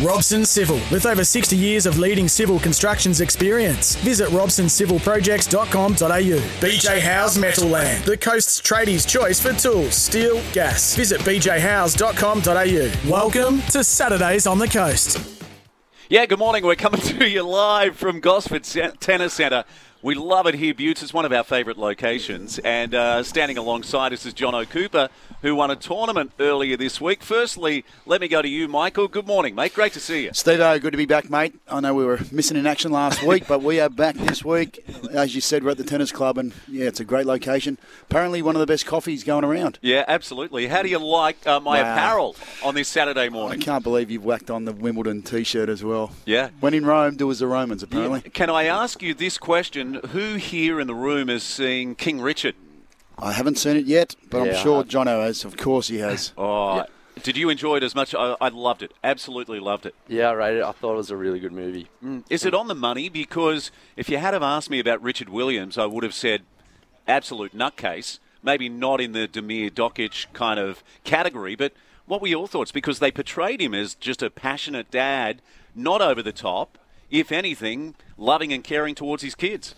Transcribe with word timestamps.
Robson 0.00 0.44
Civil, 0.44 0.80
with 0.90 1.06
over 1.06 1.24
60 1.24 1.56
years 1.56 1.86
of 1.86 1.98
leading 1.98 2.26
civil 2.26 2.58
constructions 2.58 3.20
experience. 3.20 3.94
Visit 3.96 4.28
robsoncivilprojects.com.au. 4.30 6.40
BJ 6.60 7.00
House 7.00 7.38
Metal 7.38 7.68
Land, 7.68 8.04
the 8.04 8.16
coast's 8.16 8.60
tradies' 8.60 9.06
choice 9.06 9.40
for 9.40 9.52
tools, 9.52 9.94
steel, 9.94 10.42
gas. 10.52 10.96
Visit 10.96 11.20
bjhouse.com.au. 11.20 13.10
Welcome 13.10 13.60
to 13.70 13.84
Saturdays 13.84 14.46
on 14.46 14.58
the 14.58 14.68
Coast. 14.68 15.18
Yeah, 16.08 16.26
good 16.26 16.38
morning. 16.38 16.64
We're 16.64 16.74
coming 16.74 17.00
to 17.02 17.28
you 17.28 17.42
live 17.42 17.96
from 17.96 18.20
Gosford 18.20 18.64
Tennis 18.64 19.34
Centre. 19.34 19.64
We 20.04 20.16
love 20.16 20.48
it 20.48 20.54
here, 20.56 20.74
Buetts. 20.74 21.00
It's 21.00 21.14
one 21.14 21.24
of 21.24 21.32
our 21.32 21.44
favourite 21.44 21.78
locations. 21.78 22.58
And 22.58 22.92
uh, 22.92 23.22
standing 23.22 23.56
alongside 23.56 24.12
us 24.12 24.26
is 24.26 24.34
Jono 24.34 24.68
Cooper, 24.68 25.08
who 25.42 25.54
won 25.54 25.70
a 25.70 25.76
tournament 25.76 26.32
earlier 26.40 26.76
this 26.76 27.00
week. 27.00 27.22
Firstly, 27.22 27.84
let 28.04 28.20
me 28.20 28.26
go 28.26 28.42
to 28.42 28.48
you, 28.48 28.66
Michael. 28.66 29.06
Good 29.06 29.28
morning, 29.28 29.54
mate. 29.54 29.74
Great 29.74 29.92
to 29.92 30.00
see 30.00 30.24
you. 30.24 30.30
Steve, 30.32 30.58
good 30.82 30.90
to 30.90 30.96
be 30.96 31.06
back, 31.06 31.30
mate. 31.30 31.54
I 31.68 31.78
know 31.78 31.94
we 31.94 32.04
were 32.04 32.18
missing 32.32 32.56
in 32.56 32.66
action 32.66 32.90
last 32.90 33.22
week, 33.26 33.46
but 33.46 33.62
we 33.62 33.78
are 33.78 33.88
back 33.88 34.16
this 34.16 34.44
week. 34.44 34.84
As 35.12 35.36
you 35.36 35.40
said, 35.40 35.62
we're 35.62 35.70
at 35.70 35.76
the 35.76 35.84
tennis 35.84 36.10
club, 36.10 36.36
and 36.36 36.52
yeah, 36.66 36.88
it's 36.88 36.98
a 36.98 37.04
great 37.04 37.26
location. 37.26 37.78
Apparently, 38.02 38.42
one 38.42 38.56
of 38.56 38.60
the 38.60 38.66
best 38.66 38.86
coffees 38.86 39.22
going 39.22 39.44
around. 39.44 39.78
Yeah, 39.82 40.04
absolutely. 40.08 40.66
How 40.66 40.82
do 40.82 40.88
you 40.88 40.98
like 40.98 41.46
uh, 41.46 41.60
my 41.60 41.80
wow. 41.80 41.92
apparel 41.92 42.36
on 42.64 42.74
this 42.74 42.88
Saturday 42.88 43.28
morning? 43.28 43.60
I 43.60 43.64
can't 43.64 43.84
believe 43.84 44.10
you've 44.10 44.24
whacked 44.24 44.50
on 44.50 44.64
the 44.64 44.72
Wimbledon 44.72 45.22
t 45.22 45.44
shirt 45.44 45.68
as 45.68 45.84
well. 45.84 46.10
Yeah. 46.26 46.50
When 46.58 46.74
in 46.74 46.84
Rome, 46.84 47.16
do 47.16 47.30
as 47.30 47.38
the 47.38 47.46
Romans, 47.46 47.84
apparently. 47.84 48.22
Yeah. 48.24 48.30
Can 48.30 48.50
I 48.50 48.64
ask 48.64 49.00
you 49.00 49.14
this 49.14 49.38
question? 49.38 49.91
Who 49.96 50.34
here 50.34 50.80
in 50.80 50.86
the 50.86 50.94
room 50.94 51.28
is 51.28 51.42
seeing 51.42 51.94
King 51.94 52.20
Richard? 52.20 52.54
I 53.18 53.32
haven't 53.32 53.56
seen 53.58 53.76
it 53.76 53.86
yet, 53.86 54.16
but 54.30 54.44
yeah, 54.44 54.52
I'm 54.52 54.62
sure 54.62 54.84
Jono 54.84 55.22
has. 55.24 55.44
Of 55.44 55.56
course 55.56 55.88
he 55.88 55.98
has. 55.98 56.32
Oh, 56.38 56.76
yeah. 56.76 56.86
Did 57.22 57.36
you 57.36 57.50
enjoy 57.50 57.76
it 57.76 57.82
as 57.82 57.94
much? 57.94 58.14
I, 58.14 58.36
I, 58.40 58.48
loved 58.48 58.82
it. 58.82 58.92
Absolutely 59.04 59.60
loved 59.60 59.86
it. 59.86 59.94
Yeah, 60.08 60.30
I 60.30 60.32
rated 60.32 60.60
it. 60.60 60.64
I 60.64 60.72
thought 60.72 60.94
it 60.94 60.96
was 60.96 61.10
a 61.10 61.16
really 61.16 61.38
good 61.38 61.52
movie. 61.52 61.88
Mm. 62.02 62.24
Is 62.30 62.44
it 62.44 62.54
on 62.54 62.68
the 62.68 62.74
money? 62.74 63.08
Because 63.10 63.70
if 63.96 64.08
you 64.08 64.16
had 64.16 64.32
have 64.32 64.42
asked 64.42 64.70
me 64.70 64.80
about 64.80 65.02
Richard 65.02 65.28
Williams, 65.28 65.76
I 65.76 65.84
would 65.86 66.04
have 66.04 66.14
said 66.14 66.42
absolute 67.06 67.54
nutcase. 67.54 68.18
Maybe 68.42 68.68
not 68.68 69.00
in 69.00 69.12
the 69.12 69.28
Damir 69.28 69.70
Dokic 69.70 70.32
kind 70.32 70.58
of 70.58 70.82
category, 71.04 71.54
but 71.54 71.74
what 72.06 72.20
were 72.20 72.28
your 72.28 72.48
thoughts? 72.48 72.72
Because 72.72 72.98
they 72.98 73.12
portrayed 73.12 73.60
him 73.60 73.74
as 73.74 73.94
just 73.94 74.22
a 74.22 74.30
passionate 74.30 74.90
dad, 74.90 75.42
not 75.74 76.02
over 76.02 76.22
the 76.22 76.32
top, 76.32 76.78
if 77.12 77.30
anything, 77.30 77.94
loving 78.16 78.52
and 78.52 78.64
caring 78.64 78.96
towards 78.96 79.22
his 79.22 79.36
kids. 79.36 79.76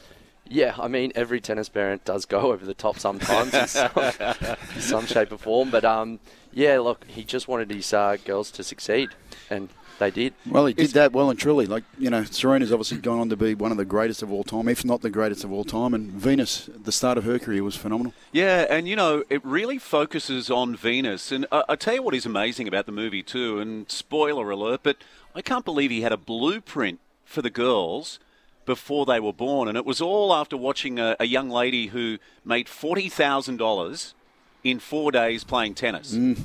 Yeah, 0.48 0.74
I 0.78 0.88
mean, 0.88 1.12
every 1.14 1.40
tennis 1.40 1.68
parent 1.68 2.04
does 2.04 2.24
go 2.26 2.52
over 2.52 2.64
the 2.64 2.74
top 2.74 2.98
sometimes 2.98 3.54
in 3.54 3.66
some, 3.66 3.90
some 4.78 5.06
shape 5.06 5.32
or 5.32 5.38
form. 5.38 5.70
But 5.70 5.84
um, 5.84 6.20
yeah, 6.52 6.78
look, 6.78 7.04
he 7.06 7.24
just 7.24 7.48
wanted 7.48 7.70
his 7.70 7.92
uh, 7.92 8.18
girls 8.24 8.50
to 8.52 8.62
succeed, 8.62 9.10
and 9.50 9.70
they 9.98 10.10
did. 10.10 10.34
Well, 10.46 10.66
he 10.66 10.74
did 10.74 10.90
that 10.90 11.12
well 11.12 11.30
and 11.30 11.38
truly. 11.38 11.66
Like, 11.66 11.84
you 11.98 12.10
know, 12.10 12.24
Serena's 12.24 12.72
obviously 12.72 12.98
gone 12.98 13.18
on 13.18 13.28
to 13.30 13.36
be 13.36 13.54
one 13.54 13.70
of 13.70 13.78
the 13.78 13.84
greatest 13.84 14.22
of 14.22 14.30
all 14.30 14.44
time, 14.44 14.68
if 14.68 14.84
not 14.84 15.00
the 15.00 15.10
greatest 15.10 15.44
of 15.44 15.52
all 15.52 15.64
time. 15.64 15.94
And 15.94 16.10
Venus, 16.10 16.68
the 16.74 16.92
start 16.92 17.16
of 17.16 17.24
her 17.24 17.38
career, 17.38 17.64
was 17.64 17.76
phenomenal. 17.76 18.12
Yeah, 18.32 18.66
and, 18.68 18.86
you 18.86 18.96
know, 18.96 19.24
it 19.30 19.44
really 19.44 19.78
focuses 19.78 20.50
on 20.50 20.76
Venus. 20.76 21.32
And 21.32 21.46
I, 21.50 21.64
I 21.70 21.76
tell 21.76 21.94
you 21.94 22.02
what 22.02 22.14
is 22.14 22.26
amazing 22.26 22.68
about 22.68 22.86
the 22.86 22.92
movie, 22.92 23.22
too, 23.22 23.60
and 23.60 23.90
spoiler 23.90 24.50
alert, 24.50 24.80
but 24.82 24.98
I 25.34 25.42
can't 25.42 25.64
believe 25.64 25.90
he 25.90 26.02
had 26.02 26.12
a 26.12 26.18
blueprint 26.18 27.00
for 27.24 27.42
the 27.42 27.50
girls 27.50 28.18
before 28.64 29.06
they 29.06 29.20
were 29.20 29.32
born. 29.32 29.68
And 29.68 29.76
it 29.76 29.84
was 29.84 30.00
all 30.00 30.32
after 30.32 30.56
watching 30.56 30.98
a, 30.98 31.16
a 31.20 31.26
young 31.26 31.50
lady 31.50 31.88
who 31.88 32.18
made 32.44 32.66
$40,000 32.66 34.14
in 34.62 34.78
four 34.78 35.12
days 35.12 35.44
playing 35.44 35.74
tennis. 35.74 36.14
Mm. 36.14 36.44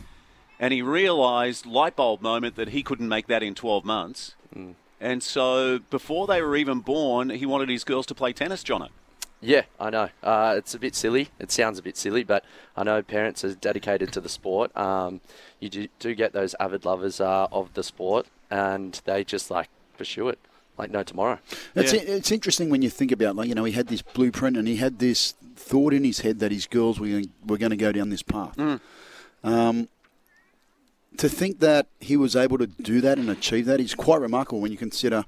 And 0.59 0.73
he 0.73 0.81
realised, 0.81 1.65
light 1.65 1.95
bulb 1.95 2.21
moment, 2.21 2.55
that 2.55 2.69
he 2.69 2.83
couldn't 2.83 3.07
make 3.07 3.27
that 3.27 3.41
in 3.41 3.55
12 3.55 3.85
months. 3.85 4.35
Mm. 4.55 4.75
And 4.99 5.23
so 5.23 5.79
before 5.89 6.27
they 6.27 6.41
were 6.41 6.57
even 6.57 6.81
born, 6.81 7.29
he 7.29 7.45
wanted 7.45 7.69
his 7.69 7.85
girls 7.85 8.05
to 8.07 8.15
play 8.15 8.33
tennis, 8.33 8.63
Jono. 8.63 8.89
Yeah, 9.41 9.61
I 9.79 9.89
know. 9.89 10.09
Uh, 10.21 10.55
it's 10.57 10.73
a 10.73 10.79
bit 10.79 10.95
silly. 10.95 11.29
It 11.39 11.49
sounds 11.49 11.79
a 11.79 11.81
bit 11.81 11.95
silly, 11.95 12.25
but 12.25 12.43
I 12.75 12.83
know 12.83 13.01
parents 13.01 13.45
are 13.45 13.55
dedicated 13.55 14.11
to 14.11 14.19
the 14.19 14.27
sport. 14.27 14.75
Um, 14.75 15.21
you 15.61 15.69
do, 15.69 15.87
do, 15.97 16.13
get 16.13 16.33
those 16.33 16.55
avid 16.59 16.83
lovers 16.83 17.21
uh, 17.21 17.47
of 17.49 17.73
the 17.73 17.83
sport, 17.83 18.27
and 18.51 18.99
they 19.05 19.23
just 19.23 19.49
like 19.49 19.69
pursue 19.97 20.27
it 20.27 20.39
like 20.79 20.91
no 20.91 21.03
tomorrow. 21.03 21.39
It's, 21.75 21.93
yeah. 21.93 22.01
it's 22.01 22.31
interesting 22.31 22.69
when 22.69 22.81
you 22.81 22.89
think 22.89 23.11
about 23.11 23.35
like 23.35 23.47
you 23.47 23.55
know 23.55 23.65
he 23.65 23.73
had 23.73 23.87
this 23.87 24.01
blueprint 24.01 24.57
and 24.57 24.67
he 24.67 24.77
had 24.77 24.99
this 24.99 25.33
thought 25.55 25.93
in 25.93 26.03
his 26.03 26.21
head 26.21 26.39
that 26.39 26.51
his 26.51 26.65
girls 26.65 26.99
were 26.99 27.21
were 27.45 27.57
going 27.57 27.69
to 27.69 27.77
go 27.77 27.91
down 27.91 28.09
this 28.09 28.23
path. 28.23 28.55
Mm. 28.57 28.79
Um, 29.43 29.89
to 31.17 31.27
think 31.27 31.59
that 31.59 31.87
he 31.99 32.15
was 32.15 32.35
able 32.35 32.57
to 32.57 32.67
do 32.67 33.01
that 33.01 33.17
and 33.17 33.29
achieve 33.29 33.65
that 33.65 33.79
is 33.79 33.93
quite 33.93 34.21
remarkable 34.21 34.61
when 34.61 34.71
you 34.71 34.77
consider, 34.77 35.25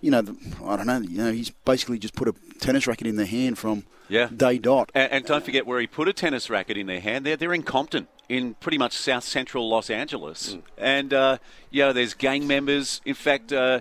you 0.00 0.10
know, 0.10 0.22
the, 0.22 0.36
I 0.64 0.76
don't 0.76 0.86
know, 0.86 1.00
you 1.00 1.18
know, 1.18 1.32
he's 1.32 1.50
basically 1.50 1.98
just 1.98 2.14
put 2.14 2.28
a 2.28 2.34
tennis 2.58 2.86
racket 2.86 3.06
in 3.06 3.16
their 3.16 3.26
hand 3.26 3.58
from 3.58 3.84
yeah. 4.08 4.28
day 4.34 4.58
dot. 4.58 4.90
And, 4.94 5.12
and 5.12 5.24
don't 5.26 5.44
forget 5.44 5.66
where 5.66 5.78
he 5.80 5.86
put 5.86 6.08
a 6.08 6.12
tennis 6.12 6.48
racket 6.48 6.78
in 6.78 6.86
their 6.86 7.00
hand. 7.00 7.26
They're 7.26 7.36
they're 7.36 7.52
in 7.52 7.64
Compton 7.64 8.08
in 8.28 8.54
pretty 8.54 8.78
much 8.78 8.92
south 8.94 9.24
central 9.24 9.68
Los 9.68 9.90
Angeles. 9.90 10.54
Mm. 10.54 10.62
And, 10.78 11.14
uh, 11.14 11.38
you 11.70 11.82
know, 11.82 11.92
there's 11.92 12.14
gang 12.14 12.46
members. 12.46 13.00
In 13.04 13.14
fact, 13.14 13.52
uh, 13.52 13.80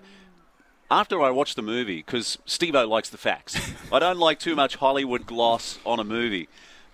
after 0.90 1.22
I 1.22 1.32
watched 1.32 1.56
the 1.56 1.62
movie, 1.62 1.98
because 1.98 2.38
Steve 2.46 2.76
O 2.76 2.86
likes 2.88 3.10
the 3.10 3.18
facts, 3.18 3.60
I 3.92 4.00
don't 4.00 4.20
like 4.20 4.40
too 4.40 4.56
much 4.56 4.76
Hollywood 4.76 5.26
gloss 5.26 5.80
on 5.86 6.00
a 6.00 6.04
movie. 6.04 6.48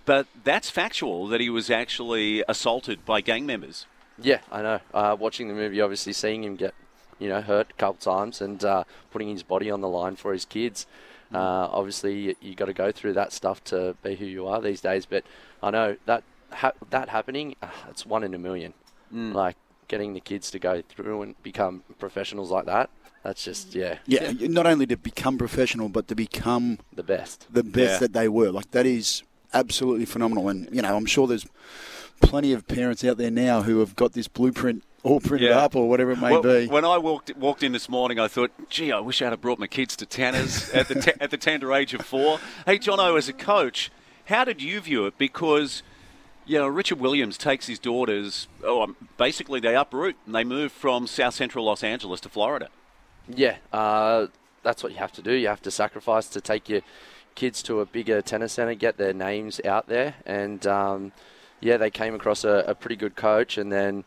But 0.05 0.27
that's 0.43 0.69
factual 0.69 1.27
that 1.27 1.41
he 1.41 1.49
was 1.49 1.69
actually 1.69 2.43
assaulted 2.47 3.05
by 3.05 3.21
gang 3.21 3.45
members. 3.45 3.85
Yeah, 4.17 4.39
I 4.51 4.61
know. 4.61 4.79
Uh, 4.93 5.15
watching 5.19 5.47
the 5.47 5.53
movie, 5.53 5.81
obviously 5.81 6.13
seeing 6.13 6.43
him 6.43 6.55
get, 6.55 6.73
you 7.19 7.29
know, 7.29 7.41
hurt 7.41 7.67
a 7.69 7.73
couple 7.73 7.95
times 7.95 8.41
and 8.41 8.63
uh, 8.63 8.83
putting 9.11 9.29
his 9.29 9.43
body 9.43 9.69
on 9.69 9.81
the 9.81 9.87
line 9.87 10.15
for 10.15 10.33
his 10.33 10.45
kids. 10.45 10.87
Uh, 11.33 11.69
obviously, 11.71 12.35
you 12.41 12.55
got 12.55 12.65
to 12.65 12.73
go 12.73 12.91
through 12.91 13.13
that 13.13 13.31
stuff 13.31 13.63
to 13.65 13.95
be 14.03 14.15
who 14.15 14.25
you 14.25 14.47
are 14.47 14.59
these 14.61 14.81
days. 14.81 15.05
But 15.05 15.23
I 15.61 15.71
know 15.71 15.97
that 16.05 16.23
ha- 16.51 16.73
that 16.89 17.09
happening, 17.09 17.55
uh, 17.61 17.69
it's 17.89 18.05
one 18.05 18.23
in 18.23 18.33
a 18.33 18.39
million. 18.39 18.73
Mm. 19.13 19.33
Like 19.33 19.55
getting 19.87 20.13
the 20.13 20.19
kids 20.19 20.51
to 20.51 20.59
go 20.59 20.81
through 20.81 21.21
and 21.21 21.41
become 21.43 21.83
professionals 21.99 22.49
like 22.51 22.65
that 22.65 22.89
that's 23.23 23.43
just 23.43 23.75
yeah. 23.75 23.97
Yeah, 24.05 24.31
not 24.39 24.65
only 24.65 24.85
to 24.87 24.97
become 24.97 25.37
professional, 25.37 25.89
but 25.89 26.07
to 26.07 26.15
become 26.15 26.79
the 26.93 27.03
best, 27.03 27.47
the 27.51 27.63
best 27.63 27.93
yeah. 27.93 27.99
that 27.99 28.13
they 28.13 28.27
were. 28.27 28.51
Like 28.51 28.71
that 28.71 28.85
is 28.85 29.23
absolutely 29.53 30.05
phenomenal. 30.05 30.49
And 30.49 30.67
you 30.71 30.81
know, 30.81 30.95
I'm 30.95 31.05
sure 31.05 31.27
there's 31.27 31.45
plenty 32.21 32.53
of 32.53 32.67
parents 32.67 33.03
out 33.03 33.17
there 33.17 33.31
now 33.31 33.63
who 33.63 33.79
have 33.79 33.95
got 33.95 34.13
this 34.13 34.27
blueprint 34.27 34.83
all 35.03 35.19
printed 35.19 35.49
yeah. 35.49 35.57
up 35.57 35.75
or 35.75 35.89
whatever 35.89 36.11
it 36.11 36.19
may 36.19 36.31
well, 36.31 36.43
be. 36.43 36.67
When 36.67 36.85
I 36.85 36.97
walked 36.97 37.35
walked 37.35 37.63
in 37.63 37.71
this 37.71 37.89
morning, 37.89 38.19
I 38.19 38.27
thought, 38.27 38.51
gee, 38.69 38.91
I 38.91 38.99
wish 38.99 39.21
I 39.21 39.29
had 39.29 39.41
brought 39.41 39.59
my 39.59 39.67
kids 39.67 39.95
to 39.97 40.05
tennis 40.05 40.73
at 40.73 40.87
the 40.87 40.95
te- 40.95 41.13
at 41.19 41.31
the 41.31 41.37
tender 41.37 41.73
age 41.73 41.93
of 41.93 42.05
four. 42.05 42.39
Hey, 42.65 42.79
Jono, 42.79 43.17
as 43.17 43.27
a 43.29 43.33
coach, 43.33 43.91
how 44.25 44.45
did 44.45 44.61
you 44.61 44.79
view 44.79 45.05
it? 45.05 45.17
Because 45.17 45.83
you 46.45 46.57
know, 46.57 46.67
Richard 46.67 46.99
Williams 46.99 47.37
takes 47.37 47.67
his 47.67 47.79
daughters. 47.79 48.47
Oh, 48.63 48.81
um, 48.81 48.95
basically 49.17 49.59
they 49.59 49.75
uproot 49.75 50.15
and 50.25 50.33
they 50.33 50.43
move 50.43 50.71
from 50.71 51.07
South 51.07 51.35
Central 51.35 51.65
Los 51.65 51.83
Angeles 51.83 52.19
to 52.21 52.29
Florida. 52.29 52.69
Yeah, 53.27 53.57
uh, 53.71 54.27
that's 54.63 54.83
what 54.83 54.91
you 54.91 54.97
have 54.99 55.11
to 55.13 55.21
do. 55.21 55.33
You 55.33 55.47
have 55.47 55.61
to 55.63 55.71
sacrifice 55.71 56.27
to 56.29 56.41
take 56.41 56.69
your 56.69 56.81
kids 57.35 57.63
to 57.63 57.79
a 57.79 57.85
bigger 57.85 58.21
tennis 58.21 58.53
center, 58.53 58.75
get 58.75 58.97
their 58.97 59.13
names 59.13 59.61
out 59.65 59.87
there, 59.87 60.15
and 60.25 60.65
um, 60.67 61.11
yeah, 61.59 61.77
they 61.77 61.89
came 61.89 62.13
across 62.15 62.43
a, 62.43 62.65
a, 62.67 62.75
pretty 62.75 62.95
good 62.95 63.15
coach, 63.15 63.57
and 63.57 63.71
then. 63.71 64.03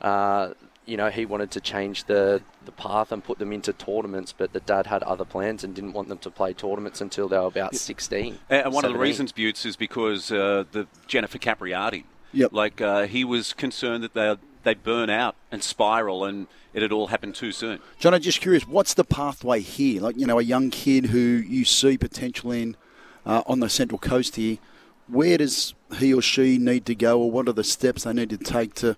Uh, 0.00 0.54
you 0.88 0.96
know, 0.96 1.10
he 1.10 1.26
wanted 1.26 1.50
to 1.50 1.60
change 1.60 2.04
the, 2.04 2.40
the 2.64 2.72
path 2.72 3.12
and 3.12 3.22
put 3.22 3.38
them 3.38 3.52
into 3.52 3.74
tournaments, 3.74 4.32
but 4.32 4.54
the 4.54 4.60
dad 4.60 4.86
had 4.86 5.02
other 5.02 5.26
plans 5.26 5.62
and 5.62 5.74
didn't 5.74 5.92
want 5.92 6.08
them 6.08 6.16
to 6.16 6.30
play 6.30 6.54
tournaments 6.54 7.02
until 7.02 7.28
they 7.28 7.36
were 7.36 7.44
about 7.44 7.74
16. 7.74 8.38
And 8.48 8.64
one 8.72 8.82
17. 8.82 8.84
of 8.84 8.92
the 8.94 8.98
reasons, 8.98 9.32
Buetts, 9.32 9.66
is 9.66 9.76
because 9.76 10.32
uh, 10.32 10.64
the 10.72 10.86
Jennifer 11.06 11.36
Capriati. 11.36 12.04
Yep. 12.32 12.52
Like, 12.54 12.80
uh, 12.80 13.06
he 13.06 13.22
was 13.22 13.52
concerned 13.52 14.02
that 14.14 14.38
they 14.62 14.74
burn 14.74 15.10
out 15.10 15.36
and 15.50 15.62
spiral 15.62 16.24
and 16.24 16.46
it 16.74 16.82
had 16.82 16.92
all 16.92 17.08
happened 17.08 17.34
too 17.34 17.52
soon. 17.52 17.80
John, 17.98 18.14
I'm 18.14 18.20
just 18.20 18.40
curious, 18.40 18.66
what's 18.66 18.94
the 18.94 19.04
pathway 19.04 19.60
here? 19.60 20.00
Like, 20.00 20.16
you 20.16 20.26
know, 20.26 20.38
a 20.38 20.42
young 20.42 20.70
kid 20.70 21.06
who 21.06 21.18
you 21.18 21.64
see 21.64 21.96
potential 21.98 22.52
in 22.52 22.76
uh, 23.24 23.42
on 23.46 23.60
the 23.60 23.68
Central 23.68 23.98
Coast 23.98 24.36
here, 24.36 24.58
where 25.06 25.38
does 25.38 25.74
he 25.98 26.12
or 26.12 26.22
she 26.22 26.58
need 26.58 26.86
to 26.86 26.94
go 26.94 27.20
or 27.20 27.30
what 27.30 27.48
are 27.48 27.52
the 27.52 27.64
steps 27.64 28.04
they 28.04 28.12
need 28.12 28.30
to 28.30 28.36
take 28.36 28.74
to, 28.74 28.96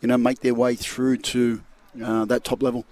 you 0.00 0.08
know, 0.08 0.16
make 0.16 0.40
their 0.40 0.54
way 0.54 0.74
through 0.74 1.18
to 1.18 1.62
uh, 2.02 2.24
that 2.24 2.44
top 2.44 2.62
level? 2.62 2.84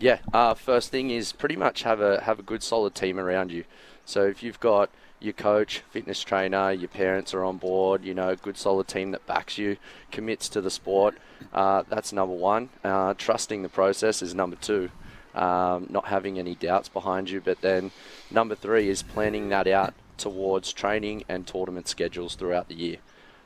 Yeah. 0.00 0.18
Uh, 0.32 0.54
first 0.54 0.90
thing 0.90 1.10
is 1.10 1.32
pretty 1.32 1.56
much 1.56 1.84
have 1.84 2.00
a 2.00 2.20
have 2.22 2.40
a 2.40 2.42
good 2.42 2.62
solid 2.62 2.94
team 2.94 3.18
around 3.18 3.52
you. 3.52 3.64
So 4.04 4.24
if 4.24 4.42
you've 4.42 4.60
got 4.60 4.90
your 5.24 5.32
coach, 5.32 5.82
fitness 5.90 6.22
trainer, 6.22 6.70
your 6.70 6.88
parents 6.88 7.32
are 7.34 7.44
on 7.44 7.56
board, 7.56 8.04
you 8.04 8.14
know, 8.14 8.28
a 8.28 8.36
good 8.36 8.56
solid 8.56 8.86
team 8.86 9.10
that 9.12 9.26
backs 9.26 9.58
you, 9.58 9.76
commits 10.12 10.48
to 10.50 10.60
the 10.60 10.70
sport, 10.70 11.16
uh, 11.52 11.82
that's 11.88 12.12
number 12.12 12.34
one. 12.34 12.68
Uh, 12.82 13.14
trusting 13.14 13.62
the 13.62 13.68
process 13.68 14.22
is 14.22 14.34
number 14.34 14.56
two. 14.56 14.90
Um, 15.34 15.88
not 15.90 16.06
having 16.06 16.38
any 16.38 16.54
doubts 16.54 16.88
behind 16.88 17.28
you, 17.28 17.40
but 17.40 17.60
then 17.60 17.90
number 18.30 18.54
three 18.54 18.88
is 18.88 19.02
planning 19.02 19.48
that 19.48 19.66
out 19.66 19.94
towards 20.16 20.72
training 20.72 21.24
and 21.28 21.46
tournament 21.46 21.88
schedules 21.88 22.36
throughout 22.36 22.68
the 22.68 22.74
year. 22.74 22.98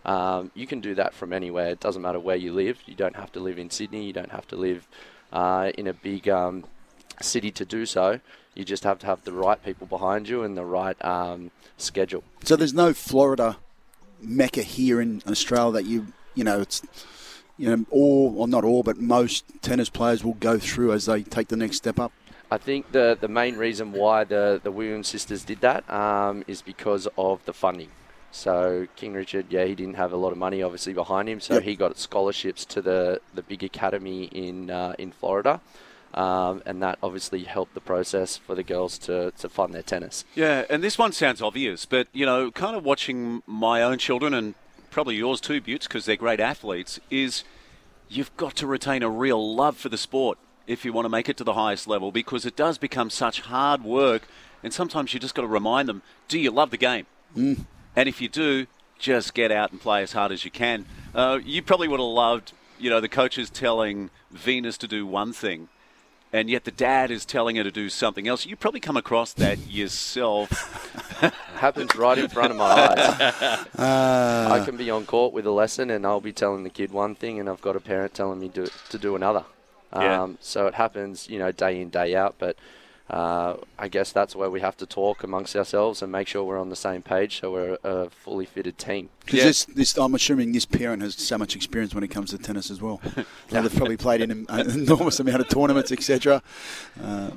Um, 0.05 0.51
you 0.55 0.67
can 0.67 0.81
do 0.81 0.95
that 0.97 1.15
from 1.15 1.33
anywhere. 1.33 1.71
It 1.71 1.81
doesn't 1.81 2.03
matter 2.03 2.21
where 2.21 2.37
you 2.37 2.53
live. 2.53 2.83
You 2.87 2.95
don't 2.95 3.17
have 3.17 3.33
to 3.33 3.41
live 3.41 3.59
in 3.59 3.71
Sydney. 3.71 4.05
You 4.05 4.13
don't 4.13 4.33
have 4.33 4.47
to 4.49 4.57
live 4.57 4.87
uh, 5.33 5.71
in 5.79 5.87
a 5.87 5.95
big 5.95 6.29
um, 6.29 6.65
city 7.21 7.51
to 7.53 7.65
do 7.65 7.87
so. 7.87 8.21
You 8.59 8.65
just 8.65 8.83
have 8.83 8.99
to 8.99 9.07
have 9.07 9.23
the 9.23 9.31
right 9.33 9.65
people 9.65 9.87
behind 9.87 10.29
you 10.29 10.43
and 10.43 10.57
the 10.57 10.65
right 10.65 10.97
um, 11.05 11.53
schedule. 11.77 12.25
So 12.43 12.57
there's 12.57 12.75
no 12.75 12.93
Florida 12.93 13.57
mecca 14.21 14.63
here 14.63 15.01
in 15.01 15.23
Australia 15.29 15.73
that 15.75 15.85
you 15.85 16.09
you 16.35 16.43
know 16.43 16.61
it's 16.61 16.83
you 17.57 17.69
know 17.71 17.85
all 17.89 18.35
or 18.37 18.49
not 18.49 18.65
all 18.65 18.83
but 18.83 18.99
most 18.99 19.45
tennis 19.63 19.89
players 19.89 20.25
will 20.25 20.35
go 20.35 20.59
through 20.59 20.93
as 20.93 21.07
they 21.07 21.23
take 21.23 21.47
the 21.47 21.57
next 21.57 21.77
step 21.77 22.01
up. 22.01 22.11
I 22.51 22.59
think 22.59 22.91
the 22.91 23.17
the 23.21 23.29
main 23.29 23.57
reason 23.57 23.93
why 23.93 24.25
the 24.25 24.61
the 24.61 24.73
Williams 24.73 25.07
sisters 25.07 25.45
did 25.45 25.61
that 25.61 25.89
um, 25.89 26.43
is 26.49 26.61
because 26.61 27.07
of 27.17 27.45
the 27.45 27.53
funding. 27.53 27.91
So 28.33 28.89
King 28.97 29.15
Richard, 29.15 29.47
yeah, 29.51 29.67
he 29.67 29.77
didn't 29.77 29.95
have 29.95 30.13
a 30.13 30.17
lot 30.17 30.33
of 30.33 30.39
money 30.39 30.63
obviously 30.65 30.95
behind 30.95 31.29
him, 31.29 31.39
so 31.41 31.55
Yep. 31.55 31.63
he 31.63 31.77
got 31.77 31.97
scholarships 31.97 32.65
to 32.75 32.83
the 32.83 33.21
the 33.35 33.43
big 33.43 33.63
academy 33.63 34.25
in 34.25 34.69
uh, 34.69 34.95
in 34.99 35.13
Florida. 35.13 35.61
Um, 36.15 36.63
and 36.65 36.83
that 36.83 36.99
obviously 37.03 37.45
helped 37.45 37.75
the 37.75 37.81
process 37.81 38.37
for 38.37 38.55
the 38.55 38.63
girls 38.63 38.99
to, 38.99 39.31
to 39.33 39.49
fund 39.49 39.75
their 39.75 39.83
tennis. 39.83 40.25
Yeah, 40.35 40.65
and 40.71 40.83
this 40.83 40.97
one 40.97 41.13
sounds 41.13 41.43
obvious, 41.43 41.85
but 41.85 42.09
you 42.13 42.25
know, 42.25 42.51
kind 42.51 42.75
of 42.77 42.85
watching 42.85 43.43
my 43.47 43.83
own 43.83 43.99
children 43.99 44.33
and 44.33 44.55
probably 44.91 45.17
yours 45.17 45.41
too, 45.41 45.61
Buetts, 45.61 45.87
because 45.87 46.07
they're 46.07 46.17
great 46.17 46.41
athletes, 46.41 46.99
is 47.11 47.45
you've 48.09 48.35
got 48.37 48.57
to 48.57 48.67
retain 48.67 49.03
a 49.03 49.09
real 49.09 49.55
love 49.55 49.77
for 49.77 49.89
the 49.89 49.99
sport 49.99 50.39
if 50.67 50.85
you 50.85 50.93
want 50.93 51.05
to 51.05 51.11
make 51.11 51.29
it 51.29 51.37
to 51.37 51.45
the 51.45 51.55
highest 51.55 51.87
level, 51.87 52.11
because 52.11 52.45
it 52.45 52.57
does 52.57 52.79
become 52.79 53.11
such 53.11 53.43
hard 53.43 53.85
work, 53.85 54.23
and 54.63 54.73
sometimes 54.73 55.15
you 55.15 55.21
just 55.21 55.35
got 55.35 55.43
to 55.43 55.49
remind 55.49 55.89
them: 55.89 56.03
Do 56.27 56.39
you 56.39 56.51
love 56.51 56.71
the 56.71 56.77
game? 56.77 57.07
Mm. 57.37 57.67
And 57.95 58.09
if 58.09 58.21
you 58.21 58.29
do, 58.29 58.67
just 58.99 59.35
get 59.35 59.51
out 59.53 59.73
and 59.73 59.81
play 59.81 60.03
as 60.03 60.13
hard 60.13 60.33
as 60.33 60.45
you 60.45 60.51
can. 60.51 60.87
Uh, 61.15 61.39
you 61.45 61.63
probably 61.63 61.89
would 61.89 62.01
have 62.01 62.09
loved, 62.09 62.53
you 62.79 62.91
know, 62.91 63.01
the 63.01 63.09
coaches 63.09 63.51
telling 63.51 64.11
Venus 64.31 64.77
to 64.79 64.89
do 64.89 65.07
one 65.07 65.33
thing 65.33 65.69
and 66.33 66.51
yet 66.51 66.65
the 66.65 66.71
dad 66.71 67.11
is 67.11 67.25
telling 67.25 67.57
her 67.57 67.65
to 67.65 67.71
do 67.71 67.89
something 67.89 68.29
else. 68.29 68.47
You 68.47 68.57
probably 68.57 68.81
come 68.81 68.97
across 68.97 69.33
that 69.35 69.59
yourself. 69.69 70.51
happens 71.59 71.95
right 71.97 72.19
in 72.19 72.29
front 72.29 72.53
of 72.53 72.57
my 72.57 72.65
eyes. 72.65 73.67
I 73.77 74.65
can 74.65 74.77
be 74.77 74.91
on 74.91 75.07
court 75.07 75.33
with 75.33 75.47
a 75.47 75.51
lesson, 75.51 75.91
and 75.91 76.07
I'll 76.07 76.21
be 76.21 76.33
telling 76.33 76.63
the 76.63 76.71
kid 76.71 76.93
one 76.93 77.15
thing, 77.15 77.41
and 77.41 77.49
I've 77.49 77.61
got 77.61 77.77
a 77.77 77.81
parent 77.81 78.15
telling 78.15 78.41
me 78.41 78.49
do, 78.49 78.69
to 78.91 78.99
do 78.99 79.17
another. 79.17 79.45
Yeah. 79.93 80.23
Um, 80.23 80.39
so 80.41 80.67
it 80.67 80.75
happens, 80.75 81.29
you 81.29 81.39
know, 81.39 81.51
day 81.51 81.81
in 81.81 81.89
day 81.89 82.15
out. 82.15 82.37
But 82.39 82.57
uh, 83.11 83.57
I 83.79 83.89
guess 83.89 84.13
that's 84.13 84.37
where 84.37 84.51
we 84.51 84.61
have 84.61 84.77
to 84.79 84.87
talk 84.87 85.23
amongst 85.23 85.57
ourselves 85.57 86.03
and 86.03 86.13
make 86.13 86.29
sure 86.29 86.45
we're 86.45 86.61
on 86.61 86.69
the 86.69 86.77
same 86.77 87.01
page, 87.03 87.41
so 87.41 87.53
we're 87.53 87.79
a 87.83 88.11
fully 88.11 88.45
fitted 88.45 88.77
team. 88.77 89.09
Because 89.25 89.39
Yeah. 89.39 89.45
this, 89.47 89.65
this, 89.65 89.97
I'm 89.99 90.15
assuming 90.15 90.53
this 90.53 90.67
parent 90.67 91.03
has 91.03 91.15
so 91.15 91.39
much 91.39 91.57
experience 91.57 91.95
when 91.95 92.05
it 92.05 92.09
comes 92.09 92.31
to 92.31 92.39
tennis 92.39 92.71
as 92.71 92.81
well. 92.83 93.01
Now, 93.51 93.63
they've 93.63 93.75
probably 93.75 93.97
played 93.97 94.21
in 94.21 94.31
an 94.31 94.47
enormous 94.71 95.21
amount 95.21 95.41
of 95.41 95.49
tournaments, 95.49 95.91
etc. 95.91 96.43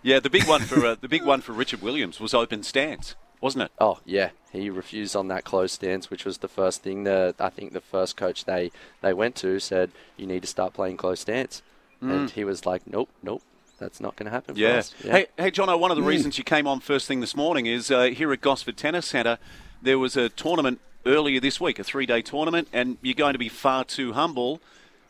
yeah, 0.04 0.20
the 0.20 0.30
big 0.30 0.46
one 0.48 0.62
for 0.62 0.86
uh, 0.86 0.96
the 1.00 1.08
big 1.08 1.24
one 1.26 1.42
for 1.42 1.54
Richard 1.54 1.82
Williams 1.82 2.20
was 2.20 2.34
open 2.34 2.64
stance, 2.64 3.16
wasn't 3.40 3.64
it? 3.64 3.72
Oh 3.80 4.00
yeah, 4.06 4.32
he 4.52 4.70
refused 4.70 5.16
on 5.16 5.30
that 5.30 5.46
closed 5.46 5.76
stance, 5.76 6.10
which 6.10 6.26
was 6.26 6.40
the 6.40 6.48
first 6.50 6.84
thing 6.84 7.06
that 7.06 7.36
I 7.40 7.50
think 7.50 7.72
the 7.72 7.80
first 7.82 8.18
coach 8.18 8.44
they 8.46 8.72
they 9.02 9.14
went 9.14 9.36
to 9.38 9.60
said 9.60 9.92
you 10.18 10.28
need 10.28 10.42
to 10.42 10.48
start 10.48 10.74
playing 10.74 10.98
closed 10.98 11.22
stance, 11.22 11.62
and 12.02 12.30
he 12.32 12.44
was 12.44 12.66
like, 12.66 12.86
nope, 12.88 13.10
nope, 13.24 13.42
that's 13.82 14.00
not 14.00 14.16
going 14.16 14.26
to 14.26 14.32
happen. 14.32 14.56
For 14.56 14.62
Yeah. 14.62 14.78
us. 14.78 14.94
Hey, 15.02 15.26
hey, 15.38 15.52
Jono. 15.52 15.78
One 15.78 15.92
of 15.92 15.98
the 15.98 16.04
reasons 16.04 16.38
you 16.38 16.44
came 16.44 16.68
on 16.68 16.80
first 16.80 17.08
thing 17.08 17.20
this 17.20 17.36
morning 17.36 17.66
is 17.66 17.92
uh, 17.92 18.04
here 18.06 18.32
at 18.32 18.40
Gosford 18.40 18.78
Tennis 18.78 19.08
Centre. 19.08 19.40
There 19.82 19.98
was 20.00 20.16
a 20.16 20.30
tournament 20.30 20.80
earlier 21.06 21.40
this 21.40 21.60
week, 21.60 21.80
a 21.80 21.84
three-day 21.84 22.22
tournament, 22.22 22.68
and 22.72 22.98
you're 23.02 23.16
going 23.16 23.34
to 23.34 23.40
be 23.40 23.50
far 23.50 23.84
too 23.84 24.14
humble, 24.14 24.62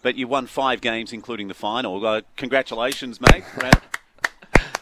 but 0.02 0.16
you 0.16 0.26
won 0.28 0.48
five 0.48 0.80
games, 0.82 1.12
including 1.12 1.50
the 1.50 1.54
final. 1.54 2.04
Uh, 2.06 2.22
congratulations, 2.38 3.20
mate. 3.20 3.44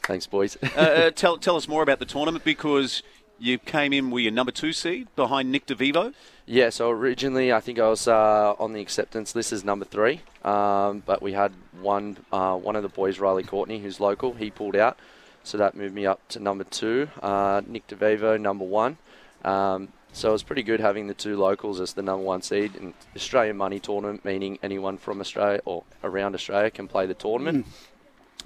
Thanks, 0.04 0.28
boys. 0.28 0.58
uh, 0.76 0.80
uh, 0.80 1.12
tell 1.12 1.38
tell 1.38 1.56
us 1.56 1.68
more 1.68 1.84
about 1.84 2.00
the 2.00 2.06
tournament 2.06 2.44
because 2.44 3.04
you 3.38 3.58
came 3.58 3.94
in 3.94 4.10
with 4.12 4.24
your 4.24 4.32
number 4.34 4.52
two 4.52 4.74
seed 4.74 5.08
behind 5.16 5.52
Nick 5.52 5.66
DeVivo. 5.68 6.14
Yeah, 6.52 6.72
so 6.72 6.90
originally 6.90 7.54
I 7.54 7.60
think 7.60 7.78
I 7.78 7.88
was 7.88 8.08
uh, 8.08 8.56
on 8.58 8.74
the 8.74 8.82
acceptance 8.82 9.36
list 9.36 9.54
as 9.54 9.64
number 9.64 9.86
three, 9.86 10.22
um, 10.44 11.04
but 11.06 11.22
we 11.22 11.34
had 11.34 11.52
one 11.80 12.18
uh, 12.32 12.56
one 12.56 12.76
of 12.76 12.82
the 12.82 12.90
boys, 12.90 13.20
Riley 13.20 13.44
Courtney, 13.44 13.78
who's 13.78 14.00
local. 14.00 14.34
He 14.34 14.50
pulled 14.50 14.76
out, 14.76 14.98
so 15.44 15.60
that 15.60 15.76
moved 15.76 15.94
me 15.94 16.08
up 16.08 16.28
to 16.30 16.40
number 16.40 16.64
two. 16.64 17.08
Uh, 17.22 17.62
Nick 17.68 17.86
DeVivo, 17.86 18.42
number 18.42 18.66
one. 18.66 18.98
Um, 19.46 19.90
so 20.12 20.30
it 20.30 20.32
was 20.32 20.42
pretty 20.42 20.64
good 20.64 20.80
having 20.80 21.06
the 21.06 21.14
two 21.14 21.38
locals 21.38 21.80
as 21.80 21.94
the 21.94 22.02
number 22.02 22.26
one 22.26 22.42
seed 22.42 22.76
in 22.76 22.96
Australian 23.16 23.56
money 23.56 23.80
tournament, 23.80 24.26
meaning 24.26 24.58
anyone 24.64 24.98
from 24.98 25.22
Australia 25.22 25.62
or 25.66 25.84
around 26.04 26.34
Australia 26.34 26.72
can 26.72 26.88
play 26.88 27.06
the 27.06 27.14
tournament. 27.14 27.68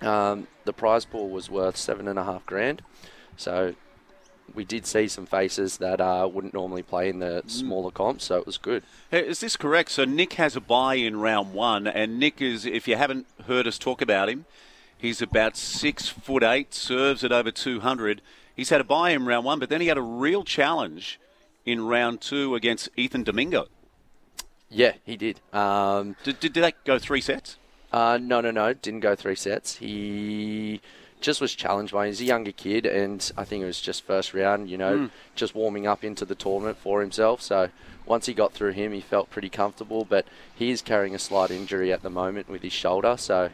Um, 0.01 0.47
the 0.65 0.73
prize 0.73 1.05
pool 1.05 1.29
was 1.29 1.49
worth 1.49 1.77
seven 1.77 2.09
and 2.09 2.19
a 2.19 2.25
half 2.25 2.45
grand, 2.45 2.81
so 3.37 3.75
we 4.53 4.63
did 4.65 4.85
see 4.85 5.07
some 5.07 5.25
faces 5.25 5.77
that 5.77 5.99
uh, 6.01 6.29
wouldn't 6.31 6.53
normally 6.53 6.83
play 6.83 7.09
in 7.09 7.19
the 7.19 7.43
smaller 7.47 7.91
comps, 7.91 8.25
so 8.25 8.37
it 8.37 8.45
was 8.45 8.57
good. 8.57 8.83
Hey, 9.11 9.25
Is 9.27 9.39
this 9.39 9.55
correct? 9.57 9.91
So 9.91 10.05
Nick 10.05 10.33
has 10.33 10.55
a 10.55 10.61
buy 10.61 10.95
in 10.95 11.19
round 11.19 11.53
one, 11.53 11.87
and 11.87 12.19
Nick 12.19 12.41
is, 12.41 12.65
if 12.65 12.87
you 12.87 12.95
haven't 12.95 13.25
heard 13.47 13.67
us 13.67 13.77
talk 13.77 14.01
about 14.01 14.29
him, 14.29 14.45
he's 14.97 15.21
about 15.21 15.57
six 15.57 16.07
foot 16.09 16.43
eight, 16.43 16.73
serves 16.73 17.23
at 17.23 17.31
over 17.31 17.51
200. 17.51 18.21
He's 18.55 18.69
had 18.69 18.81
a 18.81 18.83
buy 18.83 19.09
in 19.11 19.25
round 19.25 19.45
one, 19.45 19.59
but 19.59 19.69
then 19.69 19.81
he 19.81 19.87
had 19.87 19.97
a 19.97 20.01
real 20.01 20.43
challenge 20.43 21.19
in 21.65 21.85
round 21.87 22.21
two 22.21 22.53
against 22.55 22.89
Ethan 22.95 23.23
Domingo. 23.23 23.67
Yeah, 24.69 24.93
he 25.05 25.17
did. 25.17 25.39
Um, 25.53 26.15
Did, 26.23 26.39
did 26.39 26.53
that 26.55 26.83
go 26.83 26.97
three 26.99 27.21
sets? 27.21 27.57
uh, 27.91 28.17
no, 28.19 28.41
no, 28.41 28.49
no, 28.49 28.73
didn't 28.73 29.01
go 29.01 29.15
three 29.15 29.35
sets. 29.35 29.75
He 29.77 30.81
just 31.23 31.41
was 31.41 31.55
challenged 31.55 31.93
by. 31.93 32.07
He's 32.07 32.21
a 32.21 32.25
younger 32.25 32.51
kid, 32.51 32.85
and 32.85 33.31
I 33.35 33.45
think 33.45 33.63
it 33.63 33.65
was 33.65 33.81
just 33.81 34.03
first 34.03 34.33
round. 34.33 34.69
You 34.69 34.77
know, 34.77 35.09
just 35.35 35.55
warming 35.55 35.87
up 35.87 36.03
into 36.03 36.25
the 36.25 36.35
tournament 36.35 36.77
for 36.77 37.01
himself. 37.01 37.41
So 37.41 37.69
once 38.05 38.27
he 38.27 38.33
got 38.33 38.53
through 38.53 38.73
him, 38.73 38.91
he 38.91 39.01
felt 39.01 39.31
pretty 39.31 39.49
comfortable. 39.49 40.05
But 40.05 40.27
he 40.53 40.69
is 40.69 40.81
carrying 40.81 41.15
a 41.15 41.19
slight 41.19 41.49
injury 41.49 41.91
at 41.91 42.03
the 42.03 42.09
moment 42.09 42.49
with 42.49 42.61
his 42.61 42.73
shoulder. 42.73 43.15
So 43.17 43.49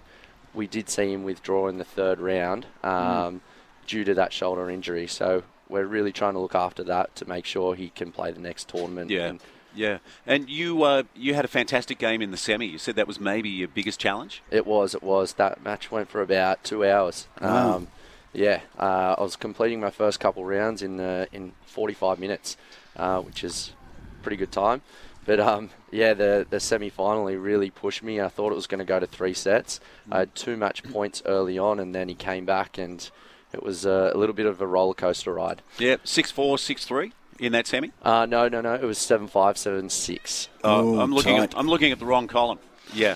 we 0.54 0.68
did 0.68 0.90
see 0.90 1.14
him 1.14 1.24
withdraw 1.24 1.68
in 1.68 1.78
the 1.78 1.86
third 1.86 2.20
round 2.20 2.66
um, 2.84 3.42
due 3.88 4.04
to 4.04 4.14
that 4.16 4.34
shoulder 4.34 4.70
injury. 4.70 5.08
So 5.08 5.44
we're 5.70 5.86
really 5.86 6.12
trying 6.12 6.34
to 6.34 6.40
look 6.40 6.56
after 6.56 6.84
that 6.86 7.16
to 7.18 7.30
make 7.30 7.46
sure 7.46 7.76
he 7.76 7.90
can 7.90 8.12
play 8.12 8.32
the 8.32 8.42
next 8.42 8.68
tournament. 8.68 9.12
Yeah. 9.12 9.28
And 9.28 9.40
Yeah. 9.76 10.00
And 10.26 10.50
you 10.50 10.84
uh, 10.84 11.04
you 11.16 11.34
had 11.34 11.46
a 11.46 11.50
fantastic 11.50 11.98
game 11.98 12.22
in 12.22 12.32
the 12.32 12.38
semi. 12.38 12.68
You 12.68 12.78
said 12.78 12.96
that 12.96 13.08
was 13.08 13.20
maybe 13.20 13.50
your 13.50 13.68
biggest 13.68 14.00
challenge? 14.00 14.42
It 14.52 14.66
was, 14.66 14.96
it 14.96 15.04
was. 15.04 15.34
That 15.34 15.64
match 15.64 15.92
went 15.92 16.10
for 16.10 16.22
about 16.22 16.64
two 16.64 16.86
hours. 16.86 17.28
Wow. 17.42 17.76
Um, 17.76 17.88
yeah, 18.34 18.62
uh, 18.78 19.16
I 19.18 19.22
was 19.24 19.36
completing 19.36 19.80
my 19.80 19.90
first 19.90 20.20
couple 20.20 20.46
rounds 20.46 20.82
in 20.82 21.00
uh, 21.00 21.26
in 21.32 21.54
45 21.66 22.20
minutes, 22.20 22.58
uh, 22.96 23.22
which 23.22 23.44
is 23.44 23.74
pretty 24.22 24.38
good 24.38 24.52
time. 24.52 24.82
But 25.26 25.40
um, 25.40 25.70
yeah, 25.92 26.14
the 26.14 26.46
the 26.50 26.60
semi 26.60 26.90
final 26.90 27.28
he 27.28 27.36
really 27.36 27.70
pushed 27.70 28.04
me. 28.04 28.22
I 28.22 28.28
thought 28.28 28.52
it 28.52 28.56
was 28.56 28.68
going 28.68 28.80
to 28.80 28.86
go 28.86 29.00
to 29.00 29.08
three 29.08 29.34
sets. 29.34 29.80
I 30.12 30.20
had 30.20 30.36
two 30.36 30.58
match 30.58 30.84
points 30.84 31.22
early 31.26 31.58
on, 31.58 31.80
and 31.80 31.94
then 31.94 32.10
he 32.10 32.16
came 32.16 32.46
back, 32.46 32.78
and 32.78 33.10
it 33.52 33.64
was 33.64 33.86
uh, 33.86 34.12
a 34.14 34.18
little 34.18 34.36
bit 34.36 34.46
of 34.46 34.62
a 34.62 34.68
roller 34.68 34.94
coaster 34.94 35.34
ride. 35.34 35.62
Yeah. 35.78 35.98
Six 36.04 36.32
four, 36.32 36.58
six 36.58 36.86
three 36.86 37.14
in 37.40 37.52
that 37.54 37.68
semi. 37.68 37.92
Uh, 38.04 38.26
no, 38.26 38.48
no, 38.48 38.62
no. 38.62 38.74
It 38.76 38.84
was 38.84 38.98
seven 38.98 39.28
five, 39.28 39.58
seven 39.58 39.90
six. 39.90 40.50
Oh, 40.64 40.96
Oh, 40.98 41.00
I'm 41.00 41.14
looking. 41.14 41.38
At. 41.38 41.58
I'm 41.58 41.68
looking 41.68 41.92
at 41.92 42.00
the 42.00 42.06
wrong 42.06 42.28
column. 42.28 42.60
Yeah. 42.94 43.16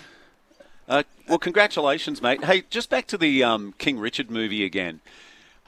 Uh, 0.88 1.03
well, 1.27 1.39
congratulations, 1.39 2.22
mate. 2.22 2.44
Hey, 2.44 2.63
just 2.70 2.89
back 2.89 3.08
to 3.08 3.18
the 3.18 3.44
um, 3.44 3.74
King 3.77 3.98
Richard 4.00 4.30
movie 4.30 4.65
again. 4.65 5.00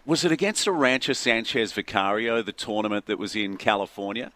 Was 0.05 0.23
it 0.25 0.31
against 0.31 0.67
Arantxa 0.67 1.15
Sanchez 1.15 1.71
Vicario, 1.73 2.41
the 2.41 2.51
tournament 2.51 3.05
that 3.07 3.17
was 3.17 3.35
in 3.35 3.57
California? 3.57 4.31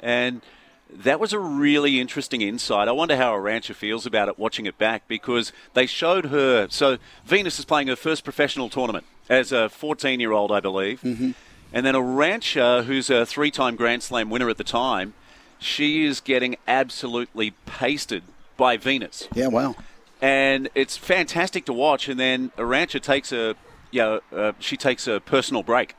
And 0.00 0.42
that 0.90 1.18
was 1.18 1.32
a 1.32 1.38
really 1.38 1.98
interesting 1.98 2.40
insight. 2.40 2.86
I 2.88 2.92
wonder 2.92 3.16
how 3.16 3.32
Arantxa 3.34 3.74
feels 3.74 4.06
about 4.06 4.28
it 4.28 4.38
watching 4.38 4.66
it 4.66 4.78
back 4.78 5.08
because 5.08 5.52
they 5.74 5.86
showed 5.86 6.26
her. 6.26 6.68
So 6.70 6.98
Venus 7.24 7.58
is 7.58 7.64
playing 7.64 7.88
her 7.88 7.96
first 7.96 8.22
professional 8.22 8.68
tournament 8.68 9.06
as 9.28 9.50
a 9.50 9.68
14 9.68 10.20
year 10.20 10.32
old, 10.32 10.52
I 10.52 10.60
believe. 10.60 11.00
Mm-hmm. 11.02 11.30
And 11.72 11.84
then 11.84 11.94
Arantxa, 11.94 12.84
who's 12.84 13.10
a 13.10 13.26
three 13.26 13.50
time 13.50 13.76
Grand 13.76 14.02
Slam 14.02 14.30
winner 14.30 14.48
at 14.48 14.56
the 14.56 14.64
time, 14.64 15.14
she 15.58 16.04
is 16.04 16.20
getting 16.20 16.56
absolutely 16.66 17.52
pasted 17.66 18.22
by 18.56 18.76
Venus. 18.76 19.28
Yeah, 19.34 19.48
wow. 19.48 19.76
and 20.20 20.68
it's 20.74 20.96
fantastic 20.96 21.64
to 21.66 21.72
watch. 21.72 22.08
And 22.08 22.18
then 22.18 22.50
Arantxa 22.56 23.00
takes 23.02 23.32
a, 23.32 23.54
you 23.90 24.00
know, 24.00 24.20
uh, 24.32 24.52
she 24.58 24.76
takes 24.76 25.06
a 25.06 25.20
personal 25.20 25.62
break. 25.62 25.94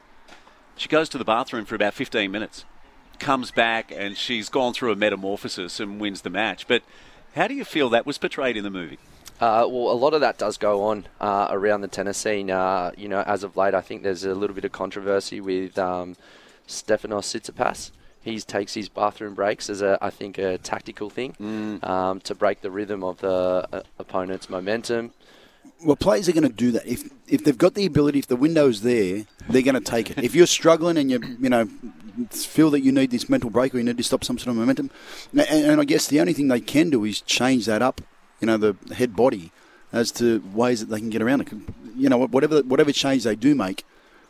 She 0.75 0.87
goes 0.87 1.09
to 1.09 1.17
the 1.17 1.25
bathroom 1.25 1.65
for 1.65 1.75
about 1.75 1.93
15 1.93 2.31
minutes, 2.31 2.63
comes 3.19 3.51
back, 3.51 3.91
and 3.91 4.15
she's 4.17 4.47
gone 4.47 4.73
through 4.73 4.91
a 4.91 4.95
metamorphosis 4.95 5.79
and 5.79 5.99
wins 5.99 6.21
the 6.21 6.29
match. 6.29 6.67
But 6.67 6.83
how 7.35 7.47
do 7.47 7.53
you 7.53 7.65
feel 7.65 7.89
that 7.89 8.05
was 8.05 8.17
portrayed 8.17 8.55
in 8.55 8.63
the 8.63 8.69
movie? 8.69 8.97
Uh, 9.39 9.65
well, 9.69 9.91
a 9.91 9.95
lot 9.95 10.13
of 10.13 10.21
that 10.21 10.37
does 10.37 10.57
go 10.57 10.83
on 10.83 11.05
uh, 11.21 11.47
around 11.49 11.81
the 11.81 11.87
tennis 11.87 12.17
scene. 12.17 12.51
Uh, 12.51 12.91
you 12.97 13.07
know, 13.07 13.21
as 13.21 13.43
of 13.43 13.55
late, 13.55 13.73
I 13.73 13.81
think 13.81 14.03
there's 14.03 14.25
a 14.25 14.35
little 14.35 14.53
bit 14.53 14.65
of 14.65 14.71
controversy 14.73 15.39
with 15.39 15.77
um, 15.79 16.15
Stefanos 16.67 17.23
Tsitsipas. 17.39 17.91
He 18.21 18.37
takes 18.41 18.73
his 18.73 18.89
bathroom 18.89 19.33
breaks 19.35 19.69
as 19.69 19.81
a, 19.81 19.97
I 20.01 20.09
think, 20.09 20.37
a 20.37 20.57
tactical 20.57 21.09
thing 21.09 21.35
Mm. 21.39 21.87
um, 21.87 22.19
to 22.21 22.35
break 22.35 22.61
the 22.61 22.69
rhythm 22.69 23.01
of 23.03 23.19
the 23.19 23.65
uh, 23.71 23.81
opponent's 23.97 24.49
momentum. 24.49 25.13
Well, 25.85 25.95
players 25.95 26.27
are 26.27 26.33
going 26.33 26.43
to 26.47 26.53
do 26.53 26.71
that 26.71 26.85
if 26.85 27.09
if 27.27 27.45
they've 27.45 27.57
got 27.57 27.75
the 27.75 27.85
ability. 27.85 28.19
If 28.19 28.27
the 28.27 28.35
window's 28.35 28.81
there, 28.81 29.25
they're 29.47 29.61
going 29.61 29.75
to 29.81 29.81
take 29.81 30.09
it. 30.11 30.21
If 30.21 30.35
you're 30.35 30.47
struggling 30.47 30.97
and 30.97 31.09
you 31.09 31.21
you 31.39 31.49
know 31.49 31.69
feel 32.31 32.69
that 32.71 32.81
you 32.81 32.91
need 32.91 33.11
this 33.11 33.29
mental 33.29 33.49
break 33.49 33.73
or 33.73 33.77
you 33.77 33.85
need 33.85 33.95
to 33.97 34.03
stop 34.03 34.25
some 34.25 34.37
sort 34.37 34.49
of 34.49 34.55
momentum, 34.57 34.89
and, 35.31 35.39
and 35.49 35.79
I 35.79 35.85
guess 35.85 36.07
the 36.07 36.19
only 36.19 36.33
thing 36.33 36.49
they 36.49 36.59
can 36.59 36.89
do 36.89 37.05
is 37.05 37.21
change 37.21 37.65
that 37.67 37.81
up. 37.81 38.01
You 38.39 38.47
know, 38.47 38.57
the 38.57 38.75
head 38.95 39.15
body 39.15 39.51
as 39.91 40.11
to 40.13 40.41
ways 40.53 40.79
that 40.79 40.87
they 40.87 40.99
can 40.99 41.09
get 41.09 41.21
around 41.21 41.41
it. 41.41 41.49
You 41.95 42.09
know, 42.09 42.17
whatever 42.17 42.61
whatever 42.61 42.91
change 42.91 43.23
they 43.23 43.35
do 43.35 43.55
make, 43.55 43.85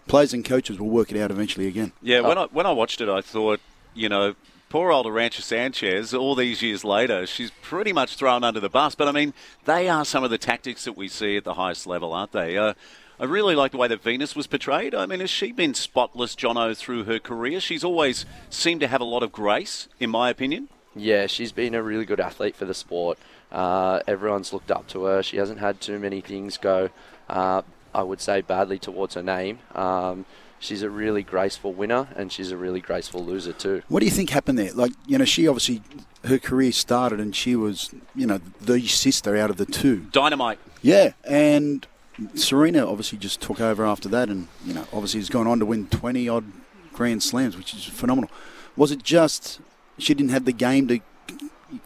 players 0.08 0.34
and 0.34 0.44
coaches 0.44 0.80
will 0.80 0.90
work 0.90 1.12
it 1.12 1.22
out 1.22 1.32
eventually 1.32 1.68
again. 1.68 1.92
Yeah, 2.02 2.22
when 2.22 2.38
I 2.38 2.46
when 2.46 2.66
I 2.66 2.72
watched 2.72 3.02
it, 3.02 3.10
I 3.10 3.22
thought, 3.22 3.60
you 3.94 4.10
know, 4.10 4.36
poor 4.70 4.92
old 4.92 5.06
Arantxa 5.06 5.42
Sanchez. 5.42 6.14
All 6.14 6.36
these 6.36 6.62
years 6.62 6.84
later, 6.84 7.26
she's 7.26 7.52
pretty 7.62 7.94
much 7.94 8.16
thrown 8.16 8.44
under 8.44 8.60
the 8.60 8.70
bus. 8.70 8.96
But 8.96 9.08
I 9.08 9.12
mean, 9.12 9.34
they 9.66 9.90
are 9.90 10.06
some 10.06 10.24
of 10.24 10.30
the 10.30 10.38
tactics 10.38 10.86
that 10.86 10.98
we 10.98 11.08
see 11.08 11.38
at 11.38 11.44
the 11.44 11.56
highest 11.56 11.88
level, 11.88 12.14
aren't 12.14 12.32
they? 12.32 12.58
Uh, 12.58 12.74
I 13.20 13.26
really 13.26 13.54
like 13.54 13.72
the 13.72 13.78
way 13.78 13.90
that 13.90 14.02
Venus 14.02 14.34
was 14.34 14.48
portrayed. 14.48 14.96
I 14.96 15.06
mean, 15.06 15.20
has 15.20 15.30
she 15.30 15.52
been 15.52 15.74
spotless, 15.74 16.36
Jono, 16.36 16.76
through 16.76 17.04
her 17.04 17.20
career? 17.20 17.60
She's 17.60 17.84
always 17.84 18.26
seemed 18.50 18.80
to 18.80 18.88
have 18.88 19.02
a 19.02 19.06
lot 19.06 19.24
of 19.24 19.34
grace, 19.34 19.90
in 20.00 20.10
my 20.10 20.30
opinion. 20.30 20.70
Yeah, 20.96 21.28
she's 21.28 21.52
been 21.52 21.76
a 21.76 21.84
really 21.84 22.06
good 22.06 22.22
athlete 22.22 22.56
for 22.56 22.64
the 22.66 22.74
sport. 22.74 23.20
Uh, 23.52 24.02
everyone's 24.08 24.54
looked 24.54 24.72
up 24.72 24.88
to 24.88 25.06
her. 25.06 25.24
She 25.24 25.38
hasn't 25.38 25.60
had 25.60 25.82
too 25.82 26.00
many 26.00 26.22
things 26.22 26.58
go, 26.58 26.90
uh, 27.30 27.64
I 27.94 28.04
would 28.04 28.22
say, 28.22 28.42
badly 28.42 28.80
towards 28.80 29.16
her 29.16 29.24
name. 29.24 29.60
Um, 29.74 30.26
she's 30.60 30.84
a 30.84 30.90
really 30.90 31.24
graceful 31.24 31.74
winner, 31.74 32.08
and 32.16 32.32
she's 32.32 32.52
a 32.52 32.58
really 32.58 32.82
graceful 32.82 33.26
loser 33.26 33.54
too. 33.54 33.82
What 33.88 34.02
do 34.02 34.06
you 34.06 34.12
think 34.12 34.30
happened 34.30 34.60
there? 34.60 34.74
Like, 34.74 34.92
you 35.08 35.18
know, 35.18 35.26
she 35.26 35.48
obviously 35.48 35.82
her 36.26 36.38
career 36.38 36.72
started 36.72 37.20
and 37.20 37.36
she 37.36 37.56
was, 37.56 37.94
you 38.14 38.28
know, 38.28 38.40
the 38.60 38.86
sister 38.88 39.38
out 39.38 39.50
of 39.50 39.58
the 39.58 39.66
two. 39.66 40.08
Dynamite. 40.12 40.60
Yeah, 40.82 41.14
and 41.24 41.88
Serena 42.36 42.86
obviously 42.86 43.18
just 43.18 43.42
took 43.42 43.62
over 43.62 43.86
after 43.86 44.10
that, 44.10 44.30
and 44.30 44.48
you 44.66 44.74
know, 44.74 44.86
obviously 44.94 45.20
has 45.20 45.30
gone 45.30 45.48
on 45.48 45.60
to 45.60 45.66
win 45.66 45.88
twenty 45.88 46.28
odd 46.30 46.46
Grand 46.94 47.24
Slams, 47.24 47.58
which 47.58 47.74
is 47.74 47.86
phenomenal. 47.86 48.30
Was 48.76 48.92
it 48.92 49.04
just 49.04 49.60
she 49.98 50.14
didn't 50.14 50.32
have 50.32 50.46
the 50.46 50.54
game 50.54 50.88
to 50.88 51.00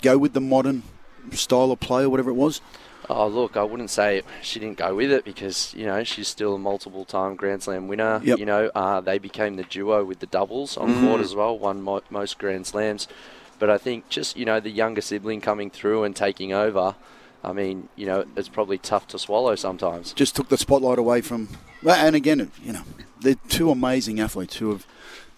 go 0.01 0.17
with 0.17 0.33
the 0.33 0.41
modern 0.41 0.83
style 1.31 1.71
of 1.71 1.79
play 1.79 2.03
or 2.03 2.09
whatever 2.09 2.29
it 2.29 2.35
was? 2.35 2.61
Oh, 3.09 3.27
look, 3.27 3.57
I 3.57 3.63
wouldn't 3.63 3.89
say 3.89 4.21
she 4.41 4.59
didn't 4.59 4.77
go 4.77 4.95
with 4.95 5.11
it 5.11 5.25
because, 5.25 5.73
you 5.73 5.85
know, 5.85 6.03
she's 6.03 6.29
still 6.29 6.55
a 6.55 6.59
multiple 6.59 7.03
time 7.03 7.35
Grand 7.35 7.63
Slam 7.63 7.87
winner. 7.87 8.21
Yep. 8.23 8.39
You 8.39 8.45
know, 8.45 8.71
uh, 8.73 9.01
they 9.01 9.19
became 9.19 9.57
the 9.57 9.63
duo 9.63 10.05
with 10.05 10.19
the 10.19 10.25
doubles 10.25 10.77
on 10.77 11.05
court 11.05 11.19
as 11.19 11.35
well, 11.35 11.57
won 11.57 11.81
mo- 11.81 12.01
most 12.09 12.37
Grand 12.37 12.65
Slams. 12.65 13.07
But 13.59 13.69
I 13.69 13.77
think 13.77 14.07
just, 14.09 14.37
you 14.37 14.45
know, 14.45 14.59
the 14.59 14.69
younger 14.69 15.01
sibling 15.01 15.41
coming 15.41 15.69
through 15.69 16.03
and 16.05 16.15
taking 16.15 16.53
over, 16.53 16.95
I 17.43 17.51
mean, 17.51 17.89
you 17.97 18.05
know, 18.05 18.25
it's 18.37 18.47
probably 18.47 18.77
tough 18.77 19.07
to 19.09 19.19
swallow 19.19 19.55
sometimes. 19.55 20.13
Just 20.13 20.35
took 20.35 20.47
the 20.47 20.57
spotlight 20.57 20.97
away 20.97 21.21
from. 21.21 21.49
And 21.85 22.15
again, 22.15 22.51
you 22.63 22.71
know, 22.71 22.83
they're 23.19 23.35
two 23.49 23.69
amazing 23.69 24.21
athletes 24.21 24.57
who 24.57 24.71
have 24.71 24.87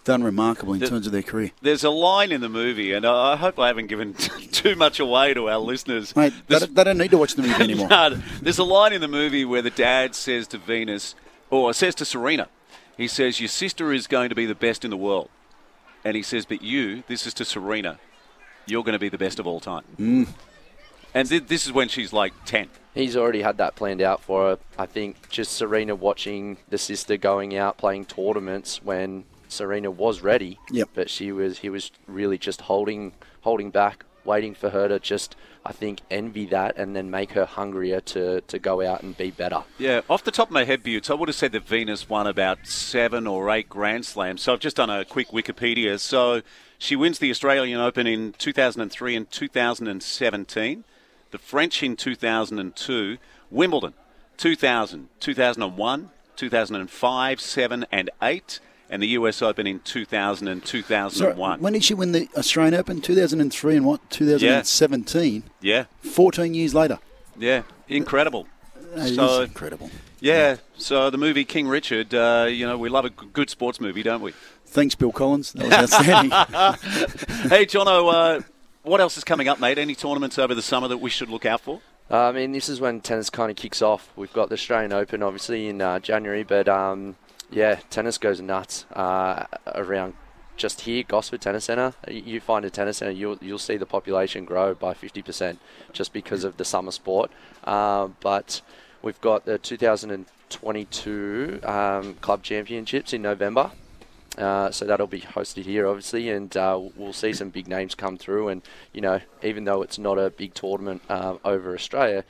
done 0.06 0.22
remarkable 0.24 0.72
in 0.72 0.80
The- 0.80 0.88
terms 0.88 1.04
of 1.06 1.12
their 1.12 1.22
career. 1.22 1.50
There's 1.60 1.84
a 1.84 1.90
line 1.90 2.32
in 2.32 2.40
the 2.40 2.48
movie, 2.48 2.92
and 2.94 3.04
I 3.04 3.34
I 3.34 3.36
hope 3.36 3.58
I 3.58 3.66
haven't 3.66 3.88
given 3.88 4.14
too 4.52 4.74
much 4.76 4.98
away 5.00 5.34
to 5.34 5.50
our 5.50 5.58
listeners. 5.58 6.16
Mate, 6.16 6.32
they, 6.48 6.58
don't- 6.58 6.74
they 6.74 6.84
don't 6.84 6.96
need 6.98 7.10
to 7.10 7.18
watch 7.18 7.34
the 7.34 7.42
movie 7.42 7.54
anymore. 7.62 7.88
No, 7.88 8.10
there's 8.40 8.58
a 8.58 8.64
line 8.64 8.94
in 8.94 9.00
the 9.02 9.08
movie 9.08 9.44
where 9.44 9.60
the 9.62 9.70
dad 9.70 10.14
says 10.14 10.46
to 10.48 10.58
Venus, 10.58 11.14
or 11.50 11.72
says 11.74 11.94
to 11.96 12.04
Serena, 12.06 12.48
he 12.96 13.06
says, 13.08 13.40
Your 13.40 13.48
sister 13.48 13.92
is 13.92 14.06
going 14.06 14.30
to 14.30 14.34
be 14.34 14.46
the 14.46 14.54
best 14.54 14.84
in 14.84 14.90
the 14.90 14.96
world. 14.96 15.28
And 16.04 16.16
he 16.16 16.22
says, 16.22 16.46
But 16.46 16.62
you, 16.62 17.02
this 17.08 17.26
is 17.26 17.34
to 17.34 17.44
Serena, 17.44 17.98
you're 18.66 18.84
going 18.84 18.94
to 18.94 18.98
be 18.98 19.08
the 19.10 19.18
best 19.18 19.38
of 19.38 19.46
all 19.46 19.60
time. 19.60 19.84
Mm. 19.98 20.28
And 21.14 21.28
th- 21.28 21.46
this 21.48 21.66
is 21.66 21.72
when 21.72 21.88
she's 21.88 22.12
like 22.12 22.32
10. 22.46 22.68
He's 22.94 23.16
already 23.16 23.42
had 23.42 23.58
that 23.58 23.74
planned 23.74 24.00
out 24.00 24.22
for 24.22 24.50
her. 24.50 24.58
I 24.78 24.86
think 24.86 25.28
just 25.28 25.52
Serena 25.52 25.94
watching 25.94 26.56
the 26.68 26.78
sister 26.78 27.16
going 27.16 27.56
out 27.56 27.76
playing 27.76 28.06
tournaments 28.06 28.80
when 28.82 29.24
Serena 29.48 29.90
was 29.90 30.20
ready, 30.22 30.58
Yep. 30.70 30.88
but 30.94 31.10
she 31.10 31.32
was 31.32 31.58
he 31.58 31.68
was 31.70 31.90
really 32.06 32.38
just 32.38 32.62
holding 32.62 33.12
holding 33.42 33.70
back, 33.70 34.04
waiting 34.24 34.54
for 34.54 34.70
her 34.70 34.88
to 34.88 34.98
just 34.98 35.36
I 35.64 35.72
think 35.72 36.00
envy 36.12 36.46
that 36.46 36.76
and 36.76 36.94
then 36.94 37.10
make 37.10 37.32
her 37.32 37.44
hungrier 37.44 38.00
to, 38.00 38.40
to 38.42 38.58
go 38.60 38.86
out 38.86 39.02
and 39.02 39.16
be 39.16 39.32
better. 39.32 39.64
Yeah, 39.78 40.02
off 40.08 40.22
the 40.22 40.30
top 40.30 40.46
of 40.48 40.52
my 40.52 40.62
head, 40.62 40.84
Buetts, 40.84 41.10
I 41.10 41.14
would 41.14 41.28
have 41.28 41.34
said 41.34 41.50
that 41.52 41.66
Venus 41.66 42.08
won 42.08 42.28
about 42.28 42.68
seven 42.68 43.26
or 43.26 43.50
eight 43.50 43.68
Grand 43.68 44.06
Slams. 44.06 44.42
So 44.42 44.52
I've 44.52 44.60
just 44.60 44.76
done 44.76 44.90
a 44.90 45.04
quick 45.04 45.30
Wikipedia. 45.30 45.98
So 45.98 46.42
she 46.78 46.94
wins 46.94 47.18
the 47.18 47.30
Australian 47.32 47.80
Open 47.80 48.06
in 48.06 48.32
2003 48.38 49.16
and 49.16 49.28
2017, 49.28 50.84
the 51.32 51.38
French 51.38 51.82
in 51.82 51.96
2002, 51.96 53.18
Wimbledon 53.50 53.94
2000, 54.36 55.08
2001, 55.18 56.10
2005, 56.36 57.40
7 57.40 57.86
and 57.90 58.10
8, 58.22 58.60
and 58.90 59.02
the 59.02 59.08
US 59.08 59.42
Open 59.42 59.66
in 59.66 59.80
2000 59.80 60.48
and 60.48 60.62
So, 60.64 60.78
2001. 60.78 61.60
when 61.60 61.72
did 61.72 61.84
she 61.84 61.94
win 61.94 62.12
the 62.12 62.28
Australian 62.36 62.74
Open? 62.74 63.00
2003 63.00 63.76
and 63.76 63.84
what? 63.86 64.00
2017. 64.10 65.42
yeah, 65.60 65.84
14 66.02 66.54
years 66.54 66.74
later. 66.74 66.98
yeah, 67.38 67.62
incredible. 67.88 68.46
That 68.94 69.08
is 69.10 69.16
So- 69.16 69.42
incredible. 69.42 69.90
Yeah, 70.18 70.56
so 70.78 71.10
the 71.10 71.18
movie 71.18 71.44
King 71.44 71.68
Richard, 71.68 72.14
uh, 72.14 72.46
you 72.48 72.66
know, 72.66 72.78
we 72.78 72.88
love 72.88 73.04
a 73.04 73.10
good 73.10 73.50
sports 73.50 73.80
movie, 73.80 74.02
don't 74.02 74.22
we? 74.22 74.32
Thanks, 74.64 74.94
Bill 74.94 75.12
Collins. 75.12 75.52
That 75.52 75.64
was 75.66 75.92
outstanding. 75.92 76.30
Hey, 77.50 77.66
Jono, 77.66 78.12
uh, 78.12 78.40
what 78.82 79.00
else 79.00 79.16
is 79.18 79.24
coming 79.24 79.46
up, 79.46 79.60
mate? 79.60 79.76
Any 79.78 79.94
tournaments 79.94 80.38
over 80.38 80.54
the 80.54 80.62
summer 80.62 80.88
that 80.88 80.98
we 80.98 81.10
should 81.10 81.28
look 81.28 81.44
out 81.44 81.60
for? 81.60 81.80
Uh, 82.10 82.28
I 82.28 82.32
mean, 82.32 82.52
this 82.52 82.68
is 82.68 82.80
when 82.80 83.00
tennis 83.02 83.28
kind 83.30 83.50
of 83.50 83.56
kicks 83.56 83.82
off. 83.82 84.08
We've 84.16 84.32
got 84.32 84.48
the 84.48 84.54
Australian 84.54 84.92
Open, 84.92 85.22
obviously, 85.22 85.68
in 85.68 85.82
uh, 85.82 85.98
January, 85.98 86.42
but 86.44 86.66
um, 86.68 87.16
yeah, 87.50 87.80
tennis 87.90 88.18
goes 88.18 88.40
nuts 88.40 88.84
uh, 88.92 89.46
around 89.74 90.14
just 90.56 90.82
here, 90.82 91.02
Gosford 91.02 91.40
Tennis 91.40 91.64
Centre. 91.64 91.94
You- 92.08 92.40
find 92.40 92.64
a 92.64 92.70
tennis 92.70 92.98
centre, 92.98 93.12
you'll 93.12 93.38
you'll 93.40 93.58
see 93.58 93.76
the 93.76 93.86
population 93.86 94.44
grow 94.44 94.74
by 94.74 94.94
50% 94.94 95.58
just 95.92 96.12
because 96.12 96.44
of 96.44 96.56
the 96.56 96.64
summer 96.64 96.90
sport. 96.90 97.30
Um, 97.64 98.16
but 98.20 98.62
we've 99.02 99.20
got 99.20 99.44
the 99.44 99.58
2022 99.58 101.60
um, 101.62 102.14
Club 102.14 102.42
Championships 102.42 103.12
in 103.12 103.22
November. 103.22 103.70
Uh, 104.38 104.70
so 104.70 104.84
that'll 104.84 105.06
be 105.06 105.22
hosted 105.22 105.64
here, 105.64 105.86
obviously, 105.86 106.28
and 106.28 106.54
uh, 106.58 106.78
we'll 106.94 107.14
see 107.14 107.32
some 107.32 107.48
big 107.48 107.68
names 107.68 107.94
come 107.94 108.18
through. 108.18 108.48
And 108.48 108.62
you 108.92 109.00
know, 109.00 109.20
even 109.42 109.64
though 109.64 109.82
it's 109.82 109.98
not 109.98 110.18
a 110.18 110.30
big 110.30 110.54
tournament 110.54 111.02
uh, 111.08 111.36
over 111.44 111.74
Australia, 111.74 112.24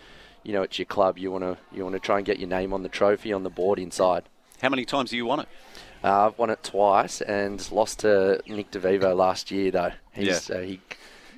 you 0.44 0.52
know, 0.52 0.62
it's 0.62 0.78
your 0.78 0.86
club. 0.86 1.18
You 1.18 1.32
want 1.32 1.44
to 1.44 1.58
you 1.74 1.82
want 1.82 1.94
to 1.94 2.00
try 2.00 2.18
and 2.18 2.26
get 2.26 2.38
your 2.38 2.48
name 2.48 2.72
on 2.72 2.82
the 2.82 2.88
trophy 2.88 3.32
on 3.32 3.42
the 3.42 3.50
board 3.50 3.78
inside. 3.78 4.24
How 4.62 4.68
many 4.68 4.84
times 4.84 5.10
do 5.10 5.16
you 5.16 5.26
won 5.26 5.40
it? 5.40 5.48
Uh, 6.04 6.26
I've 6.26 6.38
won 6.38 6.50
it 6.50 6.62
twice 6.62 7.20
and 7.20 7.66
lost 7.72 8.00
to 8.00 8.40
Nick 8.46 8.70
DeVivo 8.70 9.16
last 9.16 9.50
year, 9.50 9.70
though. 9.70 9.92
He's 10.12 10.48
Yeah. 10.48 10.56
uh, 10.56 10.60
he 10.60 10.80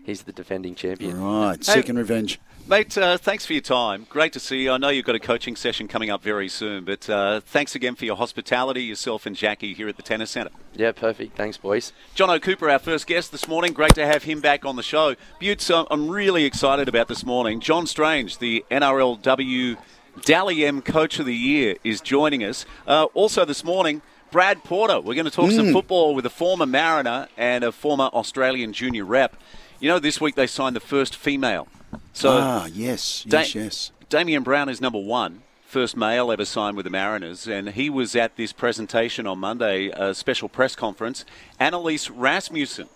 he's 0.04 0.22
the 0.22 0.32
defending 0.32 0.74
champion. 0.74 1.20
right, 1.22 1.62
second 1.64 1.96
revenge. 1.98 2.38
Mate, 2.66 2.98
uh, 2.98 3.16
thanks 3.16 3.46
for 3.46 3.54
your 3.54 3.62
time. 3.62 4.06
Great 4.10 4.34
to 4.34 4.40
see 4.40 4.64
you. 4.64 4.72
I 4.72 4.76
know 4.76 4.90
you've 4.90 5.06
got 5.06 5.14
a 5.14 5.18
coaching 5.20 5.56
session 5.56 5.88
coming 5.88 6.10
up 6.10 6.22
very 6.22 6.48
soon, 6.50 6.84
but 6.84 7.08
uh, 7.08 7.40
thanks 7.40 7.74
again 7.74 7.94
for 7.94 8.04
your 8.04 8.16
hospitality, 8.16 8.82
yourself 8.82 9.24
and 9.24 9.34
Jackie 9.34 9.72
here 9.72 9.88
at 9.88 9.96
the 9.96 10.02
Tennis 10.02 10.30
Centre. 10.32 10.50
Yeah, 10.74 10.92
perfect. 10.92 11.34
Thanks, 11.34 11.56
boys. 11.56 11.94
Jono 12.14 12.40
Cooper, 12.42 12.68
our 12.68 12.78
first 12.78 13.06
guest 13.06 13.32
this 13.32 13.48
morning. 13.48 13.72
Great 13.72 13.94
to 13.94 14.04
have 14.04 14.24
him 14.24 14.42
back 14.42 14.66
on 14.66 14.76
the 14.76 14.82
show. 14.82 15.14
Buetts, 15.40 15.70
uh, 15.70 15.84
I'm 15.90 16.10
really 16.10 16.44
excited 16.44 16.88
about 16.90 17.08
this 17.08 17.24
morning. 17.24 17.60
John 17.60 17.86
Strange, 17.86 18.36
the 18.36 18.66
NRLW 18.70 19.78
Dally 20.24 20.64
M 20.64 20.82
Coach 20.82 21.18
of 21.18 21.26
the 21.26 21.34
Year, 21.34 21.76
is 21.84 22.00
joining 22.00 22.44
us. 22.44 22.66
Uh, 22.86 23.04
also 23.14 23.44
this 23.44 23.64
morning, 23.64 24.02
Brad 24.30 24.62
Porter. 24.64 25.00
We're 25.00 25.14
going 25.14 25.24
to 25.24 25.30
talk 25.30 25.50
some 25.50 25.72
football 25.72 26.14
with 26.14 26.26
a 26.26 26.30
former 26.30 26.66
Mariner 26.66 27.28
and 27.36 27.64
a 27.64 27.72
former 27.72 28.04
Australian 28.12 28.72
junior 28.72 29.04
rep. 29.04 29.36
You 29.80 29.88
know, 29.88 29.98
this 29.98 30.20
week 30.20 30.34
they 30.34 30.46
signed 30.46 30.76
the 30.76 30.80
first 30.80 31.16
female. 31.16 31.68
So 32.12 32.30
ah, 32.30 32.66
yes, 32.66 33.24
yes, 33.26 33.52
Da- 33.52 33.60
yes. 33.60 33.92
Damien 34.08 34.42
Brown 34.42 34.68
is 34.68 34.80
number 34.80 34.98
one, 34.98 35.42
first 35.66 35.96
male 35.96 36.32
ever 36.32 36.44
signed 36.44 36.76
with 36.76 36.84
the 36.84 36.90
Mariners, 36.90 37.46
and 37.46 37.70
he 37.70 37.88
was 37.88 38.16
at 38.16 38.36
this 38.36 38.52
presentation 38.52 39.26
on 39.26 39.38
Monday, 39.38 39.88
a 39.88 40.14
special 40.14 40.48
press 40.48 40.74
conference. 40.74 41.24
Annalise 41.60 42.10
Rasmussen 42.10 42.88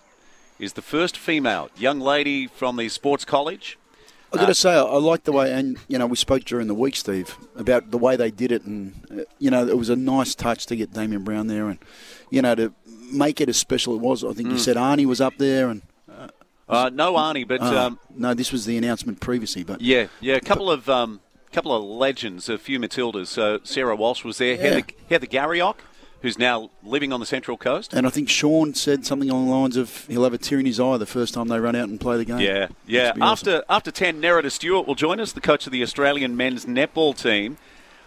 is 0.59 0.73
the 0.73 0.81
first 0.81 1.17
female 1.17 1.69
young 1.77 1.99
lady 1.99 2.47
from 2.47 2.77
the 2.77 2.89
sports 2.89 3.25
college. 3.25 3.77
I've 4.33 4.39
got 4.39 4.47
to 4.47 4.55
say, 4.55 4.73
I, 4.73 4.81
like 4.81 5.23
the 5.25 5.31
way, 5.31 5.53
and 5.53 5.77
you 5.87 5.97
know, 5.97 6.07
we 6.07 6.15
spoke 6.15 6.43
during 6.43 6.67
the 6.67 6.73
week, 6.73 6.95
Steve, 6.95 7.35
about 7.55 7.91
the 7.91 7.97
way 7.97 8.15
they 8.15 8.31
did 8.31 8.51
it, 8.51 8.63
and 8.63 8.93
uh, 9.11 9.23
you 9.39 9.51
know, 9.51 9.67
it 9.67 9.77
was 9.77 9.89
a 9.89 9.95
nice 9.95 10.33
touch 10.35 10.65
to 10.67 10.75
get 10.75 10.91
Damien 10.93 11.23
Brown 11.23 11.47
there, 11.47 11.69
and 11.69 11.79
you 12.29 12.41
know, 12.41 12.55
to 12.55 12.73
make 13.11 13.39
it 13.39 13.47
as 13.49 13.57
special 13.57 13.93
it 13.95 14.01
was. 14.01 14.23
I 14.23 14.33
think 14.33 14.49
you 14.49 14.57
said 14.57 14.75
Arnie 14.75 15.05
was 15.05 15.21
up 15.21 15.37
there, 15.37 15.69
and 15.69 15.81
Uh, 16.67 16.89
no 16.91 17.13
Arnie, 17.13 17.47
but 17.47 17.61
uh, 17.61 17.87
um, 17.87 17.99
no, 18.15 18.33
this 18.33 18.51
was 18.51 18.65
the 18.65 18.77
announcement 18.77 19.19
previously, 19.19 19.63
but 19.63 19.81
yeah, 19.81 20.07
yeah, 20.21 20.35
a 20.35 20.39
couple 20.41 20.71
of 20.71 20.89
um, 20.89 21.19
couple 21.51 21.75
of 21.75 21.83
legends, 21.83 22.49
a 22.49 22.57
few 22.57 22.79
Matildas. 22.79 23.27
So 23.27 23.59
Sarah 23.63 23.95
Walsh 23.95 24.23
was 24.23 24.37
there, 24.39 24.57
Heather, 24.57 24.83
Heather 25.09 25.27
Garriock, 25.27 25.75
who's 26.23 26.39
now 26.39 26.71
living 26.83 27.13
on 27.13 27.19
the 27.19 27.25
Central 27.27 27.55
Coast. 27.57 27.93
And 27.93 28.07
I 28.07 28.09
think 28.09 28.27
Sean 28.29 28.73
said 28.73 29.05
something 29.05 29.29
along 29.29 29.45
the 29.45 29.51
lines 29.53 29.77
of 29.77 30.07
he'll 30.07 30.23
have 30.23 30.33
a 30.33 30.39
tear 30.39 30.59
in 30.59 30.65
his 30.65 30.79
eye 30.79 30.97
the 30.97 31.05
first 31.05 31.35
time 31.35 31.49
they 31.49 31.59
run 31.59 31.75
out 31.75 31.87
and 31.89 32.01
play 32.01 32.17
the 32.17 32.25
game. 32.25 32.39
Yeah, 32.39 32.69
yeah. 32.87 33.11
Be 33.11 33.21
awesome. 33.21 33.23
After 33.23 33.63
after 33.69 33.91
ten, 33.91 34.19
Nerida 34.19 34.49
Stewart 34.51 34.87
will 34.87 34.95
join 34.95 35.19
us, 35.19 35.31
the 35.33 35.41
coach 35.41 35.67
of 35.67 35.71
the 35.71 35.83
Australian 35.83 36.35
men's 36.35 36.65
netball 36.65 37.15
team. 37.15 37.57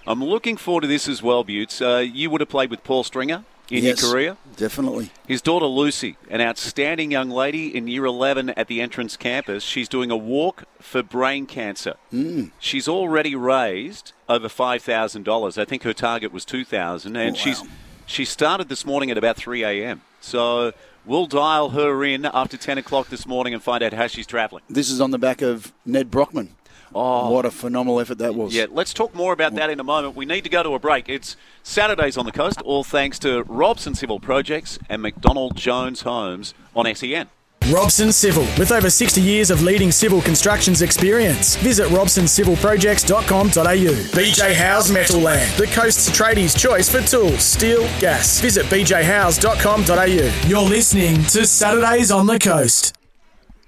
I'm 0.08 0.22
looking 0.24 0.56
forward 0.56 0.80
to 0.82 0.86
this 0.88 1.08
as 1.08 1.22
well, 1.22 1.44
Buetts. 1.44 1.80
Uh, 1.80 1.98
you 1.98 2.30
would 2.30 2.40
have 2.40 2.48
played 2.48 2.70
with 2.70 2.82
Paul 2.84 3.02
Stringer 3.04 3.44
in 3.68 3.82
Yes, 3.82 4.00
your 4.00 4.12
career. 4.12 4.36
definitely. 4.56 5.10
His 5.26 5.42
daughter 5.42 5.66
Lucy, 5.66 6.16
an 6.30 6.40
outstanding 6.40 7.10
young 7.10 7.28
lady 7.28 7.76
in 7.76 7.88
year 7.88 8.04
11 8.04 8.50
at 8.50 8.68
the 8.68 8.80
entrance 8.80 9.16
campus, 9.16 9.64
she's 9.64 9.88
doing 9.88 10.12
a 10.12 10.16
walk 10.16 10.62
for 10.80 11.02
brain 11.02 11.44
cancer. 11.46 11.94
Mm. 12.12 12.52
She's 12.60 12.86
already 12.86 13.34
raised 13.34 14.12
over 14.28 14.46
$5,000. 14.48 15.58
I 15.58 15.64
think 15.64 15.82
her 15.82 15.92
target 15.92 16.32
was 16.32 16.44
2000 16.44 17.16
and 17.16 17.34
Oh, 17.34 17.38
she's 17.38 17.60
wow. 17.60 17.66
She 18.06 18.24
started 18.24 18.68
this 18.68 18.86
morning 18.86 19.10
at 19.10 19.18
about 19.18 19.36
3 19.36 19.64
a.m. 19.64 20.02
So 20.20 20.72
we'll 21.04 21.26
dial 21.26 21.70
her 21.70 22.04
in 22.04 22.24
after 22.24 22.56
10 22.56 22.78
o'clock 22.78 23.08
this 23.08 23.26
morning 23.26 23.52
and 23.52 23.62
find 23.62 23.82
out 23.82 23.92
how 23.92 24.06
she's 24.06 24.26
travelling. 24.26 24.62
This 24.68 24.90
is 24.90 25.00
on 25.00 25.10
the 25.10 25.18
back 25.18 25.42
of 25.42 25.72
Ned 25.84 26.10
Brockman. 26.10 26.54
Oh. 26.94 27.30
What 27.30 27.44
a 27.44 27.50
phenomenal 27.50 28.00
effort 28.00 28.18
that 28.18 28.34
was. 28.34 28.54
Yeah, 28.54 28.66
let's 28.70 28.94
talk 28.94 29.14
more 29.14 29.32
about 29.32 29.54
that 29.56 29.70
in 29.70 29.80
a 29.80 29.84
moment. 29.84 30.16
We 30.16 30.24
need 30.24 30.44
to 30.44 30.50
go 30.50 30.62
to 30.62 30.70
a 30.74 30.78
break. 30.78 31.08
It's 31.08 31.36
Saturdays 31.62 32.16
on 32.16 32.24
the 32.24 32.32
coast, 32.32 32.62
all 32.62 32.84
thanks 32.84 33.18
to 33.18 33.42
Robson 33.42 33.94
Civil 33.94 34.20
Projects 34.20 34.78
and 34.88 35.02
McDonald 35.02 35.56
Jones 35.56 36.02
Homes 36.02 36.54
on 36.74 36.92
SEN. 36.94 37.28
Robson 37.70 38.12
Civil, 38.12 38.44
with 38.58 38.70
over 38.70 38.88
60 38.88 39.20
years 39.20 39.50
of 39.50 39.62
leading 39.62 39.90
civil 39.90 40.22
constructions 40.22 40.82
experience. 40.82 41.56
Visit 41.56 41.88
robsoncivilprojects.com.au. 41.88 44.16
BJ 44.16 44.54
House 44.54 44.88
Metal 44.90 45.20
Land, 45.20 45.50
the 45.58 45.66
coast's 45.66 46.08
tradies' 46.10 46.56
choice 46.56 46.88
for 46.88 47.00
tools, 47.02 47.42
steel, 47.42 47.82
gas. 47.98 48.40
Visit 48.40 48.66
bjhouse.com.au. 48.66 50.48
You're 50.48 50.68
listening 50.68 51.24
to 51.24 51.44
Saturdays 51.46 52.12
on 52.12 52.26
the 52.26 52.38
Coast. 52.38 52.92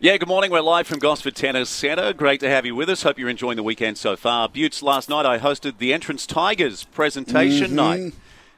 Yeah, 0.01 0.17
good 0.17 0.29
morning. 0.29 0.53
We're 0.53 0.61
live 0.61 0.87
from 0.87 1.01
Gosford 1.01 1.35
Tennis 1.35 1.69
Centre. 1.69 2.13
Great 2.13 2.39
to 2.39 2.49
have 2.49 2.65
you 2.65 2.77
with 2.77 2.89
us. 2.89 3.03
Hope 3.03 3.19
you're 3.19 3.29
enjoying 3.29 3.57
the 3.57 3.65
weekend 3.65 3.99
so 3.99 4.15
far. 4.15 4.49
Buetts, 4.49 4.81
last 4.81 5.09
night 5.09 5.27
I 5.27 5.41
hosted 5.41 5.79
the 5.79 5.93
Entrance 5.93 6.25
Tigers 6.25 6.85
presentation 6.85 7.75
night. 7.75 8.13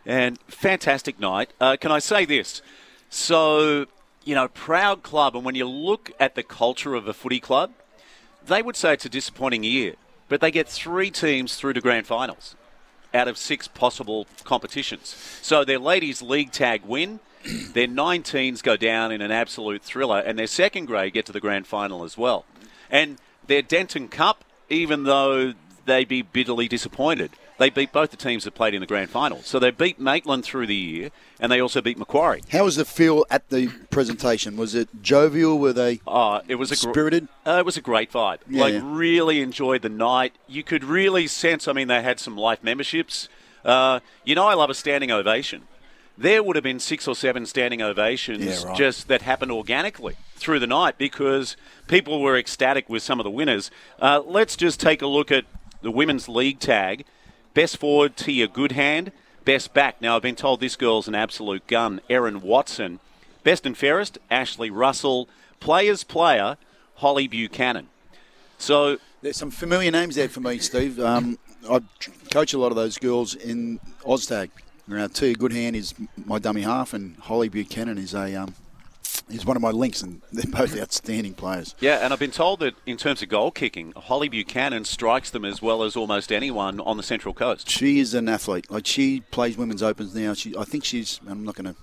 And 0.04 0.38
fantastic 0.48 1.18
night. 1.18 1.54
Uh, 1.58 1.78
can 1.80 1.92
I 1.92 1.98
say 1.98 2.26
this? 2.26 2.60
So, 3.08 3.86
you 4.24 4.34
know, 4.34 4.48
proud 4.48 5.02
club. 5.02 5.34
And 5.34 5.44
when 5.44 5.54
you 5.54 5.68
look 5.68 6.10
at 6.20 6.34
the 6.34 6.42
culture 6.42 6.94
of 6.94 7.08
a 7.08 7.14
footy 7.14 7.40
club, 7.40 7.72
they 8.46 8.62
would 8.62 8.76
say 8.76 8.92
it's 8.92 9.04
a 9.04 9.10
disappointing 9.10 9.64
year. 9.64 9.94
But 10.28 10.40
they 10.40 10.50
get 10.50 10.68
three 10.68 11.10
teams 11.10 11.56
through 11.56 11.72
to 11.74 11.80
grand 11.80 12.06
finals 12.06 12.54
out 13.12 13.28
of 13.28 13.36
six 13.36 13.66
possible 13.66 14.26
competitions. 14.44 15.16
So 15.42 15.64
their 15.64 15.78
ladies' 15.78 16.22
league 16.22 16.52
tag 16.52 16.82
win, 16.84 17.20
their 17.72 17.88
19s 17.88 18.62
go 18.62 18.76
down 18.76 19.10
in 19.10 19.20
an 19.20 19.32
absolute 19.32 19.82
thriller, 19.82 20.20
and 20.20 20.38
their 20.38 20.46
second 20.46 20.86
grade 20.86 21.12
get 21.12 21.26
to 21.26 21.32
the 21.32 21.40
grand 21.40 21.66
final 21.66 22.04
as 22.04 22.16
well. 22.16 22.44
And 22.90 23.18
their 23.46 23.62
Denton 23.62 24.08
Cup, 24.08 24.44
even 24.68 25.04
though 25.04 25.54
they'd 25.86 26.08
be 26.08 26.22
bitterly 26.22 26.68
disappointed, 26.68 27.32
they 27.60 27.68
beat 27.70 27.92
both 27.92 28.10
the 28.10 28.16
teams 28.16 28.44
that 28.44 28.52
played 28.54 28.72
in 28.72 28.80
the 28.80 28.86
grand 28.86 29.10
final. 29.10 29.42
So 29.42 29.58
they 29.58 29.70
beat 29.70 30.00
Maitland 30.00 30.44
through 30.44 30.66
the 30.66 30.74
year, 30.74 31.10
and 31.38 31.52
they 31.52 31.60
also 31.60 31.82
beat 31.82 31.98
Macquarie. 31.98 32.40
How 32.50 32.64
was 32.64 32.76
the 32.76 32.86
feel 32.86 33.26
at 33.30 33.50
the 33.50 33.68
presentation? 33.90 34.56
Was 34.56 34.74
it 34.74 34.88
jovial? 35.02 35.58
Were 35.58 35.74
they 35.74 36.00
Uh, 36.06 36.40
it 36.48 36.54
was 36.54 36.72
a 36.72 36.74
gr- 36.74 36.90
spirited? 36.90 37.28
Uh, 37.46 37.58
it 37.58 37.66
was 37.66 37.76
a 37.76 37.82
great 37.82 38.10
vibe. 38.10 38.38
Yeah, 38.48 38.60
like, 38.62 38.74
yeah. 38.74 38.80
really 38.82 39.42
enjoyed 39.42 39.82
the 39.82 39.90
night. 39.90 40.32
You 40.48 40.62
could 40.62 40.82
really 40.84 41.26
sense. 41.26 41.68
I 41.68 41.74
mean, 41.74 41.86
they 41.88 42.00
had 42.02 42.18
some 42.18 42.34
life 42.34 42.64
memberships. 42.64 43.28
Uh, 43.62 44.00
you 44.24 44.34
know, 44.34 44.46
I 44.48 44.54
love 44.54 44.70
a 44.70 44.74
standing 44.74 45.10
ovation. 45.10 45.64
There 46.16 46.42
would 46.42 46.56
have 46.56 46.62
been 46.64 46.80
six 46.80 47.06
or 47.06 47.14
seven 47.14 47.44
standing 47.44 47.82
ovations 47.82 48.44
Yeah, 48.62 48.68
right. 48.68 48.76
just 48.76 49.08
that 49.08 49.20
happened 49.22 49.52
organically 49.52 50.16
through 50.36 50.60
the 50.60 50.66
night 50.66 50.96
because 50.96 51.56
people 51.88 52.22
were 52.22 52.38
ecstatic 52.38 52.88
with 52.88 53.02
some 53.02 53.20
of 53.20 53.24
the 53.24 53.30
winners. 53.30 53.70
Uh, 54.00 54.22
let's 54.24 54.56
just 54.56 54.80
take 54.80 55.02
a 55.02 55.06
look 55.06 55.30
at 55.30 55.44
the 55.82 55.90
women's 55.90 56.26
league 56.26 56.58
tag. 56.58 57.04
Best 57.54 57.78
forward, 57.78 58.16
Tia 58.16 58.46
Goodhand. 58.48 59.12
Best 59.44 59.74
back. 59.74 60.00
Now, 60.00 60.16
I've 60.16 60.22
been 60.22 60.36
told 60.36 60.60
this 60.60 60.76
girl's 60.76 61.08
an 61.08 61.14
absolute 61.14 61.66
gun. 61.66 62.00
Erin 62.08 62.42
Watson. 62.42 63.00
Best 63.42 63.66
and 63.66 63.76
fairest, 63.76 64.18
Ashley 64.30 64.70
Russell. 64.70 65.28
Players 65.58 66.04
player, 66.04 66.56
Holly 66.96 67.26
Buchanan. 67.26 67.88
So, 68.58 68.98
There's 69.22 69.36
some 69.36 69.50
familiar 69.50 69.90
names 69.90 70.14
there 70.14 70.28
for 70.28 70.40
me, 70.40 70.58
Steve. 70.58 71.00
Um, 71.00 71.38
I 71.68 71.80
coach 72.30 72.54
a 72.54 72.58
lot 72.58 72.68
of 72.68 72.76
those 72.76 72.96
girls 72.98 73.34
in 73.34 73.80
OzTag. 74.02 74.50
Uh, 74.90 75.08
Tia 75.08 75.34
Goodhand 75.34 75.76
is 75.76 75.94
my 76.16 76.38
dummy 76.38 76.62
half, 76.62 76.94
and 76.94 77.16
Holly 77.16 77.48
Buchanan 77.48 77.98
is 77.98 78.14
a 78.14 78.34
um, 78.34 78.54
is 79.32 79.44
one 79.44 79.56
of 79.56 79.62
my 79.62 79.70
links, 79.70 80.02
and 80.02 80.20
they're 80.32 80.50
both 80.50 80.78
outstanding 80.78 81.34
players. 81.34 81.74
yeah, 81.80 81.98
and 82.04 82.12
I've 82.12 82.18
been 82.18 82.30
told 82.30 82.60
that 82.60 82.74
in 82.86 82.96
terms 82.96 83.22
of 83.22 83.28
goal 83.28 83.50
kicking, 83.50 83.92
Holly 83.96 84.28
Buchanan 84.28 84.84
strikes 84.84 85.30
them 85.30 85.44
as 85.44 85.60
well 85.62 85.82
as 85.82 85.96
almost 85.96 86.30
anyone 86.32 86.80
on 86.80 86.96
the 86.96 87.02
Central 87.02 87.34
Coast. 87.34 87.68
She 87.68 87.98
is 88.00 88.14
an 88.14 88.28
athlete. 88.28 88.70
Like 88.70 88.86
she 88.86 89.20
plays 89.30 89.56
women's 89.56 89.82
opens 89.82 90.14
now. 90.14 90.34
She, 90.34 90.56
I 90.56 90.64
think 90.64 90.84
she's. 90.84 91.20
I'm 91.28 91.44
not 91.44 91.54
going 91.54 91.72
to. 91.74 91.80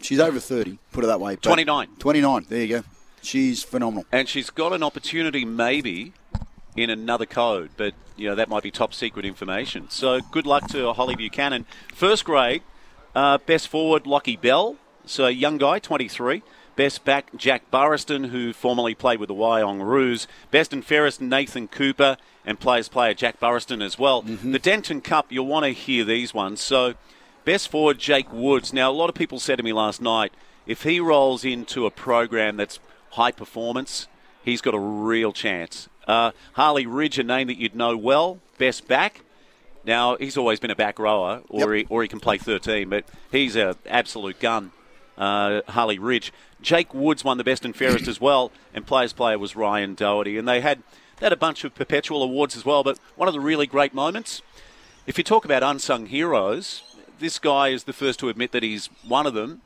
She's 0.00 0.20
over 0.20 0.38
thirty. 0.38 0.78
Put 0.92 1.04
it 1.04 1.08
that 1.08 1.20
way. 1.20 1.34
but- 1.34 1.42
29. 1.42 1.88
Twenty-nine. 1.98 2.46
There 2.48 2.60
you 2.62 2.68
go. 2.80 2.84
She's 3.20 3.64
phenomenal. 3.64 4.04
And 4.12 4.28
she's 4.28 4.48
got 4.50 4.72
an 4.72 4.82
opportunity 4.84 5.44
maybe 5.44 6.12
in 6.76 6.88
another 6.88 7.26
code, 7.26 7.70
but 7.76 7.92
you 8.16 8.28
know 8.28 8.36
that 8.36 8.48
might 8.48 8.62
be 8.62 8.70
top 8.70 8.94
secret 8.94 9.24
information. 9.24 9.90
So 9.90 10.20
good 10.20 10.46
luck 10.46 10.68
to 10.68 10.92
Holly 10.92 11.16
Buchanan. 11.16 11.66
First 11.92 12.24
grade, 12.24 12.62
uh, 13.16 13.38
best 13.38 13.66
forward 13.66 14.06
Lockie 14.06 14.36
Bell, 14.36 14.76
so 15.04 15.26
young 15.26 15.58
guy, 15.58 15.80
23. 15.80 16.42
Best 16.78 17.04
back 17.04 17.34
Jack 17.34 17.72
Burriston, 17.72 18.28
who 18.28 18.52
formerly 18.52 18.94
played 18.94 19.18
with 19.18 19.26
the 19.26 19.34
Wyong 19.34 19.82
Roos. 19.82 20.28
Best 20.52 20.72
and 20.72 20.84
fairest 20.84 21.20
Nathan 21.20 21.66
Cooper, 21.66 22.16
and 22.46 22.60
players 22.60 22.88
player 22.88 23.14
Jack 23.14 23.40
Burriston 23.40 23.82
as 23.82 23.98
well. 23.98 24.22
The 24.22 24.60
Denton 24.60 25.00
Cup, 25.00 25.26
you'll 25.28 25.48
want 25.48 25.64
to 25.64 25.72
hear 25.72 26.04
these 26.04 26.32
ones. 26.32 26.60
So 26.60 26.94
best 27.44 27.68
forward 27.68 27.98
Jake 27.98 28.32
Woods. 28.32 28.72
Now 28.72 28.92
a 28.92 28.94
lot 28.94 29.08
of 29.08 29.16
people 29.16 29.40
said 29.40 29.56
to 29.56 29.64
me 29.64 29.72
last 29.72 30.00
night, 30.00 30.32
if 30.68 30.84
he 30.84 31.00
rolls 31.00 31.44
into 31.44 31.84
a 31.84 31.90
program 31.90 32.56
that's 32.56 32.78
high 33.10 33.32
performance, 33.32 34.06
he's 34.44 34.60
got 34.60 34.72
a 34.72 34.78
real 34.78 35.32
chance. 35.32 35.88
Uh, 36.06 36.30
Harley 36.52 36.86
Ridge, 36.86 37.18
a 37.18 37.24
name 37.24 37.48
that 37.48 37.58
you'd 37.58 37.74
know 37.74 37.96
well, 37.96 38.38
best 38.56 38.86
back. 38.86 39.22
Now 39.84 40.16
he's 40.16 40.36
always 40.36 40.60
been 40.60 40.70
a 40.70 40.76
back 40.76 41.00
rower, 41.00 41.42
or 41.48 41.74
he, 41.74 41.86
or 41.88 42.02
he 42.02 42.08
can 42.08 42.20
play 42.20 42.38
13, 42.38 42.88
but 42.88 43.04
he's 43.32 43.56
an 43.56 43.74
absolute 43.84 44.38
gun. 44.38 44.70
Uh, 45.18 45.62
Harley 45.68 45.98
Ridge, 45.98 46.32
Jake 46.62 46.94
Woods 46.94 47.24
won 47.24 47.38
the 47.38 47.44
best 47.44 47.64
and 47.64 47.74
fairest 47.74 48.06
as 48.06 48.20
well, 48.20 48.52
and 48.72 48.86
players 48.86 49.12
player 49.12 49.38
was 49.38 49.56
Ryan 49.56 49.94
Doherty, 49.94 50.38
and 50.38 50.46
they 50.46 50.60
had 50.60 50.82
they 51.18 51.26
had 51.26 51.32
a 51.32 51.36
bunch 51.36 51.64
of 51.64 51.74
perpetual 51.74 52.22
awards 52.22 52.56
as 52.56 52.64
well. 52.64 52.84
But 52.84 52.98
one 53.16 53.28
of 53.28 53.34
the 53.34 53.40
really 53.40 53.66
great 53.66 53.92
moments, 53.92 54.42
if 55.06 55.18
you 55.18 55.24
talk 55.24 55.44
about 55.44 55.64
unsung 55.64 56.06
heroes, 56.06 56.82
this 57.18 57.38
guy 57.38 57.68
is 57.68 57.84
the 57.84 57.92
first 57.92 58.20
to 58.20 58.28
admit 58.28 58.52
that 58.52 58.62
he's 58.62 58.88
one 59.06 59.26
of 59.26 59.34
them, 59.34 59.60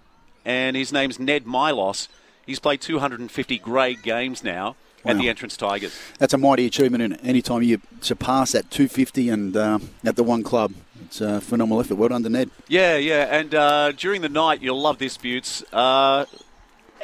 and 0.45 0.77
his 0.77 0.93
name's 0.93 1.19
Ned 1.19 1.47
Milos. 1.47 2.09
He's 2.47 2.59
played 2.59 2.81
250 2.81 3.59
grade 3.59 4.03
games 4.03 4.43
now 4.43 4.75
at 5.05 5.19
the 5.19 5.29
Entrance 5.29 5.57
Tigers. 5.57 5.99
That's 6.19 6.35
a 6.35 6.39
mighty 6.39 6.67
achievement. 6.67 7.03
And 7.03 7.19
anytime 7.27 7.63
you 7.63 7.81
surpass 8.01 8.53
that 8.53 8.71
250 8.71 9.29
and 9.29 9.57
uh, 9.57 9.79
at 10.05 10.17
the 10.17 10.23
one 10.23 10.43
club, 10.43 10.73
it's 11.05 11.21
a 11.21 11.41
phenomenal 11.41 11.81
effort. 11.81 11.97
Well 11.97 12.09
done 12.09 12.23
to 12.23 12.29
Ned. 12.29 12.51
Yeah, 12.69 12.97
yeah, 12.97 13.27
and 13.31 13.55
uh, 13.55 13.93
during 13.93 14.23
the 14.23 14.29
night, 14.29 14.63
you'll 14.63 14.81
love 14.81 14.99
this, 14.99 15.17
Buetts. 15.17 15.65
Uh, 15.73 16.25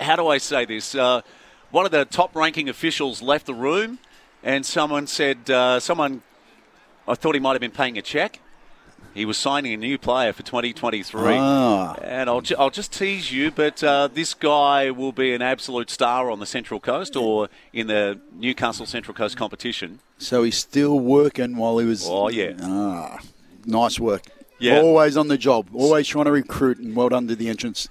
how 0.00 0.16
do 0.16 0.28
I 0.28 0.38
say 0.38 0.64
this? 0.64 0.94
Uh, 0.94 1.22
one 1.70 1.84
of 1.84 1.90
the 1.90 2.04
top-ranking 2.04 2.68
officials 2.68 3.20
left 3.20 3.46
the 3.46 3.54
room, 3.54 3.98
and 4.42 4.64
someone 4.64 5.06
said, 5.06 5.50
uh, 5.50 5.80
someone, 5.80 6.22
I 7.06 7.14
thought 7.14 7.34
he 7.34 7.40
might 7.40 7.52
have 7.52 7.60
been 7.60 7.70
paying 7.70 7.98
a 7.98 8.02
check. 8.02 8.40
He 9.14 9.24
was 9.24 9.36
signing 9.36 9.72
a 9.72 9.76
new 9.76 9.98
player 9.98 10.32
for 10.32 10.42
2023. 10.44 11.20
Ah. 11.38 11.94
And 12.02 12.30
I'll, 12.30 12.40
ju- 12.40 12.54
I'll 12.58 12.70
just 12.70 12.92
tease 12.92 13.32
you, 13.32 13.50
but 13.50 13.82
uh, 13.82 14.08
this 14.08 14.32
guy 14.32 14.90
will 14.90 15.12
be 15.12 15.32
an 15.34 15.42
absolute 15.42 15.90
star 15.90 16.30
on 16.30 16.38
the 16.38 16.46
Central 16.46 16.78
Coast 16.78 17.16
or 17.16 17.48
in 17.72 17.88
the 17.88 18.20
Newcastle 18.32 18.86
Central 18.86 19.14
Coast 19.14 19.36
competition. 19.36 19.98
So 20.18 20.44
he's 20.44 20.56
still 20.56 21.00
working 21.00 21.56
while 21.56 21.78
he 21.78 21.86
was. 21.86 22.06
Oh, 22.08 22.28
yeah. 22.28 22.52
Ah, 22.62 23.18
nice 23.66 23.98
work. 23.98 24.22
Yeah. 24.60 24.80
Always 24.80 25.16
on 25.16 25.28
the 25.28 25.38
job. 25.38 25.68
Always 25.72 26.06
trying 26.08 26.26
to 26.26 26.32
recruit, 26.32 26.78
and 26.78 26.94
well 26.94 27.08
done 27.08 27.28
to 27.28 27.36
the 27.36 27.48
entrance 27.48 27.88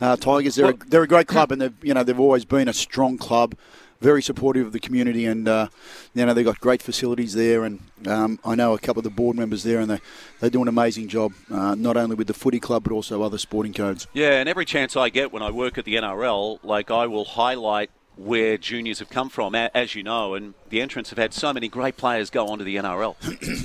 uh, 0.00 0.16
Tigers. 0.16 0.54
They're, 0.54 0.70
a, 0.70 0.74
they're 0.74 1.02
a 1.02 1.08
great 1.08 1.26
club, 1.26 1.50
and 1.52 1.60
they've 1.60 1.74
you 1.82 1.92
know 1.94 2.04
they've 2.04 2.18
always 2.20 2.44
been 2.44 2.68
a 2.68 2.72
strong 2.72 3.18
club, 3.18 3.56
very 4.04 4.22
supportive 4.22 4.66
of 4.66 4.72
the 4.72 4.78
community, 4.78 5.24
and 5.24 5.48
uh, 5.48 5.68
you 6.14 6.24
know 6.24 6.34
they've 6.34 6.44
got 6.44 6.60
great 6.60 6.82
facilities 6.82 7.32
there. 7.32 7.64
And 7.64 7.80
um, 8.06 8.38
I 8.44 8.54
know 8.54 8.74
a 8.74 8.78
couple 8.78 9.00
of 9.00 9.04
the 9.04 9.10
board 9.10 9.34
members 9.36 9.62
there, 9.62 9.80
and 9.80 9.90
they 9.90 10.00
they 10.40 10.50
do 10.50 10.60
an 10.62 10.68
amazing 10.68 11.08
job, 11.08 11.32
uh, 11.50 11.74
not 11.74 11.96
only 11.96 12.14
with 12.14 12.26
the 12.26 12.34
footy 12.34 12.60
club 12.60 12.84
but 12.84 12.92
also 12.92 13.22
other 13.22 13.38
sporting 13.38 13.72
codes. 13.72 14.06
Yeah, 14.12 14.32
and 14.38 14.48
every 14.48 14.66
chance 14.66 14.94
I 14.94 15.08
get 15.08 15.32
when 15.32 15.42
I 15.42 15.50
work 15.50 15.78
at 15.78 15.86
the 15.86 15.94
NRL, 15.94 16.58
like 16.62 16.90
I 16.90 17.06
will 17.06 17.24
highlight 17.24 17.90
where 18.16 18.56
juniors 18.58 19.00
have 19.00 19.08
come 19.08 19.28
from, 19.28 19.56
as 19.56 19.94
you 19.96 20.02
know, 20.04 20.34
and 20.34 20.54
the 20.68 20.80
entrants 20.80 21.10
have 21.10 21.18
had 21.18 21.32
so 21.34 21.52
many 21.52 21.66
great 21.68 21.96
players 21.96 22.30
go 22.30 22.46
on 22.46 22.58
to 22.58 22.64
the 22.64 22.76
NRL. 22.76 23.16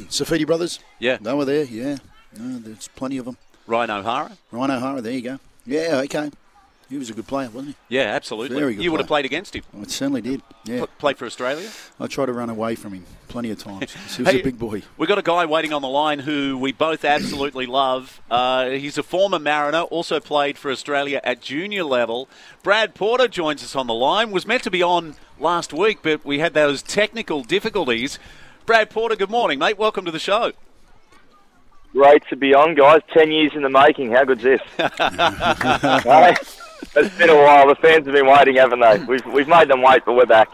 Saifiti 0.09 0.47
brothers, 0.47 0.79
yeah, 0.99 1.17
they 1.21 1.33
were 1.33 1.45
there. 1.45 1.65
Yeah, 1.65 1.97
no, 2.35 2.59
there's 2.59 2.87
plenty 2.95 3.17
of 3.17 3.25
them. 3.25 3.37
Ryan 3.67 3.91
O'Hara, 3.91 4.37
Ryan 4.51 4.71
O'Hara, 4.71 5.01
there 5.01 5.13
you 5.13 5.21
go. 5.21 5.39
Yeah, 5.65 6.01
okay. 6.05 6.31
He 6.89 6.97
was 6.97 7.11
a 7.11 7.13
good 7.13 7.27
player, 7.27 7.49
wasn't 7.49 7.75
he? 7.89 7.95
Yeah, 7.97 8.05
absolutely. 8.15 8.59
Very 8.59 8.73
good 8.73 8.83
you 8.83 8.91
would 8.91 8.99
have 8.99 9.07
played 9.07 9.25
against 9.25 9.55
him. 9.55 9.61
I 9.79 9.85
certainly 9.85 10.21
did. 10.21 10.41
Yeah. 10.65 10.81
P- 10.81 10.91
played 10.97 11.17
for 11.19 11.25
Australia? 11.25 11.69
I 11.99 12.07
tried 12.07 12.25
to 12.27 12.33
run 12.33 12.49
away 12.49 12.73
from 12.73 12.93
him 12.93 13.05
plenty 13.27 13.51
of 13.51 13.59
times. 13.59 13.93
He 14.15 14.23
was 14.23 14.31
hey, 14.31 14.39
a 14.39 14.43
big 14.43 14.57
boy. 14.57 14.81
We've 14.97 15.07
got 15.07 15.19
a 15.19 15.23
guy 15.23 15.45
waiting 15.45 15.71
on 15.71 15.83
the 15.83 15.87
line 15.87 16.17
who 16.17 16.57
we 16.57 16.71
both 16.71 17.05
absolutely 17.05 17.67
love. 17.67 18.19
Uh, 18.31 18.69
he's 18.69 18.97
a 18.97 19.03
former 19.03 19.37
Mariner, 19.37 19.81
also 19.81 20.19
played 20.19 20.57
for 20.57 20.71
Australia 20.71 21.21
at 21.23 21.41
junior 21.41 21.83
level. 21.83 22.27
Brad 22.63 22.95
Porter 22.95 23.27
joins 23.27 23.63
us 23.63 23.75
on 23.75 23.85
the 23.85 23.93
line. 23.93 24.31
Was 24.31 24.47
meant 24.47 24.63
to 24.63 24.71
be 24.71 24.81
on 24.81 25.13
last 25.39 25.71
week, 25.71 25.99
but 26.01 26.25
we 26.25 26.39
had 26.39 26.55
those 26.55 26.81
technical 26.81 27.43
difficulties. 27.43 28.17
Brad 28.65 28.89
Porter, 28.89 29.15
good 29.15 29.29
morning, 29.29 29.59
mate. 29.59 29.77
Welcome 29.77 30.05
to 30.05 30.11
the 30.11 30.17
show. 30.17 30.53
Great 31.93 32.23
to 32.29 32.35
be 32.35 32.55
on, 32.55 32.73
guys. 32.73 33.01
Ten 33.13 33.31
years 33.31 33.51
in 33.53 33.61
the 33.61 33.69
making. 33.69 34.11
How 34.11 34.23
good's 34.23 34.41
this? 34.41 34.61
It's 36.95 37.17
been 37.17 37.29
a 37.29 37.35
while. 37.35 37.67
The 37.67 37.75
fans 37.75 38.05
have 38.05 38.15
been 38.15 38.27
waiting, 38.27 38.55
haven't 38.55 38.79
they? 38.79 38.99
We've, 39.05 39.25
we've 39.27 39.47
made 39.47 39.69
them 39.69 39.81
wait, 39.81 40.03
but 40.05 40.13
we're 40.13 40.25
back. 40.25 40.49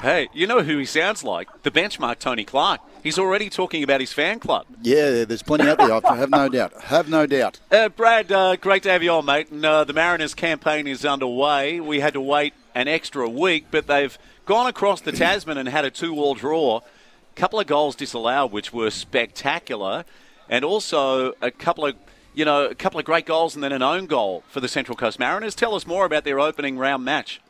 Hey, 0.00 0.28
you 0.34 0.46
know 0.46 0.62
who 0.62 0.76
he 0.78 0.84
sounds 0.84 1.24
like? 1.24 1.48
The 1.62 1.70
benchmark 1.70 2.18
Tony 2.18 2.44
Clark. 2.44 2.80
He's 3.02 3.18
already 3.18 3.48
talking 3.48 3.82
about 3.82 4.00
his 4.00 4.12
fan 4.12 4.38
club. 4.38 4.66
Yeah, 4.82 5.24
there's 5.24 5.42
plenty 5.42 5.66
out 5.66 5.78
there. 5.78 5.92
I 6.06 6.16
have 6.16 6.30
no 6.30 6.48
doubt. 6.48 6.72
Have 6.84 7.08
no 7.08 7.26
doubt. 7.26 7.58
Uh, 7.70 7.88
Brad, 7.88 8.30
uh, 8.30 8.56
great 8.56 8.82
to 8.82 8.90
have 8.90 9.02
you 9.02 9.12
on, 9.12 9.24
mate. 9.24 9.50
And 9.50 9.64
uh, 9.64 9.84
the 9.84 9.92
Mariners 9.94 10.34
campaign 10.34 10.86
is 10.86 11.06
underway. 11.06 11.80
We 11.80 12.00
had 12.00 12.12
to 12.14 12.20
wait 12.20 12.52
an 12.74 12.86
extra 12.86 13.28
week, 13.28 13.66
but 13.70 13.86
they've 13.86 14.16
gone 14.44 14.66
across 14.66 15.00
the 15.00 15.12
Tasman 15.12 15.56
and 15.56 15.68
had 15.68 15.86
a 15.86 15.90
two-all 15.90 16.34
draw. 16.34 16.78
A 16.78 17.40
couple 17.40 17.58
of 17.58 17.66
goals 17.66 17.96
disallowed, 17.96 18.52
which 18.52 18.72
were 18.72 18.90
spectacular, 18.90 20.04
and 20.48 20.64
also 20.64 21.32
a 21.40 21.50
couple 21.50 21.86
of 21.86 21.96
you 22.34 22.44
know, 22.44 22.66
a 22.66 22.74
couple 22.74 22.98
of 22.98 23.06
great 23.06 23.26
goals 23.26 23.54
and 23.54 23.62
then 23.62 23.72
an 23.72 23.82
own 23.82 24.06
goal 24.06 24.42
for 24.48 24.60
the 24.60 24.68
Central 24.68 24.96
Coast 24.96 25.18
Mariners. 25.18 25.54
Tell 25.54 25.74
us 25.74 25.86
more 25.86 26.04
about 26.04 26.24
their 26.24 26.40
opening 26.40 26.78
round 26.78 27.04
match. 27.04 27.40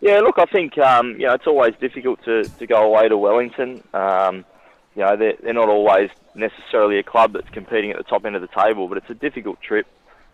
Yeah, 0.00 0.20
look, 0.20 0.38
I 0.38 0.44
think 0.44 0.76
um, 0.78 1.12
you 1.12 1.26
know 1.26 1.34
it's 1.34 1.46
always 1.46 1.74
difficult 1.80 2.22
to, 2.24 2.44
to 2.44 2.66
go 2.66 2.84
away 2.84 3.08
to 3.08 3.16
Wellington. 3.16 3.82
Um, 3.92 4.44
you 4.94 5.02
know, 5.02 5.16
they're, 5.16 5.34
they're 5.42 5.54
not 5.54 5.68
always 5.68 6.10
necessarily 6.34 6.98
a 6.98 7.02
club 7.02 7.32
that's 7.32 7.48
competing 7.50 7.90
at 7.90 7.96
the 7.96 8.04
top 8.04 8.24
end 8.24 8.36
of 8.36 8.42
the 8.42 8.48
table, 8.48 8.86
but 8.86 8.98
it's 8.98 9.10
a 9.10 9.14
difficult 9.14 9.60
trip. 9.60 9.86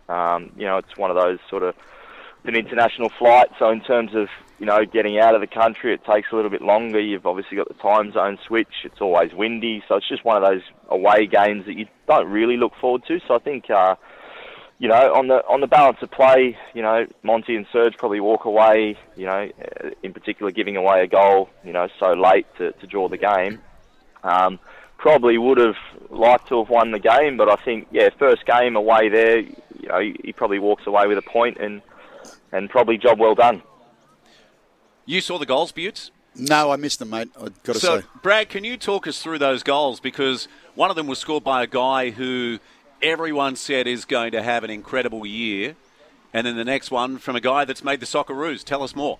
Um, 0.09 0.53
you 0.57 0.67
know, 0.67 0.79
it's 0.79 0.97
one 0.97 1.11
of 1.11 1.17
those 1.17 1.39
sort 1.49 1.63
of 1.63 1.75
an 2.45 2.57
international 2.57 3.11
flight. 3.11 3.49
So 3.59 3.71
in 3.71 3.81
terms 3.81 4.15
of 4.15 4.29
you 4.59 4.67
know 4.67 4.85
getting 4.85 5.19
out 5.19 5.35
of 5.35 5.41
the 5.41 5.47
country, 5.47 5.95
it 5.95 6.05
takes 6.05 6.29
a 6.33 6.37
little 6.37 6.51
bit 6.51 6.63
longer. 6.63 7.01
You've 7.01 7.27
obviously 7.27 7.57
got 7.57 7.69
the 7.69 7.75
time 7.75 8.13
zone 8.13 8.39
switch. 8.47 8.85
It's 8.85 9.01
always 9.01 9.33
windy, 9.33 9.83
so 9.89 9.97
it's 9.97 10.09
just 10.09 10.25
one 10.25 10.43
of 10.43 10.49
those 10.49 10.63
away 10.89 11.27
games 11.27 11.67
that 11.67 11.77
you 11.77 11.87
don't 12.09 12.29
really 12.29 12.57
look 12.57 12.73
forward 12.81 13.03
to. 13.09 13.21
So 13.27 13.35
I 13.35 13.39
think. 13.39 13.71
Uh, 13.71 13.97
you 14.79 14.89
know, 14.89 15.13
on 15.13 15.29
the 15.29 15.47
on 15.47 15.61
the 15.61 15.67
balance 15.67 15.99
of 16.01 16.11
play, 16.11 16.57
you 16.73 16.81
know, 16.81 17.05
Monty 17.23 17.55
and 17.55 17.67
Serge 17.71 17.99
probably 17.99 18.19
walk 18.19 18.47
away. 18.47 18.97
You 19.15 19.27
know, 19.27 19.51
in 20.03 20.15
particular, 20.15 20.51
giving 20.53 20.79
away 20.79 21.03
a 21.03 21.07
goal, 21.07 21.51
you 21.63 21.75
know, 21.75 21.89
so 21.99 22.15
late 22.15 22.47
to, 22.57 22.73
to 22.73 22.87
draw 22.87 23.07
the 23.11 23.19
game. 23.19 23.61
Um, 24.25 24.59
probably 25.01 25.39
would 25.39 25.59
have 25.59 25.77
liked 26.11 26.49
to 26.49 26.59
have 26.59 26.69
won 26.69 26.93
the 26.93 26.99
game, 26.99 27.37
but 27.37 27.51
I 27.51 27.57
think, 27.57 27.89
yeah, 27.91 28.11
first 28.19 28.45
game 28.45 28.77
away 28.77 29.09
there, 29.09 29.39
you 29.39 29.89
know, 29.89 29.99
he, 29.99 30.15
he 30.23 30.33
probably 30.33 30.59
walks 30.59 30.87
away 30.87 31.07
with 31.07 31.19
a 31.19 31.23
point, 31.23 31.57
and 31.59 31.81
and 32.53 32.69
probably 32.71 32.99
job 32.99 33.19
well 33.19 33.35
done. 33.35 33.63
You 35.07 35.21
saw 35.21 35.39
the 35.39 35.47
goals, 35.47 35.73
Buetts? 35.73 36.11
No, 36.37 36.71
I 36.71 36.77
missed 36.77 37.01
them, 37.01 37.11
mate. 37.11 37.31
I've 37.37 37.63
got 37.65 37.75
to 37.75 37.81
so, 37.81 38.01
say. 38.01 38.07
Brad, 38.23 38.49
can 38.49 38.65
you 38.65 38.77
talk 38.77 39.07
us 39.07 39.21
through 39.21 39.39
those 39.39 39.63
goals? 39.63 39.99
Because 39.99 40.47
one 40.75 40.91
of 40.91 40.97
them 40.97 41.07
was 41.07 41.19
scored 41.19 41.43
by 41.43 41.63
a 41.63 41.67
guy 41.67 42.11
who 42.11 42.59
everyone 43.03 43.57
said 43.57 43.87
is 43.87 44.05
going 44.05 44.33
to 44.33 44.43
have 44.43 44.63
an 44.63 44.71
incredible 44.71 45.27
year, 45.27 45.75
and 46.33 46.47
then 46.47 46.57
the 46.57 46.65
next 46.65 46.91
one 46.91 47.19
from 47.19 47.35
a 47.35 47.41
guy 47.41 47.65
that's 47.65 47.83
made 47.83 48.01
the 48.01 48.07
Socceroos. 48.07 48.63
Tell 48.63 48.83
us 48.83 48.95
more. 48.95 49.19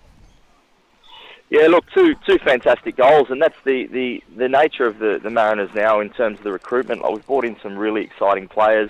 Yeah, 1.49 1.67
look, 1.67 1.83
two 1.93 2.15
two 2.25 2.37
fantastic 2.37 2.95
goals, 2.95 3.29
and 3.29 3.41
that's 3.41 3.61
the, 3.65 3.85
the, 3.87 4.23
the 4.37 4.47
nature 4.47 4.85
of 4.85 4.99
the, 4.99 5.19
the 5.21 5.29
Mariners 5.29 5.69
now 5.75 5.99
in 5.99 6.09
terms 6.11 6.37
of 6.37 6.45
the 6.45 6.51
recruitment. 6.53 7.01
Like 7.01 7.11
we've 7.11 7.27
brought 7.27 7.43
in 7.43 7.57
some 7.61 7.77
really 7.77 8.03
exciting 8.03 8.47
players. 8.47 8.89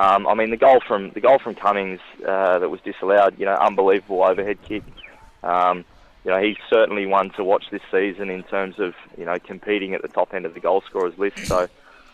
Um, 0.00 0.26
I 0.26 0.32
mean, 0.32 0.48
the 0.48 0.56
goal 0.56 0.80
from 0.80 1.10
the 1.10 1.20
goal 1.20 1.38
from 1.38 1.54
Cummings 1.54 2.00
uh, 2.26 2.58
that 2.58 2.70
was 2.70 2.80
disallowed, 2.80 3.38
you 3.38 3.44
know, 3.44 3.54
unbelievable 3.54 4.22
overhead 4.22 4.56
kick. 4.62 4.82
Um, 5.42 5.84
you 6.24 6.30
know, 6.30 6.40
he's 6.40 6.56
certainly 6.70 7.04
one 7.04 7.28
to 7.32 7.44
watch 7.44 7.64
this 7.70 7.82
season 7.90 8.30
in 8.30 8.42
terms 8.44 8.78
of 8.78 8.94
you 9.18 9.26
know 9.26 9.38
competing 9.38 9.92
at 9.92 10.00
the 10.00 10.08
top 10.08 10.32
end 10.32 10.46
of 10.46 10.54
the 10.54 10.60
goal 10.60 10.82
scorers 10.88 11.18
list. 11.18 11.46
So, 11.46 11.68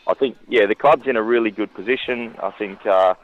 I 0.08 0.14
think 0.14 0.36
yeah, 0.48 0.66
the 0.66 0.74
club's 0.74 1.06
in 1.06 1.14
a 1.14 1.22
really 1.22 1.52
good 1.52 1.72
position. 1.74 2.34
I 2.42 2.50
think 2.50 2.84
uh, 2.86 3.14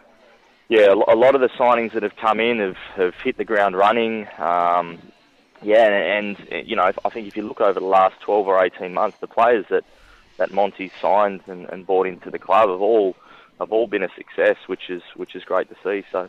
yeah, 0.68 0.92
a 0.92 1.16
lot 1.16 1.35
of 1.35 1.40
the 1.40 1.51
signings 1.59 1.92
that 1.94 2.05
have 2.05 2.14
come 2.14 2.38
in 2.38 2.61
have, 2.61 2.77
have 2.94 3.14
hit 3.16 3.38
the 3.38 3.44
ground 3.44 3.77
running. 3.77 4.29
Um, 4.38 5.01
yeah, 5.61 5.88
and, 5.88 6.37
and 6.53 6.68
you 6.68 6.77
know, 6.77 6.92
I 7.05 7.09
think 7.09 7.27
if 7.27 7.37
you 7.37 7.42
look 7.42 7.61
over 7.61 7.81
the 7.81 7.87
last 7.87 8.20
12 8.20 8.46
or 8.46 8.64
18 8.64 8.94
months, 8.94 9.18
the 9.18 9.27
players 9.27 9.66
that 9.70 9.83
that 10.37 10.53
Monty 10.53 10.92
signed 11.01 11.40
and, 11.48 11.68
and 11.68 11.85
brought 11.85 12.07
into 12.07 12.31
the 12.31 12.38
club 12.38 12.68
have 12.70 12.81
all 12.81 13.16
have 13.59 13.73
all 13.73 13.87
been 13.87 14.03
a 14.03 14.09
success, 14.17 14.57
which 14.67 14.91
is 14.91 15.03
which 15.17 15.35
is 15.35 15.45
great 15.45 15.69
to 15.69 15.77
see. 15.83 16.07
So, 16.11 16.29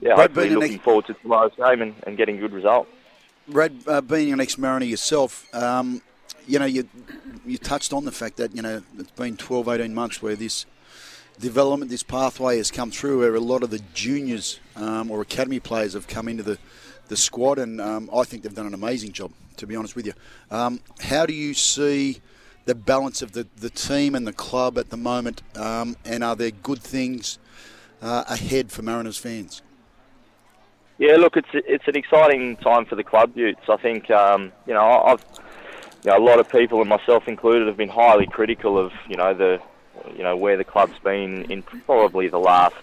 yeah, 0.00 0.14
Brad 0.14 0.30
hopefully 0.30 0.50
looking 0.50 0.74
ex- 0.74 0.84
forward 0.84 1.06
to 1.06 1.14
tomorrow's 1.14 1.54
game 1.56 1.82
and, 1.82 1.94
and 2.06 2.16
getting 2.16 2.38
a 2.38 2.40
good 2.40 2.52
result. 2.52 2.88
Brad, 3.48 3.76
uh, 3.86 4.00
being 4.00 4.32
an 4.32 4.40
ex-Mariner 4.40 4.86
yourself, 4.86 5.52
um, 5.54 6.00
you 6.46 6.58
know, 6.58 6.64
you 6.64 6.88
you 7.44 7.58
touched 7.58 7.92
on 7.92 8.04
the 8.04 8.12
fact 8.12 8.36
that 8.36 8.54
you 8.54 8.62
know 8.62 8.82
it's 8.98 9.10
been 9.12 9.36
12, 9.36 9.68
18 9.68 9.94
months 9.94 10.22
where 10.22 10.36
this 10.36 10.66
development, 11.40 11.90
this 11.90 12.02
pathway 12.02 12.56
has 12.56 12.70
come 12.70 12.90
through, 12.90 13.20
where 13.20 13.34
a 13.34 13.40
lot 13.40 13.62
of 13.62 13.70
the 13.70 13.80
juniors 13.94 14.60
um, 14.76 15.10
or 15.10 15.20
academy 15.20 15.60
players 15.60 15.94
have 15.94 16.06
come 16.06 16.28
into 16.28 16.42
the 16.42 16.58
the 17.08 17.16
squad, 17.16 17.58
and 17.58 17.80
um, 17.80 18.08
I 18.14 18.24
think 18.24 18.42
they've 18.42 18.54
done 18.54 18.66
an 18.66 18.74
amazing 18.74 19.12
job. 19.12 19.32
To 19.58 19.66
be 19.66 19.76
honest 19.76 19.94
with 19.94 20.06
you, 20.06 20.14
um, 20.50 20.80
how 21.00 21.26
do 21.26 21.34
you 21.34 21.54
see? 21.54 22.20
The 22.64 22.74
balance 22.74 23.22
of 23.22 23.32
the, 23.32 23.46
the 23.56 23.70
team 23.70 24.14
and 24.14 24.26
the 24.26 24.32
club 24.32 24.78
at 24.78 24.90
the 24.90 24.96
moment, 24.96 25.42
um, 25.56 25.96
and 26.04 26.22
are 26.22 26.36
there 26.36 26.50
good 26.50 26.80
things 26.80 27.38
uh, 28.00 28.24
ahead 28.28 28.70
for 28.70 28.82
Mariners 28.82 29.18
fans? 29.18 29.62
Yeah, 30.98 31.16
look, 31.16 31.36
it's 31.36 31.48
it's 31.52 31.88
an 31.88 31.96
exciting 31.96 32.56
time 32.56 32.84
for 32.84 32.94
the 32.94 33.02
club, 33.02 33.36
Utes. 33.36 33.68
I 33.68 33.76
think 33.76 34.10
um, 34.10 34.52
you 34.66 34.74
know 34.74 34.82
I've 34.82 35.24
you 36.04 36.10
know, 36.10 36.18
a 36.18 36.24
lot 36.24 36.40
of 36.40 36.48
people, 36.48 36.80
and 36.80 36.88
myself 36.88 37.28
included, 37.28 37.66
have 37.66 37.76
been 37.76 37.88
highly 37.88 38.26
critical 38.26 38.78
of 38.78 38.92
you 39.08 39.16
know 39.16 39.34
the 39.34 39.60
you 40.16 40.22
know 40.22 40.36
where 40.36 40.56
the 40.56 40.64
club's 40.64 40.98
been 41.00 41.50
in 41.50 41.62
probably 41.62 42.28
the 42.28 42.38
last 42.38 42.76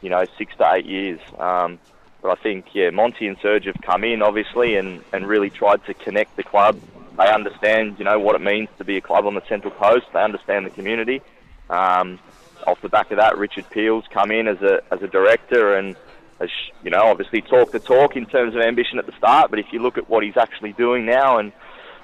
you 0.00 0.10
know 0.10 0.24
six 0.38 0.56
to 0.56 0.72
eight 0.72 0.86
years. 0.86 1.20
Um, 1.38 1.78
but 2.20 2.38
I 2.38 2.42
think 2.42 2.66
yeah, 2.72 2.90
Monty 2.90 3.26
and 3.26 3.36
Serge 3.42 3.64
have 3.66 3.80
come 3.82 4.04
in 4.04 4.22
obviously 4.22 4.76
and, 4.76 5.02
and 5.12 5.26
really 5.26 5.50
tried 5.50 5.84
to 5.86 5.94
connect 5.94 6.36
the 6.36 6.44
club 6.44 6.80
they 7.16 7.28
understand, 7.30 7.98
you 7.98 8.04
know, 8.04 8.18
what 8.18 8.34
it 8.34 8.40
means 8.40 8.68
to 8.78 8.84
be 8.84 8.96
a 8.96 9.00
club 9.00 9.26
on 9.26 9.34
the 9.34 9.42
Central 9.48 9.72
Coast. 9.72 10.06
They 10.12 10.22
understand 10.22 10.66
the 10.66 10.70
community. 10.70 11.20
Um, 11.68 12.18
off 12.66 12.80
the 12.80 12.88
back 12.88 13.10
of 13.10 13.18
that, 13.18 13.36
Richard 13.38 13.68
Peil's 13.70 14.04
come 14.12 14.30
in 14.30 14.46
as 14.46 14.60
a 14.62 14.82
as 14.90 15.02
a 15.02 15.08
director 15.08 15.74
and 15.74 15.96
has, 16.38 16.50
you 16.82 16.90
know, 16.90 17.02
obviously 17.02 17.40
talked 17.42 17.72
the 17.72 17.80
talk 17.80 18.16
in 18.16 18.26
terms 18.26 18.54
of 18.54 18.60
ambition 18.60 18.98
at 18.98 19.06
the 19.06 19.12
start. 19.18 19.50
But 19.50 19.58
if 19.58 19.66
you 19.72 19.80
look 19.80 19.98
at 19.98 20.08
what 20.08 20.22
he's 20.22 20.36
actually 20.36 20.72
doing 20.72 21.06
now, 21.06 21.38
and 21.38 21.52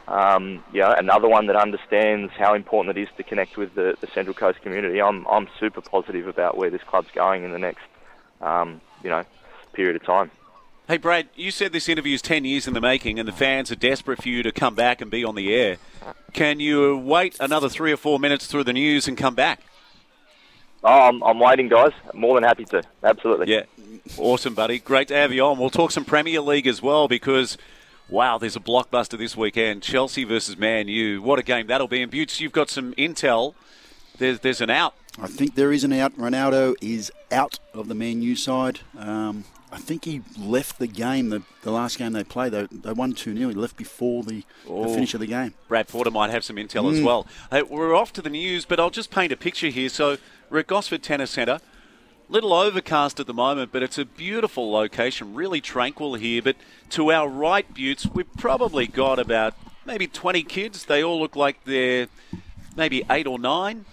um, 0.08 0.64
you 0.72 0.80
know, 0.80 0.94
another 0.96 1.28
one 1.28 1.46
that 1.46 1.56
understands 1.56 2.32
how 2.36 2.54
important 2.54 2.96
it 2.96 3.02
is 3.02 3.08
to 3.16 3.22
connect 3.22 3.56
with 3.56 3.74
the, 3.74 3.96
the 4.00 4.08
Central 4.14 4.34
Coast 4.34 4.60
community, 4.62 5.00
I'm 5.00 5.26
I'm 5.26 5.48
super 5.60 5.80
positive 5.80 6.26
about 6.26 6.56
where 6.56 6.70
this 6.70 6.82
club's 6.86 7.10
going 7.14 7.44
in 7.44 7.52
the 7.52 7.58
next, 7.58 7.84
um, 8.40 8.80
you 9.02 9.10
know, 9.10 9.24
period 9.72 9.96
of 9.96 10.04
time. 10.04 10.30
Hey, 10.88 10.96
Brad, 10.96 11.28
you 11.36 11.50
said 11.50 11.74
this 11.74 11.86
interview 11.86 12.14
is 12.14 12.22
10 12.22 12.46
years 12.46 12.66
in 12.66 12.72
the 12.72 12.80
making 12.80 13.18
and 13.18 13.28
the 13.28 13.32
fans 13.32 13.70
are 13.70 13.76
desperate 13.76 14.22
for 14.22 14.30
you 14.30 14.42
to 14.42 14.50
come 14.50 14.74
back 14.74 15.02
and 15.02 15.10
be 15.10 15.22
on 15.22 15.34
the 15.34 15.54
air. 15.54 15.76
Can 16.32 16.60
you 16.60 16.96
wait 16.96 17.36
another 17.40 17.68
three 17.68 17.92
or 17.92 17.98
four 17.98 18.18
minutes 18.18 18.46
through 18.46 18.64
the 18.64 18.72
news 18.72 19.06
and 19.06 19.14
come 19.14 19.34
back? 19.34 19.60
Oh, 20.82 21.08
I'm, 21.08 21.22
I'm 21.22 21.38
waiting, 21.40 21.68
guys. 21.68 21.92
More 22.14 22.36
than 22.36 22.44
happy 22.44 22.64
to. 22.64 22.82
Absolutely. 23.04 23.52
Yeah. 23.52 23.64
Awesome, 24.16 24.54
buddy. 24.54 24.78
Great 24.78 25.08
to 25.08 25.14
have 25.14 25.30
you 25.30 25.44
on. 25.44 25.58
We'll 25.58 25.68
talk 25.68 25.90
some 25.90 26.06
Premier 26.06 26.40
League 26.40 26.66
as 26.66 26.80
well 26.80 27.06
because, 27.06 27.58
wow, 28.08 28.38
there's 28.38 28.56
a 28.56 28.60
blockbuster 28.60 29.18
this 29.18 29.36
weekend. 29.36 29.82
Chelsea 29.82 30.24
versus 30.24 30.56
Man 30.56 30.88
U. 30.88 31.20
What 31.20 31.38
a 31.38 31.42
game 31.42 31.66
that'll 31.66 31.88
be. 31.88 32.00
And 32.00 32.10
Buetts, 32.10 32.40
you've 32.40 32.52
got 32.52 32.70
some 32.70 32.94
intel. 32.94 33.52
There's, 34.16 34.40
there's 34.40 34.62
an 34.62 34.70
out. 34.70 34.94
I 35.20 35.26
think 35.26 35.54
there 35.54 35.70
is 35.70 35.84
an 35.84 35.92
out. 35.92 36.16
Ronaldo 36.16 36.76
is 36.80 37.12
out 37.30 37.58
of 37.74 37.88
the 37.88 37.94
Man 37.94 38.22
U 38.22 38.34
side. 38.34 38.80
Um, 38.96 39.44
I 39.70 39.76
think 39.78 40.04
he 40.06 40.22
left 40.38 40.78
the 40.78 40.86
game, 40.86 41.28
the, 41.28 41.42
the 41.62 41.70
last 41.70 41.98
game 41.98 42.12
they 42.12 42.24
played. 42.24 42.52
They, 42.52 42.66
they 42.70 42.92
won 42.92 43.12
2 43.12 43.36
0. 43.36 43.48
He 43.50 43.54
left 43.54 43.76
before 43.76 44.22
the, 44.22 44.42
Oh. 44.66 44.88
the 44.88 44.94
finish 44.94 45.12
of 45.14 45.20
the 45.20 45.26
game. 45.26 45.54
Brad 45.68 45.88
Porter 45.88 46.10
might 46.10 46.30
have 46.30 46.42
some 46.44 46.56
intel 46.56 46.90
as 46.92 47.02
well. 47.02 47.26
Hey, 47.50 47.62
we're 47.62 47.94
off 47.94 48.12
to 48.14 48.22
the 48.22 48.30
news, 48.30 48.64
but 48.64 48.80
I'll 48.80 48.88
just 48.90 49.10
paint 49.10 49.30
a 49.32 49.36
picture 49.36 49.68
here. 49.68 49.88
So 49.90 50.16
we're 50.48 50.60
at 50.60 50.66
Gosford 50.66 51.02
Tennis 51.02 51.32
Centre. 51.32 51.60
Little 52.30 52.52
overcast 52.52 53.20
at 53.20 53.26
the 53.26 53.32
moment, 53.34 53.72
but 53.72 53.82
it's 53.82 53.96
a 53.98 54.04
beautiful 54.04 54.70
location, 54.70 55.34
really 55.34 55.60
tranquil 55.62 56.14
here. 56.14 56.42
But 56.42 56.56
to 56.90 57.10
our 57.10 57.26
right, 57.28 57.72
Buetts, 57.72 58.06
we've 58.06 58.30
probably 58.36 58.86
got 58.86 59.18
about 59.18 59.54
maybe 59.86 60.06
20 60.06 60.42
kids. 60.44 60.84
They 60.86 61.02
all 61.02 61.18
look 61.20 61.36
like 61.36 61.64
they're 61.64 62.08
maybe 62.76 63.02
eight 63.10 63.26
or 63.26 63.38
nine 63.38 63.86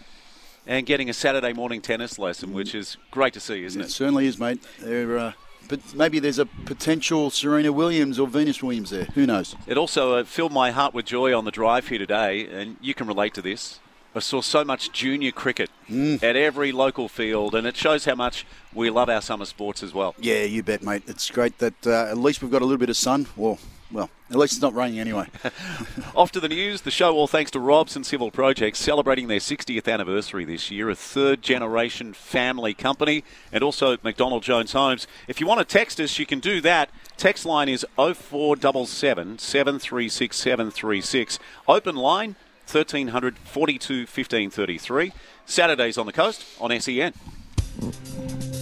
and 0.67 0.85
getting 0.85 1.09
a 1.09 1.13
Saturday 1.13 1.53
morning 1.53 1.81
tennis 1.81 2.19
lesson, 2.19 2.51
which 2.51 2.75
is 2.75 2.97
great 3.11 3.33
to 3.33 3.39
see, 3.39 3.63
isn't 3.63 3.79
It 3.81 3.85
it? 3.85 3.91
certainly 3.91 4.25
is, 4.27 4.37
mate. 4.37 4.61
They're, 4.81 5.17
uh, 5.17 5.31
but 5.67 5.93
maybe 5.93 6.19
there's 6.19 6.39
a 6.39 6.45
potential 6.45 7.29
Serena 7.29 7.71
Williams 7.71 8.19
or 8.19 8.27
Venus 8.27 8.61
Williams 8.61 8.89
there. 8.89 9.05
Who 9.15 9.25
knows? 9.25 9.55
It 9.67 9.77
also 9.77 10.15
uh, 10.15 10.23
filled 10.23 10.51
my 10.51 10.71
heart 10.71 10.93
with 10.93 11.05
joy 11.05 11.37
on 11.37 11.45
the 11.45 11.51
drive 11.51 11.87
here 11.87 11.99
today, 11.99 12.47
and 12.47 12.77
you 12.81 12.93
can 12.93 13.07
relate 13.07 13.33
to 13.35 13.41
this. 13.41 13.79
I 14.15 14.19
saw 14.19 14.39
so 14.39 14.63
much 14.63 14.93
junior 14.93 15.33
cricket 15.33 15.69
at 15.89 16.37
every 16.37 16.71
local 16.71 17.09
field, 17.09 17.53
and 17.53 17.67
it 17.67 17.75
shows 17.75 18.05
how 18.05 18.15
much 18.15 18.45
we 18.73 18.89
love 18.89 19.09
our 19.09 19.21
summer 19.21 19.43
sports 19.43 19.83
as 19.83 19.93
well. 19.93 20.15
Yeah, 20.17 20.43
you 20.43 20.63
bet, 20.63 20.81
mate. 20.83 21.03
It's 21.05 21.29
great 21.29 21.57
that 21.57 21.85
uh, 21.85 22.05
at 22.05 22.17
least 22.17 22.41
we've 22.41 22.51
got 22.51 22.61
a 22.61 22.65
little 22.65 22.77
bit 22.77 22.89
of 22.89 22.95
sun. 22.95 23.27
Well, 23.35 23.59
well, 23.95 24.09
at 24.29 24.35
least 24.35 24.55
it's 24.55 24.61
not 24.61 24.75
raining 24.75 24.99
anyway. 24.99 25.27
Off 26.15 26.29
to 26.33 26.41
the 26.41 26.49
news. 26.49 26.81
The 26.81 26.91
show, 26.91 27.15
all 27.15 27.27
thanks 27.27 27.49
to 27.51 27.61
Robson 27.61 28.03
Civil 28.03 28.29
Projects, 28.29 28.77
celebrating 28.77 29.29
their 29.29 29.39
60th 29.39 29.91
anniversary 29.91 30.43
this 30.43 30.69
year, 30.69 30.89
a 30.89 30.95
third 30.95 31.41
generation 31.41 32.11
family 32.11 32.73
company, 32.73 33.23
and 33.53 33.63
also 33.63 33.95
McDonald 34.03 34.43
Jones 34.43 34.73
Homes. 34.73 35.07
If 35.29 35.39
you 35.39 35.47
want 35.47 35.59
to 35.59 35.65
text 35.65 36.01
us, 36.01 36.19
you 36.19 36.25
can 36.25 36.41
do 36.41 36.59
that. 36.59 36.89
Text 37.15 37.45
line 37.45 37.69
is 37.69 37.85
0477 37.95 39.39
736 39.39 40.35
736. 40.35 41.39
Open 41.69 41.95
line 41.95 42.35
1300 42.69 43.37
42 43.37 43.93
1533. 44.01 45.13
Saturdays 45.45 45.97
on 45.97 46.05
the 46.05 46.13
coast 46.13 46.43
on 46.59 46.77
SEN. 46.81 47.13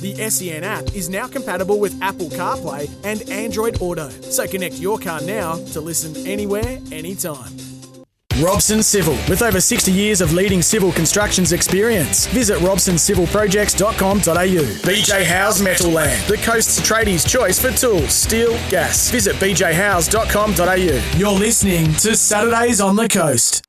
The 0.02 0.30
SEN 0.30 0.64
app 0.64 0.84
is 0.96 1.10
now 1.10 1.28
compatible 1.28 1.80
with 1.80 2.02
Apple 2.02 2.28
CarPlay 2.28 2.90
and 3.04 3.28
Android 3.30 3.82
Auto. 3.82 4.10
So 4.10 4.48
connect 4.48 4.76
your 4.76 5.00
car 5.00 5.22
now 5.22 5.56
to 5.74 5.82
listen 5.82 6.28
anywhere, 6.28 6.80
anytime. 6.92 7.52
Robson 8.42 8.82
Civil, 8.82 9.14
with 9.30 9.44
over 9.44 9.62
60 9.62 9.92
years 9.92 10.20
of 10.20 10.34
leading 10.34 10.62
civil 10.62 10.92
constructions 10.92 11.52
experience. 11.52 12.26
Visit 12.28 12.58
robsoncivilprojects.com.au. 12.60 14.24
BJ 14.24 15.24
House 15.24 15.62
Metal 15.62 15.92
Land, 15.92 16.28
the 16.28 16.38
coast's 16.38 16.82
tradies' 16.82 17.30
choice 17.30 17.60
for 17.60 17.72
tools, 17.72 18.12
steel, 18.12 18.52
gas. 18.70 19.12
Visit 19.12 19.36
bjhouse.com.au. 19.36 21.18
You're 21.18 21.40
listening 21.40 21.94
to 21.96 22.16
Saturdays 22.16 22.82
on 22.82 22.96
the 22.96 23.08
Coast. 23.08 23.62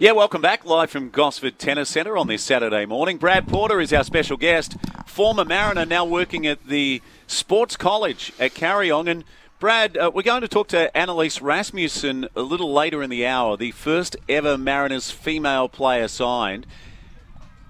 Yeah, 0.00 0.12
welcome 0.12 0.40
back 0.40 0.64
live 0.64 0.92
from 0.92 1.10
Gosford 1.10 1.58
Tennis 1.58 1.88
Centre 1.88 2.16
on 2.16 2.28
this 2.28 2.44
Saturday 2.44 2.86
morning. 2.86 3.16
Brad 3.16 3.48
Porter 3.48 3.80
is 3.80 3.92
our 3.92 4.04
special 4.04 4.36
guest, 4.36 4.76
former 5.06 5.44
Mariner, 5.44 5.84
now 5.84 6.04
working 6.04 6.46
at 6.46 6.64
the 6.68 7.02
Sports 7.26 7.76
College 7.76 8.32
at 8.38 8.54
Kariong. 8.54 9.10
And 9.10 9.24
Brad, 9.58 9.96
uh, 9.96 10.12
we're 10.14 10.22
going 10.22 10.42
to 10.42 10.46
talk 10.46 10.68
to 10.68 10.96
Annalise 10.96 11.42
Rasmussen 11.42 12.28
a 12.36 12.42
little 12.42 12.72
later 12.72 13.02
in 13.02 13.10
the 13.10 13.26
hour, 13.26 13.56
the 13.56 13.72
first 13.72 14.14
ever 14.28 14.56
Mariners 14.56 15.10
female 15.10 15.68
player 15.68 16.06
signed. 16.06 16.64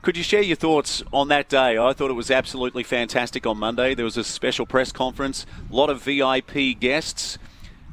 Could 0.02 0.18
you 0.18 0.22
share 0.22 0.42
your 0.42 0.56
thoughts 0.56 1.02
on 1.10 1.28
that 1.28 1.48
day? 1.48 1.78
I 1.78 1.94
thought 1.94 2.10
it 2.10 2.12
was 2.12 2.30
absolutely 2.30 2.82
fantastic 2.82 3.46
on 3.46 3.56
Monday. 3.56 3.94
There 3.94 4.04
was 4.04 4.18
a 4.18 4.24
special 4.24 4.66
press 4.66 4.92
conference, 4.92 5.46
a 5.72 5.74
lot 5.74 5.88
of 5.88 6.02
VIP 6.02 6.78
guests, 6.78 7.38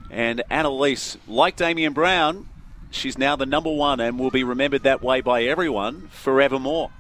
and 0.10 0.44
Annalise, 0.50 1.18
like 1.26 1.56
Damien 1.56 1.94
Brown, 1.94 2.50
she's 2.96 3.18
now 3.18 3.36
the 3.36 3.46
number 3.46 3.72
one 3.72 4.00
and 4.00 4.18
will 4.18 4.32
be 4.32 4.44
remembered 4.44 4.84
that 4.84 5.02
way 5.02 5.22
by 5.22 5.44
everyone 5.44 6.08
forevermore. 6.10 6.92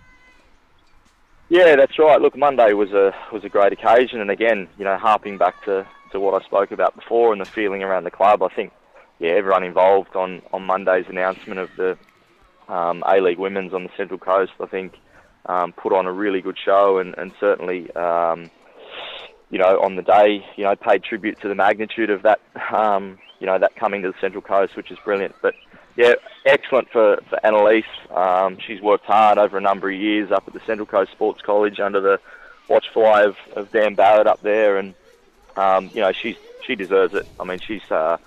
Yeah, 1.49 1.75
that's 1.75 1.97
right. 1.99 2.19
Look, 2.19 2.35
Monday 2.35 2.73
was 2.73 2.91
a 2.91 3.13
was 3.31 3.43
a 3.43 3.49
great 3.49 3.71
occasion, 3.71 4.19
and 4.19 4.31
again, 4.31 4.67
you 4.79 4.83
know, 4.83 4.97
harping 4.97 5.37
back 5.37 5.63
to, 5.65 5.85
to 6.11 6.19
what 6.19 6.41
I 6.41 6.43
spoke 6.45 6.71
about 6.71 6.95
before 6.95 7.33
and 7.33 7.39
the 7.39 7.45
feeling 7.45 7.83
around 7.83 8.03
the 8.03 8.11
club, 8.11 8.41
I 8.41 8.47
think, 8.47 8.73
yeah, 9.19 9.29
everyone 9.29 9.63
involved 9.63 10.15
on, 10.15 10.41
on 10.51 10.63
Monday's 10.63 11.05
announcement 11.07 11.59
of 11.59 11.69
the 11.77 11.97
um, 12.67 13.03
A 13.07 13.21
League 13.21 13.37
Women's 13.37 13.73
on 13.73 13.83
the 13.83 13.91
Central 13.95 14.17
Coast, 14.17 14.53
I 14.59 14.65
think, 14.65 14.95
um, 15.45 15.71
put 15.71 15.93
on 15.93 16.07
a 16.07 16.11
really 16.11 16.41
good 16.41 16.57
show, 16.57 16.97
and 16.97 17.15
and 17.15 17.31
certainly, 17.39 17.91
um, 17.95 18.49
you 19.51 19.59
know, 19.59 19.79
on 19.81 19.95
the 19.95 20.01
day, 20.01 20.43
you 20.55 20.63
know, 20.63 20.75
paid 20.75 21.03
tribute 21.03 21.39
to 21.41 21.47
the 21.47 21.55
magnitude 21.55 22.09
of 22.09 22.23
that, 22.23 22.39
um, 22.73 23.19
you 23.39 23.45
know, 23.45 23.59
that 23.59 23.75
coming 23.75 24.01
to 24.01 24.07
the 24.07 24.17
Central 24.19 24.41
Coast, 24.41 24.75
which 24.75 24.89
is 24.89 24.97
brilliant. 25.05 25.35
But 25.43 25.53
yeah, 25.95 26.15
excellent 26.45 26.89
for, 26.89 27.21
for 27.29 27.45
Annalise. 27.45 27.85
Um, 28.11 28.57
she's 28.59 28.81
worked 28.81 29.05
hard 29.05 29.37
over 29.37 29.57
a 29.57 29.61
number 29.61 29.89
of 29.89 29.97
years 29.97 30.31
up 30.31 30.43
at 30.47 30.53
the 30.53 30.59
Central 30.61 30.85
Coast 30.85 31.11
Sports 31.11 31.41
College 31.41 31.79
under 31.79 32.01
the 32.01 32.19
watchful 32.67 33.05
eye 33.05 33.23
of, 33.23 33.37
of 33.55 33.71
Dan 33.71 33.95
Barrett 33.95 34.27
up 34.27 34.41
there, 34.41 34.77
and 34.77 34.93
um, 35.55 35.89
you 35.93 36.01
know 36.01 36.11
she's 36.11 36.35
she 36.65 36.75
deserves 36.75 37.13
it. 37.13 37.27
I 37.39 37.45
mean, 37.45 37.59
she's 37.59 37.89
uh, 37.89 38.17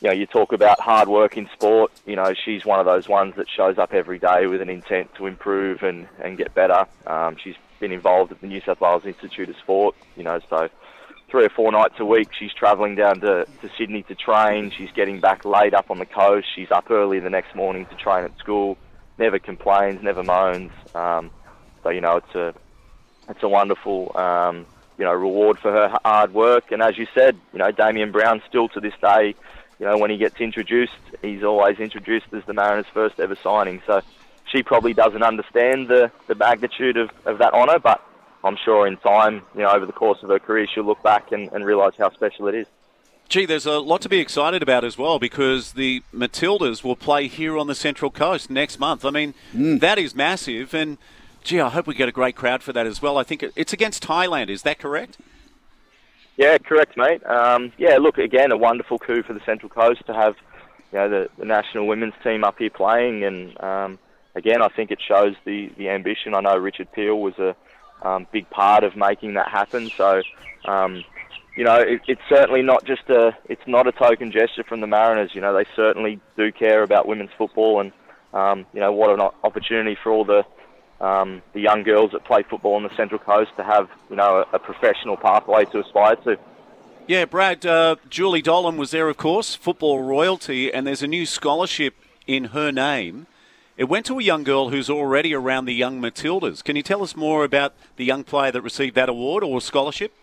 you 0.00 0.08
know 0.08 0.14
you 0.14 0.26
talk 0.26 0.52
about 0.52 0.80
hard 0.80 1.08
work 1.08 1.36
in 1.36 1.48
sport. 1.52 1.92
You 2.06 2.16
know, 2.16 2.32
she's 2.32 2.64
one 2.64 2.80
of 2.80 2.86
those 2.86 3.08
ones 3.08 3.34
that 3.36 3.48
shows 3.48 3.78
up 3.78 3.92
every 3.92 4.18
day 4.18 4.46
with 4.46 4.62
an 4.62 4.70
intent 4.70 5.14
to 5.16 5.26
improve 5.26 5.82
and 5.82 6.08
and 6.20 6.38
get 6.38 6.54
better. 6.54 6.86
Um, 7.06 7.36
she's 7.36 7.56
been 7.78 7.92
involved 7.92 8.32
at 8.32 8.40
the 8.40 8.46
New 8.46 8.62
South 8.62 8.80
Wales 8.80 9.04
Institute 9.04 9.50
of 9.50 9.56
Sport. 9.56 9.96
You 10.16 10.22
know, 10.22 10.40
so 10.48 10.70
three 11.30 11.44
or 11.44 11.48
four 11.50 11.72
nights 11.72 11.94
a 11.98 12.04
week. 12.04 12.28
She's 12.38 12.52
travelling 12.52 12.94
down 12.94 13.20
to, 13.20 13.46
to 13.60 13.70
Sydney 13.76 14.02
to 14.04 14.14
train. 14.14 14.70
She's 14.70 14.90
getting 14.92 15.20
back 15.20 15.44
late 15.44 15.74
up 15.74 15.90
on 15.90 15.98
the 15.98 16.06
coast. 16.06 16.46
She's 16.54 16.70
up 16.70 16.90
early 16.90 17.20
the 17.20 17.30
next 17.30 17.54
morning 17.54 17.86
to 17.86 17.94
train 17.96 18.24
at 18.24 18.36
school. 18.38 18.78
Never 19.18 19.38
complains, 19.38 20.02
never 20.02 20.22
moans. 20.22 20.72
Um, 20.94 21.30
so 21.82 21.90
you 21.90 22.00
know, 22.00 22.16
it's 22.16 22.34
a 22.34 22.54
it's 23.28 23.42
a 23.42 23.48
wonderful 23.48 24.16
um, 24.16 24.66
you 24.98 25.04
know 25.04 25.12
reward 25.12 25.58
for 25.58 25.72
her 25.72 25.96
hard 26.04 26.34
work. 26.34 26.70
And 26.70 26.82
as 26.82 26.98
you 26.98 27.06
said, 27.14 27.36
you 27.52 27.58
know, 27.58 27.70
Damien 27.70 28.12
Brown 28.12 28.42
still 28.48 28.68
to 28.68 28.80
this 28.80 28.94
day, 29.00 29.34
you 29.78 29.86
know, 29.86 29.98
when 29.98 30.10
he 30.10 30.16
gets 30.16 30.40
introduced, 30.40 30.92
he's 31.22 31.42
always 31.42 31.78
introduced 31.78 32.26
as 32.32 32.44
the 32.46 32.54
Mariners' 32.54 32.86
first 32.92 33.18
ever 33.20 33.36
signing. 33.42 33.82
So 33.86 34.00
she 34.52 34.62
probably 34.62 34.94
doesn't 34.94 35.22
understand 35.22 35.88
the, 35.88 36.10
the 36.28 36.34
magnitude 36.34 36.96
of, 36.96 37.10
of 37.24 37.38
that 37.38 37.52
honour, 37.52 37.78
but 37.78 38.02
I'm 38.46 38.56
sure 38.64 38.86
in 38.86 38.96
time, 38.98 39.42
you 39.54 39.62
know, 39.62 39.70
over 39.70 39.84
the 39.84 39.92
course 39.92 40.22
of 40.22 40.30
her 40.30 40.38
career, 40.38 40.66
she'll 40.72 40.84
look 40.84 41.02
back 41.02 41.32
and, 41.32 41.50
and 41.52 41.64
realise 41.64 41.94
how 41.98 42.10
special 42.12 42.48
it 42.48 42.54
is. 42.54 42.66
Gee, 43.28 43.44
there's 43.44 43.66
a 43.66 43.80
lot 43.80 44.02
to 44.02 44.08
be 44.08 44.20
excited 44.20 44.62
about 44.62 44.84
as 44.84 44.96
well 44.96 45.18
because 45.18 45.72
the 45.72 46.02
Matildas 46.14 46.84
will 46.84 46.94
play 46.94 47.26
here 47.26 47.58
on 47.58 47.66
the 47.66 47.74
Central 47.74 48.10
Coast 48.10 48.50
next 48.50 48.78
month. 48.78 49.04
I 49.04 49.10
mean, 49.10 49.34
that 49.52 49.98
is 49.98 50.14
massive, 50.14 50.72
and 50.74 50.96
gee, 51.42 51.60
I 51.60 51.68
hope 51.68 51.88
we 51.88 51.94
get 51.94 52.08
a 52.08 52.12
great 52.12 52.36
crowd 52.36 52.62
for 52.62 52.72
that 52.72 52.86
as 52.86 53.02
well. 53.02 53.18
I 53.18 53.24
think 53.24 53.44
it's 53.56 53.72
against 53.72 54.06
Thailand, 54.06 54.48
is 54.48 54.62
that 54.62 54.78
correct? 54.78 55.18
Yeah, 56.36 56.58
correct, 56.58 56.96
mate. 56.96 57.26
Um, 57.26 57.72
yeah, 57.78 57.96
look, 57.96 58.18
again, 58.18 58.52
a 58.52 58.56
wonderful 58.56 58.98
coup 58.98 59.24
for 59.24 59.32
the 59.32 59.40
Central 59.44 59.70
Coast 59.70 60.06
to 60.06 60.14
have, 60.14 60.36
you 60.92 60.98
know, 60.98 61.08
the, 61.08 61.30
the 61.36 61.44
national 61.44 61.88
women's 61.88 62.14
team 62.22 62.44
up 62.44 62.58
here 62.58 62.70
playing, 62.70 63.24
and 63.24 63.60
um, 63.60 63.98
again, 64.36 64.62
I 64.62 64.68
think 64.68 64.92
it 64.92 65.00
shows 65.00 65.34
the, 65.44 65.72
the 65.76 65.88
ambition. 65.88 66.32
I 66.34 66.40
know 66.40 66.56
Richard 66.56 66.92
Peil 66.92 67.18
was 67.18 67.36
a 67.38 67.56
um, 68.02 68.26
big 68.32 68.48
part 68.50 68.84
of 68.84 68.96
making 68.96 69.34
that 69.34 69.48
happen, 69.48 69.90
so 69.96 70.22
um, 70.66 71.04
you 71.56 71.64
know, 71.64 71.76
it, 71.76 72.02
it's 72.06 72.20
certainly 72.28 72.62
not 72.62 72.84
just 72.84 73.08
a, 73.08 73.36
it's 73.48 73.66
not 73.66 73.86
a 73.86 73.92
token 73.92 74.30
gesture 74.30 74.62
from 74.62 74.80
the 74.80 74.86
Mariners. 74.86 75.34
You 75.34 75.40
know, 75.40 75.54
they 75.54 75.64
certainly 75.74 76.20
do 76.36 76.52
care 76.52 76.82
about 76.82 77.08
women's 77.08 77.30
football, 77.36 77.80
and 77.80 77.92
um, 78.34 78.66
you 78.74 78.80
know, 78.80 78.92
what 78.92 79.10
an 79.18 79.20
opportunity 79.42 79.96
for 80.00 80.12
all 80.12 80.24
the 80.24 80.44
um, 81.00 81.42
the 81.52 81.60
young 81.60 81.82
girls 81.82 82.12
that 82.12 82.24
play 82.24 82.42
football 82.42 82.74
on 82.74 82.82
the 82.82 82.94
Central 82.94 83.18
Coast 83.18 83.50
to 83.56 83.64
have, 83.64 83.88
you 84.08 84.16
know, 84.16 84.44
a, 84.52 84.56
a 84.56 84.58
professional 84.58 85.16
pathway 85.16 85.64
to 85.66 85.80
aspire 85.80 86.16
to. 86.16 86.38
Yeah, 87.06 87.24
Brad, 87.24 87.64
uh, 87.64 87.96
Julie 88.08 88.42
Dolan 88.42 88.76
was 88.76 88.90
there, 88.90 89.08
of 89.08 89.16
course, 89.16 89.54
football 89.54 90.02
royalty, 90.02 90.72
and 90.72 90.86
there's 90.86 91.02
a 91.02 91.06
new 91.06 91.24
scholarship 91.24 91.94
in 92.26 92.46
her 92.46 92.72
name. 92.72 93.26
It 93.76 93.90
went 93.90 94.06
to 94.06 94.18
a 94.18 94.22
young 94.22 94.42
girl 94.42 94.70
who's 94.70 94.88
already 94.88 95.34
around 95.34 95.66
the 95.66 95.74
young 95.74 96.00
Matildas. 96.00 96.64
Can 96.64 96.76
you 96.76 96.82
tell 96.82 97.02
us 97.02 97.14
more 97.14 97.44
about 97.44 97.74
the 97.96 98.06
young 98.06 98.24
player 98.24 98.50
that 98.52 98.62
received 98.62 98.94
that 98.94 99.10
award 99.10 99.44
or 99.44 99.60
scholarship? 99.60 100.14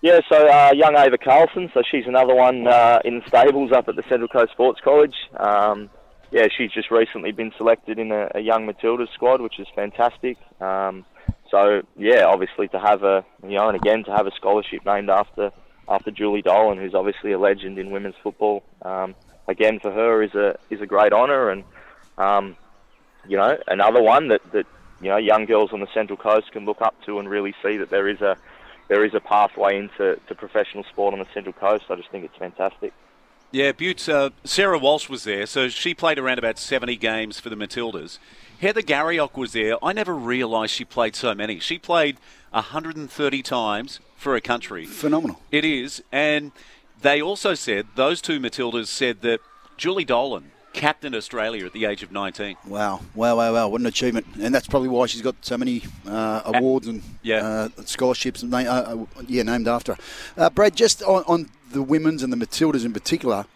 Yeah, 0.00 0.20
so 0.28 0.46
uh, 0.46 0.70
young 0.72 0.96
Ava 0.96 1.18
Carlson, 1.18 1.68
so 1.74 1.82
she's 1.90 2.06
another 2.06 2.36
one 2.36 2.68
uh, 2.68 3.00
in 3.04 3.18
the 3.18 3.26
stables 3.26 3.72
up 3.72 3.88
at 3.88 3.96
the 3.96 4.04
Central 4.08 4.28
Coast 4.28 4.52
Sports 4.52 4.80
College. 4.84 5.14
Um, 5.36 5.90
yeah, 6.30 6.46
she's 6.56 6.70
just 6.70 6.92
recently 6.92 7.32
been 7.32 7.52
selected 7.56 7.98
in 7.98 8.12
a, 8.12 8.30
a 8.36 8.40
young 8.40 8.64
Matildas 8.68 9.12
squad, 9.14 9.40
which 9.40 9.58
is 9.58 9.66
fantastic. 9.74 10.36
Um, 10.60 11.04
so 11.50 11.82
yeah, 11.96 12.26
obviously 12.26 12.68
to 12.68 12.78
have 12.78 13.02
a 13.02 13.24
you 13.42 13.56
know, 13.56 13.68
and 13.68 13.76
again 13.76 14.04
to 14.04 14.12
have 14.12 14.26
a 14.26 14.32
scholarship 14.36 14.84
named 14.86 15.10
after 15.10 15.50
after 15.88 16.12
Julie 16.12 16.42
Dolan, 16.42 16.78
who's 16.78 16.94
obviously 16.94 17.32
a 17.32 17.38
legend 17.38 17.78
in 17.78 17.90
women's 17.90 18.16
football. 18.22 18.62
Um, 18.82 19.16
again, 19.48 19.80
for 19.80 19.90
her 19.90 20.22
is 20.22 20.34
a 20.34 20.58
is 20.70 20.80
a 20.80 20.86
great 20.86 21.12
honour, 21.12 21.50
and 21.50 21.64
um, 22.18 22.56
you 23.28 23.36
know 23.36 23.58
another 23.66 24.02
one 24.02 24.28
that 24.28 24.42
that 24.52 24.66
you 25.00 25.08
know 25.08 25.16
young 25.16 25.44
girls 25.44 25.72
on 25.72 25.80
the 25.80 25.88
Central 25.92 26.16
Coast 26.16 26.52
can 26.52 26.64
look 26.64 26.80
up 26.80 26.94
to 27.04 27.18
and 27.18 27.28
really 27.28 27.54
see 27.62 27.76
that 27.76 27.90
there 27.90 28.08
is 28.08 28.20
a 28.20 28.36
there 28.88 29.04
is 29.04 29.14
a 29.14 29.20
pathway 29.20 29.78
into 29.78 30.18
to 30.28 30.34
professional 30.34 30.84
sport 30.84 31.12
on 31.12 31.20
the 31.20 31.26
Central 31.34 31.52
Coast. 31.52 31.84
I 31.90 31.96
just 31.96 32.10
think 32.10 32.24
it's 32.24 32.36
fantastic. 32.36 32.92
Yeah, 33.52 33.72
Butte, 33.72 34.08
uh, 34.08 34.30
Sarah 34.44 34.78
Walsh 34.78 35.08
was 35.08 35.24
there, 35.24 35.46
so 35.46 35.68
she 35.68 35.94
played 35.94 36.18
around 36.18 36.38
about 36.38 36.58
70 36.58 36.96
games 36.96 37.38
for 37.38 37.48
the 37.48 37.56
Matildas. 37.56 38.18
Heather 38.60 38.82
Garriock 38.82 39.36
was 39.36 39.52
there. 39.52 39.82
I 39.84 39.92
never 39.92 40.14
realised 40.14 40.72
she 40.72 40.84
played 40.84 41.14
so 41.14 41.34
many. 41.34 41.60
She 41.60 41.78
played 41.78 42.16
130 42.50 43.42
times 43.42 44.00
for 44.16 44.34
a 44.34 44.40
country. 44.40 44.84
Phenomenal. 44.84 45.40
It 45.52 45.64
is. 45.64 46.02
And 46.10 46.52
they 47.00 47.22
also 47.22 47.54
said, 47.54 47.86
those 47.94 48.20
two 48.20 48.40
Matildas 48.40 48.88
said 48.88 49.22
that 49.22 49.40
Julie 49.76 50.04
Dolan 50.04 50.50
captained 50.76 51.14
Australia 51.16 51.66
at 51.66 51.72
the 51.72 51.86
age 51.86 52.02
of 52.04 52.12
19. 52.12 52.56
Wow, 52.66 53.00
wow, 53.14 53.36
wow, 53.36 53.52
wow! 53.52 53.68
What 53.68 53.80
an 53.80 53.86
achievement! 53.86 54.26
And 54.40 54.54
that's 54.54 54.68
probably 54.68 54.88
why 54.88 55.06
she's 55.06 55.22
got 55.22 55.34
so 55.40 55.58
many 55.58 55.82
uh, 56.06 56.42
awards 56.44 56.86
and 56.86 57.02
Yeah. 57.22 57.44
uh, 57.44 57.68
scholarships, 57.84 58.42
na- 58.44 58.58
uh, 58.58 59.06
uh, 59.16 59.22
yeah, 59.26 59.42
named 59.42 59.66
after 59.66 59.94
her. 59.94 59.98
Uh, 60.36 60.50
Brad, 60.50 60.76
just 60.76 61.02
on, 61.02 61.24
on 61.26 61.50
the 61.72 61.82
women's 61.82 62.22
and 62.22 62.32
the 62.32 62.36
Matildas 62.36 62.84
in 62.84 62.92
particular, 62.92 63.46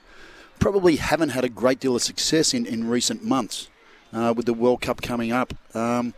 probably 0.59 0.96
haven't 0.96 1.28
had 1.30 1.44
a 1.44 1.48
great 1.48 1.78
deal 1.78 1.94
of 1.94 2.02
success 2.02 2.52
in, 2.52 2.66
in 2.66 2.88
recent 2.88 3.22
months 3.22 3.68
uh, 4.12 4.35
with 4.37 4.46
the 4.46 4.54
World 4.54 4.80
Cup 4.80 5.00
coming 5.02 5.30
up. 5.30 5.54
Um, 5.76 6.14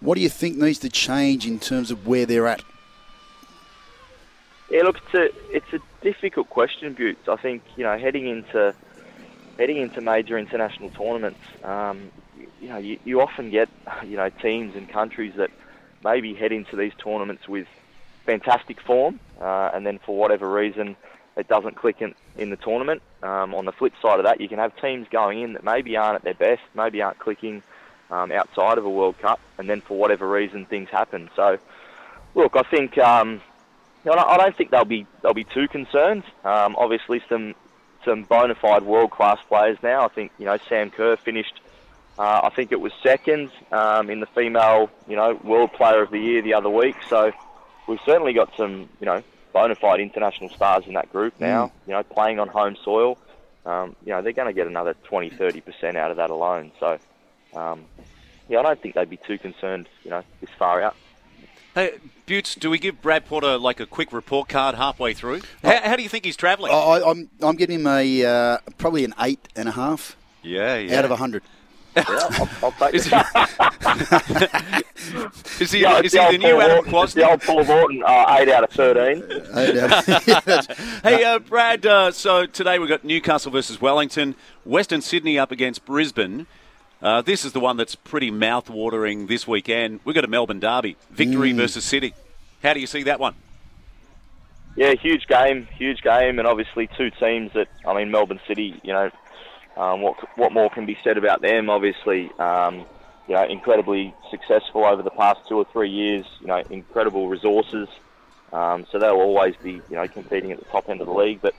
what 0.00 0.16
do 0.16 0.20
you 0.20 0.28
think 0.28 0.56
needs 0.56 0.78
to 0.80 0.88
change 0.88 1.46
in 1.46 1.58
terms 1.58 1.90
of 1.90 2.06
where 2.06 2.26
they're 2.26 2.46
at? 2.46 2.62
Yeah, 4.70 4.82
look, 4.82 4.98
it's 4.98 5.14
a 5.14 5.56
it's 5.56 5.72
a 5.72 5.78
difficult 6.02 6.50
question, 6.50 6.92
Butte. 6.92 7.16
I 7.28 7.36
think 7.36 7.62
you 7.76 7.84
know 7.84 7.96
heading 7.96 8.26
into 8.28 8.74
heading 9.58 9.78
into 9.78 10.00
major 10.00 10.38
international 10.38 10.90
tournaments, 10.90 11.40
um, 11.64 12.10
you, 12.60 12.68
know, 12.68 12.78
you, 12.78 12.98
you 13.04 13.20
often 13.20 13.50
get 13.50 13.68
you 14.06 14.16
know 14.16 14.30
teams 14.30 14.74
and 14.76 14.88
countries 14.88 15.34
that 15.36 15.50
maybe 16.02 16.32
head 16.32 16.52
into 16.52 16.76
these 16.76 16.92
tournaments 17.02 17.48
with 17.48 17.66
fantastic 18.24 18.80
form, 18.80 19.18
uh, 19.40 19.70
and 19.74 19.84
then 19.84 19.98
for 19.98 20.16
whatever 20.16 20.50
reason 20.50 20.96
it 21.36 21.48
doesn't 21.48 21.76
click 21.76 22.00
in, 22.00 22.14
in 22.36 22.50
the 22.50 22.56
tournament. 22.56 23.02
Um, 23.22 23.54
on 23.54 23.64
the 23.64 23.72
flip 23.72 23.92
side 24.02 24.18
of 24.18 24.24
that, 24.24 24.40
you 24.40 24.48
can 24.48 24.58
have 24.58 24.76
teams 24.80 25.06
going 25.08 25.40
in 25.40 25.52
that 25.52 25.64
maybe 25.64 25.96
aren't 25.96 26.16
at 26.16 26.22
their 26.22 26.34
best, 26.34 26.62
maybe 26.74 27.00
aren't 27.00 27.18
clicking 27.18 27.62
um, 28.10 28.32
outside 28.32 28.78
of 28.78 28.84
a 28.84 28.90
World 28.90 29.18
Cup, 29.18 29.40
and 29.56 29.68
then 29.68 29.80
for 29.80 29.96
whatever 29.96 30.28
reason 30.28 30.66
things 30.66 30.88
happen. 30.88 31.28
So, 31.36 31.58
look, 32.34 32.56
I 32.56 32.62
think. 32.62 32.96
Um, 32.98 33.40
I 34.06 34.38
don't 34.38 34.56
think 34.56 34.70
they'll 34.70 34.86
be 34.86 35.06
they'll 35.22 35.34
be 35.34 35.44
too 35.44 35.68
concerned. 35.68 36.22
Um, 36.44 36.76
obviously, 36.78 37.20
some 37.28 37.54
some 38.08 38.22
bona 38.22 38.54
fide 38.54 38.84
world 38.84 39.10
class 39.10 39.38
players 39.48 39.76
now. 39.82 40.04
I 40.04 40.08
think 40.08 40.32
you 40.38 40.46
know 40.46 40.56
Sam 40.68 40.90
Kerr 40.90 41.16
finished. 41.16 41.60
Uh, 42.18 42.40
I 42.44 42.48
think 42.48 42.72
it 42.72 42.80
was 42.80 42.92
second 43.02 43.50
um, 43.70 44.10
in 44.10 44.18
the 44.18 44.26
female, 44.26 44.90
you 45.06 45.14
know, 45.14 45.38
World 45.44 45.72
Player 45.72 46.02
of 46.02 46.10
the 46.10 46.18
Year 46.18 46.42
the 46.42 46.54
other 46.54 46.68
week. 46.68 46.96
So 47.08 47.30
we've 47.86 48.00
certainly 48.04 48.32
got 48.32 48.50
some, 48.56 48.88
you 48.98 49.06
know, 49.06 49.22
bona 49.52 49.76
fide 49.76 50.00
international 50.00 50.48
stars 50.50 50.84
in 50.88 50.94
that 50.94 51.12
group 51.12 51.34
now. 51.38 51.70
You 51.86 51.92
know, 51.92 52.02
playing 52.02 52.40
on 52.40 52.48
home 52.48 52.76
soil. 52.82 53.18
Um, 53.64 53.94
you 54.04 54.12
know, 54.12 54.22
they're 54.22 54.32
going 54.32 54.48
to 54.48 54.52
get 54.54 54.66
another 54.66 54.94
20, 55.04 55.30
30 55.30 55.60
percent 55.60 55.96
out 55.96 56.10
of 56.10 56.16
that 56.16 56.30
alone. 56.30 56.72
So, 56.80 56.98
um, 57.54 57.84
yeah, 58.48 58.58
I 58.58 58.62
don't 58.62 58.82
think 58.82 58.96
they'd 58.96 59.08
be 59.08 59.18
too 59.18 59.38
concerned. 59.38 59.88
You 60.02 60.10
know, 60.10 60.22
this 60.40 60.50
far 60.58 60.82
out. 60.82 60.96
Hey, 61.78 61.98
Buetts, 62.26 62.56
do 62.56 62.70
we 62.70 62.78
give 62.80 63.00
Brad 63.00 63.24
Porter 63.24 63.56
like 63.56 63.78
a 63.78 63.86
quick 63.86 64.12
report 64.12 64.48
card 64.48 64.74
halfway 64.74 65.14
through? 65.14 65.42
How, 65.62 65.80
how 65.90 65.94
do 65.94 66.02
you 66.02 66.08
think 66.08 66.24
he's 66.24 66.36
travelling? 66.36 66.72
I, 66.72 67.00
I'm 67.06 67.30
I'm 67.40 67.54
giving 67.54 67.78
him 67.78 67.86
a 67.86 68.24
uh, 68.24 68.58
probably 68.78 69.04
an 69.04 69.14
eight 69.20 69.46
and 69.54 69.68
a 69.68 69.72
half 69.72 70.16
yeah, 70.42 70.76
yeah. 70.76 70.98
out 70.98 71.04
of 71.04 71.12
a 71.12 71.16
hundred. 71.16 71.44
Yeah, 71.96 72.02
I'll, 72.08 72.48
I'll 72.64 72.72
take 72.72 72.94
Is 72.98 73.06
he, 73.06 73.14
is 75.62 75.70
he, 75.70 75.82
Yeah, 75.82 75.98
is 76.00 76.06
it's 76.06 76.14
he 76.14 76.18
the 76.18 76.26
old 76.26 76.40
new 76.40 76.60
Adam 76.60 76.90
Wharton- 76.90 77.04
it's 77.04 77.14
The 77.14 77.30
old 77.30 77.42
Paul 77.42 77.62
Morton, 77.64 78.02
uh, 78.04 78.36
eight 78.40 78.48
out 78.48 78.64
of 78.64 78.70
thirteen. 78.70 79.22
Eight 79.54 79.76
out 79.78 80.08
of- 80.08 80.26
Yeah, 80.26 80.40
Hey, 81.04 81.22
uh, 81.22 81.38
Brad, 81.38 81.86
uh, 81.86 82.10
so 82.10 82.44
today 82.46 82.80
we've 82.80 82.88
got 82.88 83.04
Newcastle 83.04 83.52
versus 83.52 83.80
Wellington, 83.80 84.34
Western 84.64 85.00
Sydney 85.00 85.38
up 85.38 85.52
against 85.52 85.84
Brisbane. 85.86 86.48
Uh, 87.00 87.22
this 87.22 87.44
is 87.44 87.52
the 87.52 87.60
one 87.60 87.76
that's 87.76 87.94
pretty 87.94 88.30
mouth-watering 88.30 89.28
this 89.28 89.46
weekend. 89.46 90.00
We've 90.04 90.14
got 90.14 90.24
a 90.24 90.28
Melbourne 90.28 90.58
derby, 90.58 90.96
victory 91.10 91.52
versus 91.52 91.84
City. 91.84 92.12
How 92.62 92.74
do 92.74 92.80
you 92.80 92.88
see 92.88 93.04
that 93.04 93.20
one? 93.20 93.34
Yeah, 94.74 94.94
huge 94.94 95.26
game, 95.26 95.66
huge 95.76 96.02
game, 96.02 96.38
and 96.38 96.46
obviously 96.46 96.88
two 96.96 97.10
teams 97.10 97.52
that 97.54 97.68
I 97.86 97.94
mean, 97.94 98.10
Melbourne 98.10 98.40
City. 98.46 98.80
You 98.82 98.92
know, 98.92 99.10
um, 99.76 100.02
what 100.02 100.16
what 100.36 100.52
more 100.52 100.70
can 100.70 100.86
be 100.86 100.98
said 101.02 101.18
about 101.18 101.40
them? 101.40 101.70
Obviously, 101.70 102.30
um, 102.38 102.84
you 103.28 103.34
know, 103.34 103.44
incredibly 103.44 104.14
successful 104.30 104.84
over 104.84 105.02
the 105.02 105.10
past 105.10 105.40
two 105.48 105.56
or 105.56 105.64
three 105.72 105.90
years. 105.90 106.26
You 106.40 106.48
know, 106.48 106.62
incredible 106.70 107.28
resources. 107.28 107.88
Um, 108.52 108.86
so 108.90 108.98
they'll 108.98 109.10
always 109.10 109.54
be 109.56 109.72
you 109.72 109.96
know 109.96 110.06
competing 110.08 110.52
at 110.52 110.58
the 110.58 110.64
top 110.66 110.88
end 110.88 111.00
of 111.00 111.06
the 111.06 111.12
league. 111.12 111.40
But 111.42 111.54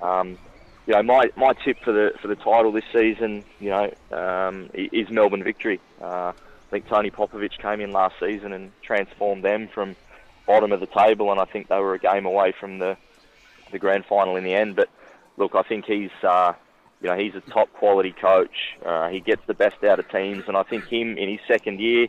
um, 0.00 0.38
you 0.86 0.94
know, 0.94 1.02
my 1.02 1.30
my 1.36 1.52
tip 1.64 1.78
for 1.84 1.92
the 1.92 2.12
for 2.20 2.28
the 2.28 2.36
title 2.36 2.72
this 2.72 2.84
season, 2.92 3.44
you 3.60 3.70
know, 3.70 3.92
um, 4.10 4.70
is 4.74 5.08
Melbourne 5.10 5.44
victory. 5.44 5.80
Uh, 6.00 6.32
I 6.34 6.70
think 6.70 6.88
Tony 6.88 7.10
Popovic 7.10 7.58
came 7.58 7.80
in 7.80 7.92
last 7.92 8.14
season 8.18 8.52
and 8.52 8.72
transformed 8.82 9.44
them 9.44 9.68
from 9.68 9.94
bottom 10.46 10.72
of 10.72 10.80
the 10.80 10.86
table, 10.86 11.30
and 11.30 11.40
I 11.40 11.44
think 11.44 11.68
they 11.68 11.78
were 11.78 11.94
a 11.94 11.98
game 11.98 12.26
away 12.26 12.52
from 12.58 12.78
the 12.78 12.96
the 13.70 13.78
grand 13.78 14.04
final 14.06 14.36
in 14.36 14.44
the 14.44 14.54
end. 14.54 14.74
But 14.74 14.88
look, 15.36 15.54
I 15.54 15.62
think 15.62 15.84
he's 15.84 16.10
uh, 16.22 16.54
you 17.00 17.08
know 17.08 17.16
he's 17.16 17.34
a 17.34 17.40
top 17.40 17.72
quality 17.74 18.12
coach. 18.12 18.76
Uh, 18.84 19.08
he 19.08 19.20
gets 19.20 19.42
the 19.46 19.54
best 19.54 19.84
out 19.84 20.00
of 20.00 20.10
teams, 20.10 20.44
and 20.48 20.56
I 20.56 20.64
think 20.64 20.86
him 20.86 21.16
in 21.16 21.28
his 21.28 21.40
second 21.46 21.78
year 21.78 22.08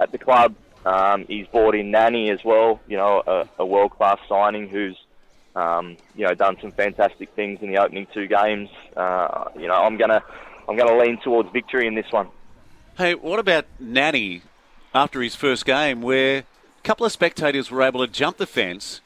at 0.00 0.12
the 0.12 0.18
club, 0.18 0.54
um, 0.84 1.24
he's 1.26 1.46
brought 1.46 1.74
in 1.74 1.90
Nani 1.90 2.30
as 2.30 2.44
well. 2.44 2.80
You 2.86 2.98
know, 2.98 3.22
a, 3.26 3.48
a 3.58 3.66
world 3.66 3.92
class 3.92 4.18
signing 4.28 4.68
who's 4.68 4.98
um, 5.54 5.96
you 6.14 6.26
know 6.26 6.34
done 6.34 6.56
some 6.60 6.72
fantastic 6.72 7.30
things 7.34 7.60
in 7.62 7.70
the 7.70 7.78
opening 7.78 8.06
two 8.12 8.26
games. 8.26 8.68
Uh, 8.96 9.48
you 9.58 9.68
know, 9.68 9.74
I'm 9.74 9.96
gonna 9.96 10.22
I'm 10.68 10.76
gonna 10.76 10.98
lean 10.98 11.18
towards 11.18 11.50
victory 11.52 11.86
in 11.86 11.94
this 11.94 12.10
one. 12.10 12.28
Hey, 12.98 13.14
what 13.14 13.38
about 13.38 13.66
Nani 13.78 14.42
after 14.94 15.22
his 15.22 15.34
first 15.34 15.64
game, 15.64 16.02
where 16.02 16.38
a 16.38 16.82
couple 16.82 17.06
of 17.06 17.12
spectators 17.12 17.70
were 17.70 17.82
able 17.82 18.06
to 18.06 18.12
jump 18.12 18.36
the 18.36 18.46
fence, 18.46 19.00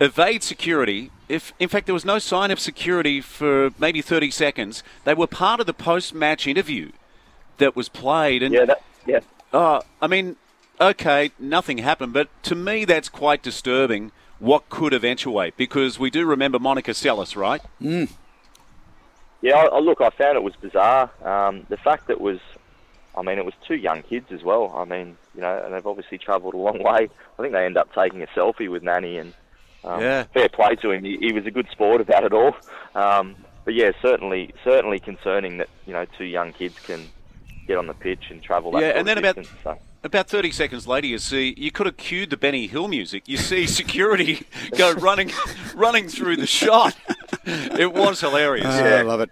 evade 0.00 0.42
security? 0.42 1.10
If 1.28 1.52
in 1.58 1.68
fact 1.68 1.86
there 1.86 1.94
was 1.94 2.04
no 2.04 2.18
sign 2.18 2.50
of 2.50 2.60
security 2.60 3.20
for 3.20 3.70
maybe 3.78 4.02
30 4.02 4.30
seconds, 4.30 4.82
they 5.04 5.14
were 5.14 5.26
part 5.26 5.60
of 5.60 5.66
the 5.66 5.74
post-match 5.74 6.46
interview 6.46 6.92
that 7.58 7.74
was 7.74 7.88
played, 7.88 8.42
and 8.42 8.54
Yeah, 8.54 8.64
that 8.66 8.82
yeah. 9.06 9.20
Oh, 9.52 9.82
I 10.02 10.08
mean, 10.08 10.36
okay, 10.80 11.30
nothing 11.38 11.78
happened, 11.78 12.12
but 12.12 12.28
to 12.44 12.54
me 12.54 12.84
that's 12.84 13.08
quite 13.08 13.42
disturbing. 13.42 14.12
What 14.38 14.68
could 14.68 14.92
eventuate? 14.92 15.56
Because 15.56 15.98
we 15.98 16.10
do 16.10 16.26
remember 16.26 16.58
Monica 16.58 16.90
Seles, 16.92 17.36
right? 17.36 17.60
Yeah, 19.40 19.56
I, 19.56 19.66
I, 19.66 19.78
look, 19.80 20.00
I 20.00 20.10
found 20.10 20.36
it 20.36 20.42
was 20.42 20.54
bizarre. 20.56 21.10
Um, 21.22 21.66
the 21.68 21.76
fact 21.76 22.06
that 22.08 22.14
it 22.14 22.20
was, 22.20 22.38
I 23.16 23.22
mean, 23.22 23.38
it 23.38 23.44
was 23.44 23.54
two 23.66 23.76
young 23.76 24.02
kids 24.02 24.26
as 24.32 24.42
well. 24.42 24.72
I 24.74 24.84
mean, 24.84 25.16
you 25.34 25.40
know, 25.40 25.62
and 25.64 25.74
they've 25.74 25.86
obviously 25.86 26.18
travelled 26.18 26.54
a 26.54 26.58
long 26.58 26.82
way. 26.82 27.08
I 27.38 27.42
think 27.42 27.52
they 27.52 27.64
end 27.64 27.76
up 27.76 27.92
taking 27.94 28.22
a 28.22 28.26
selfie 28.28 28.70
with 28.70 28.82
Nani, 28.82 29.18
and 29.18 29.34
um, 29.84 30.00
Yeah. 30.00 30.24
fair 30.32 30.48
play 30.48 30.76
to 30.76 30.90
him. 30.90 31.04
He, 31.04 31.18
he 31.20 31.32
was 31.32 31.46
a 31.46 31.50
good 31.50 31.68
sport 31.70 32.00
about 32.00 32.24
it 32.24 32.32
all. 32.32 32.56
Um, 32.94 33.36
but 33.64 33.74
yeah, 33.74 33.92
certainly, 34.02 34.52
certainly 34.64 34.98
concerning 34.98 35.58
that 35.58 35.68
you 35.86 35.92
know 35.92 36.06
two 36.18 36.24
young 36.24 36.52
kids 36.52 36.76
can 36.84 37.08
get 37.66 37.76
on 37.78 37.86
the 37.86 37.94
pitch 37.94 38.24
and 38.30 38.42
travel 38.42 38.72
that 38.72 38.80
Yeah, 38.82 38.88
and 38.90 39.06
then 39.06 39.18
of 39.18 39.24
about- 39.24 39.46
So. 39.62 39.78
About 40.02 40.28
30 40.28 40.50
seconds 40.50 40.86
later, 40.86 41.06
you 41.06 41.16
see, 41.18 41.54
you 41.56 41.70
could 41.70 41.86
have 41.86 41.96
cued 41.96 42.28
the 42.28 42.36
Benny 42.36 42.66
Hill 42.66 42.88
music. 42.88 43.22
You 43.26 43.38
see 43.38 43.66
security 43.66 44.42
go 44.76 44.92
running 44.92 45.30
running 45.74 46.08
through 46.08 46.36
the 46.36 46.46
shot. 46.46 46.94
it 47.46 47.90
was 47.94 48.20
hilarious. 48.20 48.66
Ah, 48.68 48.80
I 48.84 49.00
love 49.00 49.20
it. 49.22 49.30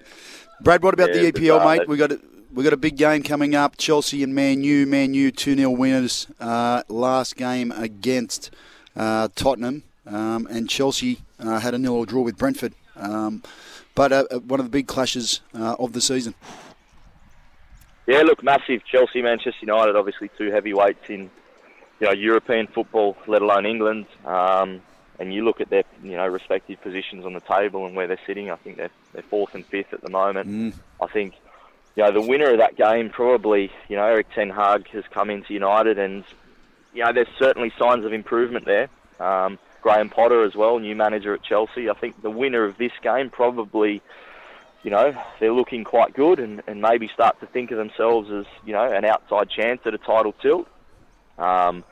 Brad, 0.62 0.82
what 0.82 0.94
about 0.94 1.14
Yeah, 1.14 1.22
the 1.24 1.32
EPL, 1.32 1.58
bizarre. 1.58 1.76
mate? 1.76 1.88
We 1.88 1.98
got 1.98 2.12
a, 2.12 2.20
we 2.54 2.64
got 2.64 2.72
a 2.72 2.78
big 2.78 2.96
game 2.96 3.22
coming 3.22 3.54
up. 3.54 3.76
Chelsea 3.76 4.22
and 4.22 4.34
Man 4.34 4.64
U. 4.64 4.86
Man 4.86 5.12
U 5.12 5.30
two 5.30 5.54
0 5.56 5.68
winners. 5.72 6.26
Uh, 6.40 6.82
last 6.88 7.36
game 7.36 7.70
against 7.72 8.50
uh, 8.96 9.28
Tottenham, 9.34 9.82
um, 10.06 10.46
and 10.50 10.70
Chelsea 10.70 11.18
uh, 11.38 11.58
had 11.58 11.74
a 11.74 11.78
nil 11.78 12.02
draw 12.06 12.22
with 12.22 12.38
Brentford. 12.38 12.72
Um, 12.96 13.42
but 13.94 14.10
uh, 14.10 14.24
uh, 14.30 14.38
one 14.38 14.58
of 14.58 14.64
the 14.64 14.70
big 14.70 14.86
clashes 14.86 15.42
uh, 15.54 15.76
of 15.78 15.92
the 15.92 16.00
season. 16.00 16.34
Yeah, 18.06 18.22
look, 18.22 18.42
massive 18.42 18.84
Chelsea, 18.84 19.22
Manchester 19.22 19.60
United, 19.62 19.96
obviously 19.96 20.30
two 20.36 20.50
heavyweights 20.50 21.08
in 21.08 21.30
you 22.00 22.06
know 22.06 22.12
European 22.12 22.66
football, 22.66 23.16
let 23.26 23.42
alone 23.42 23.64
England. 23.66 24.06
Um, 24.24 24.82
and 25.18 25.32
you 25.32 25.44
look 25.44 25.60
at 25.60 25.70
their 25.70 25.84
you 26.02 26.16
know 26.16 26.26
respective 26.26 26.80
positions 26.82 27.24
on 27.24 27.32
the 27.32 27.40
table 27.40 27.86
and 27.86 27.94
where 27.94 28.06
they're 28.06 28.18
sitting. 28.26 28.50
I 28.50 28.56
think 28.56 28.76
they're 28.76 28.90
they're 29.12 29.22
fourth 29.22 29.54
and 29.54 29.64
fifth 29.64 29.92
at 29.92 30.00
the 30.02 30.10
moment. 30.10 30.48
I 31.00 31.06
think 31.06 31.34
you 31.94 32.02
know 32.02 32.10
the 32.10 32.20
winner 32.20 32.50
of 32.50 32.58
that 32.58 32.76
game 32.76 33.10
probably 33.10 33.70
you 33.88 33.96
know 33.96 34.04
Erik 34.04 34.26
Ten 34.34 34.50
Hag 34.50 34.88
has 34.88 35.04
come 35.10 35.30
into 35.30 35.52
United, 35.54 35.98
and 35.98 36.24
you 36.92 37.04
know 37.04 37.12
there's 37.12 37.28
certainly 37.38 37.72
signs 37.78 38.04
of 38.04 38.12
improvement 38.12 38.64
there. 38.64 38.88
Um, 39.20 39.58
Graham 39.82 40.10
Potter 40.10 40.44
as 40.44 40.54
well, 40.54 40.78
new 40.78 40.96
manager 40.96 41.34
at 41.34 41.42
Chelsea. 41.42 41.90
I 41.90 41.94
think 41.94 42.20
the 42.22 42.30
winner 42.30 42.64
of 42.64 42.78
this 42.78 42.92
game 43.02 43.30
probably 43.30 44.00
you 44.82 44.90
know, 44.90 45.16
they're 45.38 45.52
looking 45.52 45.84
quite 45.84 46.14
good 46.14 46.40
and, 46.40 46.62
and 46.66 46.80
maybe 46.82 47.08
start 47.08 47.38
to 47.40 47.46
think 47.46 47.70
of 47.70 47.78
themselves 47.78 48.30
as, 48.30 48.46
you 48.64 48.72
know, 48.72 48.84
an 48.84 49.04
outside 49.04 49.48
chance 49.48 49.80
at 49.84 49.94
a 49.94 49.98
title 49.98 50.34
tilt. 50.42 50.68
Um, 51.38 51.84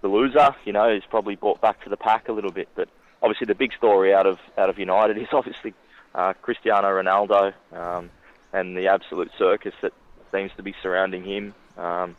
the 0.00 0.08
loser. 0.08 0.54
You 0.64 0.72
know, 0.72 0.88
is 0.88 1.02
probably 1.08 1.36
brought 1.36 1.60
back 1.60 1.82
to 1.84 1.90
the 1.90 1.96
pack 1.96 2.28
a 2.28 2.32
little 2.32 2.50
bit. 2.50 2.68
But 2.74 2.88
obviously, 3.22 3.46
the 3.46 3.54
big 3.54 3.72
story 3.74 4.14
out 4.14 4.26
of 4.26 4.38
out 4.56 4.70
of 4.70 4.78
United 4.78 5.18
is 5.18 5.28
obviously 5.32 5.74
uh, 6.14 6.34
Cristiano 6.34 6.88
Ronaldo 6.88 7.52
um, 7.72 8.10
and 8.52 8.76
the 8.76 8.88
absolute 8.88 9.30
circus 9.38 9.74
that 9.82 9.92
seems 10.32 10.50
to 10.56 10.62
be 10.62 10.74
surrounding 10.82 11.24
him. 11.24 11.54
Um, 11.76 12.16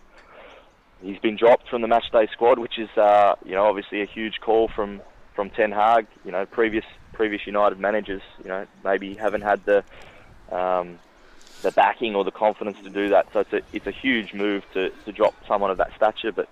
he's 1.02 1.20
been 1.20 1.36
dropped 1.36 1.70
from 1.70 1.82
the 1.82 1.88
matchday 1.88 2.30
squad, 2.32 2.60
which 2.60 2.78
is 2.78 2.90
uh, 2.98 3.36
you 3.46 3.54
know 3.54 3.66
obviously 3.66 4.02
a 4.02 4.06
huge 4.06 4.40
call 4.42 4.68
from 4.68 5.02
from 5.36 5.50
Ten 5.50 5.72
Hag. 5.72 6.08
You 6.26 6.32
know, 6.32 6.46
previous 6.46 6.86
previous 7.14 7.46
United 7.46 7.80
managers, 7.80 8.22
you 8.42 8.50
know, 8.50 8.66
maybe 8.84 9.14
haven't 9.14 9.42
had 9.42 9.66
the 9.66 9.84
um, 10.52 11.00
the 11.62 11.72
backing 11.72 12.16
or 12.16 12.24
the 12.24 12.32
confidence 12.32 12.78
to 12.84 12.90
do 12.90 13.10
that. 13.10 13.28
So 13.34 13.42
it's 13.42 13.54
a 13.54 13.62
it's 13.74 13.88
a 13.88 13.92
huge 13.92 14.34
move 14.34 14.64
to, 14.74 14.90
to 15.06 15.12
drop 15.12 15.36
someone 15.48 15.72
of 15.72 15.78
that 15.78 15.96
stature, 15.96 16.32
but 16.32 16.48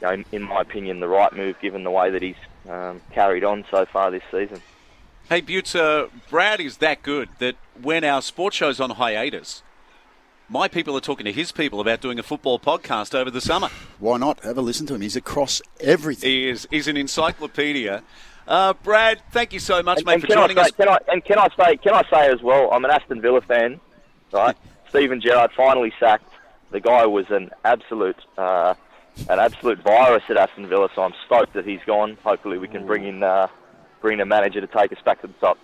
you 0.00 0.06
know, 0.06 0.12
in, 0.12 0.24
in 0.32 0.42
my 0.42 0.60
opinion, 0.60 1.00
the 1.00 1.08
right 1.08 1.32
move 1.32 1.56
given 1.60 1.84
the 1.84 1.90
way 1.90 2.10
that 2.10 2.22
he's 2.22 2.36
um, 2.68 3.00
carried 3.12 3.44
on 3.44 3.64
so 3.70 3.84
far 3.86 4.10
this 4.10 4.22
season. 4.30 4.60
Hey, 5.28 5.40
Buetts, 5.40 5.74
uh, 5.76 6.08
Brad 6.28 6.60
is 6.60 6.78
that 6.78 7.02
good 7.02 7.28
that 7.38 7.54
when 7.80 8.02
our 8.02 8.20
sports 8.20 8.56
show's 8.56 8.80
on 8.80 8.90
hiatus, 8.90 9.62
my 10.48 10.66
people 10.66 10.96
are 10.96 11.00
talking 11.00 11.24
to 11.24 11.32
his 11.32 11.52
people 11.52 11.80
about 11.80 12.00
doing 12.00 12.18
a 12.18 12.24
football 12.24 12.58
podcast 12.58 13.14
over 13.14 13.30
the 13.30 13.40
summer. 13.40 13.68
Why 14.00 14.16
not? 14.16 14.40
Have 14.40 14.58
a 14.58 14.62
listen 14.62 14.86
to 14.86 14.94
him. 14.94 15.00
He's 15.02 15.14
across 15.14 15.62
everything. 15.78 16.28
He 16.28 16.48
is. 16.48 16.66
He's 16.70 16.88
an 16.88 16.96
encyclopedia. 16.96 18.02
Uh, 18.46 18.72
Brad, 18.82 19.22
thank 19.30 19.52
you 19.52 19.60
so 19.60 19.82
much, 19.82 19.98
and, 19.98 20.06
mate, 20.06 20.14
and 20.14 20.22
for 20.22 20.26
can 20.28 20.36
joining 20.36 20.58
I 20.58 20.62
say, 20.62 20.68
us. 20.68 20.76
Can 20.76 20.88
I, 20.88 20.98
and 21.08 21.24
can 21.24 21.38
I 21.38 21.48
say, 21.56 21.76
can 21.76 21.94
I 21.94 22.02
say 22.10 22.32
as 22.32 22.42
well? 22.42 22.70
I'm 22.72 22.84
an 22.84 22.90
Aston 22.90 23.20
Villa 23.20 23.40
fan, 23.40 23.80
right? 24.32 24.56
Steven 24.88 25.20
Gerrard 25.20 25.52
finally 25.56 25.92
sacked. 26.00 26.32
The 26.70 26.80
guy 26.80 27.06
was 27.06 27.30
an 27.30 27.50
absolute, 27.64 28.18
uh, 28.36 28.74
an 29.28 29.38
absolute 29.38 29.80
virus 29.82 30.24
at 30.28 30.36
Aston 30.36 30.68
Villa. 30.68 30.88
So 30.94 31.02
I'm 31.02 31.14
stoked 31.26 31.52
that 31.54 31.64
he's 31.64 31.80
gone. 31.86 32.18
Hopefully, 32.24 32.58
we 32.58 32.68
can 32.68 32.86
bring 32.86 33.04
in, 33.04 33.22
uh, 33.22 33.48
bring 34.00 34.14
in 34.14 34.20
a 34.20 34.26
manager 34.26 34.60
to 34.60 34.66
take 34.66 34.92
us 34.92 34.98
back 35.04 35.20
to 35.20 35.26
the 35.26 35.32
top. 35.34 35.58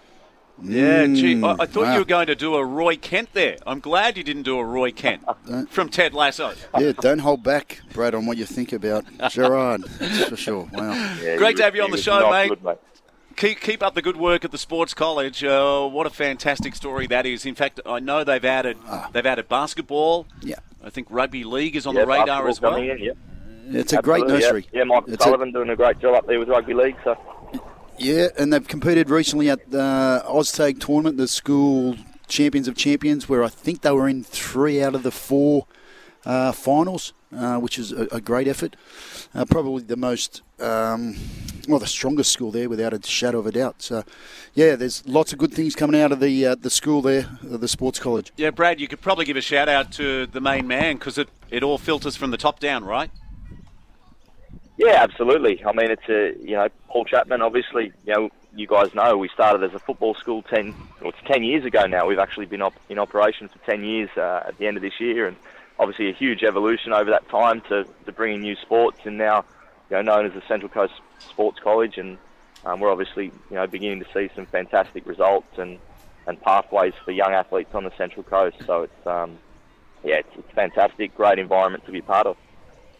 Yeah, 0.63 1.07
gee, 1.09 1.43
I, 1.43 1.53
I 1.61 1.67
thought 1.67 1.83
wow. 1.85 1.93
you 1.93 1.99
were 1.99 2.05
going 2.07 2.29
to 2.29 2.35
do 2.35 2.55
a 2.55 2.65
Roy 2.65 2.97
Kent 2.97 3.31
there. 3.35 3.57
I'm 3.67 3.81
glad 3.81 4.17
you 4.17 4.25
didn't 4.25 4.45
do 4.45 4.59
a 4.59 4.65
Roy 4.65 4.91
Kent 4.91 5.23
from 5.69 5.89
Ted 5.91 6.15
Lasso. 6.15 6.55
Yeah, 6.79 6.93
don't 6.93 7.19
hold 7.19 7.43
back, 7.43 7.81
Brad, 7.93 8.15
on 8.15 8.25
what 8.27 8.39
you 8.39 8.47
think 8.47 8.73
about 8.73 9.05
Gerrard. 9.31 9.83
That's 9.99 10.29
for 10.29 10.37
sure. 10.37 10.69
Wow. 10.73 10.93
Yeah, 11.23 11.37
Great 11.37 11.57
to 11.59 11.63
have 11.63 11.75
you 11.77 11.83
on 11.83 11.91
the 11.91 11.99
show, 11.99 12.31
mate. 12.31 12.49
good, 12.49 12.65
mate. 12.65 12.79
Keep, 13.37 13.61
keep 13.61 13.83
up 13.83 13.95
the 13.95 14.01
good 14.01 14.17
work 14.17 14.47
at 14.47 14.51
the 14.51 14.57
Sports 14.59 14.95
College. 14.95 15.45
Uh, 15.45 15.87
what 15.87 16.07
a 16.07 16.11
fantastic 16.11 16.75
story 16.75 17.07
that 17.09 17.27
is. 17.27 17.45
In 17.45 17.55
fact, 17.55 17.81
I 17.85 18.01
know 18.01 18.25
they've 18.25 18.43
added 18.45 18.79
they've 19.13 19.27
added 19.27 19.47
basketball. 19.49 20.27
Yeah. 20.41 20.55
I 20.83 20.89
think 20.89 21.09
rugby 21.11 21.45
league 21.45 21.77
is 21.77 21.87
on 21.87 21.95
Yeah, 21.95 22.03
the 22.03 22.07
radar 22.07 22.49
as 22.49 22.61
well. 22.63 22.77
in, 22.77 22.99
yeah. 22.99 23.13
It's 23.69 23.93
a 23.93 24.01
great 24.01 24.23
Absolutely, 24.23 24.33
yeah. 24.33 24.39
nursery. 24.47 24.67
Yeah, 24.73 24.85
Michael 24.85 25.13
It's 25.13 25.23
a- 25.25 25.29
Sullivan 25.29 25.53
doing 25.53 25.69
a 25.69 25.77
great 25.77 25.99
job 25.99 26.15
up 26.15 26.27
there 26.27 26.39
with 26.39 26.49
rugby 26.49 26.73
league. 26.73 26.97
So 27.05 27.15
Yeah, 27.99 28.29
and 28.39 28.53
they've 28.53 28.67
competed 28.67 29.11
recently 29.11 29.49
at 29.49 29.71
the 29.71 30.23
OzTag 30.27 30.81
tournament, 30.81 31.17
the 31.17 31.29
school 31.29 31.97
champions 32.29 32.69
of 32.69 32.77
champions, 32.77 33.29
where 33.29 33.43
I 33.43 33.49
think 33.49 33.83
they 33.83 33.91
were 33.91 34.09
in 34.09 34.23
three 34.23 34.83
out 34.83 34.95
of 34.95 35.03
the 35.03 35.11
four 35.11 35.67
uh, 36.25 36.53
finals, 36.53 37.15
uh, 37.35 37.59
which 37.59 37.79
is 37.79 37.93
a, 37.93 38.07
a 38.13 38.21
great 38.21 38.49
effort. 38.49 38.77
Uh, 39.35 39.45
probably 39.45 39.83
the 39.83 39.97
most, 39.97 40.43
um, 40.61 41.17
well, 41.69 41.79
the 41.79 41.87
strongest 41.87 42.33
school 42.33 42.51
there, 42.51 42.69
without 42.69 42.93
a 42.93 43.01
shadow 43.07 43.39
of 43.39 43.47
a 43.47 43.53
doubt. 43.53 43.81
So, 43.81 44.05
yeah, 44.55 44.77
there's 44.77 45.07
lots 45.07 45.33
of 45.33 45.39
good 45.39 45.55
things 45.55 45.75
coming 45.75 46.01
out 46.01 46.13
of 46.13 46.21
the 46.21 46.47
uh, 46.47 46.57
the 46.57 46.71
school 46.71 47.01
there, 47.01 47.27
uh, 47.51 47.57
the 47.57 47.69
sports 47.69 47.99
college. 47.99 48.33
Yeah, 48.37 48.51
Brad, 48.51 48.81
you 48.81 48.89
could 48.89 49.01
probably 49.01 49.25
give 49.25 49.37
a 49.37 49.41
shout 49.41 49.69
out 49.69 49.93
to 49.93 50.27
the 50.27 50.41
main 50.41 50.67
man 50.67 50.97
because 50.97 51.17
it, 51.17 51.29
it 51.51 51.63
all 51.63 51.79
filters 51.79 52.17
from 52.17 52.31
the 52.31 52.39
top 52.39 52.61
down, 52.61 52.85
right? 52.85 53.11
Yeah, 54.77 55.03
absolutely. 55.03 55.62
I 55.64 55.72
mean, 55.72 55.91
it's 55.91 56.09
a 56.09 56.35
you 56.43 56.55
know 56.57 56.68
Paul 56.89 57.05
Chapman. 57.05 57.43
Obviously, 57.43 57.93
you 58.05 58.12
know 58.14 58.29
you 58.55 58.66
guys 58.66 58.89
know 58.95 59.16
we 59.16 59.29
started 59.33 59.64
as 59.64 59.74
a 59.74 59.81
football 59.81 60.14
school 60.14 60.43
ten. 60.43 60.74
Well, 61.01 61.11
it's 61.11 61.33
ten 61.33 61.43
years 61.45 61.64
ago 61.64 61.87
now. 61.87 62.07
We've 62.07 62.18
actually 62.18 62.47
been 62.47 62.62
op- 62.62 62.81
in 62.91 62.99
operation 62.99 63.49
for 63.49 63.59
ten 63.70 63.85
years 63.85 64.11
uh, 64.16 64.43
at 64.47 64.59
the 64.59 64.66
end 64.66 64.77
of 64.77 64.83
this 64.83 65.01
year, 65.01 65.27
and 65.29 65.37
obviously 65.79 66.11
a 66.11 66.12
huge 66.14 66.43
evolution 66.43 66.93
over 66.93 67.11
that 67.11 67.29
time 67.31 67.62
to 67.70 67.85
to 68.05 68.12
bring 68.12 68.35
in 68.35 68.43
new 68.43 68.55
sports, 68.57 68.99
and 69.05 69.16
now 69.16 69.45
you 69.91 69.97
know 69.97 70.03
known 70.03 70.27
as 70.27 70.33
the 70.35 70.43
Central 70.47 70.68
Coast 70.68 70.93
Sports 71.31 71.59
College, 71.62 71.97
and 71.97 72.18
um, 72.64 72.81
we're 72.81 72.93
obviously 72.93 73.33
you 73.49 73.57
know 73.57 73.66
beginning 73.66 74.01
to 74.01 74.07
see 74.12 74.29
some 74.37 74.47
fantastic 74.47 75.07
results 75.07 75.49
and 75.57 75.79
and 76.27 76.39
pathways 76.43 76.93
for 77.05 77.12
young 77.12 77.33
athletes 77.33 77.70
on 77.72 77.85
the 77.85 77.93
Central 77.97 78.24
Coast. 78.24 78.57
So 78.66 78.83
it's 78.83 79.07
um, 79.07 79.39
yeah, 80.05 80.16
it's, 80.16 80.29
it's 80.37 80.51
fantastic, 80.55 81.14
great 81.14 81.39
environment 81.39 81.87
to 81.87 81.93
be 81.93 82.03
part 82.03 82.27
of. 82.27 82.37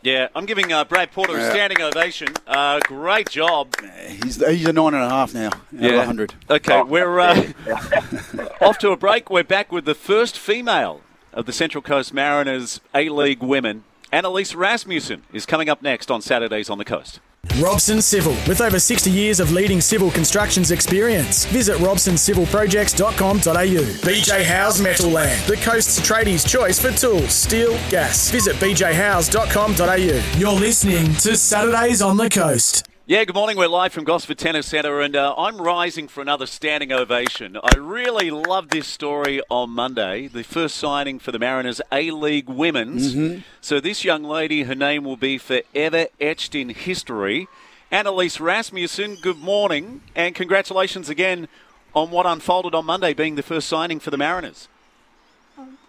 Yeah, 0.07 0.29
I'm 0.37 0.47
giving 0.47 0.73
uh, 0.73 0.85
Brad 0.85 1.11
Porter 1.11 1.37
a 1.37 1.51
standing 1.51 1.83
ovation. 1.83 2.29
Uh, 2.47 2.79
great 2.85 3.29
job. 3.29 3.75
He's 4.07 4.37
he's 4.37 4.65
a 4.65 4.73
nine 4.73 4.95
and 4.95 5.03
a 5.03 5.09
half 5.09 5.35
now, 5.35 5.49
out 5.49 5.55
of 5.73 5.95
a 5.95 6.07
hundred. 6.07 6.33
Okay, 6.49 6.75
Oh, 6.75 6.85
we're 6.85 7.19
uh, 7.19 7.53
off 8.61 8.79
to 8.79 8.91
a 8.91 8.97
break. 8.97 9.31
We're 9.31 9.43
back 9.43 9.73
with 9.73 9.85
the 9.85 9.97
first 9.97 10.39
female 10.39 11.01
of 11.33 11.47
the 11.47 11.53
Central 11.53 11.83
Coast 11.83 12.15
Mariners 12.15 12.81
A 12.95 13.09
League 13.09 13.43
women. 13.43 13.83
Annalise 14.13 14.55
Rasmussen 14.55 15.25
is 15.33 15.45
coming 15.45 15.69
up 15.69 15.83
next 15.83 16.09
on 16.09 16.23
Saturdays 16.23 16.71
on 16.71 16.79
the 16.79 16.85
Coast. 16.85 17.19
Robson 17.61 18.01
Civil, 18.03 18.37
with 18.47 18.61
over 18.61 18.79
60 18.79 19.11
years 19.11 19.41
of 19.41 19.51
leading 19.53 19.81
civil 19.81 20.11
constructions 20.11 20.71
experience. 20.71 21.47
Visit 21.47 21.79
robsoncivilprojects.com.au. 21.79 24.07
BJ 24.07 24.45
House 24.45 24.79
Metal 24.81 25.11
Land, 25.11 25.43
the 25.49 25.57
coast's 25.57 25.99
tradies' 26.01 26.47
choice 26.47 26.79
for 26.79 26.93
tools, 26.93 27.33
steel, 27.33 27.73
gas. 27.89 28.31
Visit 28.31 28.57
bjhouse.com.au. 28.57 30.39
You're 30.39 30.53
listening 30.53 31.15
to 31.17 31.37
Saturdays 31.37 32.03
on 32.03 32.17
the 32.17 32.29
Coast. 32.29 32.87
Yeah, 33.09 33.23
good 33.23 33.37
morning. 33.37 33.57
We're 33.57 33.69
live 33.69 33.93
from 33.93 34.03
Gosford 34.03 34.37
Tennis 34.37 34.67
Centre, 34.67 35.01
and 35.01 35.15
uh, 35.15 35.33
I'm 35.39 35.59
rising 35.59 36.09
for 36.09 36.23
another 36.23 36.45
standing 36.45 36.91
ovation. 36.91 37.57
I 37.63 37.77
really 37.77 38.33
love 38.33 38.71
this 38.71 38.89
story 38.89 39.41
on 39.49 39.71
Monday, 39.71 40.27
the 40.27 40.43
first 40.43 40.75
signing 40.75 41.21
for 41.21 41.31
the 41.31 41.39
Mariners 41.39 41.81
A 41.93 42.11
League 42.11 42.49
Women's. 42.49 43.45
So, 43.61 43.79
this 43.79 44.03
young 44.03 44.25
lady, 44.25 44.65
her 44.65 44.75
name 44.75 45.05
will 45.05 45.17
be 45.17 45.39
forever 45.39 46.07
etched 46.21 46.57
in 46.57 46.71
history. 46.71 47.47
Annalise 47.93 48.41
Rasmussen, 48.41 49.19
good 49.23 49.39
morning, 49.39 50.01
and 50.17 50.35
congratulations 50.35 51.09
again 51.09 51.47
on 51.95 52.11
what 52.11 52.27
unfolded 52.27 52.75
on 52.75 52.87
Monday, 52.87 53.15
being 53.15 53.37
the 53.37 53.43
first 53.45 53.69
signing 53.69 54.01
for 54.01 54.11
the 54.11 54.19
Mariners. 54.19 54.67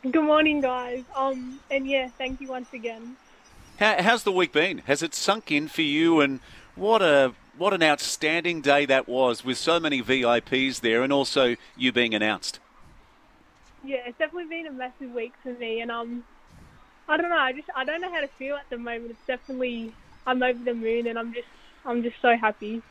Good 0.03 0.23
morning, 0.23 0.61
guys. 0.61 1.03
Um, 1.15 1.61
and 1.71 1.87
yeah, 1.87 2.09
thank 2.15 2.41
you 2.41 2.49
once 2.49 2.71
again. 2.73 3.17
How, 3.79 4.03
how's 4.03 4.21
the 4.21 4.31
week 4.31 4.51
been? 4.51 4.79
Has 4.85 5.01
it 5.01 5.15
sunk 5.15 5.51
in 5.51 5.67
for 5.67 5.81
you? 5.81 6.19
And 6.21 6.41
what 6.77 7.01
a 7.01 7.33
what 7.57 7.73
an 7.73 7.81
outstanding 7.81 8.61
day 8.61 8.85
that 8.85 9.07
was, 9.07 9.43
with 9.43 9.57
so 9.57 9.79
many 9.79 10.01
VIPs 10.01 10.81
there, 10.81 11.01
and 11.01 11.11
also 11.11 11.55
you 11.75 11.91
being 11.91 12.13
announced. 12.13 12.59
Yeah, 13.83 14.01
it's 14.05 14.17
definitely 14.17 14.49
been 14.49 14.67
a 14.67 14.71
massive 14.71 15.11
week 15.11 15.33
for 15.41 15.53
me, 15.53 15.81
and 15.81 15.89
um, 15.89 16.23
I 17.07 17.17
don't 17.17 17.29
know. 17.29 17.37
I 17.37 17.53
just 17.53 17.69
I 17.75 17.83
don't 17.83 18.01
know 18.01 18.11
how 18.11 18.21
to 18.21 18.27
feel 18.27 18.55
at 18.55 18.69
the 18.69 18.77
moment. 18.77 19.11
It's 19.11 19.25
definitely 19.25 19.93
I'm 20.25 20.43
over 20.43 20.63
the 20.63 20.73
moon, 20.73 21.07
and 21.07 21.17
I'm 21.17 21.33
just 21.33 21.47
I'm 21.85 22.03
just 22.03 22.17
so 22.21 22.35
happy. 22.35 22.81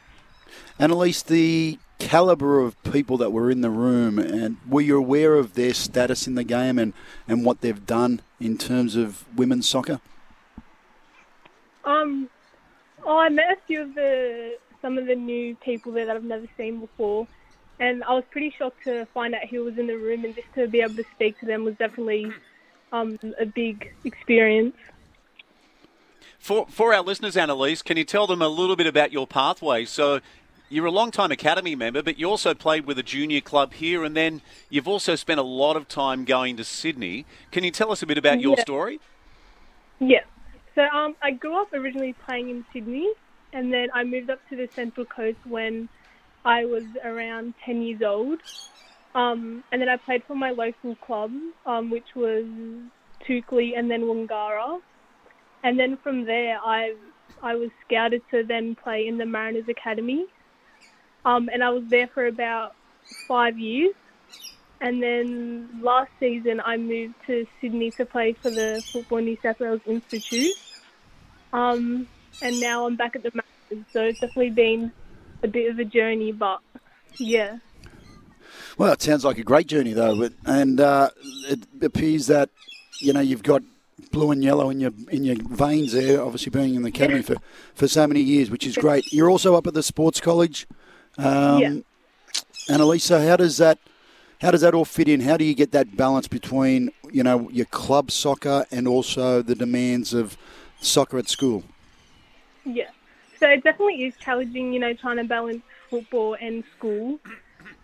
Annalise, 0.78 1.22
the 1.22 1.78
caliber 1.99 2.61
of 2.61 2.80
people 2.84 3.16
that 3.18 3.32
were 3.32 3.51
in 3.51 3.61
the 3.61 3.70
room, 3.70 4.18
and 4.18 4.57
were 4.68 4.80
you 4.80 4.97
aware 4.97 5.34
of 5.34 5.55
their 5.55 5.74
status 5.74 6.26
in 6.26 6.34
the 6.34 6.45
game 6.45 6.78
and, 6.78 6.93
and 7.26 7.45
what 7.45 7.61
they've 7.61 7.87
done 7.87 8.20
in 8.41 8.59
terms 8.59 8.97
of 8.97 9.24
women's 9.37 9.68
soccer? 9.68 10.01
Um, 11.84 12.28
oh, 13.07 13.18
I 13.18 13.28
met 13.30 13.52
a 13.52 13.57
few 13.66 13.82
of 13.82 13.94
the 13.94 14.59
some 14.82 14.98
of 14.98 15.07
the 15.07 15.14
new 15.14 15.57
people 15.57 15.92
there 15.92 16.07
that 16.07 16.16
I've 16.16 16.24
never 16.24 16.46
seen 16.57 16.80
before, 16.80 17.26
and 17.80 18.04
I 18.04 18.12
was 18.12 18.24
pretty 18.30 18.54
shocked 18.59 18.84
to 18.84 19.07
find 19.14 19.34
out 19.34 19.46
who 19.48 19.64
was 19.64 19.78
in 19.78 19.86
the 19.86 19.96
room, 19.96 20.24
and 20.24 20.34
just 20.34 20.52
to 20.54 20.68
be 20.68 20.80
able 20.80 20.96
to 20.96 21.04
speak 21.14 21.38
to 21.40 21.46
them 21.46 21.64
was 21.64 21.74
definitely 21.76 22.30
um 22.92 23.18
a 23.40 23.46
big 23.46 23.94
experience. 24.04 24.76
For 26.38 26.66
for 26.68 26.92
our 26.92 27.02
listeners, 27.02 27.36
Annalise, 27.36 27.82
can 27.82 27.96
you 27.96 28.04
tell 28.04 28.26
them 28.26 28.42
a 28.42 28.48
little 28.48 28.76
bit 28.76 28.86
about 28.86 29.12
your 29.12 29.26
pathway? 29.26 29.84
So. 29.84 30.20
You're 30.68 30.86
a 30.86 30.90
long-time 30.90 31.30
academy 31.30 31.76
member, 31.76 32.02
but 32.02 32.18
you 32.18 32.28
also 32.28 32.52
played 32.52 32.86
with 32.86 32.98
a 32.98 33.02
junior 33.04 33.40
club 33.40 33.74
here, 33.74 34.02
and 34.02 34.16
then 34.16 34.42
you've 34.68 34.88
also 34.88 35.14
spent 35.14 35.38
a 35.38 35.44
lot 35.44 35.76
of 35.76 35.86
time 35.86 36.24
going 36.24 36.57
to 36.57 36.64
Sydney. 36.64 37.24
Can 37.52 37.62
you 37.62 37.70
tell 37.70 37.92
us 37.92 38.02
a 38.02 38.07
bit 38.07 38.18
about 38.18 38.40
your 38.40 38.57
Yeah. 38.57 38.62
story? 38.62 38.98
Yeah. 40.00 40.24
So 40.77 40.83
um, 40.83 41.16
I 41.22 41.31
grew 41.31 41.61
up 41.61 41.72
originally 41.72 42.14
playing 42.27 42.51
in 42.51 42.64
Sydney, 42.70 43.11
and 43.55 43.72
then 43.72 43.89
I 43.95 44.05
moved 44.05 44.29
up 44.29 44.39
to 44.51 44.57
the 44.57 44.68
Central 44.74 45.07
Coast 45.07 45.39
when 45.49 45.89
I 46.45 46.66
was 46.66 46.85
around 47.03 47.55
10 47.64 47.81
years 47.81 48.03
old. 48.03 48.41
Um, 49.14 49.64
and 49.72 49.81
then 49.81 49.89
I 49.89 49.97
played 49.97 50.22
for 50.24 50.37
my 50.37 50.51
local 50.51 50.95
club, 50.97 51.33
um, 51.64 51.91
which 51.91 52.14
was 52.14 52.45
Toukley 53.27 53.72
and 53.74 53.91
then 53.91 54.03
Wangara. 54.03 54.79
And 55.64 55.79
then 55.79 55.97
from 56.03 56.27
there, 56.27 56.59
I 56.62 56.95
I 57.43 57.55
was 57.55 57.70
scouted 57.87 58.22
to 58.31 58.45
then 58.45 58.77
play 58.77 59.09
in 59.09 59.16
the 59.16 59.24
Mariners 59.27 59.68
Academy. 59.68 60.27
Um, 61.24 61.49
and 61.53 61.64
I 61.64 61.70
was 61.70 61.85
there 61.89 62.09
for 62.09 62.27
about 62.27 62.74
five 63.27 63.59
years. 63.59 63.95
And 64.81 65.03
then 65.03 65.81
last 65.83 66.11
season, 66.20 66.61
I 66.61 66.77
moved 66.77 67.14
to 67.27 67.47
Sydney 67.61 67.91
to 67.93 68.05
play 68.05 68.35
for 68.35 68.51
the 68.51 68.83
Football 68.93 69.20
New 69.20 69.39
South 69.43 69.59
Wales 69.59 69.81
Institute. 69.87 70.55
Um, 71.53 72.07
and 72.42 72.61
now 72.61 72.86
I'm 72.86 72.97
back 72.97 73.16
at 73.16 73.22
the 73.22 73.30
Mariners. 73.32 73.86
So 73.92 74.03
it's 74.05 74.20
definitely 74.20 74.51
been 74.51 74.92
a 75.42 75.49
bit 75.49 75.70
of 75.70 75.78
a 75.78 75.84
journey, 75.84 76.32
but 76.32 76.61
yeah. 77.18 77.59
Well, 78.78 78.92
it 78.92 79.03
sounds 79.03 79.24
like 79.24 79.38
a 79.38 79.42
great 79.44 79.66
journey, 79.66 79.92
though, 79.92 80.18
but, 80.18 80.32
and 80.44 80.80
uh, 80.80 81.11
it 81.49 81.61
appears 81.82 82.26
that 82.26 82.51
you 83.01 83.12
know 83.12 83.20
you've 83.20 83.42
got 83.42 83.62
blue 84.12 84.30
and 84.30 84.44
yellow 84.44 84.68
in 84.70 84.80
your 84.80 84.92
in 85.11 85.24
your 85.24 85.36
veins 85.36 85.92
there. 85.92 86.22
Obviously, 86.22 86.51
being 86.51 86.74
in 86.74 86.82
the 86.82 86.88
academy 86.88 87.22
for, 87.22 87.36
for 87.74 87.88
so 87.88 88.07
many 88.07 88.20
years, 88.20 88.51
which 88.51 88.66
is 88.66 88.76
great. 88.76 89.12
You're 89.12 89.30
also 89.30 89.55
up 89.55 89.66
at 89.66 89.74
the 89.74 89.82
sports 89.82 90.20
college, 90.20 90.66
um, 91.18 91.61
Yeah. 91.61 91.68
and 92.68 92.82
Elisa, 92.82 93.26
how 93.26 93.36
does 93.36 93.57
that 93.57 93.78
how 94.42 94.51
does 94.51 94.61
that 94.61 94.74
all 94.74 94.84
fit 94.84 95.09
in? 95.09 95.20
How 95.22 95.36
do 95.38 95.44
you 95.44 95.55
get 95.55 95.72
that 95.72 95.97
balance 95.97 96.28
between 96.28 96.90
you 97.11 97.22
know 97.22 97.49
your 97.51 97.66
club 97.66 98.11
soccer 98.11 98.66
and 98.70 98.86
also 98.86 99.40
the 99.42 99.55
demands 99.55 100.12
of 100.12 100.36
soccer 100.81 101.18
at 101.18 101.29
school? 101.29 101.64
Yeah. 102.64 102.91
So 103.39 103.49
it 103.49 103.62
definitely 103.62 104.05
is 104.05 104.14
challenging, 104.16 104.72
you 104.72 104.81
know, 104.81 104.95
trying 104.95 105.18
to 105.18 105.24
balance 105.24 105.62
football 105.91 106.37
and 106.41 106.64
school. 106.77 107.18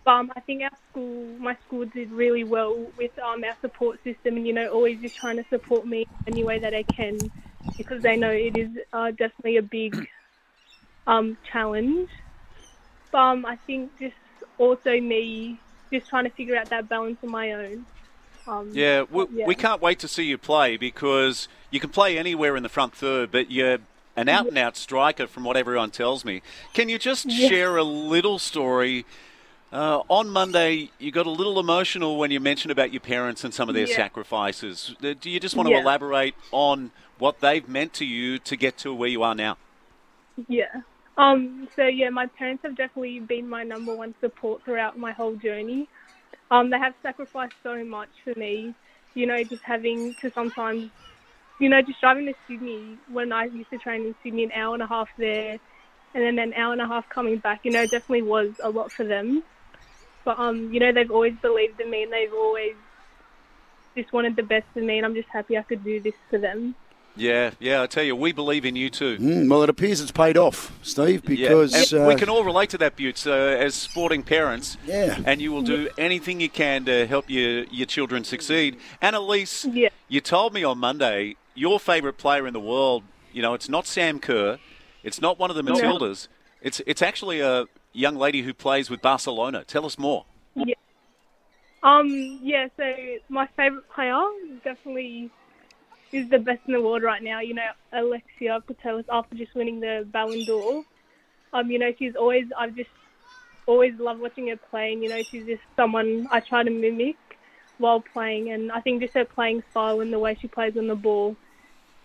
But 0.03 0.11
um, 0.11 0.31
I 0.35 0.41
think 0.41 0.63
our 0.63 0.71
school, 0.89 1.37
my 1.39 1.55
school 1.65 1.85
did 1.85 2.11
really 2.11 2.43
well 2.43 2.75
with 2.97 3.17
um, 3.19 3.43
our 3.43 3.55
support 3.61 4.03
system 4.03 4.37
and, 4.37 4.45
you 4.45 4.53
know, 4.53 4.67
always 4.67 4.99
just 4.99 5.15
trying 5.15 5.37
to 5.37 5.45
support 5.49 5.85
me 5.85 6.05
any 6.27 6.43
way 6.43 6.59
that 6.59 6.71
they 6.71 6.83
can 6.83 7.17
because 7.77 8.01
they 8.01 8.17
know 8.17 8.29
it 8.29 8.57
is 8.57 8.69
uh, 8.91 9.11
definitely 9.11 9.57
a 9.57 9.61
big 9.61 10.07
um, 11.07 11.37
challenge. 11.51 12.09
But 13.11 13.17
um, 13.19 13.45
I 13.45 13.55
think 13.67 13.91
just 13.99 14.15
also 14.57 14.99
me 14.99 15.59
just 15.91 16.09
trying 16.09 16.25
to 16.25 16.29
figure 16.31 16.57
out 16.57 16.69
that 16.69 16.89
balance 16.89 17.17
on 17.23 17.29
my 17.29 17.51
own. 17.53 17.85
Um, 18.47 18.69
Yeah, 18.73 19.03
we, 19.09 19.25
Yeah. 19.33 19.45
we 19.47 19.55
can't 19.55 19.81
wait 19.81 19.99
to 19.99 20.07
see 20.07 20.23
you 20.23 20.37
play 20.37 20.77
because 20.77 21.47
you 21.71 21.79
can 21.79 21.89
play 21.89 22.17
anywhere 22.17 22.55
in 22.55 22.63
the 22.63 22.69
front 22.69 22.93
third, 22.93 23.31
but 23.31 23.51
you're 23.51 23.79
an 24.15 24.29
out 24.29 24.47
and 24.47 24.57
out 24.57 24.75
striker 24.77 25.27
from 25.27 25.43
what 25.43 25.57
everyone 25.57 25.91
tells 25.91 26.23
me. 26.23 26.41
Can 26.73 26.89
you 26.89 26.99
just 26.99 27.25
Yeah. 27.25 27.47
share 27.47 27.77
a 27.77 27.83
little 27.83 28.37
story? 28.39 29.05
Uh, 29.71 30.01
on 30.07 30.29
Monday, 30.29 30.91
you 30.99 31.11
got 31.11 31.25
a 31.25 31.31
little 31.31 31.59
emotional 31.59 32.17
when 32.17 32.29
you 32.29 32.39
mentioned 32.39 32.71
about 32.71 32.93
your 32.93 32.99
parents 32.99 33.43
and 33.43 33.51
some 33.53 33.69
of 33.69 33.75
their 33.75 33.87
Yeah. 33.87 33.95
sacrifices. 33.95 34.95
Uh, 35.03 35.13
Do 35.19 35.31
you 35.31 35.39
just 35.39 35.55
want 35.55 35.67
to 35.69 35.75
elaborate 35.75 36.35
on 36.51 36.91
what 37.17 37.39
they've 37.39 37.67
meant 37.67 37.93
to 37.93 38.05
you 38.05 38.37
to 38.39 38.55
get 38.55 38.77
to 38.79 38.93
where 38.93 39.09
you 39.09 39.23
are 39.23 39.33
now? 39.33 39.57
Yeah. 40.47 40.81
Um. 41.17 41.67
So 41.75 41.85
yeah, 41.85 42.09
my 42.09 42.25
parents 42.27 42.63
have 42.63 42.75
definitely 42.75 43.19
been 43.19 43.47
my 43.47 43.63
number 43.63 43.95
one 43.95 44.13
support 44.19 44.63
throughout 44.63 44.97
my 44.97 45.11
whole 45.11 45.35
journey. 45.35 45.87
Um. 46.53 46.71
They 46.71 46.79
have 46.79 46.95
sacrificed 47.03 47.55
so 47.63 47.85
much 47.85 48.11
for 48.25 48.33
me. 48.39 48.75
You 49.15 49.27
know, 49.27 49.43
just 49.49 49.63
having 49.65 50.15
to 50.21 50.31
sometimes, 50.35 50.91
you 51.59 51.69
know, 51.69 51.81
just 51.87 52.01
driving 52.01 52.27
to 52.27 52.33
Sydney 52.47 52.99
when 53.07 53.33
I 53.33 53.45
used 53.45 53.71
to 53.71 53.79
train 53.79 54.03
in 54.03 54.15
Sydney, 54.23 54.45
an 54.45 54.51
hour 54.53 54.75
and 54.75 54.83
a 54.83 54.87
half 54.87 55.09
there, 55.17 55.53
and 56.15 56.23
then 56.23 56.39
an 56.39 56.53
hour 56.55 56.73
and 56.73 56.81
a 56.81 56.87
half 56.87 57.05
coming 57.13 57.39
back. 57.39 57.61
You 57.63 57.71
know, 57.73 57.85
definitely 57.85 58.23
was 58.23 58.51
a 58.63 58.69
lot 58.69 58.91
for 58.97 59.05
them. 59.07 59.43
But 60.25 60.39
um, 60.39 60.69
you 60.73 60.79
know, 60.81 60.93
they've 60.93 61.11
always 61.11 61.35
believed 61.41 61.79
in 61.81 61.91
me, 61.91 62.03
and 62.03 62.13
they've 62.13 62.33
always 62.33 62.77
just 63.97 64.13
wanted 64.13 64.37
the 64.37 64.43
best 64.43 64.65
for 64.73 64.81
me, 64.81 64.97
and 64.97 65.05
I'm 65.07 65.15
just 65.15 65.29
happy 65.33 65.57
I 65.57 65.63
could 65.63 65.83
do 65.83 66.01
this 66.01 66.13
for 66.29 66.39
them. 66.39 66.75
Yeah, 67.15 67.51
yeah, 67.59 67.83
I 67.83 67.87
tell 67.87 68.03
you, 68.03 68.15
we 68.15 68.31
believe 68.31 68.65
in 68.65 68.75
you 68.75 68.89
too. 68.89 69.17
Mm, 69.19 69.49
well, 69.49 69.61
it 69.61 69.69
appears 69.69 70.01
it's 70.01 70.11
paid 70.11 70.35
off, 70.35 70.71
Steve, 70.81 71.21
Yeah, 71.29 71.49
because 71.49 71.93
we 71.93 71.99
uh, 71.99 72.17
can 72.17 72.27
all 72.27 72.43
relate 72.43 72.71
to 72.71 72.77
that, 72.79 72.95
Buetts, 72.95 73.27
uh, 73.27 73.31
as 73.31 73.75
sporting 73.75 74.23
parents. 74.23 74.77
Yeah. 74.87 75.19
And 75.25 75.39
you 75.39 75.51
will 75.51 75.61
do 75.61 75.89
anything 75.97 76.41
you 76.41 76.49
can 76.49 76.85
to 76.85 77.05
help 77.05 77.29
your, 77.29 77.65
your 77.65 77.85
children 77.85 78.23
succeed. 78.23 78.77
Annalise, 79.01 79.65
Yeah. 79.65 79.89
you 80.07 80.21
told 80.21 80.53
me 80.53 80.63
on 80.63 80.79
Monday 80.79 81.35
your 81.53 81.79
favourite 81.79 82.17
player 82.17 82.47
in 82.47 82.53
the 82.53 82.59
world, 82.59 83.03
you 83.31 83.43
know, 83.43 83.53
it's 83.53 83.69
not 83.69 83.85
Sam 83.85 84.19
Kerr, 84.19 84.57
it's 85.03 85.21
not 85.21 85.37
one 85.37 85.51
of 85.51 85.55
the 85.55 85.63
Matildas, 85.63 86.27
it's, 86.61 86.81
it's 86.87 87.03
actually 87.03 87.41
a 87.41 87.65
young 87.91 88.15
lady 88.15 88.41
who 88.41 88.55
plays 88.55 88.89
with 88.89 89.03
Barcelona. 89.03 89.63
Tell 89.65 89.85
us 89.85 89.99
more. 89.99 90.25
Yeah. 90.55 90.75
Um, 91.83 92.39
yeah, 92.41 92.69
so 92.77 92.83
my 93.29 93.47
favourite 93.57 93.87
player 93.89 94.19
definitely 94.63 95.29
is 96.13 96.29
the 96.29 96.39
best 96.39 96.61
in 96.67 96.73
the 96.73 96.81
world 96.81 97.03
right 97.03 97.21
now. 97.21 97.39
You 97.39 97.55
know, 97.55 97.67
Alexia 97.91 98.61
Putellas 98.67 99.05
after 99.11 99.35
just 99.35 99.53
winning 99.55 99.79
the 99.79 100.07
Ballon 100.11 100.45
d'Or. 100.45 100.83
Um, 101.53 101.69
you 101.69 101.79
know, 101.79 101.91
she's 101.97 102.15
always 102.15 102.45
I've 102.57 102.75
just 102.75 102.89
always 103.65 103.93
loved 103.99 104.21
watching 104.21 104.47
her 104.49 104.57
play, 104.57 104.93
and 104.93 105.03
you 105.03 105.09
know, 105.09 105.21
she's 105.23 105.45
just 105.45 105.61
someone 105.75 106.27
I 106.31 106.39
try 106.39 106.63
to 106.63 106.69
mimic 106.69 107.15
while 107.77 108.01
playing, 108.01 108.51
and 108.51 108.71
I 108.71 108.81
think 108.81 109.01
just 109.01 109.13
her 109.15 109.25
playing 109.25 109.63
style 109.71 109.99
and 110.01 110.11
the 110.13 110.19
way 110.19 110.37
she 110.39 110.47
plays 110.47 110.77
on 110.77 110.87
the 110.87 110.95
ball 110.95 111.35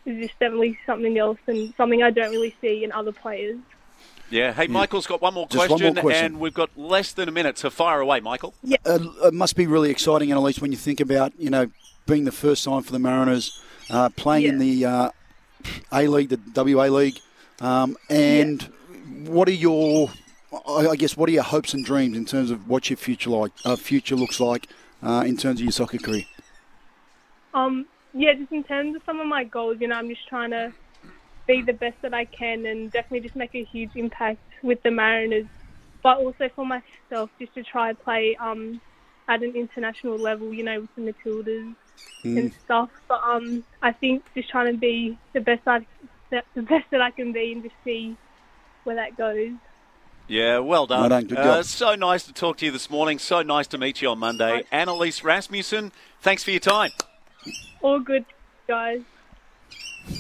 is 0.06 0.26
just 0.26 0.38
definitely 0.38 0.78
something 0.86 1.18
else 1.18 1.38
and 1.46 1.74
something 1.76 2.02
I 2.02 2.11
don't 2.11 2.30
really 2.30 2.54
see 2.61 2.84
in 2.84 2.92
other 2.92 3.12
players. 3.12 3.59
Yeah. 4.30 4.52
Hey, 4.52 4.66
Michael's 4.66 5.06
got 5.06 5.22
one 5.22 5.34
more, 5.34 5.46
Just 5.48 5.59
one 5.70 5.78
question, 5.78 5.94
more 5.94 6.02
question. 6.02 6.24
and 6.26 6.40
we've 6.40 6.54
got 6.54 6.70
less 6.76 7.12
than 7.12 7.28
a 7.28 7.32
minute, 7.32 7.59
so 7.59 7.70
fire 7.70 8.00
away, 8.00 8.20
Michael. 8.20 8.54
uh, 8.84 8.98
it 9.24 9.34
must 9.34 9.56
be 9.56 9.66
really 9.66 9.90
exciting, 9.90 10.30
Annalise, 10.30 10.61
when 10.61 10.70
you 10.72 10.78
think 10.78 11.00
about 11.00 11.32
you 11.38 11.50
know 11.50 11.70
being 12.06 12.24
the 12.24 12.32
first 12.32 12.64
time 12.64 12.82
for 12.82 12.92
the 12.92 12.98
Mariners, 12.98 13.61
uh, 13.91 14.09
playing 14.11 14.45
in 14.47 14.59
the 14.59 14.84
uh, 14.84 15.11
A 15.93 16.07
League, 16.07 16.28
the 16.28 16.36
W 16.36 16.80
League, 16.80 17.20
um, 17.61 17.97
and 18.09 18.62
what 19.26 19.49
are 19.49 19.53
your, 19.53 20.11
I 20.53 20.89
I 20.89 20.97
guess, 20.97 21.16
what 21.16 21.28
are 21.28 21.32
your 21.32 21.43
hopes 21.43 21.74
and 21.74 21.84
dreams 21.84 22.16
in 22.16 22.24
terms 22.24 22.51
of 22.51 22.68
what 22.68 22.91
your 22.91 22.97
future 22.97 23.30
like, 23.30 23.53
uh, 23.64 23.76
future 23.76 24.16
looks 24.16 24.41
like 24.41 24.68
uh, 25.03 25.24
in 25.26 25.36
terms 25.36 25.61
of 25.61 25.64
your 25.64 25.72
soccer 25.72 25.99
career? 25.99 26.24
Um, 27.55 27.86
yeah, 28.14 28.34
just 28.34 28.53
in 28.53 28.64
terms 28.64 28.97
of 28.97 29.03
some 29.05 29.20
of 29.20 29.26
my 29.26 29.45
goals, 29.45 29.78
you 29.80 29.89
know, 29.89 29.97
I'm 29.97 30.09
just 30.09 30.28
trying 30.28 30.51
to 30.51 30.72
be 31.47 31.62
the 31.62 31.72
best 31.72 31.97
that 32.03 32.14
I 32.14 32.26
can 32.26 32.66
and 32.66 32.91
definitely 32.93 33.20
just 33.20 33.36
make 33.36 33.55
a 33.55 33.64
huge 33.64 33.91
impact 33.95 34.41
with 34.62 34.82
the 34.82 34.91
Mariners, 34.91 35.47
but 36.03 36.18
also 36.18 36.49
for 36.55 36.66
myself, 36.66 37.30
just 37.39 37.55
to 37.55 37.62
try 37.62 37.89
and 37.91 37.99
play 37.99 38.36
um, 38.36 38.80
at 39.28 39.43
an 39.43 39.55
international 39.57 40.18
level, 40.18 40.53
you 40.53 40.62
know, 40.62 40.80
with 40.82 40.95
the 40.95 41.12
Matildas 41.12 41.74
and 42.24 42.53
stuff. 42.64 42.90
But 43.09 43.20
um, 43.24 43.64
I 43.82 43.92
think 43.92 44.24
just 44.34 44.49
trying 44.51 44.72
to 44.72 44.78
be 44.78 45.18
the 45.32 45.40
best 45.40 45.62
I, 45.66 45.86
the 46.30 46.42
the 46.55 46.62
best 46.62 46.86
that 46.90 47.01
I 47.01 47.11
can 47.11 47.32
be 47.32 47.53
and 47.53 47.62
just 47.62 47.74
see 47.84 48.16
where 48.84 48.96
that 48.96 49.16
goes. 49.16 49.53
Yeah, 50.26 50.59
well 50.59 50.86
done. 50.86 51.01
Well 51.01 51.09
done, 51.09 51.24
good 51.26 51.38
Uh, 51.38 51.57
job. 51.57 51.64
so 51.64 51.94
nice 51.94 52.24
to 52.26 52.32
talk 52.34 52.59
to 52.59 52.66
you 52.66 52.70
this 52.70 52.90
morning. 52.90 53.18
So 53.18 53.42
nice 53.42 53.66
to 53.68 53.78
meet 53.78 54.03
you 54.03 54.09
on 54.11 54.18
Monday. 54.18 54.64
Annalise 54.70 55.24
Rasmussen, 55.24 55.90
thanks 56.20 56.44
for 56.44 56.51
your 56.51 56.61
time. 56.61 56.90
All 57.80 57.99
good, 58.01 58.26
guys. 58.66 59.01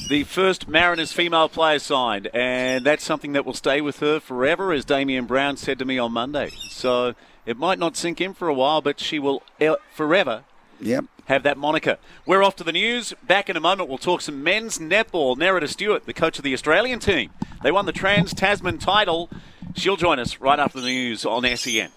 The 0.08 0.24
first 0.24 0.68
Mariners 0.68 1.12
female 1.12 1.48
player 1.48 1.78
signed, 1.78 2.28
and 2.34 2.84
that's 2.84 3.04
something 3.04 3.32
that 3.32 3.44
will 3.46 3.54
stay 3.54 3.80
with 3.80 4.00
her 4.00 4.20
forever, 4.20 4.72
as 4.72 4.84
Damien 4.84 5.26
Brown 5.26 5.56
said 5.56 5.78
to 5.78 5.84
me 5.84 5.98
on 5.98 6.12
Monday. 6.12 6.50
So 6.70 7.14
it 7.46 7.56
might 7.58 7.78
not 7.78 7.96
sink 7.96 8.20
in 8.20 8.32
for 8.34 8.48
a 8.48 8.54
while, 8.54 8.80
but 8.80 9.00
she 9.00 9.18
will 9.18 9.42
e- 9.60 9.74
forever 9.92 10.44
Yep. 10.80 11.04
have 11.26 11.42
that 11.42 11.58
moniker. 11.58 11.98
We're 12.26 12.42
off 12.42 12.56
to 12.56 12.64
the 12.64 12.72
news. 12.72 13.12
Back 13.26 13.50
in 13.50 13.56
a 13.56 13.60
moment, 13.60 13.88
we'll 13.88 13.98
talk 13.98 14.20
some 14.20 14.42
men's 14.42 14.78
netball. 14.78 15.36
Nerida 15.36 15.68
Stewart, 15.68 16.06
the 16.06 16.14
coach 16.14 16.38
of 16.38 16.44
the 16.44 16.54
Australian 16.54 17.00
team, 17.00 17.30
they 17.62 17.72
won 17.72 17.86
the 17.86 17.92
Trans 17.92 18.32
Tasman 18.34 18.78
title. 18.78 19.28
She'll 19.74 19.96
join 19.96 20.18
us 20.18 20.40
right 20.40 20.58
after 20.58 20.80
the 20.80 20.86
news 20.88 21.26
on 21.26 21.44
E 21.44 21.56
SEN. 21.56 21.90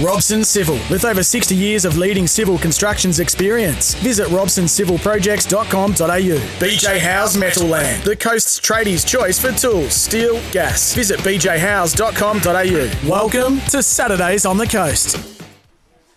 Robson 0.00 0.42
Civil, 0.42 0.74
with 0.90 1.04
over 1.04 1.22
60 1.22 1.54
years 1.54 1.84
of 1.84 1.96
leading 1.96 2.26
civil 2.26 2.58
constructions 2.58 3.20
experience. 3.20 3.94
Visit 3.94 4.26
robsoncivilprojects.com.au. 4.26 6.38
BJ 6.58 6.98
House 6.98 7.36
Metal 7.36 7.68
Land, 7.68 8.02
the 8.02 8.16
coast's 8.16 8.58
tradies' 8.58 9.06
choice 9.06 9.38
for 9.38 9.52
tools, 9.52 9.94
steel, 9.94 10.40
gas. 10.50 10.92
Visit 10.94 11.20
bjhouse.com.au. 11.20 13.08
Welcome 13.08 13.60
to 13.70 13.84
Saturdays 13.84 14.44
on 14.44 14.56
the 14.56 14.66
Coast. 14.66 15.43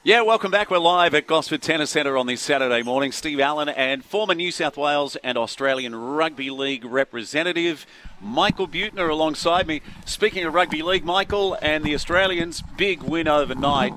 Yeah, 0.07 0.21
welcome 0.21 0.51
back. 0.51 0.71
We're 0.71 0.77
live 0.77 1.13
at 1.15 1.27
Gosford 1.27 1.61
Tennis 1.61 1.89
Centre 1.89 2.17
on 2.17 2.27
this 2.27 2.39
Saturday 2.41 2.81
morning. 2.81 3.11
Steve 3.11 3.41
Allen 3.41 3.67
and 3.67 4.05
former 4.05 4.33
New 4.33 4.51
South 4.53 4.77
Wales 4.77 5.17
and 5.17 5.37
Australian 5.37 5.93
Rugby 5.93 6.49
League 6.49 6.85
representative 6.85 7.85
Michael 8.21 8.69
Buettner 8.69 9.09
alongside 9.09 9.67
me. 9.67 9.81
Speaking 10.05 10.45
of 10.45 10.53
rugby 10.53 10.81
league, 10.81 11.03
Michael 11.03 11.57
and 11.61 11.83
the 11.83 11.93
Australians, 11.93 12.63
big 12.77 13.03
win 13.03 13.27
overnight. 13.27 13.95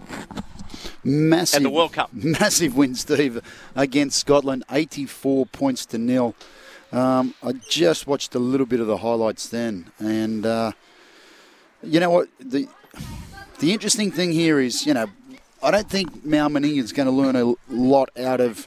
Massive. 1.04 1.58
At 1.58 1.62
the 1.62 1.70
World 1.70 1.92
Cup. 1.92 2.10
Massive 2.12 2.76
win, 2.76 2.96
Steve, 2.96 3.40
against 3.76 4.18
Scotland, 4.18 4.64
84 4.68 5.46
points 5.46 5.86
to 5.86 5.98
nil. 5.98 6.34
Um, 6.90 7.34
I 7.40 7.52
just 7.52 8.08
watched 8.08 8.34
a 8.34 8.40
little 8.40 8.66
bit 8.66 8.80
of 8.80 8.88
the 8.88 8.96
highlights 8.96 9.48
then, 9.48 9.92
and 10.00 10.44
uh, 10.44 10.72
you 11.84 12.00
know 12.00 12.10
what? 12.10 12.26
The 12.40 12.66
the 13.60 13.72
interesting 13.72 14.10
thing 14.10 14.32
here 14.32 14.58
is, 14.58 14.86
you 14.86 14.94
know, 14.94 15.06
I 15.62 15.70
don't 15.70 15.88
think 15.88 16.24
Mal 16.24 16.48
Meninga 16.48 16.78
is 16.78 16.92
going 16.92 17.06
to 17.06 17.12
learn 17.12 17.36
a 17.36 17.54
lot 17.68 18.10
out 18.18 18.40
of, 18.40 18.66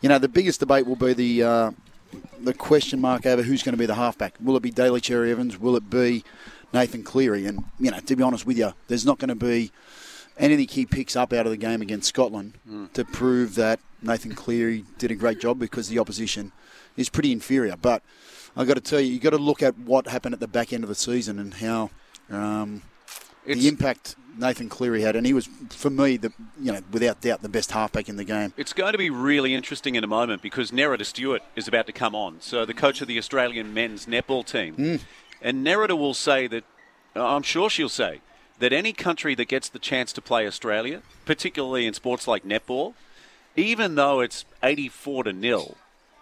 you 0.00 0.08
know, 0.08 0.18
the 0.18 0.28
biggest 0.28 0.60
debate 0.60 0.86
will 0.86 0.96
be 0.96 1.14
the 1.14 1.42
uh, 1.42 1.70
the 2.40 2.54
question 2.54 3.00
mark 3.00 3.26
over 3.26 3.42
who's 3.42 3.62
going 3.62 3.72
to 3.72 3.78
be 3.78 3.86
the 3.86 3.94
halfback. 3.94 4.34
Will 4.40 4.56
it 4.56 4.62
be 4.62 4.70
Daly 4.70 5.00
Cherry 5.00 5.30
Evans? 5.30 5.58
Will 5.58 5.76
it 5.76 5.88
be 5.88 6.24
Nathan 6.72 7.02
Cleary? 7.02 7.46
And 7.46 7.64
you 7.80 7.90
know, 7.90 8.00
to 8.00 8.16
be 8.16 8.22
honest 8.22 8.46
with 8.46 8.58
you, 8.58 8.74
there's 8.88 9.06
not 9.06 9.18
going 9.18 9.28
to 9.28 9.34
be 9.34 9.72
anything 10.38 10.68
he 10.68 10.84
picks 10.84 11.16
up 11.16 11.32
out 11.32 11.46
of 11.46 11.50
the 11.50 11.56
game 11.56 11.80
against 11.80 12.08
Scotland 12.08 12.58
to 12.92 13.04
prove 13.04 13.54
that 13.54 13.80
Nathan 14.02 14.34
Cleary 14.34 14.84
did 14.98 15.10
a 15.10 15.14
great 15.14 15.40
job 15.40 15.58
because 15.58 15.88
the 15.88 15.98
opposition 15.98 16.52
is 16.96 17.08
pretty 17.08 17.32
inferior. 17.32 17.76
But 17.76 18.02
I've 18.56 18.68
got 18.68 18.74
to 18.74 18.80
tell 18.80 19.00
you, 19.00 19.12
you've 19.12 19.22
got 19.22 19.30
to 19.30 19.38
look 19.38 19.62
at 19.62 19.78
what 19.78 20.08
happened 20.08 20.34
at 20.34 20.40
the 20.40 20.48
back 20.48 20.72
end 20.72 20.84
of 20.84 20.88
the 20.88 20.94
season 20.94 21.38
and 21.38 21.54
how 21.54 21.90
um, 22.30 22.82
the 23.46 23.68
impact 23.68 24.16
Nathan 24.38 24.68
Cleary 24.68 25.02
had. 25.02 25.16
And 25.16 25.26
he 25.26 25.32
was, 25.32 25.48
for 25.70 25.90
me, 25.90 26.16
the 26.16 26.32
you 26.60 26.72
know, 26.72 26.80
without 26.90 27.20
doubt, 27.20 27.42
the 27.42 27.48
best 27.48 27.72
halfback 27.72 28.08
in 28.08 28.16
the 28.16 28.24
game. 28.24 28.52
It's 28.56 28.72
going 28.72 28.92
to 28.92 28.98
be 28.98 29.10
really 29.10 29.54
interesting 29.54 29.94
in 29.94 30.04
a 30.04 30.06
moment 30.06 30.42
because 30.42 30.70
Nerida 30.70 31.04
Stewart 31.04 31.42
is 31.54 31.68
about 31.68 31.86
to 31.86 31.92
come 31.92 32.14
on. 32.14 32.40
So 32.40 32.64
the 32.64 32.74
coach 32.74 33.00
of 33.00 33.08
the 33.08 33.18
Australian 33.18 33.74
men's 33.74 34.06
netball 34.06 34.44
team. 34.44 34.76
Mm. 34.76 35.00
And 35.42 35.66
Nerida 35.66 35.96
will 35.96 36.14
say 36.14 36.46
that, 36.46 36.64
I'm 37.14 37.42
sure 37.42 37.70
she'll 37.70 37.88
say, 37.88 38.20
that 38.58 38.72
any 38.72 38.92
country 38.92 39.34
that 39.34 39.48
gets 39.48 39.68
the 39.68 39.78
chance 39.78 40.12
to 40.14 40.22
play 40.22 40.46
Australia, 40.46 41.02
particularly 41.24 41.86
in 41.86 41.94
sports 41.94 42.26
like 42.26 42.44
netball, 42.44 42.94
even 43.54 43.94
though 43.94 44.20
it's 44.20 44.44
84 44.62 45.24
to 45.24 45.32
nil, 45.32 45.76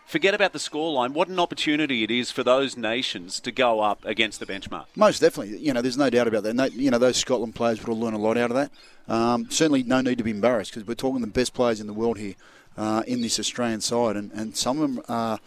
forget 0.07 0.35
about 0.35 0.53
the 0.53 0.59
scoreline. 0.59 1.11
What 1.13 1.29
an 1.29 1.39
opportunity 1.39 2.03
it 2.03 2.11
is 2.11 2.31
for 2.31 2.43
those 2.43 2.77
nations 2.77 3.41
to 3.41 3.53
go 3.53 3.81
up 3.81 4.05
against 4.05 4.41
the 4.41 4.47
benchmark. 4.47 4.87
Most 4.97 5.21
definitely, 5.21 5.59
you 5.59 5.73
know, 5.73 5.83
there's 5.83 5.99
no 5.99 6.11
doubt 6.11 6.29
about 6.29 6.45
that. 6.45 6.73
You 6.73 6.91
know, 6.91 6.99
those 6.99 7.17
Scotland 7.17 7.55
players 7.55 7.81
would 7.81 7.89
have 7.89 7.99
learned 7.99 8.17
a 8.17 8.21
lot 8.21 8.37
out 8.37 8.51
of 8.51 8.57
that. 8.57 8.71
Um, 9.13 9.51
certainly, 9.51 9.83
no 9.83 10.01
need 10.01 10.19
to 10.19 10.25
be 10.25 10.31
embarrassed 10.31 10.73
because 10.73 10.87
we're 10.87 10.95
talking 10.95 11.21
the 11.21 11.27
best 11.27 11.55
players 11.55 11.81
in 11.81 11.87
the 11.87 11.93
world 11.93 12.19
here 12.19 12.35
uh, 12.77 13.03
in 13.07 13.21
this 13.21 13.39
Australian 13.39 13.81
side, 13.81 14.17
and, 14.17 14.31
and 14.33 14.57
some 14.57 14.81
of 14.81 14.95
them 14.95 15.05
are, 15.09 15.39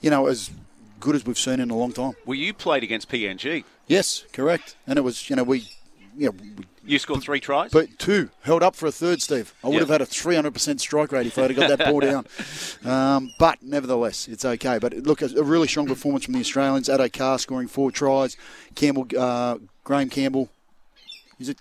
you 0.00 0.10
know, 0.10 0.26
as 0.26 0.50
good 1.00 1.14
as 1.14 1.24
we've 1.24 1.38
seen 1.38 1.60
in 1.60 1.70
a 1.70 1.76
long 1.76 1.92
time. 1.92 2.12
Well, 2.26 2.36
you 2.36 2.52
played 2.52 2.82
against 2.82 3.08
PNG. 3.08 3.64
Yes, 3.86 4.24
correct. 4.32 4.76
And 4.86 4.98
it 4.98 5.02
was, 5.02 5.30
you 5.30 5.36
know, 5.36 5.44
we, 5.44 5.68
you 6.18 6.28
know, 6.30 6.34
You 6.84 6.98
scored 6.98 7.22
three 7.22 7.40
tries. 7.40 7.70
but 7.70 7.98
two 7.98 8.30
held 8.42 8.62
up 8.62 8.74
for 8.74 8.86
a 8.86 8.92
third, 8.92 9.22
Steve. 9.22 9.54
I 9.62 9.68
would 9.68 9.78
have 9.80 9.88
had 9.88 10.00
a 10.02 10.06
300% 10.06 10.80
strike 10.80 11.12
rate 11.12 11.26
if 11.26 11.38
I'd 11.38 11.50
have 11.50 11.56
got 11.56 11.78
that 11.78 11.90
ball 11.90 12.00
down. 12.00 12.26
Um, 12.84 13.32
but 13.38 13.62
nevertheless, 13.62 14.28
it's 14.28 14.44
okay. 14.44 14.78
But 14.78 14.94
look, 14.94 15.20
a 15.20 15.26
a 15.36 15.42
really 15.42 15.66
strong 15.68 15.86
performance 15.86 16.24
from 16.24 16.34
the 16.34 16.40
Australians. 16.40 16.88
Addo 16.88 17.12
Carr 17.12 17.38
scoring 17.38 17.66
four 17.68 17.90
tries. 17.90 18.36
Campbell, 18.74 19.06
uh, 19.18 19.58
Graham 19.84 20.08
Campbell. 20.08 20.48
Is 21.38 21.48
it? 21.50 21.58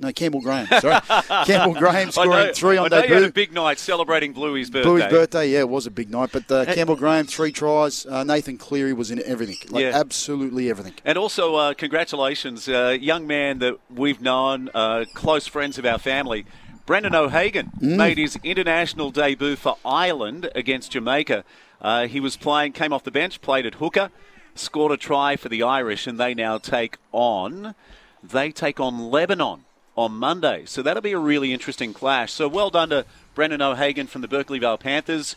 No, 0.00 0.12
Campbell 0.12 0.40
Graham. 0.40 0.66
Sorry, 0.80 1.00
Campbell 1.44 1.74
Graham 1.74 2.12
scoring 2.12 2.30
know, 2.30 2.52
three 2.52 2.76
on 2.76 2.86
I 2.86 2.88
know 2.88 2.96
you 3.04 3.14
had 3.14 3.22
a 3.22 3.26
debut. 3.26 3.32
big 3.32 3.52
night 3.52 3.80
celebrating 3.80 4.32
Bluey's 4.32 4.70
birthday. 4.70 4.88
Bluey's 4.88 5.06
birthday, 5.10 5.50
yeah, 5.50 5.58
it 5.60 5.68
was 5.68 5.86
a 5.86 5.90
big 5.90 6.08
night. 6.08 6.30
But 6.32 6.50
uh, 6.52 6.66
Campbell 6.66 6.94
Graham, 6.94 7.26
three 7.26 7.50
tries. 7.50 8.06
Uh, 8.06 8.22
Nathan 8.22 8.58
Cleary 8.58 8.92
was 8.92 9.10
in 9.10 9.20
everything, 9.24 9.56
like 9.70 9.82
Yeah. 9.82 9.90
absolutely 9.94 10.70
everything. 10.70 10.94
And 11.04 11.18
also, 11.18 11.56
uh, 11.56 11.74
congratulations, 11.74 12.68
uh, 12.68 12.96
young 13.00 13.26
man 13.26 13.58
that 13.58 13.76
we've 13.92 14.20
known, 14.20 14.70
uh, 14.72 15.04
close 15.14 15.48
friends 15.48 15.78
of 15.78 15.84
our 15.84 15.98
family. 15.98 16.46
Brendan 16.86 17.14
O'Hagan 17.16 17.72
made 17.80 18.18
his 18.18 18.38
international 18.44 19.10
debut 19.10 19.56
for 19.56 19.76
Ireland 19.84 20.48
against 20.54 20.92
Jamaica. 20.92 21.44
Uh, 21.82 22.06
he 22.06 22.18
was 22.20 22.36
playing, 22.36 22.72
came 22.72 22.92
off 22.92 23.02
the 23.04 23.10
bench, 23.10 23.40
played 23.42 23.66
at 23.66 23.74
hooker, 23.74 24.10
scored 24.54 24.92
a 24.92 24.96
try 24.96 25.36
for 25.36 25.48
the 25.48 25.62
Irish, 25.62 26.06
and 26.06 26.18
they 26.18 26.34
now 26.34 26.56
take 26.56 26.96
on, 27.12 27.74
they 28.22 28.50
take 28.52 28.80
on 28.80 29.10
Lebanon 29.10 29.64
on 29.98 30.12
Monday. 30.12 30.62
So 30.64 30.80
that'll 30.80 31.02
be 31.02 31.10
a 31.10 31.18
really 31.18 31.52
interesting 31.52 31.92
clash. 31.92 32.32
So 32.32 32.46
well 32.46 32.70
done 32.70 32.90
to 32.90 33.04
Brendan 33.34 33.60
O'Hagan 33.60 34.06
from 34.06 34.22
the 34.22 34.28
Berkeley 34.28 34.60
Vale 34.60 34.78
Panthers. 34.78 35.34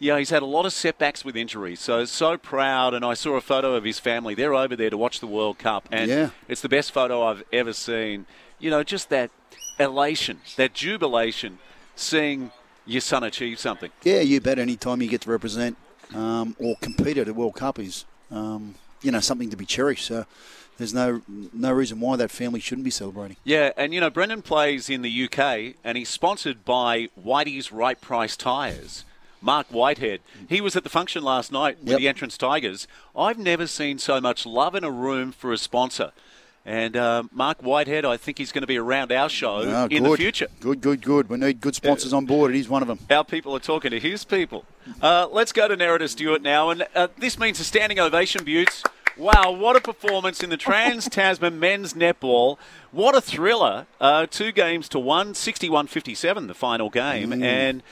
Yeah, 0.00 0.18
he's 0.18 0.30
had 0.30 0.42
a 0.42 0.46
lot 0.46 0.66
of 0.66 0.72
setbacks 0.72 1.24
with 1.24 1.36
injuries, 1.36 1.78
so 1.78 2.04
so 2.06 2.36
proud. 2.36 2.92
And 2.92 3.04
I 3.04 3.14
saw 3.14 3.36
a 3.36 3.40
photo 3.40 3.74
of 3.76 3.84
his 3.84 4.00
family. 4.00 4.34
They're 4.34 4.54
over 4.54 4.74
there 4.74 4.90
to 4.90 4.96
watch 4.96 5.20
the 5.20 5.26
World 5.28 5.58
Cup, 5.58 5.88
and 5.92 6.10
Yeah. 6.10 6.30
it's 6.48 6.60
the 6.60 6.68
best 6.68 6.90
photo 6.90 7.22
I've 7.22 7.44
ever 7.52 7.72
seen. 7.72 8.26
You 8.58 8.70
know, 8.70 8.82
just 8.82 9.10
that 9.10 9.30
elation, 9.78 10.40
that 10.56 10.74
jubilation, 10.74 11.58
seeing 11.94 12.50
your 12.86 13.00
son 13.02 13.22
achieve 13.22 13.60
something. 13.60 13.90
Yeah, 14.02 14.22
you 14.22 14.40
bet. 14.40 14.58
Any 14.58 14.76
time 14.76 15.02
you 15.02 15.08
get 15.08 15.20
to 15.20 15.30
represent 15.30 15.76
um, 16.14 16.56
or 16.58 16.74
compete 16.80 17.16
at 17.18 17.28
a 17.28 17.34
World 17.34 17.54
Cup 17.54 17.78
is, 17.78 18.06
um, 18.32 18.74
you 19.02 19.12
know, 19.12 19.20
something 19.20 19.50
to 19.50 19.56
be 19.56 19.66
cherished. 19.66 20.06
So 20.06 20.24
there's 20.80 20.92
no 20.94 21.22
no 21.52 21.70
reason 21.72 22.00
why 22.00 22.16
that 22.16 22.30
family 22.30 22.58
shouldn't 22.60 22.84
be 22.84 22.90
celebrating. 22.90 23.36
Yeah, 23.44 23.70
and 23.76 23.94
you 23.94 24.00
know, 24.00 24.10
Brendan 24.10 24.42
plays 24.42 24.90
in 24.90 25.02
the 25.02 25.24
UK, 25.24 25.76
and 25.84 25.96
he's 25.96 26.08
sponsored 26.08 26.64
by 26.64 27.08
Whitey's 27.22 27.70
Right 27.70 28.00
Price 28.00 28.36
Tyres. 28.36 29.04
Mark 29.42 29.68
Whitehead. 29.68 30.20
He 30.50 30.60
was 30.60 30.76
at 30.76 30.82
the 30.84 30.90
function 30.90 31.22
last 31.22 31.50
night 31.50 31.78
with 31.80 31.88
Yep. 31.92 31.98
the 31.98 32.08
Entrance 32.08 32.36
Tigers. 32.36 32.86
I've 33.16 33.38
never 33.38 33.66
seen 33.66 33.98
so 33.98 34.20
much 34.20 34.44
love 34.44 34.74
in 34.74 34.84
a 34.84 34.90
room 34.90 35.32
for 35.32 35.50
a 35.50 35.56
sponsor. 35.56 36.12
And 36.66 36.94
uh, 36.94 37.22
Mark 37.32 37.62
Whitehead, 37.62 38.04
I 38.04 38.18
think 38.18 38.36
he's 38.36 38.52
going 38.52 38.60
to 38.60 38.66
be 38.66 38.76
around 38.76 39.10
our 39.12 39.30
show 39.30 39.62
Oh, 39.64 39.84
in 39.90 40.02
good. 40.02 40.12
the 40.12 40.16
future. 40.18 40.48
Good, 40.60 40.82
good, 40.82 41.00
good. 41.00 41.30
We 41.30 41.38
need 41.38 41.62
good 41.62 41.74
sponsors 41.74 42.12
on 42.12 42.26
board. 42.26 42.54
Is 42.54 42.68
one 42.68 42.82
of 42.82 42.88
them. 42.88 42.98
Our 43.10 43.24
people 43.24 43.56
are 43.56 43.60
talking 43.60 43.92
to 43.92 43.98
his 43.98 44.24
people. 44.26 44.66
Uh, 45.00 45.26
let's 45.32 45.52
go 45.52 45.66
to 45.68 45.74
Nerida 45.74 46.06
Stewart 46.10 46.42
now. 46.42 46.68
And 46.68 46.86
uh, 46.94 47.08
this 47.16 47.38
means 47.38 47.58
a 47.60 47.64
standing 47.64 47.98
ovation, 47.98 48.44
Buetts. 48.44 48.82
Wow, 49.16 49.50
what 49.50 49.76
a 49.76 49.80
performance 49.80 50.42
in 50.42 50.50
the 50.50 50.56
Trans 50.56 51.08
Tasman 51.08 51.58
men's 51.60 51.94
netball. 51.94 52.58
What 52.90 53.14
a 53.14 53.20
thriller. 53.20 53.86
Uh, 54.00 54.26
two 54.26 54.52
games 54.52 54.88
to 54.90 54.98
one, 54.98 55.34
61 55.34 55.88
57, 55.88 56.46
the 56.46 56.54
final 56.54 56.90
game. 56.90 57.32
And 57.32 57.82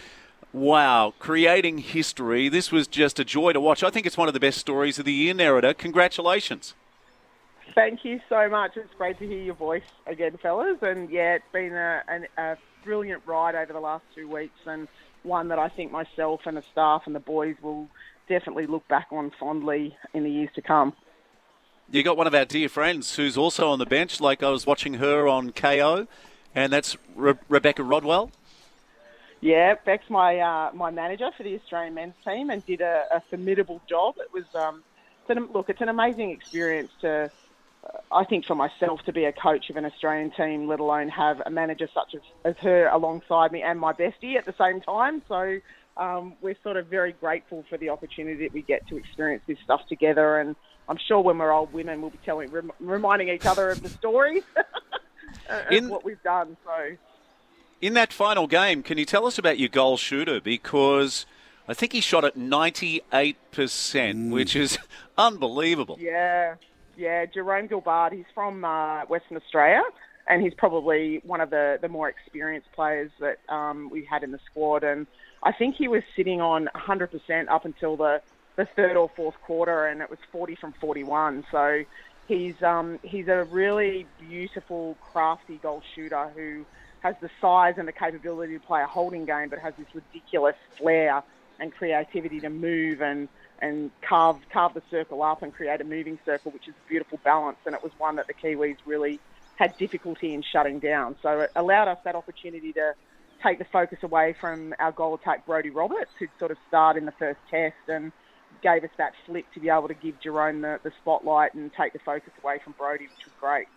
wow, 0.53 1.13
creating 1.19 1.79
history. 1.79 2.49
This 2.49 2.73
was 2.73 2.87
just 2.87 3.19
a 3.19 3.25
joy 3.25 3.53
to 3.53 3.61
watch. 3.61 3.83
I 3.83 3.91
think 3.91 4.07
it's 4.07 4.17
one 4.17 4.29
of 4.29 4.35
the 4.35 4.41
best 4.41 4.59
stories 4.59 4.99
of 4.99 5.05
the 5.05 5.13
year, 5.13 5.35
Nerida. 5.35 5.77
Congratulations. 5.77 6.75
Thank 7.75 8.05
you 8.05 8.21
so 8.29 8.49
much. 8.49 8.77
It's 8.77 8.93
great 8.97 9.19
to 9.19 9.27
hear 9.27 9.43
your 9.43 9.55
voice 9.55 9.83
again, 10.07 10.39
fellas. 10.41 10.79
And 10.83 11.11
yeah, 11.11 11.35
it's 11.35 11.45
been 11.53 11.75
a, 11.75 12.03
an, 12.09 12.27
a 12.37 12.57
brilliant 12.85 13.23
ride 13.27 13.55
over 13.55 13.73
the 13.73 13.81
last 13.81 14.05
two 14.15 14.29
weeks, 14.29 14.59
and 14.67 14.89
one 15.23 15.49
that 15.49 15.59
I 15.59 15.69
think 15.69 15.93
myself 15.93 16.41
and 16.47 16.57
the 16.57 16.63
staff 16.73 17.03
and 17.07 17.15
the 17.15 17.21
boys 17.21 17.57
will 17.61 17.89
definitely 18.29 18.67
look 18.67 18.87
back 18.89 19.09
on 19.11 19.31
fondly 19.39 19.97
in 20.15 20.25
the 20.25 20.31
years 20.31 20.51
to 20.55 20.63
come. 20.63 20.95
You 21.91 22.03
got 22.03 22.19
one 22.19 22.27
of 22.27 22.35
our 22.35 22.45
dear 22.45 22.69
friends 22.69 23.17
who's 23.17 23.39
also 23.39 23.71
on 23.71 23.79
the 23.79 23.87
bench, 23.87 24.21
like 24.21 24.43
I 24.43 24.51
was 24.51 24.67
watching 24.67 24.95
her 24.95 25.27
on 25.27 25.53
Kayo, 25.53 26.07
and 26.55 26.71
that's 26.71 26.99
Re- 27.15 27.33
Rebecca 27.49 27.83
Rodwell. 27.83 28.31
Yeah, 29.41 29.75
Beck's 29.87 30.11
my 30.11 30.39
uh, 30.39 30.71
my 30.75 30.91
manager 30.91 31.31
for 31.35 31.45
the 31.45 31.55
Australian 31.55 31.95
men's 31.95 32.15
team 32.27 32.51
and 32.51 32.65
did 32.67 32.83
a, 32.83 33.05
a 33.11 33.23
formidable 33.31 33.81
job. 33.89 34.17
It 34.19 34.31
was 34.35 34.45
um, 34.55 34.83
it's 35.23 35.31
an, 35.31 35.49
look, 35.55 35.71
it's 35.71 35.81
an 35.81 35.89
amazing 35.89 36.31
experience 36.31 36.91
to, 37.01 37.31
uh, 37.85 37.89
I 38.13 38.25
think, 38.25 38.45
for 38.45 38.55
myself 38.55 39.01
to 39.07 39.13
be 39.15 39.25
a 39.25 39.33
coach 39.33 39.71
of 39.71 39.77
an 39.77 39.87
Australian 39.87 40.31
team, 40.33 40.69
let 40.69 40.81
alone 40.81 41.09
have 41.09 41.41
a 41.47 41.51
manager 41.51 41.89
such 41.95 42.15
as, 42.15 42.21
as 42.45 42.57
her 42.59 42.89
alongside 42.89 43.51
me 43.51 43.63
and 43.63 43.81
my 43.81 43.95
bestie 43.95 44.37
at 44.37 44.45
the 44.45 44.55
same 44.59 44.83
time. 44.83 45.23
So 45.27 45.59
um, 45.99 46.35
we're 46.41 46.57
sort 46.63 46.77
of 46.77 46.87
very 46.87 47.13
grateful 47.13 47.65
for 47.69 47.77
the 47.77 47.91
opportunity 47.91 48.45
that 48.45 48.53
we 48.53 48.63
get 48.63 48.87
to 48.89 48.97
experience 48.97 49.43
this 49.47 49.59
stuff 49.65 49.81
together. 49.89 50.39
And 50.39 50.55
I'm 50.89 50.99
sure 51.09 51.21
when 51.21 51.39
we're 51.39 51.53
old 51.53 51.73
women, 51.73 52.01
we'll 52.01 52.11
be 52.11 52.21
telling, 52.25 52.51
rem- 52.51 52.73
reminding 52.79 53.29
each 53.29 53.47
other 53.47 53.71
of 53.71 53.83
the 53.83 53.89
stories 53.89 54.45
of 55.51 55.73
In- 55.73 55.89
what 55.89 56.05
we've 56.05 56.23
done. 56.23 56.57
So. 56.65 56.97
In 57.81 57.95
that 57.95 58.13
final 58.13 58.47
game, 58.47 58.83
can 58.83 58.99
you 58.99 59.05
tell 59.05 59.27
us 59.27 59.39
about 59.39 59.59
your 59.59 59.69
goal 59.69 59.97
shooter? 59.97 60.41
Because 60.41 61.27
I 61.69 61.75
think 61.75 61.93
he 61.93 62.01
shot 62.01 62.25
at 62.25 62.37
98%, 62.37 64.31
which 64.31 64.57
is 64.57 64.79
unbelievable. 65.19 65.97
Yeah, 66.01 66.55
yeah. 66.97 67.27
Jerome 67.27 67.69
Gilbard, 67.69 68.13
he's 68.13 68.25
from 68.35 68.65
uh, 68.65 69.05
Western 69.07 69.37
Australia, 69.37 69.83
and 70.29 70.43
he's 70.43 70.55
probably 70.55 71.21
one 71.25 71.41
of 71.41 71.51
the, 71.51 71.79
the 71.81 71.89
more 71.89 72.09
experienced 72.09 72.69
players 72.73 73.11
that 73.21 73.39
um, 73.53 73.91
we 73.91 74.05
had 74.05 74.23
in 74.23 74.33
the 74.33 74.41
squad. 74.51 74.83
And 74.83 75.07
I 75.43 75.53
think 75.53 75.77
he 75.77 75.89
was 75.89 76.03
sitting 76.17 76.41
on 76.41 76.69
100% 76.75 77.49
up 77.49 77.65
until 77.65 77.97
the, 77.97 78.21
the 78.57 78.67
third 78.77 78.97
or 78.97 79.11
fourth 79.15 79.37
quarter, 79.43 79.87
and 79.87 80.01
it 80.01 80.11
was 80.11 80.19
40 80.33 80.57
from 80.57 80.75
41. 80.81 81.45
So 81.51 81.85
he's 82.27 82.61
um, 82.63 82.99
he's 83.03 83.29
a 83.29 83.45
really 83.45 84.07
beautiful, 84.21 84.97
crafty 85.13 85.57
goal 85.57 85.83
shooter 85.95 86.29
who 86.35 86.65
has 87.01 87.15
the 87.21 87.31
size 87.41 87.75
and 87.79 87.87
the 87.87 87.93
capability 87.93 88.55
to 88.55 88.61
play 88.61 88.83
a 88.83 88.87
holding 88.87 89.25
game, 89.25 89.49
but 89.49 89.59
has 89.59 89.75
this 89.79 89.87
ridiculous 89.95 90.57
flair 90.77 91.23
and 91.61 91.73
creativity 91.73 92.41
to 92.41 92.51
move 92.51 93.01
and 93.01 93.29
and 93.61 93.91
carve 94.03 94.37
carve 94.53 94.75
the 94.75 94.83
circle 94.91 95.23
up 95.23 95.43
and 95.43 95.53
create 95.53 95.81
a 95.81 95.85
moving 95.85 96.19
circle, 96.25 96.53
which 96.53 96.69
is 96.69 96.75
a 96.87 96.89
beautiful 96.89 97.19
balance. 97.25 97.59
And 97.65 97.75
it 97.75 97.83
was 97.83 97.93
one 97.99 98.17
that 98.17 98.27
the 98.27 98.35
Kiwis 98.35 98.77
really 98.87 99.19
had 99.57 99.77
difficulty 99.77 100.35
in 100.35 100.43
shutting 100.43 100.79
down. 100.79 101.17
So 101.23 101.41
it 101.41 101.51
allowed 101.57 101.89
us 101.89 101.99
that 102.05 102.15
opportunity 102.15 102.73
to 102.75 102.95
take 103.43 103.59
the 103.59 103.67
focus 103.67 103.99
away 104.03 104.35
from 104.41 104.75
our 104.79 104.93
goal 104.93 105.15
attack, 105.15 105.47
Brody 105.47 105.71
Roberts, 105.71 106.11
who'd 106.19 106.31
sort 106.39 106.51
of 106.51 106.57
start 106.67 106.97
in 106.97 107.05
the 107.05 107.13
first 107.13 107.39
test 107.51 107.77
and 107.89 108.13
gave 108.63 108.85
us 108.85 108.91
that 108.99 109.13
flick 109.27 109.53
to 109.55 109.61
be 109.61 109.69
able 109.69 109.89
to 109.89 109.95
give 109.95 110.21
Jerome 110.21 110.63
the, 110.63 110.81
the 110.83 110.93
spotlight 111.01 111.55
and 111.55 111.73
take 111.73 111.93
the 111.93 111.99
focus 112.01 112.33
away 112.43 112.59
from 112.63 112.75
Brody, 112.77 113.05
which 113.05 113.25
was 113.25 113.35
great. 113.41 113.69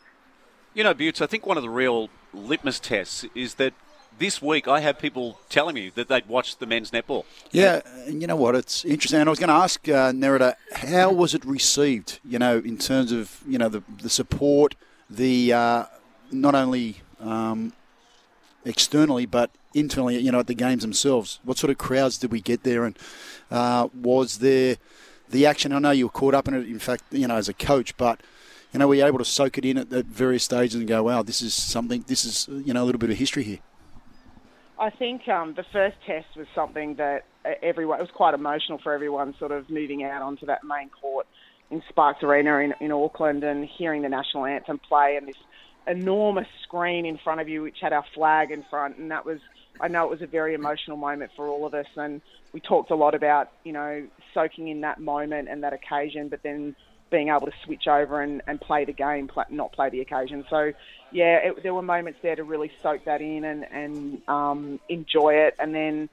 You 0.73 0.83
know, 0.83 0.93
Buetts, 0.93 1.21
I 1.21 1.27
think 1.27 1.45
one 1.45 1.57
of 1.57 1.63
the 1.63 1.69
real 1.69 2.09
litmus 2.33 2.79
tests 2.79 3.25
is 3.35 3.55
that 3.55 3.73
this 4.17 4.41
week 4.41 4.67
I 4.67 4.79
have 4.79 4.99
people 4.99 5.39
telling 5.49 5.75
me 5.75 5.89
that 5.95 6.07
they'd 6.07 6.27
watched 6.27 6.59
the 6.59 6.65
men's 6.65 6.91
netball. 6.91 7.25
Yeah, 7.51 7.81
and 8.05 8.21
you 8.21 8.27
know 8.27 8.35
what? 8.35 8.55
It's 8.55 8.85
interesting. 8.85 9.19
And 9.19 9.29
I 9.29 9.31
was 9.31 9.39
going 9.39 9.49
to 9.49 9.53
ask 9.53 9.87
uh, 9.87 10.11
Nerida, 10.11 10.55
how 10.73 11.11
was 11.11 11.33
it 11.33 11.43
received? 11.45 12.19
You 12.23 12.39
know, 12.39 12.57
in 12.57 12.77
terms 12.77 13.11
of 13.11 13.41
you 13.47 13.57
know 13.57 13.69
the 13.69 13.83
the 14.01 14.09
support, 14.09 14.75
the 15.09 15.53
uh, 15.53 15.85
not 16.31 16.55
only 16.55 17.01
um, 17.19 17.73
externally 18.65 19.25
but 19.25 19.51
internally. 19.73 20.19
You 20.19 20.31
know, 20.31 20.39
at 20.39 20.47
the 20.47 20.53
games 20.53 20.83
themselves. 20.83 21.39
What 21.43 21.57
sort 21.57 21.71
of 21.71 21.77
crowds 21.77 22.17
did 22.17 22.31
we 22.31 22.41
get 22.41 22.63
there? 22.63 22.85
And 22.85 22.97
uh, 23.49 23.89
was 23.93 24.39
there 24.39 24.77
the 25.29 25.45
action. 25.45 25.71
I 25.73 25.79
know 25.79 25.91
you 25.91 26.07
were 26.07 26.11
caught 26.11 26.33
up 26.33 26.47
in 26.47 26.53
it. 26.53 26.67
In 26.67 26.79
fact, 26.79 27.03
you 27.11 27.27
know, 27.27 27.35
as 27.35 27.49
a 27.49 27.53
coach, 27.53 27.95
but 27.97 28.21
you 28.73 28.79
know, 28.79 28.87
were 28.87 28.95
you 28.95 29.05
able 29.05 29.19
to 29.19 29.25
soak 29.25 29.57
it 29.57 29.65
in 29.65 29.77
at, 29.77 29.91
at 29.91 30.05
various 30.05 30.43
stages 30.43 30.75
and 30.75 30.87
go, 30.87 31.03
"Wow, 31.03 31.23
this 31.23 31.41
is 31.41 31.53
something. 31.53 32.05
This 32.07 32.25
is 32.25 32.47
you 32.65 32.73
know 32.73 32.83
a 32.83 32.85
little 32.85 32.99
bit 32.99 33.09
of 33.09 33.17
history 33.17 33.43
here." 33.43 33.59
I 34.79 34.89
think 34.89 35.27
um, 35.27 35.53
the 35.53 35.65
first 35.71 35.97
test 36.07 36.27
was 36.35 36.47
something 36.55 36.95
that 36.95 37.25
uh, 37.45 37.51
everyone 37.61 37.99
it 37.99 38.01
was 38.01 38.11
quite 38.11 38.33
emotional 38.33 38.79
for 38.79 38.93
everyone, 38.93 39.35
sort 39.37 39.51
of 39.51 39.69
moving 39.69 40.03
out 40.03 40.21
onto 40.21 40.45
that 40.47 40.63
main 40.63 40.89
court 40.89 41.27
in 41.69 41.81
Sparks 41.89 42.23
Arena 42.23 42.57
in, 42.57 42.73
in 42.81 42.91
Auckland 42.91 43.43
and 43.43 43.65
hearing 43.65 44.01
the 44.01 44.09
national 44.09 44.45
anthem 44.45 44.79
play 44.79 45.15
and 45.15 45.27
this 45.27 45.37
enormous 45.87 46.47
screen 46.63 47.05
in 47.05 47.17
front 47.17 47.41
of 47.41 47.49
you 47.49 47.61
which 47.63 47.77
had 47.81 47.93
our 47.93 48.05
flag 48.13 48.51
in 48.51 48.63
front, 48.69 48.97
and 48.97 49.11
that 49.11 49.25
was 49.25 49.39
I 49.79 49.87
know 49.87 50.05
it 50.05 50.11
was 50.11 50.21
a 50.21 50.27
very 50.27 50.53
emotional 50.53 50.97
moment 50.97 51.31
for 51.35 51.47
all 51.47 51.65
of 51.65 51.73
us, 51.73 51.87
and 51.95 52.21
we 52.53 52.59
talked 52.59 52.91
a 52.91 52.95
lot 52.95 53.15
about 53.15 53.51
you 53.63 53.73
know 53.73 54.07
soaking 54.33 54.67
in 54.67 54.81
that 54.81 54.99
moment 54.99 55.49
and 55.49 55.63
that 55.63 55.73
occasion, 55.73 56.29
but 56.29 56.43
then 56.43 56.75
being 57.11 57.27
able 57.27 57.45
to 57.45 57.53
switch 57.63 57.87
over 57.87 58.21
and, 58.21 58.41
and 58.47 58.59
play 58.59 58.85
the 58.85 58.93
game, 58.93 59.27
play, 59.27 59.43
not 59.49 59.71
play 59.73 59.89
the 59.89 59.99
occasion. 59.99 60.45
So, 60.49 60.71
yeah, 61.11 61.35
it, 61.37 61.61
there 61.61 61.73
were 61.73 61.81
moments 61.81 62.19
there 62.23 62.35
to 62.37 62.43
really 62.43 62.71
soak 62.81 63.05
that 63.05 63.21
in 63.21 63.43
and, 63.43 63.65
and 63.69 64.21
um, 64.27 64.79
enjoy 64.89 65.33
it. 65.33 65.55
And 65.59 65.75
then 65.75 66.09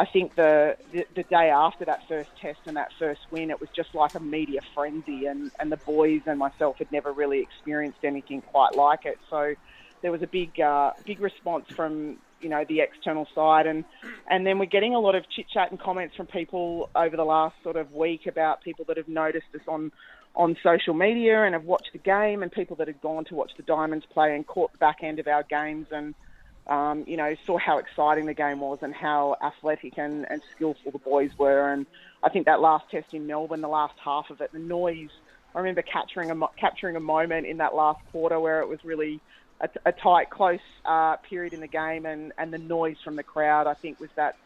I 0.00 0.06
think 0.06 0.34
the, 0.34 0.78
the, 0.94 1.04
the 1.14 1.24
day 1.24 1.50
after 1.50 1.84
that 1.84 2.08
first 2.08 2.30
test 2.40 2.60
and 2.64 2.78
that 2.78 2.88
first 2.98 3.20
win, 3.30 3.50
it 3.50 3.60
was 3.60 3.68
just 3.76 3.94
like 3.94 4.14
a 4.14 4.20
media 4.20 4.62
frenzy, 4.74 5.26
and, 5.26 5.50
and 5.60 5.70
the 5.70 5.76
boys 5.76 6.22
and 6.24 6.38
myself 6.38 6.78
had 6.78 6.90
never 6.90 7.12
really 7.12 7.40
experienced 7.40 7.98
anything 8.02 8.40
quite 8.40 8.74
like 8.74 9.04
it. 9.04 9.18
So 9.28 9.54
there 10.00 10.10
was 10.10 10.22
a 10.22 10.26
big 10.26 10.58
uh, 10.58 10.92
big 11.04 11.20
response 11.20 11.66
from 11.76 12.16
you 12.40 12.48
know 12.48 12.64
the 12.66 12.80
external 12.80 13.28
side 13.34 13.66
and 13.66 13.84
and 14.26 14.46
then 14.46 14.58
we're 14.58 14.64
getting 14.64 14.94
a 14.94 14.98
lot 14.98 15.14
of 15.14 15.28
chit 15.28 15.44
chat 15.52 15.70
and 15.70 15.78
comments 15.78 16.16
from 16.16 16.24
people 16.24 16.88
over 16.96 17.14
the 17.14 17.24
last 17.24 17.54
sort 17.62 17.76
of 17.76 17.92
week 17.92 18.26
about 18.26 18.62
people 18.62 18.86
that 18.86 18.96
have 18.96 19.08
noticed 19.08 19.48
us 19.54 19.60
on 19.68 19.92
on 20.34 20.56
social 20.62 20.94
media 20.94 21.44
and 21.44 21.52
have 21.52 21.64
watched 21.64 21.90
the 21.92 21.98
game 21.98 22.42
and 22.42 22.50
people 22.50 22.74
that 22.76 22.86
had 22.86 22.98
gone 23.02 23.26
to 23.26 23.34
watch 23.34 23.52
the 23.58 23.62
Diamonds 23.64 24.06
play 24.14 24.34
and 24.34 24.46
caught 24.46 24.72
the 24.72 24.78
back 24.78 25.00
end 25.02 25.18
of 25.18 25.26
our 25.26 25.42
games 25.42 25.88
and 25.90 26.14
um, 26.66 27.04
you 27.06 27.16
know 27.16 27.34
saw 27.46 27.58
how 27.58 27.78
exciting 27.78 28.26
the 28.26 28.34
game 28.34 28.60
was 28.60 28.78
and 28.82 28.94
how 28.94 29.36
athletic 29.42 29.98
and, 29.98 30.26
and 30.30 30.42
skillful 30.54 30.92
the 30.92 30.98
boys 30.98 31.30
were 31.38 31.72
and 31.72 31.86
I 32.22 32.28
think 32.28 32.46
that 32.46 32.60
last 32.60 32.90
test 32.90 33.14
in 33.14 33.26
Melbourne 33.26 33.60
the 33.60 33.68
last 33.68 33.94
half 34.02 34.30
of 34.30 34.40
it 34.40 34.52
the 34.52 34.58
noise 34.58 35.10
I 35.54 35.58
remember 35.58 35.82
capturing 35.82 36.30
a 36.30 36.48
capturing 36.56 36.96
a 36.96 37.00
moment 37.00 37.46
in 37.46 37.56
that 37.58 37.74
last 37.74 38.00
quarter 38.12 38.38
where 38.38 38.60
it 38.60 38.68
was 38.68 38.84
really 38.84 39.20
a, 39.60 39.68
a 39.84 39.92
tight, 39.92 40.30
close 40.30 40.60
uh, 40.84 41.16
period 41.16 41.52
in 41.52 41.60
the 41.60 41.66
game, 41.66 42.06
and, 42.06 42.32
and 42.38 42.52
the 42.52 42.58
noise 42.58 42.96
from 43.02 43.16
the 43.16 43.22
crowd, 43.22 43.66
I 43.66 43.74
think, 43.74 44.00
was 44.00 44.10
that 44.16 44.36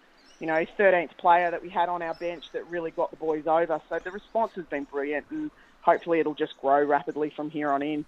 you 0.41 0.47
know 0.47 0.65
13th 0.79 1.17
player 1.17 1.51
that 1.51 1.62
we 1.62 1.69
had 1.69 1.89
on 1.89 2.03
our 2.03 2.15
bench 2.15 2.51
that 2.53 2.69
really 2.69 2.91
got 2.91 3.11
the 3.11 3.17
boys 3.17 3.47
over. 3.47 3.81
So 3.89 3.99
the 3.99 4.11
response 4.11 4.53
has 4.55 4.65
been 4.67 4.85
brilliant, 4.85 5.27
and 5.31 5.51
hopefully 5.83 6.21
it'll 6.21 6.35
just 6.35 6.59
grow 6.61 6.83
rapidly 6.83 7.31
from 7.31 7.51
here 7.51 7.71
on 7.71 7.83
in. 7.83 8.05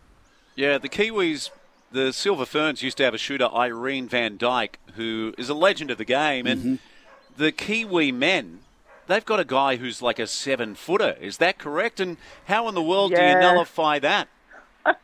Yeah, 0.55 0.79
the 0.79 0.89
Kiwis, 0.89 1.51
the 1.97 2.13
Silver 2.13 2.45
Ferns 2.45 2.83
used 2.83 2.99
to 2.99 3.05
have 3.05 3.15
a 3.15 3.19
shooter, 3.19 3.49
Irene 3.53 4.07
Van 4.07 4.37
Dyk, 4.37 4.75
who 4.97 5.35
is 5.39 5.49
a 5.49 5.55
legend 5.55 5.91
of 5.91 5.99
the 5.99 6.05
game, 6.05 6.47
and 6.47 6.61
mm-hmm. 6.61 6.75
the 7.37 7.51
Kiwi 7.51 8.13
men. 8.13 8.61
They've 9.07 9.25
got 9.25 9.41
a 9.41 9.45
guy 9.45 9.77
who's 9.77 10.03
like 10.03 10.19
a 10.19 10.27
seven 10.27 10.75
footer. 10.75 11.17
Is 11.21 11.39
that 11.39 11.59
correct? 11.59 12.01
And 12.01 12.17
how 12.47 12.69
in 12.69 12.75
the 12.75 12.83
world 12.83 13.13
yeah. 13.13 13.21
do 13.21 13.27
you 13.27 13.41
nullify 13.41 13.99
that? 14.01 14.29
it 14.87 14.95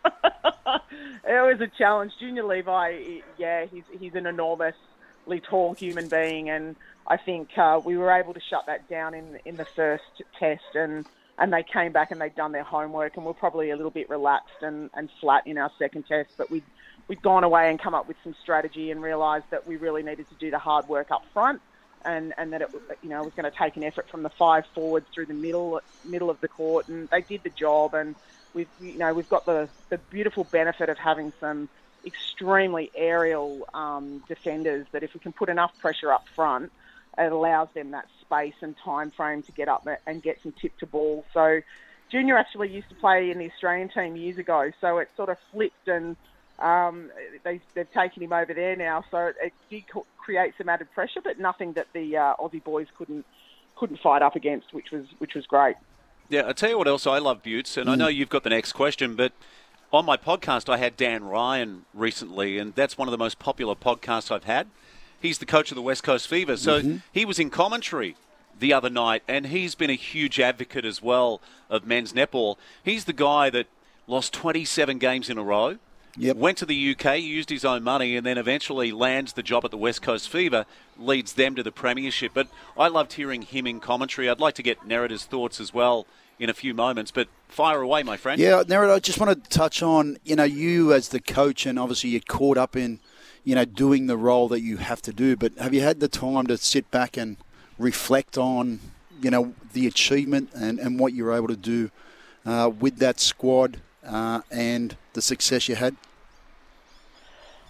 was 1.24 1.60
a 1.60 1.68
challenge. 1.78 2.12
Junior 2.20 2.44
Levi, 2.44 3.20
yeah, 3.38 3.64
he's 3.66 3.84
he's 3.98 4.14
an 4.14 4.26
enormously 4.26 5.40
tall 5.48 5.74
human 5.74 6.08
being, 6.08 6.50
and 6.50 6.76
I 7.06 7.16
think 7.16 7.56
uh, 7.56 7.80
we 7.82 7.96
were 7.96 8.10
able 8.10 8.34
to 8.34 8.40
shut 8.40 8.66
that 8.66 8.88
down 8.88 9.14
in 9.14 9.38
in 9.44 9.56
the 9.56 9.64
first 9.64 10.22
test, 10.38 10.74
and 10.74 11.06
and 11.38 11.52
they 11.52 11.62
came 11.62 11.92
back 11.92 12.10
and 12.10 12.20
they'd 12.20 12.34
done 12.34 12.52
their 12.52 12.64
homework, 12.64 13.16
and 13.16 13.24
we're 13.24 13.32
probably 13.32 13.70
a 13.70 13.76
little 13.76 13.90
bit 13.90 14.10
relaxed 14.10 14.62
and, 14.62 14.90
and 14.94 15.08
flat 15.20 15.46
in 15.46 15.58
our 15.58 15.70
second 15.78 16.06
test, 16.06 16.30
but 16.36 16.50
we 16.50 16.62
we'd 17.08 17.22
gone 17.22 17.44
away 17.44 17.70
and 17.70 17.80
come 17.80 17.94
up 17.94 18.08
with 18.08 18.16
some 18.24 18.34
strategy 18.42 18.90
and 18.90 19.02
realised 19.02 19.44
that 19.50 19.66
we 19.66 19.76
really 19.76 20.02
needed 20.02 20.28
to 20.28 20.34
do 20.36 20.50
the 20.50 20.58
hard 20.58 20.88
work 20.88 21.10
up 21.10 21.22
front. 21.32 21.60
And, 22.04 22.34
and 22.36 22.52
that 22.52 22.62
it 22.62 22.68
you 23.00 23.10
know 23.10 23.22
was 23.22 23.32
going 23.36 23.48
to 23.48 23.56
take 23.56 23.76
an 23.76 23.84
effort 23.84 24.08
from 24.10 24.24
the 24.24 24.30
five 24.30 24.64
forwards 24.74 25.06
through 25.14 25.26
the 25.26 25.34
middle 25.34 25.80
middle 26.04 26.30
of 26.30 26.40
the 26.40 26.48
court, 26.48 26.88
and 26.88 27.08
they 27.10 27.20
did 27.20 27.44
the 27.44 27.50
job. 27.50 27.94
And 27.94 28.16
we've 28.54 28.66
you 28.80 28.98
know 28.98 29.14
we've 29.14 29.28
got 29.28 29.46
the 29.46 29.68
the 29.88 29.98
beautiful 30.10 30.42
benefit 30.42 30.88
of 30.88 30.98
having 30.98 31.32
some 31.38 31.68
extremely 32.04 32.90
aerial 32.94 33.68
um, 33.72 34.22
defenders 34.26 34.86
that 34.90 35.02
if 35.02 35.14
we 35.14 35.20
can 35.20 35.32
put 35.32 35.48
enough 35.48 35.70
pressure 35.80 36.12
up 36.12 36.24
front, 36.34 36.72
it 37.18 37.30
allows 37.30 37.68
them 37.74 37.92
that 37.92 38.06
space 38.20 38.54
and 38.62 38.74
time 38.84 39.10
frame 39.10 39.42
to 39.44 39.52
get 39.52 39.68
up 39.68 39.86
and 40.06 40.22
get 40.22 40.42
some 40.42 40.52
tip 40.60 40.76
to 40.78 40.86
ball. 40.86 41.24
So 41.32 41.60
Junior 42.10 42.36
actually 42.36 42.70
used 42.70 42.88
to 42.88 42.94
play 42.96 43.30
in 43.30 43.38
the 43.38 43.50
Australian 43.50 43.88
team 43.88 44.16
years 44.16 44.38
ago, 44.38 44.70
so 44.80 44.98
it 44.98 45.08
sort 45.16 45.28
of 45.28 45.36
flipped 45.52 45.88
and 45.88 46.16
um, 46.62 47.10
they, 47.44 47.60
have 47.76 47.92
taken 47.92 48.22
him 48.22 48.32
over 48.32 48.54
there 48.54 48.76
now. 48.76 49.04
So 49.10 49.32
it, 49.42 49.52
did 49.68 49.84
create 50.16 50.54
some 50.56 50.68
added 50.68 50.90
pressure, 50.92 51.20
but 51.22 51.38
nothing 51.38 51.72
that 51.74 51.88
the 51.92 52.16
uh, 52.16 52.34
Aussie 52.36 52.62
boys 52.62 52.86
couldn't 52.96 53.26
couldn't 53.74 53.98
fight 54.00 54.22
up 54.22 54.36
against, 54.36 54.72
which 54.72 54.90
was 54.92 55.06
which 55.18 55.34
was 55.34 55.46
great. 55.46 55.76
Yeah, 56.28 56.44
I 56.46 56.52
tell 56.52 56.70
you 56.70 56.78
what 56.78 56.88
else 56.88 57.06
I 57.06 57.18
love, 57.18 57.42
Buetts, 57.42 57.76
and 57.76 57.88
mm. 57.88 57.92
I 57.92 57.94
know 57.96 58.08
you've 58.08 58.28
got 58.28 58.44
the 58.44 58.50
next 58.50 58.72
question, 58.72 59.16
but 59.16 59.32
on 59.92 60.04
my 60.04 60.16
podcast 60.16 60.68
I 60.68 60.78
had 60.78 60.96
Dan 60.96 61.24
Ryan 61.24 61.84
recently, 61.92 62.58
and 62.58 62.74
that's 62.74 62.96
one 62.96 63.08
of 63.08 63.12
the 63.12 63.18
most 63.18 63.38
popular 63.38 63.74
podcasts 63.74 64.30
I've 64.30 64.44
had. 64.44 64.68
He's 65.20 65.38
the 65.38 65.46
coach 65.46 65.70
of 65.70 65.74
the 65.74 65.82
West 65.82 66.02
Coast 66.02 66.28
Fever, 66.28 66.56
so 66.56 66.80
mm-hmm. 66.80 66.96
he 67.12 67.24
was 67.24 67.38
in 67.38 67.50
commentary 67.50 68.16
the 68.58 68.72
other 68.72 68.90
night, 68.90 69.22
and 69.26 69.46
he's 69.46 69.74
been 69.74 69.90
a 69.90 69.94
huge 69.94 70.38
advocate 70.38 70.84
as 70.84 71.02
well 71.02 71.40
of 71.68 71.86
men's 71.86 72.12
netball. 72.12 72.56
He's 72.84 73.04
the 73.04 73.12
guy 73.12 73.50
that 73.50 73.66
lost 74.06 74.32
27 74.32 74.98
games 74.98 75.28
in 75.28 75.38
a 75.38 75.42
row. 75.42 75.78
Yep. 76.16 76.36
Went 76.36 76.58
to 76.58 76.66
the 76.66 76.90
UK, 76.94 77.20
used 77.20 77.48
his 77.48 77.64
own 77.64 77.82
money, 77.82 78.16
and 78.16 78.26
then 78.26 78.36
eventually 78.36 78.92
lands 78.92 79.32
the 79.32 79.42
job 79.42 79.64
at 79.64 79.70
the 79.70 79.78
West 79.78 80.02
Coast 80.02 80.28
Fever, 80.28 80.66
leads 80.98 81.32
them 81.32 81.54
to 81.54 81.62
the 81.62 81.72
Premiership. 81.72 82.32
But 82.34 82.48
I 82.76 82.88
loved 82.88 83.14
hearing 83.14 83.42
him 83.42 83.66
in 83.66 83.80
commentary. 83.80 84.28
I'd 84.28 84.40
like 84.40 84.54
to 84.56 84.62
get 84.62 84.86
Nerida's 84.86 85.24
thoughts 85.24 85.58
as 85.58 85.72
well 85.72 86.06
in 86.38 86.50
a 86.50 86.54
few 86.54 86.74
moments. 86.74 87.10
But 87.10 87.28
fire 87.48 87.80
away, 87.80 88.02
my 88.02 88.18
friend. 88.18 88.40
Yeah, 88.40 88.62
Nerida, 88.62 88.94
I 88.94 88.98
just 88.98 89.18
want 89.18 89.42
to 89.42 89.50
touch 89.50 89.82
on 89.82 90.18
you 90.24 90.36
know 90.36 90.44
you 90.44 90.92
as 90.92 91.08
the 91.08 91.20
coach, 91.20 91.64
and 91.64 91.78
obviously 91.78 92.10
you're 92.10 92.20
caught 92.20 92.58
up 92.58 92.76
in 92.76 93.00
you 93.42 93.54
know 93.54 93.64
doing 93.64 94.06
the 94.06 94.18
role 94.18 94.48
that 94.48 94.60
you 94.60 94.76
have 94.76 95.00
to 95.02 95.12
do. 95.14 95.34
But 95.36 95.56
have 95.58 95.72
you 95.72 95.80
had 95.80 96.00
the 96.00 96.08
time 96.08 96.46
to 96.48 96.58
sit 96.58 96.90
back 96.90 97.16
and 97.16 97.38
reflect 97.78 98.36
on 98.36 98.80
you 99.22 99.30
know 99.30 99.54
the 99.72 99.86
achievement 99.86 100.50
and, 100.54 100.78
and 100.78 100.98
what 100.98 101.14
you're 101.14 101.32
able 101.32 101.48
to 101.48 101.56
do 101.56 101.90
uh, 102.44 102.70
with 102.78 102.98
that 102.98 103.18
squad 103.18 103.80
uh, 104.04 104.42
and 104.50 104.96
the 105.12 105.22
success 105.22 105.68
you 105.68 105.74
had? 105.74 105.96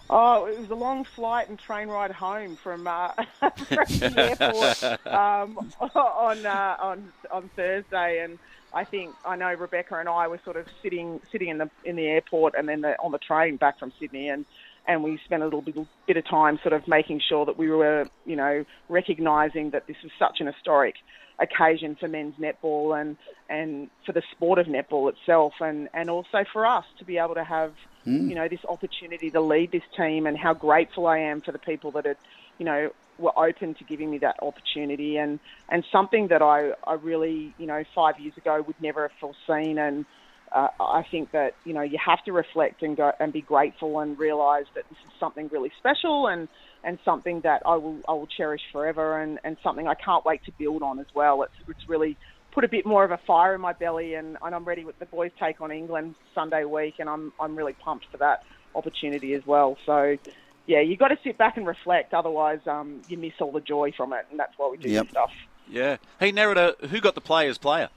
Oh, 0.09 0.45
it 0.45 0.59
was 0.59 0.69
a 0.69 0.75
long 0.75 1.05
flight 1.05 1.49
and 1.49 1.57
train 1.57 1.87
ride 1.87 2.11
home 2.11 2.57
from, 2.57 2.87
uh, 2.87 3.13
from 3.39 3.53
the 3.67 4.37
airport 4.39 5.07
um, 5.07 5.71
on 5.95 6.45
uh, 6.45 6.77
on 6.79 7.11
on 7.31 7.49
Thursday, 7.55 8.19
and 8.23 8.37
I 8.73 8.83
think 8.83 9.15
I 9.25 9.35
know 9.35 9.53
Rebecca 9.53 9.95
and 9.95 10.09
I 10.09 10.27
were 10.27 10.39
sort 10.43 10.57
of 10.57 10.67
sitting 10.81 11.21
sitting 11.31 11.49
in 11.49 11.57
the 11.57 11.69
in 11.85 11.95
the 11.95 12.05
airport 12.07 12.53
and 12.57 12.67
then 12.67 12.81
the, 12.81 12.99
on 13.01 13.11
the 13.11 13.17
train 13.17 13.55
back 13.57 13.79
from 13.79 13.93
Sydney, 13.99 14.29
and 14.29 14.45
and 14.87 15.03
we 15.03 15.19
spent 15.25 15.41
a 15.41 15.45
little 15.45 15.61
bit, 15.61 15.75
bit 16.07 16.17
of 16.17 16.25
time 16.25 16.59
sort 16.61 16.73
of 16.73 16.87
making 16.87 17.21
sure 17.27 17.45
that 17.45 17.57
we 17.57 17.69
were, 17.69 18.05
you 18.25 18.35
know, 18.35 18.65
recognising 18.89 19.69
that 19.71 19.87
this 19.87 19.97
was 20.03 20.11
such 20.19 20.39
an 20.39 20.47
historic 20.47 20.95
occasion 21.39 21.95
for 21.99 22.07
men's 22.07 22.35
netball 22.35 22.99
and 22.99 23.17
and 23.49 23.89
for 24.05 24.11
the 24.11 24.21
sport 24.31 24.59
of 24.59 24.67
netball 24.67 25.09
itself, 25.09 25.53
and 25.59 25.89
and 25.93 26.09
also 26.09 26.43
for 26.51 26.65
us 26.65 26.85
to 26.99 27.05
be 27.05 27.17
able 27.17 27.35
to 27.35 27.43
have, 27.43 27.73
mm. 28.05 28.29
you 28.29 28.35
know, 28.35 28.47
this 28.47 28.63
opportunity 28.67 29.29
to 29.31 29.41
lead 29.41 29.71
this 29.71 29.83
team, 29.97 30.25
and 30.27 30.37
how 30.37 30.53
grateful 30.53 31.07
I 31.07 31.19
am 31.19 31.41
for 31.41 31.51
the 31.51 31.59
people 31.59 31.91
that 31.91 32.05
had, 32.05 32.17
you 32.57 32.65
know, 32.65 32.91
were 33.17 33.37
open 33.37 33.73
to 33.75 33.83
giving 33.83 34.11
me 34.11 34.19
that 34.19 34.37
opportunity, 34.41 35.17
and 35.17 35.39
and 35.69 35.83
something 35.91 36.27
that 36.27 36.41
I 36.41 36.73
I 36.85 36.93
really, 36.93 37.53
you 37.57 37.65
know, 37.65 37.83
five 37.95 38.19
years 38.19 38.37
ago 38.37 38.61
would 38.61 38.81
never 38.81 39.07
have 39.07 39.17
foreseen, 39.19 39.77
and 39.77 40.05
uh, 40.53 40.67
I 40.79 41.05
think 41.09 41.31
that 41.31 41.55
you 41.65 41.73
know 41.73 41.81
you 41.81 41.97
have 42.03 42.23
to 42.25 42.31
reflect 42.31 42.83
and 42.83 42.95
go 42.95 43.11
and 43.19 43.33
be 43.33 43.41
grateful 43.41 43.99
and 43.99 44.17
realise 44.17 44.67
that 44.75 44.85
this 44.89 44.97
is 45.05 45.11
something 45.19 45.49
really 45.51 45.71
special 45.79 46.27
and 46.27 46.47
and 46.83 46.99
something 47.03 47.41
that 47.41 47.63
I 47.65 47.75
will 47.75 47.97
I 48.07 48.13
will 48.13 48.27
cherish 48.27 48.61
forever 48.71 49.19
and, 49.19 49.39
and 49.43 49.57
something 49.63 49.87
I 49.87 49.95
can't 49.95 50.23
wait 50.25 50.43
to 50.45 50.51
build 50.51 50.83
on 50.83 50.99
as 50.99 51.07
well. 51.13 51.43
It's 51.43 51.53
it's 51.67 51.89
really 51.89 52.17
put 52.51 52.63
a 52.63 52.67
bit 52.67 52.85
more 52.85 53.03
of 53.03 53.11
a 53.11 53.17
fire 53.25 53.55
in 53.55 53.61
my 53.61 53.73
belly 53.73 54.13
and, 54.13 54.37
and 54.43 54.53
I'm 54.53 54.63
ready 54.63 54.85
with 54.85 54.99
the 54.99 55.07
boys 55.07 55.31
take 55.39 55.59
on 55.59 55.71
England 55.71 56.13
Sunday 56.35 56.65
week 56.65 56.95
and 56.99 57.09
I'm 57.09 57.33
I'm 57.39 57.55
really 57.55 57.73
pumped 57.73 58.05
for 58.11 58.17
that 58.17 58.43
opportunity 58.75 59.33
as 59.33 59.45
well. 59.45 59.77
So 59.85 60.17
yeah, 60.65 60.81
you 60.81 60.95
got 60.95 61.09
to 61.09 61.17
sit 61.23 61.37
back 61.37 61.57
and 61.57 61.67
reflect, 61.67 62.13
otherwise 62.13 62.59
um, 62.67 63.01
you 63.07 63.17
miss 63.17 63.33
all 63.41 63.51
the 63.51 63.59
joy 63.59 63.91
from 63.91 64.13
it, 64.13 64.25
and 64.31 64.39
that's 64.39 64.53
why 64.57 64.69
we 64.69 64.77
do 64.77 64.89
yep. 64.89 65.05
this 65.05 65.11
stuff. 65.11 65.31
Yeah. 65.69 65.97
Hey, 66.19 66.31
Nerida, 66.31 66.79
who 66.85 67.01
got 67.01 67.15
the 67.15 67.21
players' 67.21 67.57
player? 67.57 67.89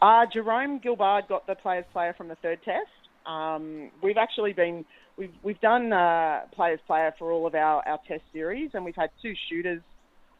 Uh, 0.00 0.24
Jarome 0.26 0.82
Guillaud 0.82 1.28
got 1.28 1.46
the 1.46 1.54
players 1.54 1.84
player 1.92 2.14
from 2.14 2.28
the 2.28 2.36
third 2.36 2.62
test. 2.64 2.88
Um, 3.26 3.90
we've 4.02 4.16
actually 4.16 4.54
been 4.54 4.84
we've 5.16 5.34
we've 5.42 5.60
done 5.60 5.92
uh, 5.92 6.42
players 6.52 6.80
player 6.86 7.14
for 7.18 7.30
all 7.30 7.46
of 7.46 7.54
our, 7.54 7.86
our 7.86 8.00
test 8.08 8.22
series, 8.32 8.70
and 8.72 8.84
we've 8.84 8.96
had 8.96 9.10
two 9.20 9.34
shooters 9.48 9.82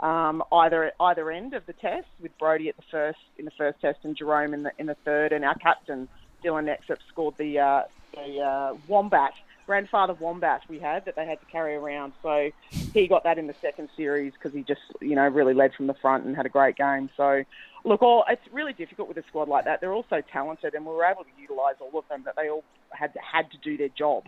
um, 0.01 0.43
either 0.51 0.93
either 0.99 1.31
end 1.31 1.53
of 1.53 1.67
the 1.67 1.75
test, 1.75 2.09
with 2.21 2.37
Brody 2.39 2.69
at 2.69 2.77
the 2.77 2.83
first 2.91 3.19
in 3.39 3.45
the 3.45 3.51
first 3.53 3.81
test 3.81 3.99
and 4.03 4.17
Jerome 4.17 4.55
in 4.55 4.63
the 4.63 4.73
in 4.79 4.87
the 4.87 4.97
third, 5.05 5.33
and 5.33 5.45
our 5.45 5.55
captain 5.57 6.09
Dylan 6.43 6.65
Nexup 6.65 6.99
scored 7.09 7.37
the 7.37 7.59
uh, 7.59 7.83
the 8.15 8.41
uh, 8.41 8.77
wombat 8.89 9.35
grandfather 9.67 10.15
wombat 10.15 10.63
we 10.69 10.81
had 10.81 11.05
that 11.05 11.15
they 11.15 11.25
had 11.25 11.39
to 11.39 11.47
carry 11.47 11.77
around. 11.77 12.13
So 12.25 12.51
he 12.93 13.07
got 13.07 13.23
that 13.23 13.39
in 13.39 13.47
the 13.47 13.55
second 13.61 13.89
series 13.97 14.33
because 14.33 14.53
he 14.53 14.63
just 14.63 14.81
you 15.01 15.15
know 15.15 15.29
really 15.29 15.55
led 15.55 15.75
from 15.75 15.87
the 15.87 15.95
front 15.95 16.25
and 16.25 16.35
had 16.35 16.47
a 16.47 16.49
great 16.49 16.77
game. 16.77 17.11
So 17.17 17.45
look, 17.85 18.03
all 18.03 18.24
it's 18.28 18.43
really 18.53 18.72
difficult 18.72 19.09
with 19.09 19.16
a 19.16 19.24
squad 19.28 19.49
like 19.49 19.64
that. 19.64 19.81
They're 19.81 19.93
all 19.93 20.07
so 20.11 20.20
talented, 20.33 20.74
and 20.74 20.85
we 20.85 20.93
were 20.93 21.05
able 21.05 21.24
to 21.24 21.31
utilise 21.41 21.76
all 21.81 21.99
of 21.99 22.05
them. 22.09 22.22
That 22.24 22.37
they 22.37 22.49
all 22.49 22.64
had 22.91 23.12
had 23.20 23.51
to 23.53 23.59
do 23.59 23.76
their 23.76 23.89
job 23.89 24.24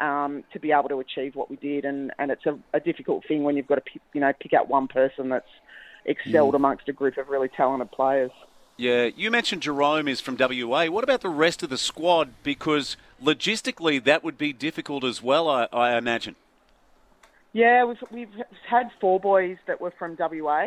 um, 0.00 0.44
to 0.52 0.58
be 0.58 0.72
able 0.72 0.88
to 0.88 1.00
achieve 1.00 1.34
what 1.34 1.50
we 1.50 1.56
did. 1.56 1.84
And, 1.84 2.12
and 2.18 2.30
it's 2.30 2.46
a, 2.46 2.58
a 2.72 2.80
difficult 2.80 3.24
thing 3.26 3.44
when 3.44 3.56
you've 3.56 3.66
got 3.66 3.76
to 3.76 3.80
pick, 3.80 4.02
you 4.12 4.20
know 4.20 4.32
pick 4.38 4.52
out 4.52 4.68
one 4.68 4.88
person 4.88 5.28
that's 5.28 5.46
excelled 6.04 6.54
mm. 6.54 6.56
amongst 6.56 6.88
a 6.88 6.92
group 6.92 7.16
of 7.16 7.28
really 7.28 7.48
talented 7.48 7.90
players. 7.90 8.30
Yeah, 8.76 9.04
you 9.04 9.30
mentioned 9.30 9.62
Jerome 9.62 10.08
is 10.08 10.20
from 10.20 10.36
WA. 10.36 10.86
What 10.86 11.04
about 11.04 11.20
the 11.20 11.28
rest 11.28 11.62
of 11.62 11.70
the 11.70 11.78
squad? 11.78 12.30
Because 12.42 12.96
logistically, 13.22 14.02
that 14.02 14.24
would 14.24 14.36
be 14.36 14.52
difficult 14.52 15.04
as 15.04 15.22
well, 15.22 15.48
I, 15.48 15.68
I 15.72 15.96
imagine. 15.96 16.34
Yeah, 17.52 17.84
we've, 17.84 18.02
we've 18.10 18.42
had 18.68 18.90
four 19.00 19.20
boys 19.20 19.58
that 19.68 19.80
were 19.80 19.92
from 19.96 20.16
WA, 20.18 20.66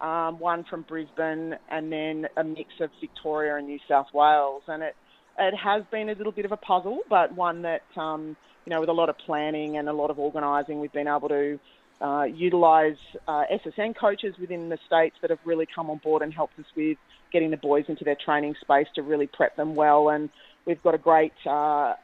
um, 0.00 0.38
one 0.38 0.64
from 0.64 0.82
Brisbane, 0.82 1.56
and 1.70 1.92
then 1.92 2.28
a 2.36 2.44
mix 2.44 2.70
of 2.80 2.90
Victoria 3.00 3.56
and 3.56 3.66
New 3.66 3.78
South 3.88 4.08
Wales. 4.12 4.62
And 4.68 4.82
it, 4.82 4.96
it 5.38 5.54
has 5.54 5.82
been 5.90 6.08
a 6.08 6.14
little 6.14 6.32
bit 6.32 6.44
of 6.44 6.52
a 6.52 6.56
puzzle, 6.56 7.00
but 7.08 7.34
one 7.34 7.62
that 7.62 7.82
um, 7.96 8.36
you 8.68 8.74
know, 8.74 8.80
with 8.80 8.90
a 8.90 8.92
lot 8.92 9.08
of 9.08 9.16
planning 9.16 9.78
and 9.78 9.88
a 9.88 9.94
lot 9.94 10.10
of 10.10 10.18
organising, 10.18 10.78
we've 10.78 10.92
been 10.92 11.08
able 11.08 11.30
to 11.30 11.58
uh, 12.02 12.24
utilise 12.24 12.98
uh, 13.26 13.44
SSN 13.50 13.96
coaches 13.96 14.34
within 14.38 14.68
the 14.68 14.78
states 14.86 15.16
that 15.22 15.30
have 15.30 15.38
really 15.46 15.66
come 15.74 15.88
on 15.88 15.96
board 15.96 16.20
and 16.20 16.34
helped 16.34 16.58
us 16.58 16.66
with 16.76 16.98
getting 17.32 17.50
the 17.50 17.56
boys 17.56 17.86
into 17.88 18.04
their 18.04 18.16
training 18.22 18.54
space 18.60 18.86
to 18.94 19.00
really 19.00 19.26
prep 19.26 19.56
them 19.56 19.74
well. 19.74 20.10
And 20.10 20.28
we've 20.66 20.82
got 20.82 20.94
a 20.94 20.98
great 20.98 21.32
uh, 21.46 21.94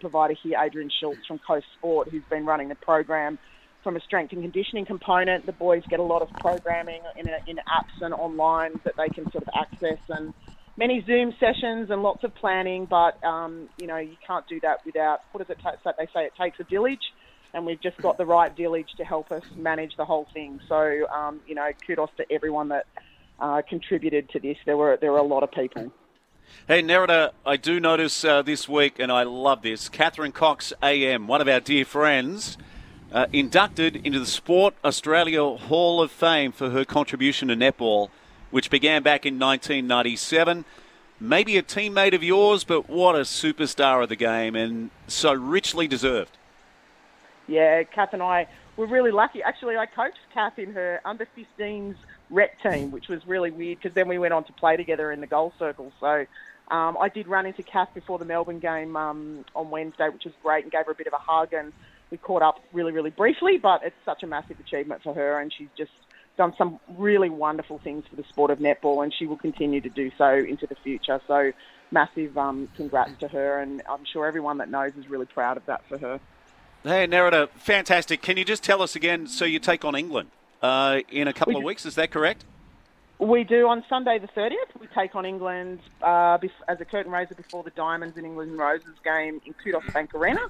provider 0.00 0.34
here, 0.42 0.58
Adrian 0.60 0.90
Schultz 1.00 1.24
from 1.28 1.38
Coast 1.38 1.66
Sport, 1.78 2.08
who's 2.10 2.24
been 2.28 2.44
running 2.44 2.68
the 2.68 2.74
program 2.74 3.38
from 3.84 3.96
a 3.96 4.00
strength 4.00 4.32
and 4.32 4.42
conditioning 4.42 4.86
component. 4.86 5.46
The 5.46 5.52
boys 5.52 5.84
get 5.88 6.00
a 6.00 6.02
lot 6.02 6.22
of 6.22 6.32
programming 6.40 7.02
in, 7.16 7.28
a, 7.28 7.38
in 7.46 7.58
apps 7.58 8.02
and 8.02 8.12
online 8.12 8.80
that 8.82 8.96
they 8.96 9.08
can 9.08 9.30
sort 9.30 9.44
of 9.44 9.50
access 9.54 9.98
and 10.08 10.34
many 10.76 11.04
Zoom 11.06 11.32
sessions 11.38 11.90
and 11.90 12.02
lots 12.02 12.24
of 12.24 12.34
planning, 12.34 12.86
but 12.86 13.22
um, 13.24 13.68
you 13.78 13.86
know 13.86 13.98
you 13.98 14.16
can't 14.26 14.46
do 14.48 14.60
that 14.60 14.84
without 14.84 15.20
what 15.32 15.46
does 15.46 15.56
it 15.56 15.62
take? 15.62 15.96
They 15.96 16.06
say 16.12 16.26
it 16.26 16.32
takes 16.40 16.58
a 16.60 16.64
village, 16.64 17.12
and 17.52 17.66
we've 17.66 17.80
just 17.80 17.96
got 17.98 18.18
the 18.18 18.26
right 18.26 18.54
village 18.56 18.88
to 18.96 19.04
help 19.04 19.30
us 19.30 19.44
manage 19.56 19.96
the 19.96 20.04
whole 20.04 20.26
thing. 20.32 20.60
So 20.68 21.06
um, 21.08 21.40
you 21.46 21.54
know, 21.54 21.70
kudos 21.86 22.10
to 22.16 22.24
everyone 22.32 22.68
that 22.68 22.86
uh, 23.38 23.62
contributed 23.68 24.30
to 24.30 24.40
this. 24.40 24.56
There 24.66 24.76
were 24.76 24.98
there 25.00 25.12
were 25.12 25.18
a 25.18 25.22
lot 25.22 25.42
of 25.42 25.52
people. 25.52 25.92
Hey, 26.68 26.82
Nerida, 26.82 27.32
I 27.46 27.56
do 27.56 27.80
notice 27.80 28.22
uh, 28.22 28.42
this 28.42 28.68
week, 28.68 28.98
and 28.98 29.10
I 29.10 29.22
love 29.22 29.62
this. 29.62 29.88
Catherine 29.88 30.30
Cox 30.30 30.72
AM, 30.82 31.26
one 31.26 31.40
of 31.40 31.48
our 31.48 31.60
dear 31.60 31.86
friends, 31.86 32.58
uh, 33.14 33.26
inducted 33.32 33.96
into 34.04 34.18
the 34.18 34.26
Sport 34.26 34.74
Australia 34.84 35.42
Hall 35.42 36.02
of 36.02 36.10
Fame 36.10 36.52
for 36.52 36.68
her 36.70 36.84
contribution 36.84 37.48
to 37.48 37.56
netball 37.56 38.10
which 38.54 38.70
began 38.70 39.02
back 39.02 39.26
in 39.26 39.36
1997. 39.36 40.64
Maybe 41.18 41.56
a 41.56 41.62
teammate 41.62 42.14
of 42.14 42.22
yours, 42.22 42.62
but 42.62 42.88
what 42.88 43.16
a 43.16 43.22
superstar 43.22 44.00
of 44.00 44.08
the 44.08 44.14
game 44.14 44.54
and 44.54 44.90
so 45.08 45.32
richly 45.32 45.88
deserved. 45.88 46.38
Yeah, 47.48 47.82
Kath 47.82 48.12
and 48.12 48.22
I 48.22 48.46
were 48.76 48.86
really 48.86 49.10
lucky. 49.10 49.42
Actually, 49.42 49.76
I 49.76 49.86
coached 49.86 50.20
Kath 50.32 50.56
in 50.60 50.72
her 50.72 51.00
under 51.04 51.26
15s 51.36 51.96
rep 52.30 52.52
team, 52.62 52.92
which 52.92 53.08
was 53.08 53.26
really 53.26 53.50
weird 53.50 53.78
because 53.78 53.92
then 53.92 54.06
we 54.06 54.18
went 54.18 54.32
on 54.32 54.44
to 54.44 54.52
play 54.52 54.76
together 54.76 55.10
in 55.10 55.20
the 55.20 55.26
goal 55.26 55.52
circle. 55.58 55.90
So 55.98 56.24
um, 56.70 56.96
I 57.00 57.08
did 57.08 57.26
run 57.26 57.46
into 57.46 57.64
Kath 57.64 57.92
before 57.92 58.20
the 58.20 58.24
Melbourne 58.24 58.60
game 58.60 58.96
um, 58.96 59.44
on 59.56 59.70
Wednesday, 59.70 60.10
which 60.10 60.26
was 60.26 60.34
great, 60.44 60.62
and 60.62 60.70
gave 60.70 60.86
her 60.86 60.92
a 60.92 60.94
bit 60.94 61.08
of 61.08 61.12
a 61.12 61.18
hug. 61.18 61.52
And 61.52 61.72
we 62.10 62.16
caught 62.18 62.42
up 62.42 62.60
really, 62.72 62.92
really 62.92 63.10
briefly, 63.10 63.58
but 63.58 63.82
it's 63.84 63.96
such 64.04 64.22
a 64.22 64.26
massive 64.26 64.58
achievement 64.60 65.02
for 65.02 65.14
her, 65.14 65.40
and 65.40 65.52
she's 65.52 65.68
just 65.76 65.90
done 66.36 66.52
some 66.58 66.80
really 66.96 67.30
wonderful 67.30 67.78
things 67.78 68.04
for 68.08 68.16
the 68.16 68.24
sport 68.24 68.50
of 68.50 68.58
netball, 68.58 69.02
and 69.02 69.12
she 69.14 69.26
will 69.26 69.36
continue 69.36 69.80
to 69.80 69.88
do 69.88 70.10
so 70.18 70.28
into 70.32 70.66
the 70.66 70.74
future. 70.76 71.20
So, 71.26 71.52
massive 71.90 72.36
um, 72.36 72.68
congrats 72.76 73.18
to 73.20 73.28
her, 73.28 73.60
and 73.60 73.82
I'm 73.88 74.04
sure 74.04 74.26
everyone 74.26 74.58
that 74.58 74.68
knows 74.68 74.92
is 74.98 75.08
really 75.08 75.26
proud 75.26 75.56
of 75.56 75.66
that 75.66 75.82
for 75.88 75.98
her. 75.98 76.20
Hey, 76.82 77.06
Nerida, 77.06 77.48
fantastic. 77.50 78.20
Can 78.20 78.36
you 78.36 78.44
just 78.44 78.62
tell 78.62 78.82
us 78.82 78.94
again? 78.94 79.26
So, 79.26 79.44
you 79.44 79.58
take 79.58 79.84
on 79.84 79.94
England 79.94 80.30
uh, 80.62 81.00
in 81.08 81.28
a 81.28 81.32
couple 81.32 81.54
we 81.54 81.60
of 81.60 81.64
weeks, 81.64 81.86
is 81.86 81.94
that 81.94 82.10
correct? 82.10 82.44
We 83.18 83.44
do 83.44 83.68
on 83.68 83.84
Sunday 83.88 84.18
the 84.18 84.28
30th. 84.28 84.80
We 84.80 84.88
take 84.88 85.14
on 85.14 85.24
England 85.24 85.80
uh, 86.02 86.38
as 86.68 86.80
a 86.80 86.84
curtain 86.84 87.12
raiser 87.12 87.34
before 87.34 87.62
the 87.62 87.70
Diamonds 87.70 88.16
and 88.16 88.26
England 88.26 88.50
and 88.50 88.58
Roses 88.58 88.96
game 89.04 89.40
in 89.46 89.54
Qudos 89.54 89.92
Bank 89.92 90.14
Arena 90.14 90.40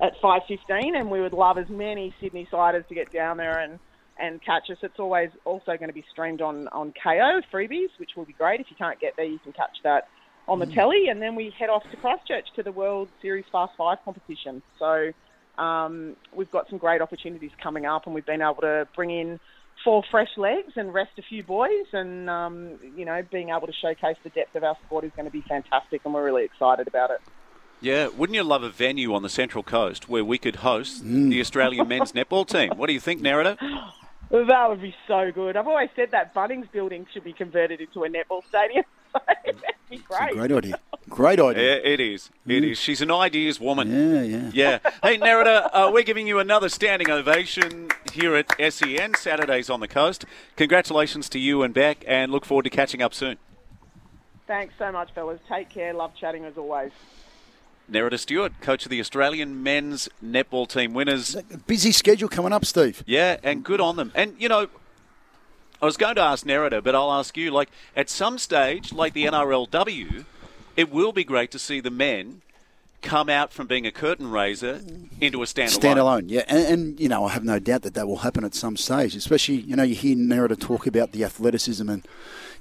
at 0.00 0.20
5:15, 0.20 0.98
and 0.98 1.10
we 1.10 1.20
would 1.20 1.34
love 1.34 1.58
as 1.58 1.68
many 1.68 2.14
Sydney 2.20 2.48
siders 2.50 2.84
to 2.88 2.94
get 2.94 3.12
down 3.12 3.36
there 3.36 3.58
and 3.58 3.78
and 4.18 4.42
catch 4.42 4.70
us. 4.70 4.78
It's 4.82 4.98
always 4.98 5.30
also 5.44 5.76
going 5.76 5.88
to 5.88 5.94
be 5.94 6.04
streamed 6.10 6.40
on, 6.40 6.68
on 6.68 6.92
Kayo 6.92 7.42
freebies, 7.52 7.88
which 7.98 8.10
will 8.16 8.24
be 8.24 8.32
great. 8.32 8.60
If 8.60 8.70
you 8.70 8.76
can't 8.76 9.00
get 9.00 9.16
there, 9.16 9.26
you 9.26 9.40
can 9.40 9.52
catch 9.52 9.76
that 9.82 10.08
on 10.46 10.60
the 10.60 10.66
mm. 10.66 10.74
telly. 10.74 11.08
And 11.08 11.20
then 11.20 11.34
we 11.34 11.52
head 11.58 11.68
off 11.68 11.82
to 11.90 11.96
Christchurch 11.96 12.46
to 12.54 12.62
the 12.62 12.72
World 12.72 13.08
Series 13.20 13.44
Fast 13.50 13.72
Five 13.76 13.98
competition. 14.04 14.62
So 14.78 15.12
um, 15.58 16.16
we've 16.32 16.50
got 16.50 16.68
some 16.68 16.78
great 16.78 17.00
opportunities 17.00 17.50
coming 17.62 17.86
up, 17.86 18.06
and 18.06 18.14
we've 18.14 18.26
been 18.26 18.42
able 18.42 18.60
to 18.60 18.86
bring 18.94 19.10
in 19.10 19.40
four 19.82 20.02
fresh 20.10 20.36
legs 20.36 20.72
and 20.76 20.94
rest 20.94 21.12
a 21.18 21.22
few 21.22 21.42
boys. 21.42 21.86
And, 21.92 22.28
um, 22.30 22.78
you 22.96 23.04
know, 23.04 23.22
being 23.30 23.50
able 23.50 23.66
to 23.66 23.72
showcase 23.72 24.16
the 24.22 24.30
depth 24.30 24.54
of 24.54 24.64
our 24.64 24.76
sport 24.86 25.04
is 25.04 25.12
going 25.16 25.26
to 25.26 25.32
be 25.32 25.42
fantastic, 25.42 26.02
and 26.04 26.14
we're 26.14 26.24
really 26.24 26.44
excited 26.44 26.86
about 26.86 27.10
it. 27.10 27.20
Yeah, 27.80 28.08
wouldn't 28.08 28.34
you 28.34 28.44
love 28.44 28.62
a 28.62 28.70
venue 28.70 29.12
on 29.12 29.22
the 29.22 29.28
Central 29.28 29.62
Coast 29.62 30.08
where 30.08 30.24
we 30.24 30.38
could 30.38 30.56
host 30.56 31.04
mm. 31.04 31.28
the 31.28 31.40
Australian 31.40 31.88
men's 31.88 32.12
netball 32.14 32.46
team? 32.46 32.70
What 32.76 32.86
do 32.86 32.92
you 32.92 33.00
think, 33.00 33.20
Nerida? 33.20 33.58
That 34.30 34.66
would 34.68 34.80
be 34.80 34.94
so 35.06 35.30
good. 35.32 35.56
I've 35.56 35.68
always 35.68 35.90
said 35.94 36.10
that 36.12 36.34
Bunnings 36.34 36.70
building 36.72 37.06
should 37.12 37.24
be 37.24 37.32
converted 37.32 37.80
into 37.80 38.04
a 38.04 38.08
netball 38.08 38.42
stadium. 38.48 38.84
That'd 39.26 39.56
be 39.90 39.98
great. 39.98 40.32
great 40.32 40.52
idea. 40.52 40.78
Great 41.08 41.38
idea. 41.38 41.62
Yeah, 41.62 41.92
it 41.92 42.00
is. 42.00 42.30
It 42.46 42.62
mm. 42.62 42.70
is. 42.72 42.78
She's 42.78 43.00
an 43.00 43.10
ideas 43.10 43.60
woman. 43.60 43.90
Yeah, 43.90 44.22
yeah. 44.22 44.50
Yeah. 44.52 44.90
Hey, 45.02 45.18
Nerida, 45.18 45.68
uh, 45.72 45.90
we're 45.92 46.02
giving 46.02 46.26
you 46.26 46.38
another 46.38 46.68
standing 46.68 47.10
ovation 47.10 47.90
here 48.12 48.34
at 48.34 48.46
SEN, 48.72 49.14
Saturdays 49.14 49.68
on 49.68 49.80
the 49.80 49.88
Coast. 49.88 50.24
Congratulations 50.56 51.28
to 51.30 51.38
you 51.38 51.62
and 51.62 51.74
Beck, 51.74 52.04
and 52.06 52.32
look 52.32 52.44
forward 52.44 52.64
to 52.64 52.70
catching 52.70 53.02
up 53.02 53.12
soon. 53.12 53.36
Thanks 54.46 54.74
so 54.78 54.90
much, 54.92 55.12
fellas. 55.12 55.40
Take 55.48 55.70
care. 55.70 55.92
Love 55.92 56.14
chatting 56.14 56.44
as 56.44 56.56
always. 56.56 56.92
Nerida 57.90 58.18
Stewart, 58.18 58.52
coach 58.62 58.86
of 58.86 58.90
the 58.90 58.98
Australian 59.00 59.62
men's 59.62 60.08
netball 60.24 60.66
team 60.66 60.94
winners. 60.94 61.36
Busy 61.66 61.92
schedule 61.92 62.28
coming 62.28 62.52
up, 62.52 62.64
Steve. 62.64 63.02
Yeah, 63.06 63.36
and 63.42 63.62
good 63.62 63.80
on 63.80 63.96
them. 63.96 64.10
And, 64.14 64.34
you 64.38 64.48
know, 64.48 64.68
I 65.84 65.86
was 65.86 65.98
going 65.98 66.14
to 66.14 66.22
ask 66.22 66.46
Nerida, 66.46 66.82
but 66.82 66.94
I'll 66.94 67.12
ask 67.12 67.36
you, 67.36 67.50
like, 67.50 67.68
at 67.94 68.08
some 68.08 68.38
stage, 68.38 68.90
like 68.90 69.12
the 69.12 69.26
NRLW, 69.26 70.24
it 70.78 70.90
will 70.90 71.12
be 71.12 71.24
great 71.24 71.50
to 71.50 71.58
see 71.58 71.78
the 71.78 71.90
men 71.90 72.40
come 73.02 73.28
out 73.28 73.52
from 73.52 73.66
being 73.66 73.86
a 73.86 73.92
curtain 73.92 74.30
raiser 74.30 74.80
into 75.20 75.42
a 75.42 75.44
standalone. 75.44 75.78
Standalone, 75.78 76.24
yeah. 76.28 76.44
And, 76.48 76.66
and, 76.66 76.98
you 77.00 77.10
know, 77.10 77.26
I 77.26 77.32
have 77.32 77.44
no 77.44 77.58
doubt 77.58 77.82
that 77.82 77.92
that 77.92 78.08
will 78.08 78.16
happen 78.16 78.44
at 78.44 78.54
some 78.54 78.78
stage, 78.78 79.14
especially, 79.14 79.56
you 79.56 79.76
know, 79.76 79.82
you 79.82 79.94
hear 79.94 80.16
Nerida 80.16 80.58
talk 80.58 80.86
about 80.86 81.12
the 81.12 81.22
athleticism 81.22 81.86
and 81.86 82.08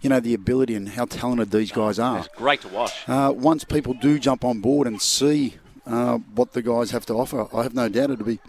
you 0.02 0.10
know, 0.10 0.20
the 0.20 0.34
ability 0.34 0.76
and 0.76 0.90
how 0.90 1.06
talented 1.06 1.52
these 1.52 1.72
guys 1.72 2.00
are. 2.00 2.20
It's 2.20 2.28
great 2.36 2.60
to 2.64 2.68
watch. 2.68 3.08
Uh, 3.08 3.32
once 3.34 3.64
people 3.64 3.94
do 3.94 4.20
jump 4.20 4.44
on 4.44 4.60
board 4.60 4.86
and 4.86 5.02
see 5.02 5.54
uh, 5.86 6.18
what 6.36 6.52
the 6.52 6.62
guys 6.62 6.92
have 6.92 7.06
to 7.06 7.14
offer, 7.14 7.48
I 7.56 7.64
have 7.64 7.74
no 7.74 7.88
doubt 7.88 8.12
it'll 8.12 8.26
be 8.26 8.40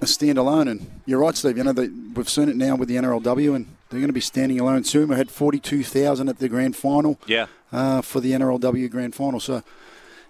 a 0.00 0.06
standalone. 0.06 0.70
And 0.70 1.02
you're 1.04 1.20
right, 1.20 1.36
Steve. 1.36 1.58
You 1.58 1.64
know, 1.64 1.74
they, 1.74 1.88
we've 1.88 2.30
seen 2.30 2.48
it 2.48 2.56
now 2.56 2.76
with 2.76 2.88
the 2.88 2.96
NRLW, 2.96 3.54
and 3.54 3.73
they're 3.94 4.00
going 4.00 4.08
to 4.08 4.12
be 4.12 4.20
standing 4.20 4.60
alone 4.60 4.84
soon. 4.84 5.08
We 5.08 5.16
had 5.16 5.30
42,000 5.30 6.28
at 6.28 6.38
the 6.38 6.48
grand 6.48 6.76
final. 6.76 7.18
Yeah. 7.26 7.46
Uh, 7.72 8.02
for 8.02 8.20
the 8.20 8.32
NRLW 8.32 8.90
grand 8.90 9.14
final. 9.14 9.40
So, 9.40 9.62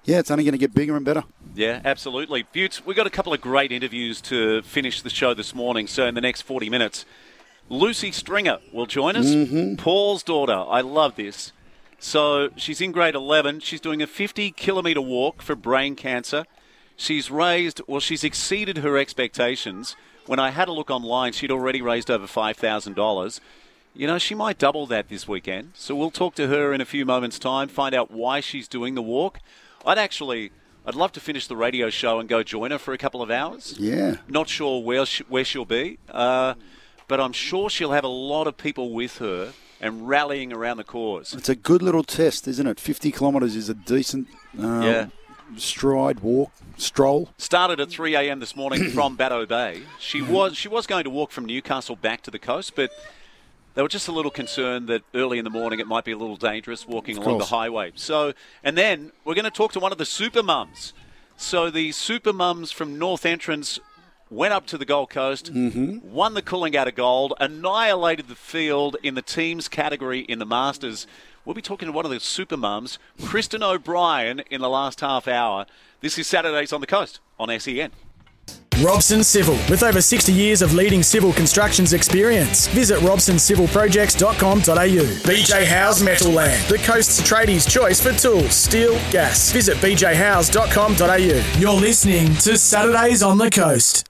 yeah, 0.05 0.19
it's 0.19 0.31
only 0.31 0.45
going 0.45 0.53
to 0.53 0.59
get 0.59 0.75
bigger 0.75 0.97
and 0.97 1.05
better. 1.05 1.25
Yeah, 1.55 1.81
absolutely. 1.85 2.45
Buetts, 2.53 2.87
we've 2.87 2.97
got 2.97 3.07
a 3.07 3.11
couple 3.11 3.35
of 3.35 3.41
great 3.41 3.71
interviews 3.71 4.21
to 4.23 4.63
finish 4.63 5.03
the 5.03 5.11
show 5.11 5.35
this 5.35 5.55
morning. 5.55 5.87
So, 5.87 6.07
in 6.07 6.15
the 6.15 6.23
next 6.23 6.43
40 6.43 6.71
minutes, 6.71 7.05
Lucy 7.69 8.13
Stringer 8.13 8.59
will 8.73 8.87
join 8.87 9.17
us. 9.17 9.27
Mm-hmm. 9.27 9.77
Paul's 9.77 10.23
daughter. 10.23 10.65
I 10.69 10.81
love 10.81 11.17
this. 11.17 11.53
So 12.05 12.51
she's 12.57 12.83
in 12.83 12.93
grade 12.93 13.15
11. 13.15 13.61
She's 13.61 13.81
doing 13.81 14.03
a 14.03 14.07
50 14.07 14.51
kilometre 14.51 15.01
walk 15.01 15.41
for 15.41 15.55
brain 15.55 15.97
cancer. 15.97 16.45
She's 16.97 17.31
raised, 17.31 17.81
well, 17.87 18.01
she's 18.01 18.23
exceeded 18.23 18.79
her 18.79 18.99
expectations. 18.99 19.97
When 20.27 20.39
I 20.39 20.51
had 20.51 20.69
a 20.69 20.73
look 20.73 20.91
online, 20.91 21.33
she'd 21.33 21.51
already 21.51 21.83
raised 21.83 22.11
over 22.11 22.27
$5,000. 22.27 23.41
You 23.95 24.07
know, 24.07 24.19
she 24.19 24.35
might 24.35 24.59
double 24.59 24.87
that 24.87 25.09
this 25.09 25.29
weekend. 25.29 25.73
So 25.75 25.95
we'll 25.95 26.11
talk 26.11 26.35
to 26.37 26.49
her 26.49 26.73
in 26.73 26.81
a 26.81 26.85
few 26.85 27.05
moments' 27.05 27.39
time, 27.39 27.69
find 27.69 27.95
out 27.95 28.11
why 28.11 28.41
she's 28.41 28.67
doing 28.67 28.95
the 28.95 29.03
walk. 29.03 29.39
I'd 29.87 29.99
actually, 29.99 30.51
I'd 30.87 30.95
love 30.95 31.13
to 31.13 31.21
finish 31.21 31.47
the 31.47 31.57
radio 31.57 31.91
show 31.91 32.19
and 32.19 32.29
go 32.29 32.43
join 32.43 32.71
her 32.71 32.79
for 32.79 32.93
a 32.93 32.99
couple 32.99 33.23
of 33.23 33.31
hours. 33.31 33.77
Yeah. 33.79 34.17
Not 34.29 34.49
sure 34.49 34.83
where 34.83 35.07
she, 35.07 35.23
where 35.25 35.45
she'll 35.45 35.65
be. 35.65 35.99
Uh, 36.09 36.55
but 37.07 37.21
I'm 37.21 37.33
sure 37.33 37.69
she'll 37.71 37.93
have 37.93 38.05
a 38.05 38.09
lot 38.09 38.47
of 38.47 38.57
people 38.57 38.91
with 38.93 39.19
her 39.19 39.53
and 39.81 40.09
rallying 40.09 40.53
around 40.53 40.79
the 40.79 40.85
cause. 40.85 41.35
It's 41.35 41.51
a 41.51 41.55
good 41.55 41.83
little 41.83 42.03
test, 42.03 42.49
isn't 42.49 42.67
it? 42.67 42.81
50 42.81 43.13
kilometres 43.13 43.55
is 43.55 43.69
a 43.69 43.75
decent 43.75 44.27
um, 44.59 44.83
Yeah. 44.83 45.07
Stride, 45.57 46.21
walk, 46.21 46.53
stroll. 46.77 47.31
Started 47.39 47.81
at 47.81 47.91
3 47.91 48.15
a.m. 48.17 48.41
this 48.41 48.57
morning 48.57 48.91
from 48.91 49.17
Bateau 49.17 49.47
Bay. 49.47 49.83
She 49.99 50.21
mm-hmm. 50.21 50.33
was 50.33 50.57
she 50.57 50.69
was 50.69 50.87
going 50.87 51.05
to 51.05 51.11
walk 51.11 51.31
from 51.31 51.45
Newcastle 51.45 51.97
back 51.97 52.23
to 52.23 52.31
the 52.31 52.39
coast, 52.39 52.75
but 52.75 52.91
they 53.75 53.83
were 53.83 53.89
just 53.89 54.09
a 54.09 54.13
little 54.13 54.31
concerned 54.31 54.89
that 54.89 55.03
early 55.15 55.39
in 55.39 55.45
the 55.45 55.51
morning 55.51 55.81
it 55.81 55.87
might 55.87 56.05
be 56.05 56.13
a 56.13 56.17
little 56.17 56.37
dangerous 56.37 56.87
walking 56.87 57.19
along 57.19 57.39
the 57.39 57.47
highway. 57.47 57.93
So, 57.95 58.33
and 58.63 58.79
then 58.79 59.13
we're 59.25 59.35
going 59.35 59.45
to 59.45 59.51
talk 59.51 59.73
to 59.73 59.81
one 59.81 59.93
of 59.93 59.99
the 59.99 60.07
super 60.07 60.43
mums. 60.43 60.93
So 61.37 61.71
the 61.71 61.91
super 61.93 62.33
mums 62.33 62.71
from 62.71 62.99
North 62.99 63.27
Entrance 63.27 63.81
went 64.31 64.55
up 64.55 64.67
to 64.67 64.79
the 64.79 64.85
Gold 64.85 65.11
Coast, 65.11 65.53
mm-hmm. 65.53 65.99
won 66.09 66.35
the 66.35 66.43
Coolangatta 66.43 66.95
Gold, 66.95 67.35
annihilated 67.41 68.29
the 68.29 68.35
field 68.37 68.97
in 69.03 69.15
the 69.15 69.23
teams 69.23 69.69
category 69.69 70.21
in 70.21 70.39
the 70.39 70.47
Masters. 70.47 71.07
We'll 71.45 71.55
be 71.55 71.63
talking 71.63 71.87
to 71.87 71.93
one 71.93 72.07
of 72.07 72.11
the 72.11 72.21
super 72.21 72.57
mums, 72.57 72.99
Kristen 73.23 73.63
O'Brien, 73.63 74.41
in 74.51 74.61
the 74.63 74.69
last 74.69 75.01
half 75.01 75.29
hour. 75.29 75.67
This 76.01 76.19
is 76.19 76.27
Saturdays 76.27 76.73
on 76.73 76.81
the 76.81 76.87
Coast 76.87 77.21
on 77.39 77.51
E 77.51 77.59
SEN. 77.59 77.91
Robson 78.83 79.23
Civil, 79.23 79.55
with 79.71 79.85
over 79.85 80.03
60 80.03 80.33
years 80.33 80.61
of 80.61 80.75
leading 80.75 81.01
civil 81.03 81.33
constructions 81.33 81.93
experience. 81.93 82.67
Visit 82.69 82.99
robsoncivilprojects.com.au. 83.01 84.65
BJ 84.65 85.65
House 85.65 86.03
Metal 86.03 86.33
Land, 86.33 86.69
the 86.69 86.79
coast's 86.79 87.21
tradies' 87.23 87.71
choice 87.71 88.01
for 88.01 88.13
tools, 88.13 88.53
steel, 88.53 88.95
gas. 89.13 89.53
Visit 89.53 89.77
bjhouse.com.au. 89.77 91.59
You're 91.61 91.81
listening 91.81 92.35
to 92.37 92.59
Saturdays 92.59 93.23
on 93.23 93.39
the 93.39 93.49
Coast. 93.51 94.09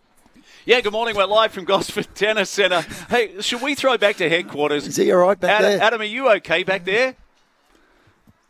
Yeah, 0.64 0.80
good 0.80 0.94
morning. 0.94 1.14
We're 1.14 1.26
live 1.26 1.52
from 1.52 1.66
Gosford 1.66 2.08
Tennis 2.14 2.48
Centre. 2.48 2.80
Hey, 3.10 3.38
should 3.42 3.60
we 3.60 3.74
throw 3.74 3.98
back 3.98 4.16
to 4.16 4.30
headquarters? 4.30 4.86
Is 4.86 4.96
he 4.96 5.12
all 5.12 5.18
right 5.18 5.38
back 5.38 5.60
Adam, 5.60 5.70
there? 5.72 5.82
Adam, 5.82 6.00
are 6.00 6.04
you 6.04 6.30
okay 6.36 6.62
back 6.62 6.86
there? 6.86 7.16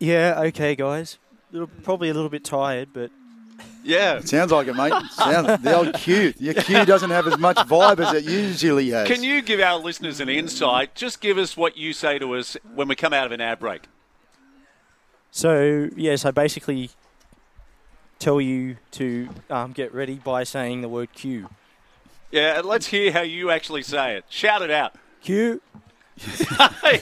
Yeah, 0.05 0.41
okay, 0.49 0.77
guys. 0.77 1.19
Little, 1.51 1.69
probably 1.83 2.11
a 2.11 2.15
little 2.15 2.29
bit 2.29 2.45
tired, 2.45 2.89
but 2.93 3.11
Yeah. 3.83 4.21
Sounds 4.21 4.51
like 4.53 4.67
it, 4.67 4.75
mate. 4.75 4.93
Sounds, 5.13 5.63
the 5.63 5.77
old 5.77 5.95
Q. 5.95 6.35
Your 6.39 6.55
Q 6.55 6.85
doesn't 6.85 7.11
have 7.11 7.27
as 7.27 7.39
much 7.39 7.57
vibe 7.57 8.01
as 8.01 8.13
it 8.13 8.25
usually 8.25 8.91
has. 8.91 9.07
Can 9.09 9.23
you 9.23 9.41
give 9.41 9.61
our 9.61 9.79
listeners 9.79 10.21
an 10.21 10.29
insight? 10.29 10.95
Just 10.95 11.21
give 11.21 11.39
us 11.39 11.57
what 11.57 11.77
you 11.77 11.93
say 11.93 12.19
to 12.19 12.35
us 12.35 12.57
when 12.75 12.89
we 12.89 12.97
come 12.97 13.13
out 13.13 13.27
of 13.27 13.33
an 13.33 13.41
ad 13.41 13.59
break. 13.61 13.83
so 15.31 15.89
yes, 15.97 16.25
I 16.25 16.31
basically 16.31 16.91
tell 18.19 18.41
you 18.41 18.77
to 18.93 19.29
um, 19.51 19.73
get 19.73 19.93
ready 19.95 20.17
by 20.17 20.45
saying 20.45 20.81
the 20.83 20.89
word 20.89 21.13
Q. 21.15 21.49
Yeah, 22.31 22.61
let's 22.65 22.87
hear 22.87 23.13
how 23.13 23.21
you 23.23 23.51
actually 23.51 23.83
say 23.83 24.17
it. 24.17 24.25
Shout 24.29 24.61
it 24.63 24.71
out. 24.71 24.97
Q. 25.23 25.61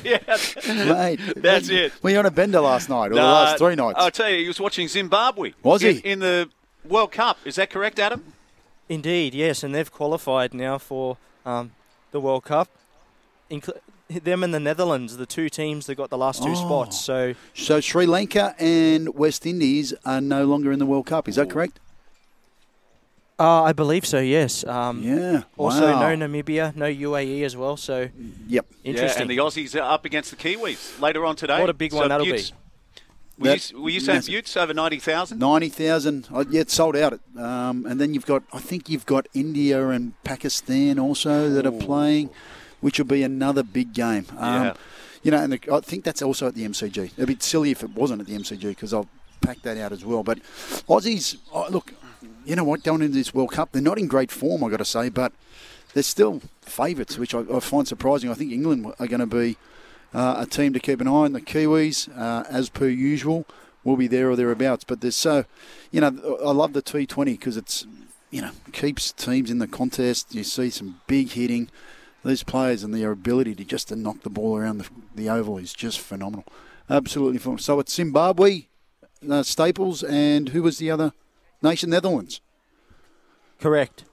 yeah, 0.05 0.19
Mate, 0.67 1.21
That's 1.37 1.69
it. 1.69 1.93
Were 2.03 2.11
you 2.11 2.19
on 2.19 2.27
a 2.27 2.31
bender 2.31 2.61
last 2.61 2.89
night 2.89 3.13
or 3.13 3.15
the 3.15 3.23
last 3.23 3.59
three 3.59 3.75
nights? 3.75 3.97
I'll 3.99 4.11
tell 4.11 4.31
you, 4.31 4.39
he 4.39 4.49
was 4.49 4.61
watching 4.61 4.89
Zimbabwe. 4.89 5.53
Was 5.63 5.83
in, 5.83 5.97
he? 5.97 6.01
In 6.11 6.19
the 6.21 6.49
World 6.89 7.13
Cup. 7.13 7.39
Is 7.45 7.57
that 7.57 7.71
correct, 7.71 7.99
Adam? 7.99 8.33
Indeed, 8.89 9.35
yes, 9.35 9.63
and 9.63 9.75
they've 9.75 9.91
qualified 9.91 10.55
now 10.55 10.79
for 10.79 11.17
um, 11.47 11.73
the 12.11 12.21
World 12.21 12.45
Cup. 12.45 12.69
Incl- 13.51 13.79
them 14.09 14.43
and 14.45 14.53
the 14.53 14.61
Netherlands, 14.61 15.17
the 15.17 15.27
two 15.27 15.49
teams 15.49 15.87
that 15.87 15.95
got 15.95 16.11
the 16.11 16.19
last 16.19 16.43
two 16.43 16.51
Oh. 16.51 16.55
spots. 16.55 17.01
So 17.01 17.35
so 17.55 17.81
Sri 17.81 18.05
Lanka 18.07 18.55
and 18.59 19.15
West 19.15 19.47
Indies 19.47 19.95
are 20.05 20.21
no 20.21 20.45
longer 20.45 20.73
in 20.73 20.79
the 20.79 20.87
World 20.87 21.07
Cup. 21.07 21.29
Is 21.29 21.37
that 21.37 21.49
correct? 21.49 21.79
Uh, 23.43 23.63
I 23.65 23.73
believe 23.73 24.07
so. 24.07 24.21
Yes. 24.21 24.63
Um, 24.65 25.03
Yeah. 25.03 25.43
Also, 25.57 25.91
Wow. 25.93 26.15
no 26.15 26.27
Namibia, 26.29 26.77
no 26.77 26.87
UAE 26.87 27.43
as 27.43 27.57
well. 27.57 27.77
So 27.77 28.09
Yep. 28.47 28.67
interesting. 28.85 29.19
Yeah, 29.19 29.23
and 29.23 29.31
the 29.31 29.39
Aussies 29.39 29.75
are 29.75 29.83
up 29.95 30.05
against 30.05 30.31
the 30.31 30.37
Kiwis 30.37 31.01
later 31.01 31.27
on 31.27 31.35
today. 31.35 31.59
What 31.61 31.69
a 31.69 31.75
big 31.75 31.93
one 31.93 32.09
that'll 32.09 32.25
be. 32.25 32.45
Were 33.39 33.49
That- 33.49 33.71
you, 33.73 33.83
were 33.83 33.91
you 33.91 33.99
saying 33.99 34.19
massive. 34.19 34.33
Buetts 34.33 34.57
over 34.57 34.73
90,000? 34.75 35.39
Ninety 35.41 35.69
thousand. 35.71 36.29
Oh, 36.33 36.45
yeah, 36.49 36.61
it's 36.61 36.75
sold 36.75 36.95
out. 36.95 37.19
Um, 37.37 37.85
and 37.89 38.01
then 38.01 38.15
you've 38.15 38.27
got, 38.27 38.45
I 38.53 38.61
think 38.61 38.89
you've 38.89 39.07
got 39.07 39.27
India 39.35 39.89
and 39.89 40.13
Pakistan 40.23 41.01
also 41.01 41.49
that 41.51 41.67
are 41.67 41.73
playing, 41.73 42.31
which 42.81 42.99
will 42.99 43.07
be 43.07 43.25
another 43.25 43.65
big 43.65 43.93
game. 43.93 44.27
Um, 44.39 44.63
Yeah. 44.65 44.73
You 45.25 45.31
know, 45.33 45.39
and 45.39 45.53
the, 45.55 45.61
I 45.73 45.81
think 45.81 46.05
that's 46.05 46.21
also 46.23 46.47
at 46.49 46.55
the 46.55 46.65
MCG. 46.65 47.11
It'd 47.17 47.27
be 47.27 47.37
silly 47.41 47.71
if 47.73 47.83
it 47.83 47.91
wasn't 47.91 48.21
at 48.21 48.27
the 48.29 48.35
MCG 48.37 48.69
because 48.69 48.93
I'll 48.95 49.09
pack 49.41 49.63
that 49.63 49.77
out 49.79 49.91
as 49.93 50.05
well. 50.05 50.23
But 50.23 50.39
Aussies, 50.89 51.37
oh, 51.53 51.67
look, 51.71 51.93
you 52.45 52.57
know 52.57 52.65
what? 52.65 52.83
Going 52.83 53.03
into 53.03 53.15
this 53.15 53.35
World 53.35 53.53
Cup, 53.53 53.73
they're 53.73 53.83
not 53.83 53.99
in 53.99 54.07
great 54.07 54.31
form, 54.31 54.65
I've 54.65 54.71
got 54.71 54.79
to 54.79 54.85
say, 54.85 55.09
but 55.09 55.33
they're 55.95 56.03
still 56.03 56.41
favourites, 56.63 57.19
which 57.19 57.35
I, 57.35 57.41
I 57.53 57.61
find 57.61 57.87
surprising. 57.87 58.31
I 58.31 58.35
think 58.35 58.53
England 58.53 58.87
are 58.99 59.07
going 59.07 59.21
to 59.21 59.27
be 59.27 59.57
uh, 60.15 60.37
a 60.39 60.47
team 60.47 60.73
to 60.73 60.81
keep 60.81 61.01
an 61.01 61.09
eye 61.09 61.11
on. 61.11 61.33
The 61.33 61.41
Kiwis, 61.41 62.09
uh, 62.17 62.45
as 62.49 62.69
per 62.69 62.89
usual, 62.89 63.47
will 63.85 63.97
be 63.97 64.07
there 64.07 64.31
or 64.31 64.37
thereabouts. 64.37 64.85
But 64.85 65.01
there's 65.01 65.17
so, 65.17 65.45
you 65.91 66.01
know, 66.01 66.39
I 66.45 66.51
love 66.51 66.73
the 66.73 66.83
T20 66.83 67.25
because 67.25 67.57
it's, 67.57 67.87
you 68.31 68.41
know, 68.41 68.51
keeps 68.73 69.13
teams 69.13 69.51
in 69.51 69.59
the 69.59 69.69
contest. 69.69 70.35
You 70.35 70.45
see 70.45 70.71
some 70.71 71.01
big 71.07 71.31
hitting. 71.31 71.69
These 72.25 72.45
players 72.45 72.85
and 72.85 72.95
their 72.95 73.11
ability 73.11 73.57
to 73.57 73.65
just 73.65 73.89
to 73.89 73.97
knock 73.97 74.23
the 74.23 74.31
ball 74.31 74.57
around 74.57 74.79
the, 74.79 74.89
the 75.15 75.29
oval 75.29 75.59
is 75.59 75.73
just 75.73 75.99
phenomenal. 75.99 76.45
Absolutely 76.89 77.39
phenomenal. 77.39 77.63
So 77.63 77.81
it's 77.81 77.93
Zimbabwe, 77.93 78.67
uh, 79.29 79.43
Staples, 79.43 80.05
and 80.05 80.51
who 80.51 80.63
was 80.63 80.79
the 80.79 80.91
other 80.91 81.13
nation? 81.63 81.91
Netherlands. 81.91 82.41
correct. 83.61 84.05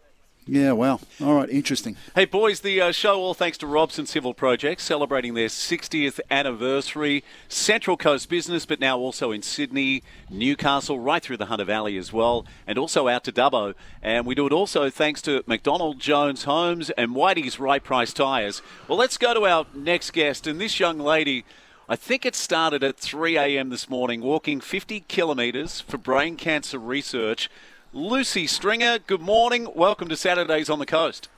Yeah, 0.52 0.72
wow. 0.72 1.00
All 1.22 1.36
right, 1.36 1.50
interesting. 1.50 1.96
Hey, 2.16 2.26
boys, 2.26 2.62
the 2.62 2.82
uh, 2.82 2.92
show 2.92 3.20
all 3.20 3.36
thanks 3.36 3.56
to 3.60 3.68
Robson 3.68 4.08
Civil 4.08 4.34
Projects, 4.34 4.82
celebrating 4.82 5.36
their 5.36 5.48
60th 5.48 6.20
anniversary. 6.32 7.24
Central 7.48 7.96
Coast 7.96 8.30
business, 8.30 8.66
but 8.66 8.80
now 8.80 8.98
also 8.98 9.32
in 9.32 9.44
Sydney, 9.44 10.02
Newcastle, 10.28 11.00
right 11.00 11.22
through 11.22 11.38
the 11.38 11.46
Hunter 11.46 11.66
Valley 11.66 11.98
as 11.98 12.12
well, 12.12 12.48
and 12.66 12.80
also 12.80 13.08
out 13.08 13.24
to 13.26 13.32
Dubbo. 13.32 13.76
And 14.02 14.26
we 14.26 14.34
do 14.34 14.48
it 14.48 14.52
also 14.52 14.90
thanks 14.90 15.22
to 15.24 15.44
McDonald 15.46 16.00
Jones 16.00 16.46
Homes 16.46 16.90
and 16.92 17.12
Whitey's 17.12 17.60
Right 17.60 17.84
Price 17.84 18.12
Tyres. 18.12 18.64
Well, 18.88 18.98
let's 18.98 19.20
go 19.20 19.36
to 19.36 19.46
our 19.46 19.68
next 19.76 20.10
guest, 20.14 20.48
and 20.48 20.60
this 20.60 20.80
young 20.80 20.98
lady. 20.98 21.46
I 21.92 21.96
think 21.96 22.24
it 22.24 22.36
started 22.36 22.84
at 22.84 22.98
3 22.98 23.36
a.m. 23.36 23.70
this 23.70 23.90
morning, 23.90 24.22
walking 24.22 24.62
50 24.62 25.00
kilometres 25.08 25.82
for 25.82 25.98
brain 25.98 26.36
cancer 26.36 26.78
research. 26.78 27.50
Lucy 27.92 28.46
Stringer, 28.46 29.00
good 29.00 29.22
morning. 29.22 29.68
Welcome 29.74 30.08
to 30.10 30.16
Saturdays 30.16 30.70
on 30.70 30.78
the 30.78 30.86
Coast. 30.86 31.30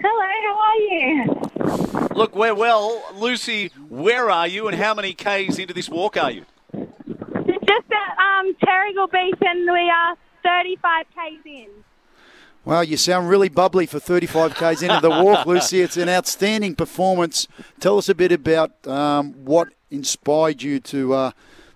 Hello, 0.00 0.26
how 0.46 0.58
are 0.58 0.76
you? 0.78 2.08
Look, 2.14 2.34
we're 2.34 2.54
well. 2.54 3.02
Lucy, 3.14 3.70
where 3.90 4.30
are 4.30 4.48
you 4.48 4.68
and 4.68 4.78
how 4.78 4.94
many 4.94 5.12
Ks 5.12 5.58
into 5.58 5.74
this 5.74 5.90
walk 5.90 6.16
are 6.16 6.30
you? 6.30 6.46
Just 6.72 7.92
at 7.92 8.40
um, 8.40 8.54
Terrigal 8.64 9.12
Beach, 9.12 9.38
and 9.42 9.70
we 9.70 9.90
are 9.90 10.16
35 10.44 11.04
k's 11.14 11.40
in. 11.44 11.68
Wow, 12.68 12.82
you 12.82 12.98
sound 12.98 13.30
really 13.30 13.48
bubbly 13.48 13.86
for 13.86 13.98
35 13.98 14.54
k's 14.54 14.82
into 14.82 15.00
the 15.00 15.08
walk, 15.08 15.46
Lucy. 15.46 15.80
It's 15.80 15.96
an 15.96 16.10
outstanding 16.10 16.74
performance. 16.74 17.48
Tell 17.80 17.96
us 17.96 18.10
a 18.10 18.14
bit 18.14 18.30
about 18.30 18.86
um, 18.86 19.32
what 19.46 19.68
inspired 19.90 20.60
you 20.60 20.78
to 20.80 21.14
uh, 21.14 21.30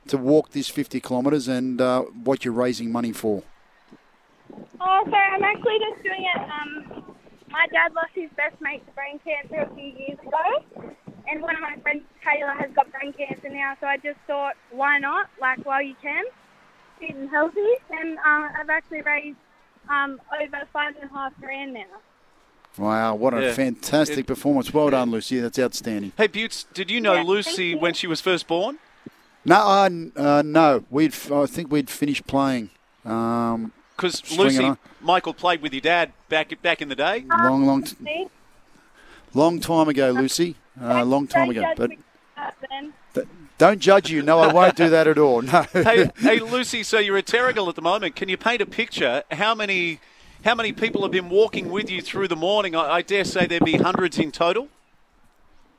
to 0.09 0.19
walk 0.19 0.51
this 0.51 0.69
50 0.69 1.01
kilometres 1.01 1.49
and 1.49 1.81
uh, 1.81 2.03
what 2.03 2.45
you're 2.45 2.53
raising 2.53 2.93
money 2.93 3.11
for. 3.11 3.43
Oh, 4.83 5.03
so 5.07 5.15
I'm 5.17 5.43
actually 5.43 5.79
just 5.79 6.03
doing 6.03 6.29
it. 6.29 6.43
Um, 6.43 7.17
my 7.49 7.67
dad 7.73 7.95
lost 7.95 8.11
his 8.15 8.29
best 8.37 8.61
mate 8.61 8.85
to 8.85 8.93
brain 8.93 9.19
cancer 9.25 9.63
a 9.63 9.75
few 9.75 9.97
years 9.97 10.19
ago, 10.19 10.93
and 11.27 11.41
one 11.41 11.55
of 11.55 11.63
my 11.63 11.75
friends, 11.81 12.03
Taylor, 12.23 12.53
has 12.61 12.71
got 12.77 12.93
brain 12.93 13.15
cancer 13.15 13.49
now. 13.49 13.79
So 13.81 13.87
I 13.87 13.97
just 13.97 14.19
thought, 14.27 14.57
why 14.71 14.99
not? 14.99 15.31
Like 15.41 15.65
while 15.65 15.81
you 15.81 15.95
can, 16.03 16.25
fit 17.01 17.17
and 17.17 17.31
healthy. 17.31 17.73
And 17.89 18.19
uh, 18.19 18.61
I've 18.61 18.69
actually 18.69 19.01
raised 19.01 19.39
um, 19.89 20.21
over 20.41 20.63
five 20.73 20.95
and 21.01 21.11
a 21.11 21.13
half 21.15 21.33
grand 21.41 21.75
now. 21.75 21.85
Wow, 22.79 23.15
what 23.17 23.35
a 23.35 23.43
Yeah. 23.43 23.53
fantastic 23.53 24.21
It- 24.21 24.27
performance. 24.27 24.73
Well 24.73 24.91
done, 24.91 25.11
Lucy. 25.11 25.41
That's 25.41 25.59
outstanding. 25.59 26.13
Hey, 26.17 26.27
Buetts, 26.27 26.65
did 26.73 26.91
you 26.91 27.01
know 27.01 27.15
Yeah, 27.15 27.23
Lucy 27.25 27.67
you. 27.67 27.79
when 27.79 27.93
she 27.95 28.07
was 28.07 28.21
first 28.21 28.47
born? 28.47 28.79
No, 29.45 29.57
uh, 29.57 29.85
n- 29.85 30.13
uh, 30.17 30.43
no. 30.45 30.85
We'd, 30.89 31.13
f- 31.13 31.31
I 31.31 31.47
think 31.47 31.71
we'd 31.71 31.91
finished 31.91 32.27
playing 32.27 32.71
um, 33.05 33.73
Because 33.97 34.19
Stringer, 34.19 34.45
Lucy, 34.45 34.63
huh? 34.65 34.77
Michael 35.01 35.35
played 35.35 35.61
with 35.61 35.75
your 35.75 35.81
dad 35.83 36.13
back 36.29 36.61
back 36.63 36.81
in 36.81 36.89
the 36.89 36.95
day. 36.95 37.25
long, 37.29 37.67
long, 37.67 37.83
t- 37.83 38.29
long 39.35 39.61
time 39.61 39.89
ago, 39.89 40.11
Lucy. 40.13 40.55
Uh, 40.81 41.05
long 41.05 41.27
time 41.27 41.51
ago. 41.51 41.61
judge 41.63 41.77
But 41.77 41.91
don't 43.63 43.79
judge 43.79 44.11
you. 44.11 44.23
No, 44.23 44.41
I 44.41 44.53
won't 44.53 44.75
do 44.75 44.91
that 44.91 45.07
at 45.07 45.19
all. 45.19 45.41
No. 45.41 45.63
hey, 45.73 46.11
hey, 46.17 46.41
Lucy. 46.41 46.83
So 46.83 46.99
you're 46.99 47.17
at 47.17 47.27
Terrigal 47.27 47.69
at 47.69 47.77
the 47.77 47.83
moment. 47.83 48.17
Can 48.17 48.29
you 48.29 48.37
paint 48.37 48.61
a 48.61 48.67
picture? 48.67 49.23
How 49.31 49.55
many, 49.55 50.01
how 50.45 50.57
many 50.57 50.73
people 50.73 51.03
have 51.03 51.13
been 51.13 51.29
walking 51.29 51.71
with 51.71 51.89
you 51.89 52.03
through 52.03 52.27
the 52.27 52.35
morning? 52.35 52.75
I, 52.75 52.95
I 52.95 53.03
dare 53.03 53.25
say 53.25 53.47
there'd 53.47 53.65
be 53.65 53.77
hundreds 53.77 54.19
in 54.19 54.33
total. 54.33 54.67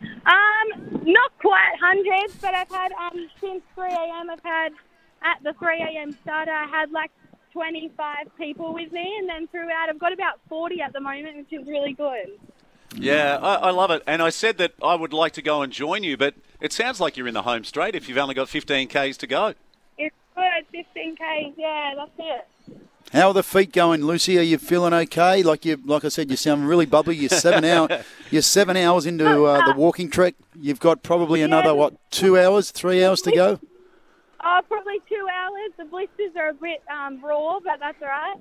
Um, 0.01 1.01
not 1.03 1.37
quite 1.41 1.73
hundreds, 1.81 2.35
but 2.39 2.53
I've 2.53 2.69
had 2.69 2.93
um 2.93 3.29
since 3.41 3.61
3 3.75 3.89
a.m. 3.89 4.29
I've 4.29 4.43
had 4.43 4.71
at 5.21 5.43
the 5.43 5.51
3 5.59 5.81
a.m. 5.81 6.17
starter. 6.21 6.51
I 6.51 6.65
had 6.67 6.89
like 6.91 7.11
25 7.51 8.27
people 8.37 8.73
with 8.73 8.93
me, 8.93 9.13
and 9.19 9.27
then 9.27 9.47
throughout 9.49 9.89
I've 9.89 9.99
got 9.99 10.13
about 10.13 10.39
40 10.47 10.79
at 10.79 10.93
the 10.93 11.01
moment, 11.01 11.35
which 11.35 11.61
is 11.61 11.67
really 11.67 11.93
good. 11.93 12.39
Yeah, 12.95 13.37
I, 13.41 13.55
I 13.55 13.71
love 13.71 13.91
it. 13.91 14.03
And 14.05 14.21
I 14.21 14.29
said 14.29 14.57
that 14.59 14.73
I 14.83 14.95
would 14.95 15.13
like 15.13 15.33
to 15.33 15.41
go 15.41 15.61
and 15.61 15.73
join 15.73 16.03
you, 16.03 16.17
but 16.17 16.35
it 16.61 16.71
sounds 16.71 16.99
like 16.99 17.17
you're 17.17 17.27
in 17.27 17.33
the 17.33 17.41
home 17.41 17.63
straight 17.63 17.95
if 17.95 18.07
you've 18.07 18.17
only 18.17 18.35
got 18.35 18.49
15 18.49 18.87
Ks 18.87 19.17
to 19.17 19.27
go. 19.27 19.53
It's 19.97 20.15
good, 20.35 20.65
15 20.71 21.15
Ks, 21.15 21.57
Yeah, 21.57 21.93
that's 21.95 22.11
it. 22.19 22.47
How 23.11 23.27
are 23.27 23.33
the 23.33 23.43
feet 23.43 23.71
going, 23.71 24.03
Lucy? 24.03 24.39
Are 24.39 24.43
you 24.43 24.57
feeling 24.57 24.91
okay? 24.91 25.43
Like 25.43 25.65
you, 25.65 25.79
like 25.85 26.03
I 26.03 26.09
said, 26.09 26.31
you 26.31 26.35
sound 26.35 26.67
really 26.67 26.87
bubbly. 26.87 27.15
You're 27.15 27.29
seven 27.29 27.63
hour, 27.63 27.87
you're 28.31 28.41
seven 28.41 28.75
hours 28.75 29.05
into 29.05 29.45
uh, 29.45 29.71
the 29.71 29.73
walking 29.77 30.09
trek. 30.09 30.33
You've 30.59 30.79
got 30.79 31.03
probably 31.03 31.43
another 31.43 31.75
what, 31.75 31.93
two 32.09 32.39
hours, 32.39 32.71
three 32.71 33.05
hours 33.05 33.21
to 33.21 33.31
go. 33.31 33.59
Oh, 34.43 34.61
probably 34.67 34.99
two 35.07 35.27
hours. 35.31 35.71
The 35.77 35.85
blisters 35.85 36.35
are 36.35 36.49
a 36.49 36.53
bit 36.55 36.81
um, 36.91 37.23
raw, 37.23 37.59
but 37.63 37.79
that's 37.79 38.01
all 38.01 38.07
right. 38.07 38.35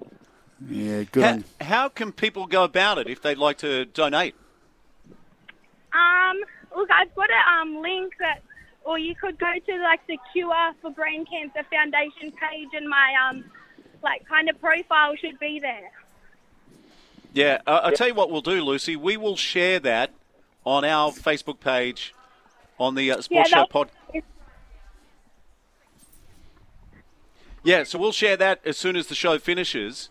Yeah, 0.68 1.02
good. 1.04 1.44
How, 1.60 1.64
how 1.64 1.88
can 1.88 2.12
people 2.12 2.46
go 2.46 2.64
about 2.64 2.98
it 2.98 3.08
if 3.08 3.20
they'd 3.22 3.38
like 3.38 3.58
to 3.58 3.84
donate? 3.86 4.34
Um, 5.92 6.36
look, 6.76 6.90
I've 6.90 7.14
got 7.14 7.28
a 7.30 7.60
um, 7.60 7.80
link 7.82 8.14
that, 8.18 8.42
or 8.84 8.98
you 8.98 9.14
could 9.14 9.38
go 9.38 9.52
to 9.66 9.82
like 9.82 10.06
the 10.06 10.18
Cure 10.32 10.72
for 10.80 10.90
Brain 10.90 11.24
Cancer 11.26 11.66
Foundation 11.70 12.32
page, 12.32 12.68
and 12.74 12.88
my 12.88 13.14
um, 13.28 13.44
like 14.02 14.26
kind 14.28 14.48
of 14.48 14.60
profile 14.60 15.14
should 15.16 15.38
be 15.38 15.58
there. 15.60 15.90
Yeah, 17.34 17.60
uh, 17.66 17.80
I'll 17.84 17.92
tell 17.92 18.08
you 18.08 18.14
what 18.14 18.30
we'll 18.30 18.42
do, 18.42 18.62
Lucy. 18.62 18.94
We 18.96 19.16
will 19.16 19.36
share 19.36 19.80
that 19.80 20.10
on 20.64 20.84
our 20.84 21.10
Facebook 21.12 21.60
page 21.60 22.14
on 22.78 22.94
the 22.94 23.10
uh, 23.12 23.20
Sports 23.22 23.50
Yeah, 23.50 23.56
Show 23.56 23.60
that- 23.62 23.70
pod. 23.70 23.90
Yeah, 27.64 27.84
so 27.84 27.96
we'll 27.98 28.10
share 28.12 28.36
that 28.38 28.60
as 28.64 28.76
soon 28.76 28.96
as 28.96 29.06
the 29.06 29.14
show 29.14 29.38
finishes. 29.38 30.10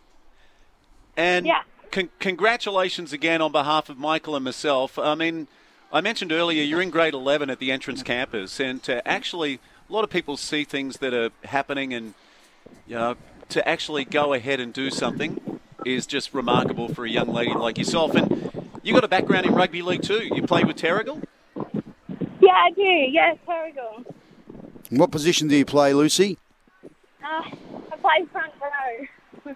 And 1.21 1.45
Yeah. 1.45 1.61
con- 1.91 2.09
congratulations 2.19 3.13
again 3.13 3.41
on 3.43 3.51
behalf 3.51 3.89
of 3.89 3.97
Michael 3.99 4.35
and 4.35 4.43
myself. 4.43 4.97
I 4.97 5.13
mean, 5.13 5.47
I 5.93 6.01
mentioned 6.01 6.31
earlier 6.31 6.63
you're 6.63 6.81
in 6.81 6.89
grade 6.89 7.13
11 7.13 7.51
at 7.51 7.59
the 7.59 7.71
entrance 7.71 8.01
campus, 8.01 8.59
and 8.59 8.81
to 8.83 9.07
actually, 9.07 9.59
a 9.87 9.93
lot 9.93 10.03
of 10.03 10.09
people 10.09 10.35
see 10.35 10.63
things 10.63 10.97
that 10.97 11.13
are 11.13 11.29
happening, 11.43 11.93
and 11.93 12.15
you 12.87 12.95
know, 12.95 13.17
to 13.49 13.67
actually 13.69 14.03
go 14.03 14.33
ahead 14.33 14.59
and 14.59 14.73
do 14.73 14.89
something 14.89 15.59
is 15.85 16.07
just 16.07 16.33
remarkable 16.33 16.87
for 16.91 17.05
a 17.05 17.09
young 17.09 17.27
lady 17.27 17.53
like 17.53 17.77
yourself. 17.77 18.15
And 18.15 18.71
you 18.81 18.93
got 18.93 19.03
a 19.03 19.07
background 19.07 19.45
in 19.45 19.53
rugby 19.53 19.83
league 19.83 20.01
too. 20.01 20.23
You 20.23 20.41
play 20.41 20.63
with 20.63 20.77
Terrigal. 20.77 21.21
Yeah, 22.39 22.53
I 22.53 22.71
do. 22.71 22.81
Yes, 22.81 23.37
Terrigal. 23.47 24.05
What 24.89 25.11
position 25.11 25.47
do 25.49 25.55
you 25.55 25.65
play, 25.65 25.93
Lucy? 25.93 26.39
Uh, 27.23 27.43
I 27.91 27.95
play 27.97 28.25
front 28.31 28.53
row. 28.59 29.07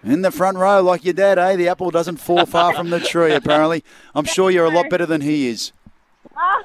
In 0.02 0.22
the 0.22 0.30
front 0.30 0.58
row, 0.58 0.82
like 0.82 1.04
your 1.04 1.14
dad, 1.14 1.38
eh? 1.38 1.56
The 1.56 1.68
apple 1.68 1.90
doesn't 1.90 2.16
fall 2.16 2.46
far 2.46 2.74
from 2.74 2.90
the 2.90 3.00
tree, 3.00 3.32
apparently. 3.32 3.84
I'm 4.14 4.24
sure 4.24 4.50
you're 4.50 4.66
a 4.66 4.70
lot 4.70 4.90
better 4.90 5.06
than 5.06 5.20
he 5.20 5.48
is. 5.48 5.72
I 6.36 6.62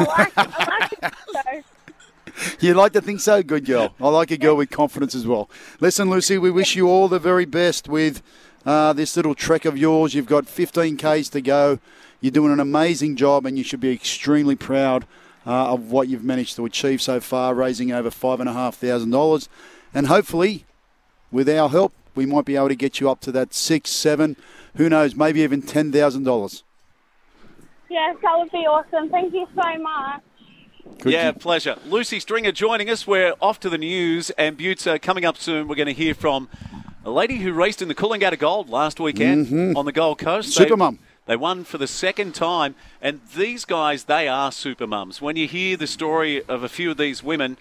like, 0.00 0.32
I 0.36 0.68
like 0.68 0.92
it. 0.92 1.14
So. 1.32 2.56
You 2.60 2.74
like 2.74 2.92
to 2.92 3.00
think 3.00 3.20
so? 3.20 3.42
Good 3.42 3.64
girl. 3.64 3.94
I 4.00 4.08
like 4.08 4.30
a 4.30 4.36
girl 4.36 4.56
with 4.56 4.70
confidence 4.70 5.14
as 5.14 5.26
well. 5.26 5.48
Listen, 5.80 6.10
Lucy, 6.10 6.38
we 6.38 6.50
wish 6.50 6.74
you 6.74 6.88
all 6.88 7.08
the 7.08 7.18
very 7.18 7.44
best 7.44 7.88
with 7.88 8.22
uh, 8.66 8.92
this 8.92 9.16
little 9.16 9.34
trek 9.34 9.64
of 9.64 9.78
yours. 9.78 10.14
You've 10.14 10.26
got 10.26 10.46
15 10.46 10.96
Ks 10.96 11.28
to 11.30 11.40
go. 11.40 11.78
You're 12.20 12.32
doing 12.32 12.52
an 12.52 12.60
amazing 12.60 13.16
job, 13.16 13.46
and 13.46 13.58
you 13.58 13.64
should 13.64 13.80
be 13.80 13.92
extremely 13.92 14.56
proud 14.56 15.06
uh, 15.46 15.72
of 15.72 15.90
what 15.90 16.08
you've 16.08 16.24
managed 16.24 16.56
to 16.56 16.64
achieve 16.64 17.02
so 17.02 17.20
far, 17.20 17.54
raising 17.54 17.92
over 17.92 18.10
$5,500. 18.10 19.48
And 19.92 20.06
hopefully, 20.06 20.64
with 21.30 21.48
our 21.48 21.68
help, 21.68 21.92
we 22.14 22.26
might 22.26 22.44
be 22.44 22.56
able 22.56 22.68
to 22.68 22.74
get 22.76 23.00
you 23.00 23.10
up 23.10 23.20
to 23.20 23.32
that 23.32 23.54
six, 23.54 23.90
seven, 23.90 24.36
who 24.76 24.88
knows, 24.88 25.14
maybe 25.14 25.40
even 25.40 25.62
$10,000. 25.62 26.62
Yes, 27.90 28.16
that 28.22 28.38
would 28.38 28.50
be 28.50 28.58
awesome. 28.58 29.08
Thank 29.10 29.32
you 29.34 29.46
so 29.54 29.78
much. 29.82 30.20
Good 30.98 31.12
yeah, 31.12 31.32
to- 31.32 31.38
pleasure. 31.38 31.76
Lucy 31.86 32.20
Stringer 32.20 32.52
joining 32.52 32.90
us. 32.90 33.06
We're 33.06 33.34
off 33.40 33.60
to 33.60 33.70
the 33.70 33.78
news, 33.78 34.30
and 34.30 34.56
Buetts 34.56 34.86
uh, 34.86 34.98
coming 34.98 35.24
up 35.24 35.36
soon. 35.36 35.68
We're 35.68 35.76
going 35.76 35.86
to 35.86 35.92
hear 35.92 36.14
from 36.14 36.48
a 37.04 37.10
lady 37.10 37.36
who 37.38 37.52
raced 37.52 37.82
in 37.82 37.88
the 37.88 37.94
Coolangatta 37.94 38.38
Gold 38.38 38.68
last 38.68 38.98
weekend 39.00 39.76
on 39.76 39.84
the 39.84 39.92
Gold 39.92 40.18
Coast. 40.18 40.56
They- 40.58 40.64
Supermum. 40.66 40.98
They 41.26 41.36
won 41.36 41.64
for 41.64 41.78
the 41.78 41.86
second 41.86 42.34
time, 42.34 42.74
and 43.00 43.20
these 43.34 43.64
guys, 43.64 44.04
they 44.04 44.28
are 44.28 44.52
super 44.52 44.86
mums. 44.86 45.22
When 45.22 45.36
you 45.36 45.48
hear 45.48 45.74
the 45.74 45.86
story 45.86 46.44
of 46.44 46.62
a 46.62 46.68
few 46.68 46.90
of 46.90 46.98
these 46.98 47.22
women, 47.22 47.56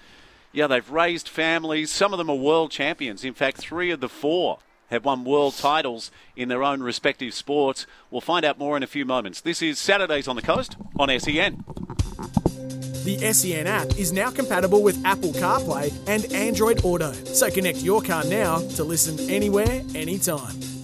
yeah, 0.54 0.68
they've 0.68 0.90
raised 0.90 1.28
families. 1.28 1.90
Some 1.90 2.14
of 2.14 2.20
them 2.20 2.30
are 2.30 2.36
world 2.36 2.72
champions. 2.72 3.26
In 3.26 3.34
fact, 3.34 3.58
three 3.58 3.90
of 3.90 4.00
the 4.00 4.08
four 4.08 4.60
have 4.90 5.04
won 5.04 5.26
world 5.26 5.56
titles 5.58 6.12
in 6.36 6.48
their 6.48 6.64
own 6.64 6.84
respective 6.84 7.34
sports. 7.34 7.88
We'll 8.12 8.22
find 8.22 8.46
out 8.46 8.60
more 8.60 8.78
in 8.78 8.84
a 8.84 8.88
few 8.88 9.04
moments. 9.04 9.42
This 9.42 9.64
is 9.64 9.80
Saturdays 9.80 10.28
on 10.28 10.36
the 10.36 10.44
Coast 10.44 10.78
on 10.98 11.10
SEN. 11.20 11.64
The 13.04 13.34
SEN 13.34 13.68
app 13.68 13.88
is 13.98 14.14
now 14.14 14.30
compatible 14.30 14.84
with 14.84 15.04
Apple 15.04 15.34
CarPlay 15.34 15.92
and 16.08 16.32
Android 16.32 16.86
Auto. 16.86 17.12
So 17.12 17.50
connect 17.50 17.80
your 17.80 18.02
car 18.02 18.24
now 18.26 18.60
to 18.60 18.84
listen 18.84 19.30
anywhere, 19.30 19.82
anytime. 19.96 20.83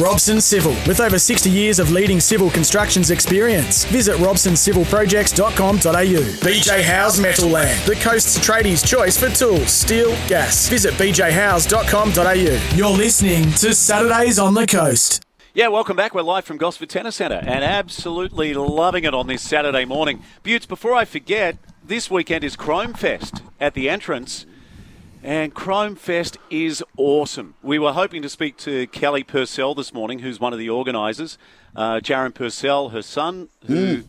Robson 0.00 0.40
Civil, 0.40 0.72
with 0.86 1.00
over 1.00 1.18
60 1.18 1.50
years 1.50 1.78
of 1.78 1.90
leading 1.90 2.20
civil 2.20 2.50
constructions 2.50 3.10
experience. 3.10 3.84
Visit 3.86 4.16
robsoncivilprojects.com.au. 4.16 5.82
BJ 5.82 6.82
House 6.82 7.18
Metal 7.18 7.48
Land, 7.48 7.86
the 7.86 7.96
coast's 7.96 8.38
tradies' 8.38 8.86
choice 8.86 9.18
for 9.18 9.28
tools, 9.28 9.70
steel, 9.70 10.10
gas. 10.28 10.68
Visit 10.68 10.94
bjhouse.com.au. 10.94 12.76
You're 12.76 12.96
listening 12.96 13.50
to 13.52 13.74
Saturdays 13.74 14.38
on 14.38 14.54
the 14.54 14.66
Coast. 14.66 15.22
Yeah, 15.54 15.68
welcome 15.68 15.96
back. 15.96 16.14
We're 16.14 16.22
live 16.22 16.46
from 16.46 16.56
Gosford 16.56 16.88
Tennis 16.88 17.16
Centre 17.16 17.42
and 17.42 17.62
absolutely 17.62 18.54
loving 18.54 19.04
it 19.04 19.12
on 19.12 19.26
this 19.26 19.42
Saturday 19.42 19.84
morning. 19.84 20.22
Buetts, 20.42 20.64
before 20.64 20.94
I 20.94 21.04
forget, 21.04 21.58
this 21.84 22.10
weekend 22.10 22.42
is 22.42 22.56
Chrome 22.56 22.94
Fest 22.94 23.42
at 23.60 23.74
the 23.74 23.90
entrance. 23.90 24.46
And 25.24 25.54
Chrome 25.54 25.94
Fest 25.94 26.36
is 26.50 26.82
awesome. 26.96 27.54
We 27.62 27.78
were 27.78 27.92
hoping 27.92 28.22
to 28.22 28.28
speak 28.28 28.56
to 28.58 28.88
Kelly 28.88 29.22
Purcell 29.22 29.72
this 29.72 29.94
morning, 29.94 30.18
who's 30.18 30.40
one 30.40 30.52
of 30.52 30.58
the 30.58 30.68
organisers. 30.68 31.38
Uh, 31.76 32.00
Jaron 32.00 32.34
Purcell, 32.34 32.88
her 32.88 33.02
son, 33.02 33.48
who 33.66 34.02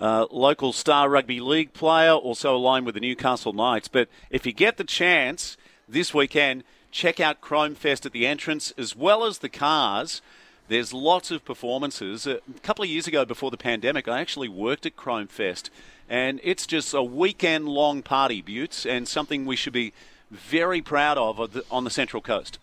uh, 0.00 0.24
local 0.30 0.72
star 0.72 1.10
rugby 1.10 1.38
league 1.38 1.74
player, 1.74 2.12
also 2.12 2.56
aligned 2.56 2.86
with 2.86 2.94
the 2.94 3.00
Newcastle 3.02 3.52
Knights. 3.52 3.88
But 3.88 4.08
if 4.30 4.46
you 4.46 4.52
get 4.54 4.78
the 4.78 4.84
chance 4.84 5.58
this 5.86 6.14
weekend, 6.14 6.64
check 6.90 7.20
out 7.20 7.42
Chrome 7.42 7.74
Fest 7.74 8.06
at 8.06 8.12
the 8.12 8.26
entrance 8.26 8.72
as 8.78 8.96
well 8.96 9.24
as 9.24 9.40
the 9.40 9.50
cars. 9.50 10.22
There's 10.68 10.94
lots 10.94 11.30
of 11.30 11.44
performances. 11.44 12.26
A 12.26 12.40
couple 12.62 12.84
of 12.84 12.90
years 12.90 13.06
ago, 13.06 13.26
before 13.26 13.50
the 13.50 13.58
pandemic, 13.58 14.08
I 14.08 14.20
actually 14.20 14.48
worked 14.48 14.86
at 14.86 14.96
Chrome 14.96 15.26
Fest, 15.26 15.68
and 16.08 16.40
it's 16.42 16.66
just 16.66 16.94
a 16.94 17.02
weekend 17.02 17.68
long 17.68 18.00
party, 18.00 18.40
Buetts, 18.40 18.86
and 18.86 19.06
something 19.06 19.44
we 19.44 19.56
should 19.56 19.74
be 19.74 19.92
very 20.30 20.80
proud 20.82 21.18
of 21.18 21.40
on 21.70 21.84
the- 21.84 21.90
Central 21.90 22.22
Coast. 22.22 22.58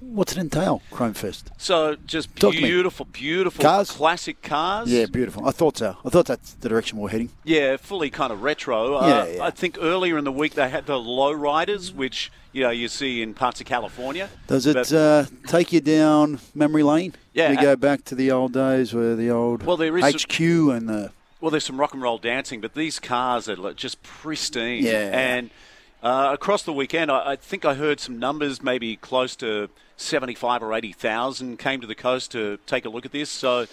What's 0.00 0.32
it 0.32 0.38
entail, 0.38 0.80
Chrome 0.92 1.12
Fest? 1.12 1.50
So 1.58 1.96
just 2.06 2.34
Talk 2.36 2.52
beautiful, 2.52 3.04
beautiful 3.06 3.62
Cars? 3.62 3.90
classic 3.90 4.40
cars. 4.42 4.88
Yeah, 4.90 5.06
beautiful. 5.06 5.44
I 5.46 5.50
thought 5.50 5.76
so. 5.76 5.96
I 6.04 6.08
thought 6.08 6.26
that's 6.26 6.52
the 6.54 6.68
direction 6.68 6.98
we're 6.98 7.08
heading. 7.08 7.30
Yeah, 7.44 7.76
fully 7.76 8.08
kind 8.08 8.32
of 8.32 8.42
retro. 8.42 8.92
Yeah, 8.92 8.96
uh, 9.18 9.24
yeah. 9.26 9.42
I 9.44 9.50
think 9.50 9.76
earlier 9.80 10.16
in 10.16 10.22
the 10.24 10.30
week 10.32 10.54
they 10.54 10.68
had 10.68 10.86
the 10.86 10.98
low 10.98 11.32
riders, 11.32 11.92
which 11.92 12.30
you 12.52 12.62
know 12.62 12.70
you 12.70 12.86
see 12.86 13.22
in 13.22 13.34
parts 13.34 13.60
of 13.60 13.66
California. 13.66 14.30
Does 14.46 14.66
it 14.66 14.74
But- 14.74 14.92
uh, 14.92 15.24
take 15.48 15.72
you 15.72 15.80
down 15.80 16.38
memory 16.54 16.84
lane? 16.84 17.14
Yeah. 17.34 17.50
We 17.50 17.56
go 17.56 17.74
back 17.74 18.04
to 18.06 18.14
the 18.14 18.30
old 18.30 18.52
days 18.52 18.94
where 18.94 19.16
the 19.16 19.30
old 19.30 19.64
Well, 19.64 19.76
there 19.76 19.98
is 19.98 20.04
HQ 20.04 20.38
and 20.40 20.88
the. 20.88 21.10
Well, 21.40 21.50
there's 21.50 21.64
some 21.64 21.78
rock 21.78 21.92
and 21.92 22.02
roll 22.02 22.18
dancing, 22.18 22.60
but 22.60 22.74
these 22.74 23.00
cars 23.00 23.48
are 23.48 23.72
just 23.74 24.00
pristine. 24.04 24.84
Yeah. 24.84 25.10
And 25.12 25.50
uh, 26.02 26.30
across 26.32 26.62
the 26.62 26.72
weekend, 26.72 27.10
I, 27.10 27.32
I 27.32 27.36
think 27.36 27.64
I 27.64 27.74
heard 27.74 28.00
some 28.00 28.18
numbers, 28.18 28.62
maybe 28.62 28.96
close 28.96 29.34
to 29.36 29.68
75 29.96 30.62
or 30.62 30.72
80,000 30.74 31.58
came 31.58 31.80
to 31.80 31.86
the 31.86 31.94
coast 31.94 32.30
to 32.32 32.58
take 32.66 32.84
a 32.84 32.88
look 32.88 33.04
at 33.04 33.12
this. 33.12 33.28
So, 33.30 33.66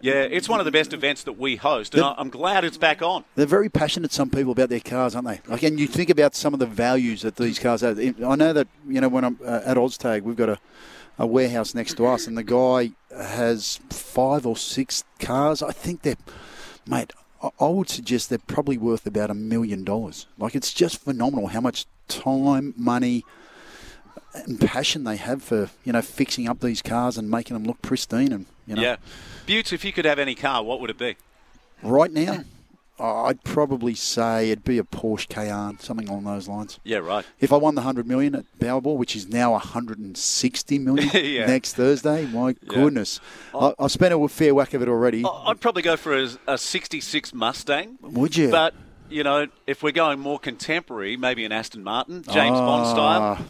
yeah, 0.00 0.14
it's 0.22 0.48
one 0.48 0.60
of 0.60 0.66
the 0.66 0.72
best 0.72 0.92
events 0.92 1.22
that 1.24 1.38
we 1.38 1.56
host, 1.56 1.94
and 1.94 2.02
The- 2.02 2.06
I- 2.06 2.14
I'm 2.18 2.28
glad 2.28 2.64
it's 2.64 2.76
back 2.76 3.00
on. 3.00 3.24
They're 3.34 3.46
very 3.46 3.70
passionate, 3.70 4.12
some 4.12 4.28
people, 4.28 4.52
about 4.52 4.68
their 4.68 4.80
cars, 4.80 5.14
aren't 5.14 5.26
they? 5.28 5.40
Like, 5.46 5.62
and 5.62 5.80
you 5.80 5.86
think 5.86 6.10
about 6.10 6.34
some 6.34 6.52
of 6.52 6.60
the 6.60 6.66
values 6.66 7.22
that 7.22 7.36
these 7.36 7.58
cars 7.58 7.80
have. 7.80 7.98
I 7.98 8.34
know 8.36 8.52
that, 8.52 8.68
you 8.86 9.00
know, 9.00 9.08
when 9.08 9.24
I'm 9.24 9.38
uh, 9.44 9.60
at 9.64 9.76
OzTag, 9.78 10.22
we've 10.22 10.36
got 10.36 10.50
a, 10.50 10.58
a 11.18 11.26
warehouse 11.26 11.74
next 11.74 11.94
to 11.96 12.06
us, 12.06 12.26
and 12.26 12.36
the 12.36 12.42
guy 12.42 12.90
has 13.16 13.80
five 13.88 14.44
or 14.46 14.56
six 14.58 15.04
cars. 15.18 15.62
I 15.62 15.72
think 15.72 16.02
they're, 16.02 16.16
mate, 16.86 17.12
I- 17.60 17.68
would 17.68 17.88
suggest 17.88 18.28
they're 18.30 18.38
probably 18.38 18.78
worth 18.78 19.06
about 19.06 19.30
a 19.30 19.34
million 19.34 19.84
dollars. 19.84 20.26
Like, 20.38 20.54
it's 20.54 20.72
just 20.72 20.98
phenomenal 21.02 21.48
how 21.48 21.60
much 21.60 21.86
time, 22.08 22.74
money, 22.76 23.24
and 24.34 24.60
passion 24.60 25.04
they 25.04 25.16
have 25.16 25.42
for, 25.42 25.70
you 25.84 25.92
know, 25.92 26.02
fixing 26.02 26.48
up 26.48 26.60
these 26.60 26.82
cars 26.82 27.16
and 27.18 27.30
making 27.30 27.54
them 27.54 27.64
look 27.64 27.80
pristine. 27.82 28.32
And, 28.32 28.46
you 28.66 28.74
know, 28.76 28.82
Yeah. 28.82 28.96
Buetts, 29.46 29.72
if 29.72 29.84
you 29.84 29.92
could 29.92 30.04
have 30.04 30.18
any 30.18 30.34
car, 30.34 30.62
what 30.62 30.80
would 30.80 30.90
it 30.90 30.98
be? 30.98 31.16
right 31.82 32.10
now, 32.10 32.44
I'd 32.98 33.42
probably 33.42 33.94
say 33.94 34.50
it'd 34.50 34.64
be 34.64 34.78
a 34.78 34.84
Porsche 34.84 35.28
Cayenne, 35.28 35.78
something 35.80 36.08
along 36.08 36.24
those 36.24 36.46
lines. 36.48 36.78
Yeah, 36.84 36.98
right. 36.98 37.24
If 37.40 37.52
I 37.52 37.56
won 37.56 37.74
the 37.74 37.80
100 37.80 38.06
million 38.06 38.34
at 38.36 38.44
Powerball, 38.60 38.96
which 38.96 39.16
is 39.16 39.28
now 39.28 39.52
160 39.52 40.78
million 40.78 41.10
Yeah. 41.14 41.46
next 41.46 41.74
Thursday, 41.74 42.26
my 42.26 42.52
goodness. 42.66 43.20
I, 43.54 43.74
I've 43.78 43.90
spent 43.90 44.14
a 44.14 44.28
fair 44.28 44.54
whack 44.54 44.74
of 44.74 44.82
it 44.82 44.88
already. 44.88 45.24
I'd 45.24 45.60
probably 45.60 45.82
go 45.82 45.96
for 45.96 46.16
a, 46.16 46.28
a 46.46 46.56
66 46.58 47.34
Mustang. 47.34 47.98
Would 48.00 48.36
you? 48.36 48.50
But, 48.50 48.74
you 49.10 49.24
know, 49.24 49.48
if 49.66 49.82
we're 49.82 49.90
going 49.92 50.20
more 50.20 50.38
contemporary, 50.38 51.16
maybe 51.16 51.44
an 51.44 51.52
Aston 51.52 51.82
Martin, 51.82 52.22
James 52.22 52.58
Bond 52.58 52.86
style. 52.88 53.22
Ah, 53.22 53.42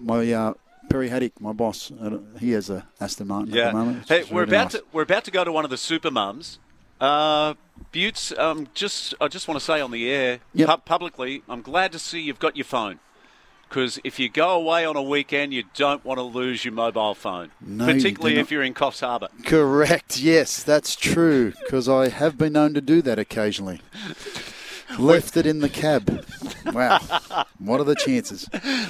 My 0.00 0.32
uh, 0.32 0.54
Perry 0.90 1.08
Haddock, 1.08 1.40
my 1.40 1.52
boss, 1.52 1.92
uh, 1.92 2.18
he 2.40 2.50
has 2.52 2.68
a 2.70 2.86
Aston 3.00 3.28
Martin 3.28 3.56
at 3.56 3.72
the 3.72 3.78
moment. 3.78 4.08
Hey, 4.08 4.24
we're 4.24 4.40
really 4.40 4.48
about 4.56 4.72
nice. 4.72 4.82
to 4.82 4.84
we're 4.92 5.02
about 5.02 5.24
to 5.24 5.30
go 5.30 5.44
to 5.44 5.52
one 5.52 5.64
of 5.64 5.70
the 5.70 5.76
super 5.76 6.10
mums. 6.10 6.58
Uh, 7.00 7.54
Buetts, 7.92 8.32
um, 8.38 8.68
just 8.74 9.14
I 9.20 9.28
just 9.28 9.48
want 9.48 9.58
to 9.58 9.64
say 9.64 9.80
on 9.80 9.90
the 9.90 10.10
air 10.10 10.40
Yep. 10.54 10.68
pu- 10.68 10.76
publicly, 10.84 11.42
I'm 11.48 11.62
glad 11.62 11.92
to 11.92 11.98
see 11.98 12.20
you've 12.20 12.38
got 12.38 12.56
your 12.56 12.64
phone. 12.64 12.98
Because 13.68 13.98
if 14.02 14.18
you 14.18 14.30
go 14.30 14.50
away 14.52 14.86
on 14.86 14.96
a 14.96 15.02
weekend, 15.02 15.52
you 15.52 15.62
don't 15.74 16.02
want 16.02 16.16
to 16.16 16.22
lose 16.22 16.64
your 16.64 16.72
mobile 16.72 17.14
phone, 17.14 17.50
No, 17.60 17.84
particularly 17.84 18.36
not. 18.36 18.40
if 18.40 18.50
you're 18.50 18.62
in 18.62 18.72
Coffs 18.72 19.00
Harbour. 19.00 19.28
Correct. 19.44 20.18
Yes, 20.18 20.62
that's 20.62 20.96
true. 20.96 21.52
Because 21.62 21.86
I 21.86 22.08
have 22.08 22.38
been 22.38 22.54
known 22.54 22.72
to 22.72 22.80
do 22.80 23.02
that 23.02 23.18
occasionally. 23.18 23.82
Left 24.98 25.36
it 25.36 25.44
in 25.46 25.60
the 25.60 25.68
cab. 25.68 26.24
Wow. 26.72 26.98
What 27.58 27.78
are 27.80 27.84
the 27.84 27.94
chances? 27.94 28.48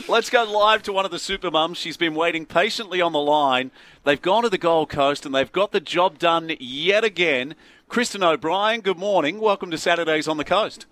Let's 0.08 0.30
go 0.30 0.44
live 0.44 0.84
to 0.84 0.92
one 0.92 1.04
of 1.04 1.10
the 1.10 1.18
super 1.18 1.50
mums. 1.50 1.76
She's 1.78 1.96
been 1.96 2.14
waiting 2.14 2.46
patiently 2.46 3.00
on 3.00 3.12
the 3.12 3.18
line. 3.18 3.72
They've 4.04 4.22
gone 4.22 4.44
to 4.44 4.48
the 4.48 4.58
Gold 4.58 4.90
Coast 4.90 5.26
and 5.26 5.34
they've 5.34 5.50
got 5.50 5.72
the 5.72 5.80
job 5.80 6.18
done 6.18 6.52
yet 6.60 7.02
again. 7.02 7.56
Kristen 7.88 8.22
O'Brien, 8.22 8.80
good 8.80 8.98
morning. 8.98 9.40
Welcome 9.40 9.70
to 9.70 9.78
Saturdays 9.78 10.28
on 10.28 10.36
the 10.36 10.44
Coast. 10.44 10.86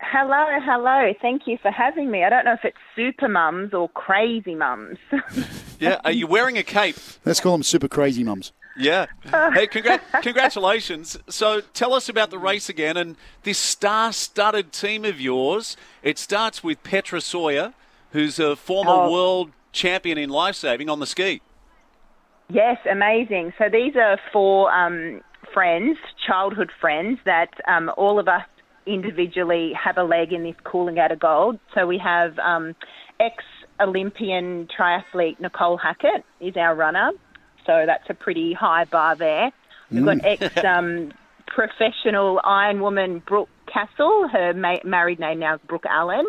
Hello, 0.00 0.46
hello. 0.64 1.12
Thank 1.20 1.46
you 1.46 1.58
for 1.60 1.70
having 1.70 2.10
me. 2.10 2.24
I 2.24 2.30
don't 2.30 2.44
know 2.44 2.52
if 2.54 2.64
it's 2.64 2.76
super 2.96 3.28
mums 3.28 3.72
or 3.74 3.88
crazy 3.90 4.54
mums. 4.54 4.98
Yeah, 5.80 6.00
are 6.04 6.12
you 6.12 6.28
wearing 6.28 6.56
a 6.58 6.62
cape? 6.62 6.94
Let's 7.24 7.40
call 7.40 7.50
them 7.50 7.64
super 7.64 7.88
crazy 7.88 8.22
mums. 8.22 8.52
Yeah. 8.78 9.06
Hey, 9.24 9.66
congrat- 9.66 10.22
congratulations. 10.22 11.18
So 11.28 11.60
tell 11.60 11.92
us 11.92 12.08
about 12.08 12.30
the 12.30 12.38
race 12.38 12.68
again 12.68 12.96
and 12.96 13.16
this 13.42 13.58
star 13.58 14.12
studded 14.12 14.70
team 14.70 15.04
of 15.04 15.20
yours. 15.20 15.76
It 16.04 16.18
starts 16.20 16.62
with 16.62 16.84
Petra 16.84 17.20
Sawyer, 17.20 17.74
who's 18.12 18.38
a 18.38 18.54
former 18.54 18.92
Oh. 18.92 19.10
world 19.10 19.50
champion 19.72 20.18
in 20.18 20.30
lifesaving 20.30 20.88
on 20.88 21.00
the 21.00 21.06
ski. 21.06 21.40
yes, 22.48 22.78
amazing. 22.88 23.52
So 23.58 23.68
these 23.68 23.96
are 23.96 24.20
four 24.32 24.70
um, 24.72 25.20
friends, 25.52 25.98
childhood 26.26 26.70
friends, 26.80 27.18
that 27.24 27.50
um, 27.66 27.90
all 27.96 28.18
of 28.18 28.28
us 28.28 28.44
individually 28.86 29.72
have 29.72 29.96
a 29.96 30.02
leg 30.02 30.32
in 30.32 30.42
this 30.42 30.56
Coolangatta 30.64 31.18
Gold. 31.18 31.58
So 31.74 31.86
we 31.86 31.98
have 31.98 32.38
um, 32.38 32.74
ex 33.20 33.44
Olympian 33.80 34.68
triathlete 34.68 35.40
Nicole 35.40 35.76
Hackett 35.76 36.24
is 36.40 36.56
our 36.56 36.74
runner. 36.74 37.10
So 37.66 37.84
that's 37.86 38.08
a 38.08 38.14
pretty 38.14 38.52
high 38.52 38.84
bar 38.84 39.16
there. 39.16 39.52
We've 39.90 40.04
got 40.04 40.24
ex 40.24 40.56
um, 40.64 41.12
professional 41.46 42.40
Iron 42.44 42.80
woman 42.80 43.22
Brooke 43.26 43.48
Castle. 43.72 44.28
Her 44.28 44.52
ma- 44.54 44.82
married 44.84 45.20
name 45.20 45.40
now 45.40 45.54
is 45.54 45.60
Brooke 45.66 45.86
Allen. 45.88 46.26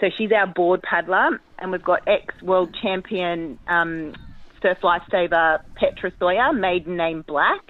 So 0.00 0.08
she's 0.16 0.32
our 0.32 0.46
board 0.46 0.82
paddler. 0.82 1.40
And 1.58 1.70
we've 1.72 1.82
got 1.82 2.06
ex 2.06 2.40
world 2.42 2.74
champion 2.80 3.58
um, 3.68 4.14
surf 4.62 4.78
lifesaver 4.82 5.62
Petra 5.74 6.12
Sawyer, 6.18 6.52
maiden 6.52 6.96
name 6.96 7.22
Black. 7.26 7.60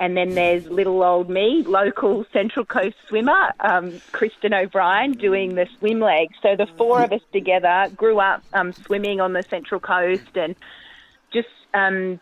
And 0.00 0.16
then 0.16 0.34
there's 0.34 0.66
little 0.66 1.02
old 1.02 1.28
me, 1.28 1.62
local 1.66 2.24
Central 2.32 2.64
Coast 2.64 2.96
swimmer, 3.06 3.52
um, 3.60 4.00
Kristen 4.12 4.54
O'Brien, 4.54 5.12
doing 5.12 5.54
the 5.56 5.68
swim 5.78 6.00
leg. 6.00 6.30
So 6.42 6.56
the 6.56 6.66
four 6.78 7.02
of 7.02 7.12
us 7.12 7.20
together 7.34 7.90
grew 7.94 8.18
up 8.18 8.42
um, 8.54 8.72
swimming 8.72 9.20
on 9.20 9.34
the 9.34 9.42
Central 9.42 9.78
Coast 9.78 10.36
and 10.36 10.56
just 11.34 11.48
um, 11.74 12.18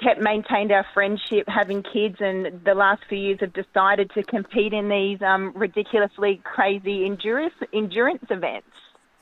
kept 0.00 0.20
maintained 0.20 0.70
our 0.70 0.86
friendship, 0.94 1.48
having 1.48 1.82
kids, 1.82 2.18
and 2.20 2.62
the 2.64 2.74
last 2.74 3.02
few 3.08 3.18
years 3.18 3.40
have 3.40 3.52
decided 3.52 4.10
to 4.12 4.22
compete 4.22 4.72
in 4.72 4.88
these 4.88 5.20
um, 5.20 5.52
ridiculously 5.56 6.40
crazy 6.44 7.04
endurance 7.04 7.54
endurance 7.72 8.24
events. 8.30 8.68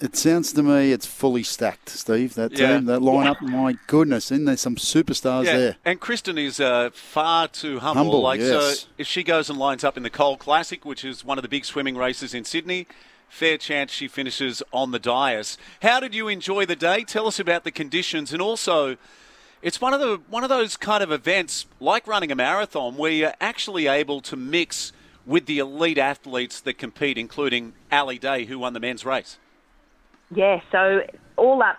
It 0.00 0.16
sounds 0.16 0.52
to 0.54 0.62
me 0.62 0.90
it's 0.92 1.06
fully 1.06 1.44
stacked, 1.44 1.88
Steve. 1.88 2.34
That 2.34 2.52
Yeah. 2.58 2.76
team, 2.76 2.86
that 2.86 3.00
lineup. 3.00 3.40
My 3.40 3.76
goodness, 3.86 4.32
isn't 4.32 4.44
there 4.44 4.56
some 4.56 4.74
superstars 4.76 5.44
Yeah, 5.44 5.56
there? 5.56 5.76
and 5.84 6.00
Kristen 6.00 6.36
is 6.36 6.58
uh, 6.58 6.90
far 6.92 7.46
too 7.48 7.78
humble. 7.78 8.02
Humble, 8.04 8.20
like 8.22 8.40
yes. 8.40 8.80
so, 8.80 8.86
if 8.98 9.06
she 9.06 9.22
goes 9.22 9.48
and 9.48 9.58
lines 9.58 9.84
up 9.84 9.96
in 9.96 10.02
the 10.02 10.10
Cole 10.10 10.36
Classic, 10.36 10.84
which 10.84 11.04
is 11.04 11.24
one 11.24 11.38
of 11.38 11.42
the 11.42 11.48
big 11.48 11.64
swimming 11.64 11.96
races 11.96 12.34
in 12.34 12.44
Sydney, 12.44 12.88
fair 13.28 13.56
chance 13.56 13.92
she 13.92 14.08
finishes 14.08 14.62
on 14.72 14.90
the 14.90 14.98
dais. 14.98 15.56
How 15.80 16.00
did 16.00 16.12
you 16.14 16.26
enjoy 16.28 16.66
the 16.66 16.76
day? 16.76 17.04
Tell 17.04 17.28
us 17.28 17.38
about 17.38 17.62
the 17.62 17.70
conditions, 17.70 18.32
and 18.32 18.42
also, 18.42 18.96
it's 19.62 19.80
one 19.80 19.94
of 19.94 20.00
the 20.00 20.20
one 20.28 20.42
of 20.42 20.50
those 20.50 20.76
kind 20.76 21.04
of 21.04 21.12
events 21.12 21.66
like 21.78 22.06
running 22.08 22.32
a 22.32 22.34
marathon 22.34 22.96
where 22.96 23.12
you're 23.12 23.34
actually 23.40 23.86
able 23.86 24.20
to 24.22 24.34
mix 24.36 24.92
with 25.24 25.46
the 25.46 25.60
elite 25.60 25.98
athletes 25.98 26.60
that 26.60 26.78
compete, 26.78 27.16
including 27.16 27.74
Ali 27.92 28.18
Day, 28.18 28.44
who 28.44 28.58
won 28.58 28.72
the 28.74 28.80
men's 28.80 29.04
race. 29.06 29.38
Yeah, 30.30 30.59
so 30.72 31.01
all 31.36 31.62
up. 31.62 31.78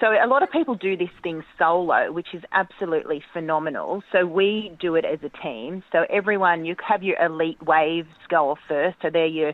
So 0.00 0.08
a 0.08 0.26
lot 0.26 0.42
of 0.42 0.50
people 0.50 0.74
do 0.74 0.96
this 0.96 1.10
thing 1.22 1.42
solo, 1.58 2.12
which 2.12 2.28
is 2.34 2.42
absolutely 2.52 3.22
phenomenal. 3.32 4.02
So 4.12 4.26
we 4.26 4.76
do 4.80 4.94
it 4.94 5.04
as 5.04 5.18
a 5.22 5.30
team. 5.42 5.82
So 5.92 6.04
everyone, 6.10 6.64
you 6.64 6.76
have 6.86 7.02
your 7.02 7.16
elite 7.22 7.62
waves 7.62 8.08
go 8.28 8.50
off 8.50 8.58
first. 8.68 8.96
So 9.00 9.08
they're 9.10 9.26
your 9.26 9.52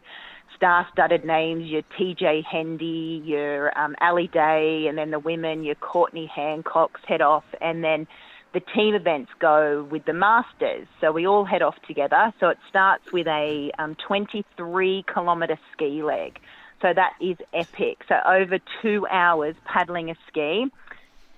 star-studded 0.57 1.25
names, 1.25 1.67
your 1.67 1.83
TJ 1.99 2.45
Hendy, 2.45 3.23
your 3.25 3.77
um, 3.79 3.95
Ali 4.01 4.29
Day, 4.33 4.87
and 4.89 4.99
then 4.99 5.11
the 5.11 5.19
women, 5.19 5.63
your 5.65 5.77
Courtney 5.77 6.31
Hancock's 6.35 7.01
head 7.07 7.21
off, 7.21 7.45
and 7.61 7.83
then 7.83 8.07
the 8.53 8.61
team 8.75 8.95
events 8.95 9.31
go 9.41 9.89
with 9.91 10.05
the 10.05 10.13
masters. 10.13 10.87
So 11.01 11.11
we 11.11 11.27
all 11.27 11.45
head 11.45 11.63
off 11.63 11.75
together. 11.87 12.33
So 12.39 12.49
it 12.49 12.59
starts 12.69 13.05
with 13.13 13.27
a 13.27 13.71
um, 13.79 13.97
23 14.07 15.05
kilometre 15.13 15.59
ski 15.73 16.03
leg. 16.03 16.39
So 16.83 16.93
that 16.93 17.13
is 17.21 17.37
epic. 17.55 17.99
So 18.09 18.17
over 18.27 18.59
two 18.83 19.07
hours 19.11 19.55
paddling 19.65 20.11
a 20.11 20.15
ski. 20.29 20.67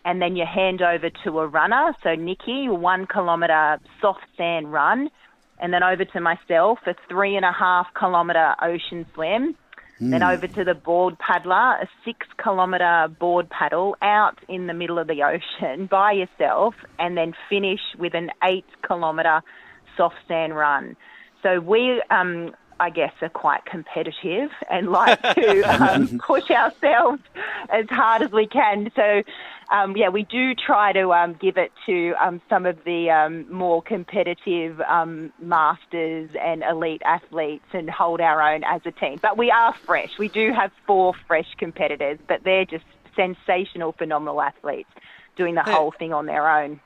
And 0.07 0.21
then 0.21 0.37
you 0.37 0.45
hand 0.45 0.83
over 0.83 1.11
to 1.25 1.39
a 1.39 1.47
runner. 1.47 1.95
So 2.03 2.15
Nikki, 2.15 2.69
one 2.69 3.07
kilometre 3.07 3.81
soft 4.01 4.25
sand 4.37 4.73
run. 4.73 5.11
And 5.61 5.73
then 5.73 5.83
over 5.83 6.05
to 6.05 6.21
myself, 6.21 6.79
a 6.87 6.95
three 7.09 7.37
and 7.37 7.45
a 7.45 7.53
half 7.53 7.87
kilometre 7.99 8.57
ocean 8.61 9.07
swim. 9.15 9.57
Then 10.01 10.23
over 10.23 10.49
to 10.49 10.65
the 10.65 10.75
board 10.75 11.17
paddler, 11.19 11.79
a 11.81 11.89
six 12.05 12.27
kilometre 12.43 13.09
board 13.19 13.49
paddle 13.49 13.97
out 14.03 14.39
in 14.49 14.67
the 14.67 14.75
middle 14.75 14.99
of 14.99 15.07
the 15.07 15.23
ocean 15.23 15.87
by 15.91 16.13
yourself, 16.13 16.75
and 16.99 17.17
then 17.17 17.33
finish 17.49 17.81
with 17.99 18.15
an 18.15 18.31
eight 18.43 18.67
kilometre 18.87 19.41
soft 19.97 20.17
sand 20.27 20.57
run. 20.57 20.97
So 21.43 21.61
we, 21.61 22.03
um, 22.11 22.55
I 22.81 22.91
guess, 22.91 23.13
are 23.23 23.29
quite 23.29 23.65
competitive 23.67 24.51
and 24.71 24.89
like 24.91 25.21
to 25.23 25.61
um, 25.93 26.19
push 26.19 26.51
ourselves 26.51 27.23
as 27.71 27.87
hard 27.89 28.23
as 28.23 28.33
we 28.33 28.47
can. 28.47 28.91
So, 28.97 29.23
um, 29.73 29.97
yeah, 29.97 30.09
we 30.09 30.25
do 30.25 30.55
try 30.55 30.93
to 30.93 31.13
um, 31.13 31.35
give 31.41 31.57
it 31.57 31.73
to 31.87 32.15
um, 32.21 32.41
some 32.49 32.67
of 32.67 32.79
the 32.85 33.11
um, 33.11 33.51
more 33.53 33.81
competitive 33.83 34.81
um, 34.83 35.33
masters 35.41 36.31
and 36.41 36.63
elite 36.63 37.03
athletes 37.05 37.65
and 37.73 37.89
hold 37.89 38.21
our 38.21 38.43
own 38.43 38.65
as 38.65 38.81
a 38.85 38.91
team. 38.93 39.19
But 39.23 39.39
we 39.39 39.51
are 39.51 39.75
fresh. 39.87 40.19
We 40.19 40.29
do 40.29 40.53
have 40.53 40.71
four 40.87 41.15
fresh 41.27 41.49
competitors, 41.59 42.19
but 42.29 42.43
they're 42.45 42.67
just 42.67 42.85
sensational, 43.17 43.93
phenomenal 43.93 44.41
athletes 44.43 44.91
doing 45.37 45.55
the 45.55 45.63
Hey. 45.63 45.73
whole 45.73 45.93
thing 45.93 46.13
on 46.13 46.27
their 46.27 46.49
own. 46.49 46.81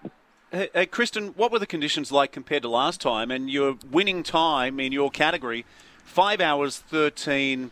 Hey, 0.51 0.71
hey, 0.73 0.87
Kristen, 0.87 1.35
what 1.37 1.53
were 1.53 1.59
the 1.59 1.67
conditions 1.67 2.11
like 2.11 2.33
compared 2.33 2.63
to 2.63 2.71
last 2.71 3.03
time? 3.03 3.31
And 3.31 3.51
your 3.51 3.77
winning 3.91 4.23
time 4.23 4.81
in 4.81 4.93
your 4.93 5.11
category, 5.11 5.67
five 6.05 6.41
hours 6.41 6.79
thirteen 6.79 7.71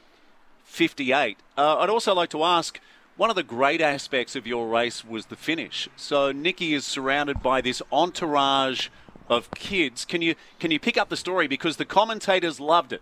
fifty 0.63 1.11
eight. 1.13 1.39
Uh, 1.57 1.79
I'd 1.79 1.89
also 1.89 2.15
like 2.15 2.29
to 2.31 2.45
ask. 2.45 2.79
One 3.17 3.31
of 3.31 3.37
the 3.37 3.43
great 3.43 3.81
aspects 3.81 4.37
of 4.37 4.47
your 4.47 4.69
race 4.69 5.03
was 5.03 5.27
the 5.27 5.37
finish. 5.37 5.89
So 5.97 6.33
Nikki 6.33 6.75
is 6.75 6.85
surrounded 6.85 7.43
by 7.43 7.63
this 7.63 7.81
entourage 7.91 8.89
of 9.27 9.51
kids. 9.53 10.05
Can 10.05 10.21
you 10.21 10.35
can 10.59 10.71
you 10.71 10.79
pick 10.79 10.99
up 10.99 11.09
the 11.09 11.17
story 11.17 11.47
because 11.49 11.79
the 11.79 11.87
commentators 11.87 12.61
loved 12.61 12.93
it? 12.93 13.01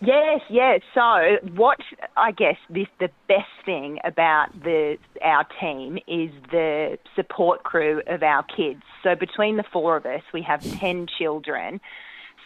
Yes, 0.00 0.40
yes. 0.48 0.80
So, 0.94 1.38
what 1.54 1.78
I 2.16 2.30
guess 2.30 2.56
this 2.70 2.86
the 3.00 3.10
best 3.26 3.48
thing 3.64 3.98
about 4.04 4.48
the 4.62 4.96
our 5.22 5.44
team 5.60 5.98
is 6.06 6.30
the 6.52 6.98
support 7.16 7.64
crew 7.64 8.02
of 8.06 8.22
our 8.22 8.44
kids. 8.44 8.82
So, 9.02 9.16
between 9.16 9.56
the 9.56 9.64
four 9.72 9.96
of 9.96 10.06
us, 10.06 10.22
we 10.32 10.42
have 10.42 10.62
ten 10.78 11.08
children. 11.18 11.80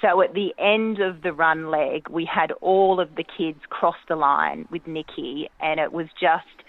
So, 0.01 0.23
at 0.23 0.33
the 0.33 0.55
end 0.59 1.01
of 1.01 1.21
the 1.21 1.35
run 1.35 1.71
leg, 1.71 2.09
we 2.09 2.25
had 2.25 2.53
all 2.63 3.01
of 3.01 3.17
the 3.17 3.25
kids 3.25 3.61
cross 3.69 3.97
the 4.09 4.17
line 4.17 4.67
with 4.71 4.87
Nikki, 4.87 5.51
and 5.61 5.79
it 5.79 5.93
was 5.93 6.07
just 6.19 6.62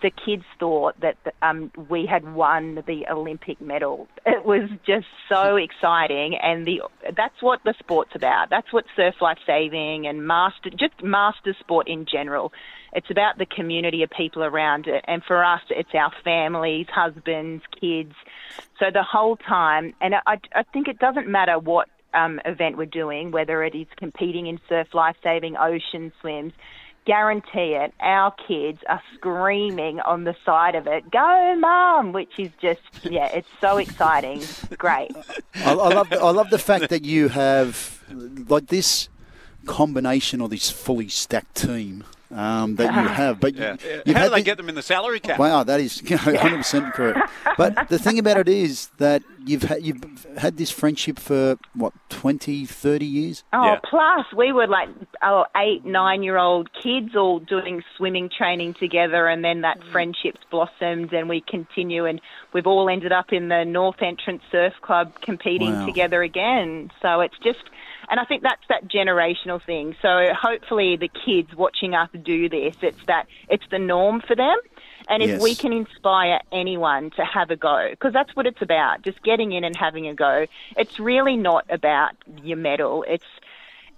the 0.00 0.10
kids 0.10 0.44
thought 0.58 1.00
that 1.00 1.16
um, 1.42 1.70
we 1.88 2.06
had 2.06 2.34
won 2.34 2.82
the 2.86 3.06
Olympic 3.10 3.60
medal. 3.60 4.08
It 4.24 4.44
was 4.44 4.70
just 4.86 5.06
so 5.28 5.56
exciting, 5.56 6.36
and 6.40 6.64
the 6.64 6.82
that's 7.16 7.40
what 7.40 7.60
the 7.64 7.74
sport's 7.78 8.14
about. 8.14 8.50
That's 8.50 8.72
what 8.72 8.84
surf 8.94 9.16
life 9.20 9.38
saving 9.46 10.06
and 10.06 10.26
master 10.26 10.70
just 10.70 11.02
master 11.02 11.54
sport 11.58 11.88
in 11.88 12.06
general. 12.10 12.52
It's 12.92 13.10
about 13.10 13.38
the 13.38 13.46
community 13.46 14.02
of 14.02 14.10
people 14.10 14.44
around 14.44 14.86
it, 14.86 15.04
and 15.08 15.22
for 15.24 15.44
us, 15.44 15.60
it's 15.70 15.90
our 15.94 16.12
families, 16.22 16.86
husbands, 16.88 17.64
kids. 17.80 18.14
So 18.78 18.86
the 18.92 19.02
whole 19.02 19.36
time, 19.36 19.94
and 20.00 20.14
I, 20.14 20.38
I 20.54 20.62
think 20.72 20.88
it 20.88 20.98
doesn't 20.98 21.28
matter 21.28 21.58
what 21.58 21.88
um, 22.14 22.40
event 22.44 22.76
we're 22.76 22.86
doing, 22.86 23.32
whether 23.32 23.64
it 23.64 23.74
is 23.74 23.86
competing 23.96 24.46
in 24.46 24.60
surf 24.68 24.88
life 24.94 25.16
saving, 25.22 25.56
ocean 25.56 26.12
swims 26.20 26.52
guarantee 27.04 27.74
it, 27.74 27.92
our 28.00 28.32
kids 28.46 28.78
are 28.88 29.02
screaming 29.14 30.00
on 30.00 30.24
the 30.24 30.34
side 30.44 30.74
of 30.74 30.86
it, 30.86 31.10
"Go, 31.10 31.56
mum!" 31.58 32.12
Which 32.12 32.38
is 32.38 32.50
just, 32.60 32.80
yeah, 33.04 33.26
it's 33.26 33.48
so 33.60 33.78
exciting. 33.78 34.42
Great. 34.78 35.10
I, 35.54 35.70
I 35.70 35.72
love, 35.72 36.12
I 36.12 36.30
love 36.30 36.50
the 36.50 36.58
fact 36.58 36.88
that 36.90 37.04
you 37.04 37.28
have 37.28 38.02
like 38.48 38.66
this 38.66 39.08
combination 39.66 40.40
or 40.40 40.48
this 40.48 40.70
fully 40.70 41.08
stacked 41.08 41.54
team 41.54 42.04
um, 42.32 42.76
that 42.76 42.92
you 42.94 43.08
have. 43.22 43.40
But 43.40 43.54
Yeah. 43.54 43.76
you, 44.06 44.14
How 44.14 44.24
do 44.24 44.30
they 44.30 44.36
the- 44.38 44.42
get 44.42 44.56
them 44.56 44.68
in 44.68 44.74
the 44.74 44.82
salary 44.82 45.20
cap? 45.20 45.38
Wow, 45.38 45.62
that 45.64 45.80
is 45.80 46.02
you 46.02 46.16
know, 46.16 46.22
100% 46.32 46.92
correct. 46.92 47.30
But 47.56 47.88
the 47.88 47.98
thing 47.98 48.18
about 48.18 48.36
it 48.38 48.48
is 48.48 48.88
that 48.98 49.22
you've 49.44 49.62
had, 49.64 49.82
you've 49.82 50.26
had 50.38 50.56
this 50.56 50.70
friendship 50.70 51.18
for, 51.18 51.58
what, 51.74 51.92
20, 52.08 52.64
30 52.66 53.04
years? 53.04 53.44
Oh, 53.52 53.76
plus 53.88 54.26
we 54.36 54.52
were 54.52 54.66
like 54.66 54.88
oh, 55.22 55.44
eight, 55.56 55.84
nine-year-old 55.84 56.70
kids 56.82 57.14
all 57.16 57.38
doing 57.40 57.82
swimming 57.96 58.28
training 58.36 58.74
together, 58.74 59.26
and 59.28 59.44
then 59.44 59.60
that 59.62 59.82
friendship's 59.92 60.40
blossomed, 60.50 61.12
and 61.12 61.28
we 61.28 61.40
continue, 61.42 62.06
and 62.06 62.20
we've 62.52 62.66
all 62.66 62.88
ended 62.88 63.12
up 63.12 63.32
in 63.32 63.48
the 63.48 63.64
North 63.64 64.00
Entrance 64.02 64.42
Surf 64.50 64.74
Club 64.82 65.12
competing 65.20 65.72
Wow. 65.72 65.86
together 65.86 66.22
again. 66.22 66.90
So 67.00 67.20
it's 67.20 67.38
just, 67.42 67.62
and 68.12 68.20
I 68.20 68.26
think 68.26 68.42
that's 68.42 68.62
that 68.68 68.88
generational 68.88 69.64
thing. 69.64 69.96
So 70.02 70.34
hopefully 70.38 70.98
the 71.00 71.08
kids 71.08 71.48
watching 71.56 71.94
us 71.94 72.10
do 72.22 72.46
this, 72.46 72.76
it's 72.82 73.02
that 73.06 73.26
it's 73.48 73.64
the 73.70 73.78
norm 73.78 74.20
for 74.20 74.36
them. 74.36 74.58
And 75.08 75.22
if 75.22 75.30
Yes. 75.30 75.40
we 75.40 75.54
can 75.54 75.72
inspire 75.72 76.38
anyone 76.52 77.10
to 77.12 77.24
have 77.24 77.50
a 77.50 77.56
go, 77.56 77.88
because 77.90 78.12
that's 78.12 78.36
what 78.36 78.46
it's 78.46 78.60
about, 78.60 79.00
just 79.00 79.22
getting 79.22 79.52
in 79.52 79.64
and 79.64 79.74
having 79.74 80.08
a 80.08 80.14
go. 80.14 80.46
It's 80.76 81.00
really 81.00 81.36
not 81.38 81.64
about 81.70 82.12
your 82.42 82.58
medal. 82.58 83.02
It's 83.08 83.24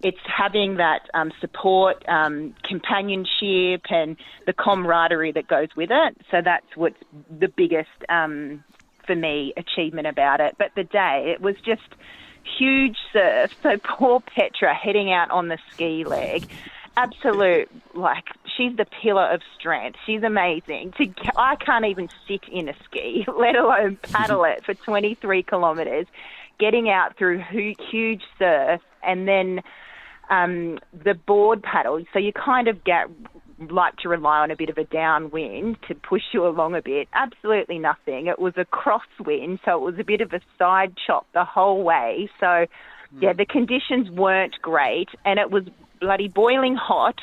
it's 0.01 0.21
having 0.27 0.77
that 0.77 1.09
um, 1.15 1.33
support, 1.41 2.05
um, 2.09 2.55
companionship, 2.63 3.83
and 3.91 4.17
the 4.47 4.53
camaraderie 4.53 5.33
that 5.33 5.49
goes 5.49 5.69
with 5.75 5.91
it. 5.91 6.17
So 6.31 6.41
that's 6.41 6.67
what's 6.77 7.03
the 7.31 7.49
biggest, 7.49 7.89
um, 8.09 8.63
for 9.07 9.17
me, 9.17 9.55
achievement 9.57 10.07
about 10.07 10.41
it. 10.41 10.55
But 10.57 10.73
the 10.77 10.85
day, 10.85 11.33
it 11.35 11.41
was 11.41 11.57
just 11.65 11.89
huge 12.45 12.97
surf. 13.13 13.55
So 13.63 13.77
poor 13.79 14.21
Petra 14.21 14.75
heading 14.75 15.13
out 15.13 15.31
on 15.31 15.49
the 15.49 15.59
ski 15.71 16.05
leg. 16.05 16.49
Absolute, 16.97 17.69
like, 17.95 18.25
she's 18.57 18.77
the 18.77 18.85
pillar 18.85 19.25
of 19.25 19.41
strength. 19.59 19.99
She's 20.07 20.23
amazing. 20.23 20.93
To, 20.99 21.13
I 21.37 21.57
can't 21.57 21.85
even 21.87 22.09
sit 22.29 22.43
in 22.51 22.69
a 22.69 22.75
ski, 22.85 23.27
let 23.39 23.57
alone 23.57 23.99
paddle 24.03 24.45
it 24.45 24.65
for 24.65 24.75
23 24.75 25.43
kilometres, 25.43 26.07
getting 26.59 26.89
out 26.89 27.17
through 27.17 27.43
huge 27.91 28.23
surf 28.39 28.81
and 29.03 29.27
then 29.27 29.61
um, 30.31 30.79
the 30.93 31.15
board 31.15 31.63
paddle. 31.63 32.03
So 32.13 32.19
you 32.19 32.33
kind 32.33 32.69
of 32.69 32.85
get 32.85 33.09
like 33.59 33.97
to 33.99 34.09
rely 34.09 34.41
on 34.41 34.51
a 34.51 34.57
bit 34.57 34.69
of 34.69 34.79
a 34.79 34.85
downwind 34.85 35.77
to 35.89 35.95
push 35.95 36.23
you 36.33 36.47
along 36.47 36.75
a 36.75 36.83
bit. 36.83 37.09
Absolutely 37.13 37.79
nothing. 37.79 38.27
It 38.27 38.39
was 38.39 38.55
a 38.57 38.65
crosswind, 38.65 39.61
so 39.65 39.77
it 39.77 39.93
was 39.93 39.99
a 39.99 40.05
bit 40.05 40.21
of 40.21 40.33
a 40.33 40.41
side 40.59 40.95
chop 41.07 41.27
the 41.35 41.45
whole 41.45 41.83
way. 41.83 42.29
So 42.41 42.67
hmm. 43.11 43.23
yeah, 43.23 43.33
the 43.33 43.47
conditions 43.47 44.11
weren't 44.11 44.57
great, 44.63 45.09
and 45.25 45.39
it 45.39 45.51
was 45.51 45.65
bloody 46.01 46.29
boiling 46.29 46.77
hot 46.77 47.19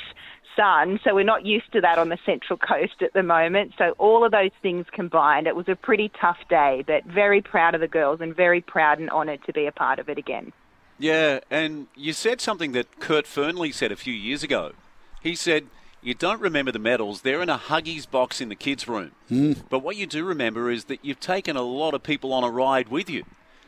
sun. 0.56 1.00
So 1.04 1.16
we're 1.16 1.24
not 1.24 1.46
used 1.46 1.72
to 1.74 1.82
that 1.82 1.98
on 1.98 2.10
the 2.10 2.18
central 2.26 2.58
coast 2.58 3.02
at 3.02 3.14
the 3.14 3.24
moment. 3.24 3.74
So 3.78 3.96
all 3.98 4.26
of 4.26 4.32
those 4.32 4.52
things 4.62 4.86
combined, 4.92 5.48
it 5.48 5.56
was 5.56 5.68
a 5.68 5.76
pretty 5.76 6.12
tough 6.20 6.40
day. 6.50 6.84
But 6.86 7.06
very 7.06 7.42
proud 7.42 7.76
of 7.76 7.82
the 7.82 7.88
girls, 7.88 8.22
and 8.22 8.36
very 8.36 8.62
proud 8.62 9.00
and 9.00 9.10
honoured 9.10 9.44
to 9.46 9.54
be 9.54 9.66
a 9.66 9.72
part 9.72 10.00
of 10.00 10.10
it 10.10 10.18
again. 10.18 10.54
Yeah, 10.98 11.40
and 11.50 11.88
you 11.96 12.14
said 12.14 12.42
something 12.42 12.74
that 12.74 13.00
Kurt 13.00 13.26
Fearnley 13.26 13.74
said 13.74 13.92
a 13.92 13.96
few 13.96 14.14
years 14.14 14.44
ago. 14.44 14.74
He 15.22 15.36
said, 15.36 15.66
You 16.04 16.16
don't 16.16 16.42
remember 16.42 16.72
the 16.72 16.80
medals, 16.80 17.22
they're 17.22 17.42
in 17.44 17.50
a 17.50 17.58
Huggies 17.58 18.10
box 18.10 18.42
in 18.42 18.50
the 18.50 18.56
kids' 18.56 18.88
room. 18.88 19.12
But 19.70 19.80
what 19.80 19.96
you 19.96 20.08
do 20.08 20.24
remember 20.26 20.72
is 20.72 20.86
that 20.86 21.06
you've 21.06 21.20
taken 21.20 21.56
a 21.56 21.62
lot 21.62 21.94
of 21.94 22.02
people 22.02 22.34
on 22.34 22.44
a 22.44 22.50
ride 22.50 22.90
with 22.90 23.10
you. 23.10 23.24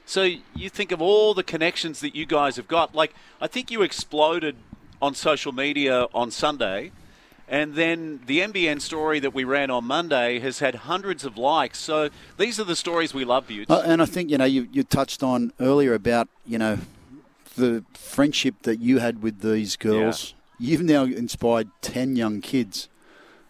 So 0.05 0.23
you 0.55 0.69
think 0.69 0.91
of 0.91 1.01
all 1.01 1.33
the 1.33 1.43
connections 1.43 1.99
that 2.01 2.15
you 2.15 2.25
guys 2.25 2.55
have 2.57 2.67
got. 2.67 2.93
Like, 2.93 3.13
I 3.39 3.47
think 3.47 3.71
you 3.71 3.83
exploded 3.83 4.55
on 5.01 5.13
social 5.13 5.51
media 5.51 6.07
on 6.13 6.31
Sunday, 6.31 6.91
and 7.47 7.75
then 7.75 8.21
the 8.25 8.39
NBN 8.39 8.81
story 8.81 9.19
that 9.19 9.33
we 9.33 9.43
ran 9.43 9.69
on 9.69 9.85
Monday 9.85 10.39
has 10.39 10.59
had 10.59 10.75
hundreds 10.75 11.23
of 11.23 11.37
likes. 11.37 11.77
So 11.77 12.09
these 12.37 12.59
are 12.59 12.63
the 12.63 12.75
stories 12.75 13.13
we 13.13 13.25
love, 13.25 13.47
Butte. 13.47 13.69
Uh, 13.69 13.83
and 13.85 14.01
I 14.01 14.05
think 14.05 14.31
you 14.31 14.37
know 14.37 14.45
you, 14.45 14.67
you 14.71 14.83
touched 14.83 15.23
on 15.23 15.53
earlier 15.59 15.93
about 15.93 16.29
you 16.45 16.57
know 16.57 16.79
the 17.55 17.83
friendship 17.93 18.55
that 18.63 18.79
you 18.79 18.97
had 18.99 19.21
with 19.21 19.41
these 19.41 19.75
girls. 19.75 20.33
You've 20.63 20.81
now 20.83 21.03
inspired 21.03 21.69
ten 21.81 22.15
young 22.15 22.39
kids, 22.41 22.87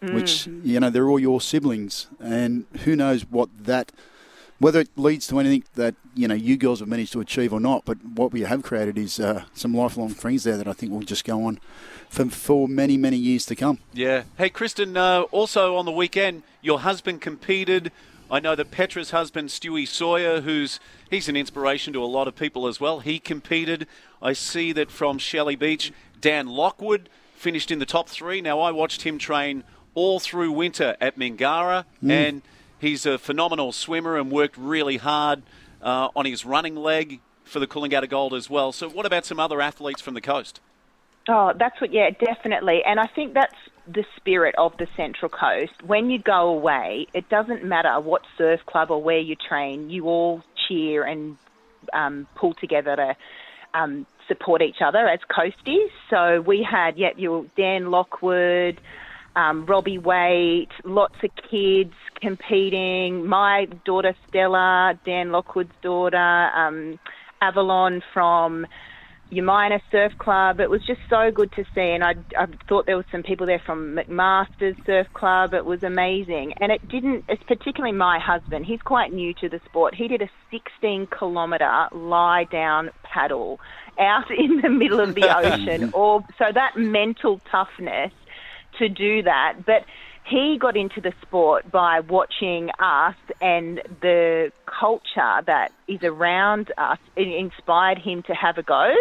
which 0.00 0.46
Mm. 0.46 0.60
you 0.64 0.80
know 0.80 0.90
they're 0.90 1.08
all 1.08 1.20
your 1.20 1.40
siblings, 1.40 2.08
and 2.20 2.64
who 2.84 2.96
knows 2.96 3.22
what 3.30 3.48
that 3.72 3.92
whether 4.58 4.80
it 4.80 4.88
leads 4.96 5.26
to 5.28 5.38
anything 5.38 5.64
that 5.74 5.94
you 6.14 6.26
know 6.28 6.34
you 6.34 6.56
girls 6.56 6.80
have 6.80 6.88
managed 6.88 7.12
to 7.12 7.20
achieve 7.20 7.52
or 7.52 7.60
not. 7.60 7.84
But 7.84 7.98
what 8.04 8.32
we 8.32 8.40
have 8.42 8.62
created 8.62 8.96
is 8.98 9.20
uh, 9.20 9.44
some 9.54 9.72
lifelong 9.74 10.10
friends 10.10 10.42
there 10.44 10.56
that 10.56 10.66
I 10.66 10.72
think 10.72 10.90
will 10.92 11.00
just 11.14 11.24
go 11.24 11.44
on 11.44 11.60
for 12.08 12.24
for 12.30 12.66
many 12.68 12.96
many 12.96 13.16
years 13.16 13.46
to 13.46 13.54
come. 13.54 13.78
Yeah. 13.92 14.24
Hey, 14.36 14.50
Kristen, 14.50 14.96
uh, 14.96 15.22
also 15.30 15.76
on 15.76 15.84
the 15.84 15.92
weekend, 15.92 16.42
your 16.62 16.80
husband 16.80 17.20
competed. 17.20 17.92
I 18.30 18.40
know 18.40 18.54
that 18.56 18.70
Petra's 18.70 19.10
husband, 19.10 19.50
Stewie 19.50 19.86
Sawyer, 19.86 20.40
who's 20.40 20.80
he's 21.10 21.28
an 21.28 21.36
inspiration 21.36 21.92
to 21.92 22.02
a 22.02 22.10
lot 22.18 22.26
of 22.26 22.34
people 22.34 22.66
as 22.66 22.80
well. 22.80 23.00
He 23.00 23.18
competed. 23.20 23.86
I 24.22 24.32
see 24.32 24.72
that 24.72 24.90
from 24.90 25.18
Shelley 25.18 25.56
Beach, 25.56 25.92
Dan 26.24 26.46
Lockwood 26.46 27.10
finished 27.36 27.70
in 27.70 27.80
the 27.80 27.84
top 27.84 28.08
three. 28.08 28.40
Now, 28.40 28.58
I 28.58 28.70
watched 28.70 29.02
him 29.02 29.18
train 29.18 29.62
all 29.94 30.18
through 30.18 30.52
winter 30.52 30.96
at 30.98 31.18
Mingara, 31.18 31.84
Mm. 32.02 32.10
and 32.10 32.42
he's 32.78 33.04
a 33.04 33.18
phenomenal 33.18 33.72
swimmer 33.72 34.16
and 34.16 34.30
worked 34.32 34.56
really 34.56 34.96
hard 34.96 35.42
uh, 35.82 36.08
on 36.16 36.24
his 36.24 36.46
running 36.46 36.76
leg 36.76 37.20
for 37.44 37.60
the 37.60 37.66
Coolangatta 37.66 38.08
Gold 38.08 38.32
as 38.32 38.48
well. 38.48 38.72
So, 38.72 38.88
what 38.88 39.04
about 39.04 39.26
some 39.26 39.38
other 39.38 39.60
athletes 39.60 40.00
from 40.00 40.14
the 40.14 40.22
coast? 40.22 40.62
Oh, 41.28 41.52
that's 41.54 41.78
what, 41.78 41.92
yeah, 41.92 42.08
definitely. 42.08 42.82
And 42.86 42.98
I 42.98 43.06
think 43.06 43.34
that's 43.34 43.54
the 43.86 44.06
spirit 44.16 44.54
of 44.56 44.74
the 44.78 44.86
Central 44.96 45.28
Coast. 45.28 45.74
When 45.86 46.08
you 46.08 46.18
go 46.18 46.48
away, 46.48 47.06
it 47.12 47.28
doesn't 47.28 47.64
matter 47.64 48.00
what 48.00 48.22
surf 48.38 48.60
club 48.64 48.90
or 48.90 49.02
where 49.02 49.18
you 49.18 49.36
train, 49.36 49.90
you 49.90 50.06
all 50.06 50.42
cheer 50.66 51.04
and 51.04 51.36
um, 51.92 52.26
pull 52.34 52.54
together 52.54 52.96
to 52.96 53.16
um, 53.74 54.06
support 54.28 54.62
each 54.62 54.78
other 54.84 55.06
as 55.08 55.20
coasties. 55.30 55.88
So 56.10 56.40
we 56.40 56.66
had, 56.68 56.96
yeah, 56.96 57.10
you 57.16 57.50
Dan 57.56 57.90
Lockwood, 57.90 58.80
um, 59.36 59.66
Robbie 59.66 59.98
Waite, 59.98 60.72
lots 60.84 61.16
of 61.22 61.30
kids 61.50 61.94
competing. 62.20 63.26
My 63.26 63.66
daughter 63.84 64.14
Stella, 64.28 64.98
Dan 65.04 65.32
Lockwood's 65.32 65.72
daughter, 65.82 66.16
um, 66.16 66.98
Avalon 67.40 68.02
from 68.12 68.66
Umina 69.32 69.80
Surf 69.90 70.12
Club. 70.18 70.60
It 70.60 70.70
was 70.70 70.80
just 70.86 71.00
so 71.08 71.30
good 71.30 71.50
to 71.52 71.64
see, 71.74 71.80
and 71.80 72.04
I, 72.04 72.14
I 72.38 72.46
thought 72.68 72.86
there 72.86 72.96
was 72.96 73.06
some 73.10 73.22
people 73.22 73.46
there 73.46 73.62
from 73.64 73.96
McMaster's 73.96 74.76
Surf 74.86 75.06
Club. 75.14 75.54
It 75.54 75.64
was 75.64 75.82
amazing, 75.82 76.54
and 76.60 76.70
it 76.70 76.86
didn't. 76.88 77.24
It's 77.28 77.42
particularly 77.44 77.96
my 77.96 78.18
husband. 78.18 78.66
He's 78.66 78.82
quite 78.82 79.12
new 79.12 79.34
to 79.34 79.48
the 79.48 79.60
sport. 79.64 79.94
He 79.94 80.08
did 80.08 80.22
a 80.22 80.28
16 80.50 81.08
kilometre 81.16 81.88
lie 81.92 82.44
down 82.44 82.90
paddle 83.02 83.60
out 83.98 84.30
in 84.36 84.60
the 84.60 84.68
middle 84.68 85.00
of 85.00 85.14
the 85.14 85.36
ocean. 85.36 85.90
Or 85.94 86.24
so 86.38 86.44
that 86.52 86.76
mental 86.76 87.40
toughness 87.50 88.12
to 88.78 88.88
do 88.88 89.22
that, 89.22 89.64
but 89.64 89.84
he 90.26 90.56
got 90.58 90.76
into 90.76 91.00
the 91.00 91.12
sport 91.22 91.70
by 91.70 92.00
watching 92.00 92.70
us 92.78 93.16
and 93.40 93.82
the 94.00 94.50
culture 94.66 95.42
that 95.46 95.70
is 95.86 96.00
around 96.02 96.72
us. 96.78 96.98
It 97.14 97.28
inspired 97.28 97.98
him 97.98 98.22
to 98.26 98.34
have 98.34 98.56
a 98.56 98.62
go. 98.62 98.92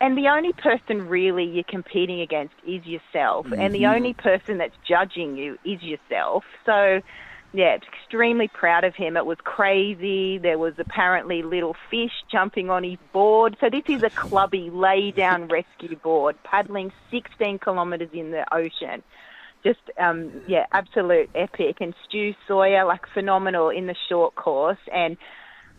And 0.00 0.16
the 0.16 0.28
only 0.28 0.52
person 0.52 1.08
really 1.08 1.44
you're 1.44 1.64
competing 1.68 2.20
against 2.20 2.54
is 2.66 2.86
yourself. 2.86 3.46
And 3.58 3.74
the 3.74 3.82
Mhm. 3.82 3.96
only 3.96 4.14
person 4.14 4.58
that's 4.58 4.76
judging 4.88 5.36
you 5.36 5.58
is 5.64 5.82
yourself. 5.82 6.44
So, 6.64 7.02
yeah, 7.52 7.74
it's 7.74 7.86
extremely 7.86 8.48
proud 8.48 8.84
of 8.84 8.94
him. 8.94 9.16
It 9.16 9.26
was 9.26 9.38
crazy. 9.42 10.38
There 10.38 10.58
was 10.58 10.78
apparently 10.78 11.42
little 11.42 11.74
fish 11.90 12.12
jumping 12.30 12.70
on 12.70 12.84
his 12.84 12.98
board. 13.12 13.56
So 13.60 13.68
this 13.68 13.84
is 13.88 14.02
a 14.02 14.10
clubby 14.10 14.70
lay 14.70 15.10
down 15.10 15.48
rescue 15.48 15.96
board, 15.96 16.36
paddling 16.44 16.92
16 17.10 17.58
kilometres 17.58 18.10
in 18.12 18.30
the 18.30 18.46
ocean. 18.54 19.02
Just 19.64 19.80
um, 20.00 20.42
yeah, 20.46 20.64
absolute 20.72 21.30
epic. 21.34 21.76
And 21.80 21.94
Stu 22.08 22.32
Sawyer, 22.48 22.84
like 22.84 23.02
phenomenal 23.14 23.70
in 23.70 23.86
the 23.86 23.96
short 24.08 24.34
course, 24.34 24.78
and 24.92 25.16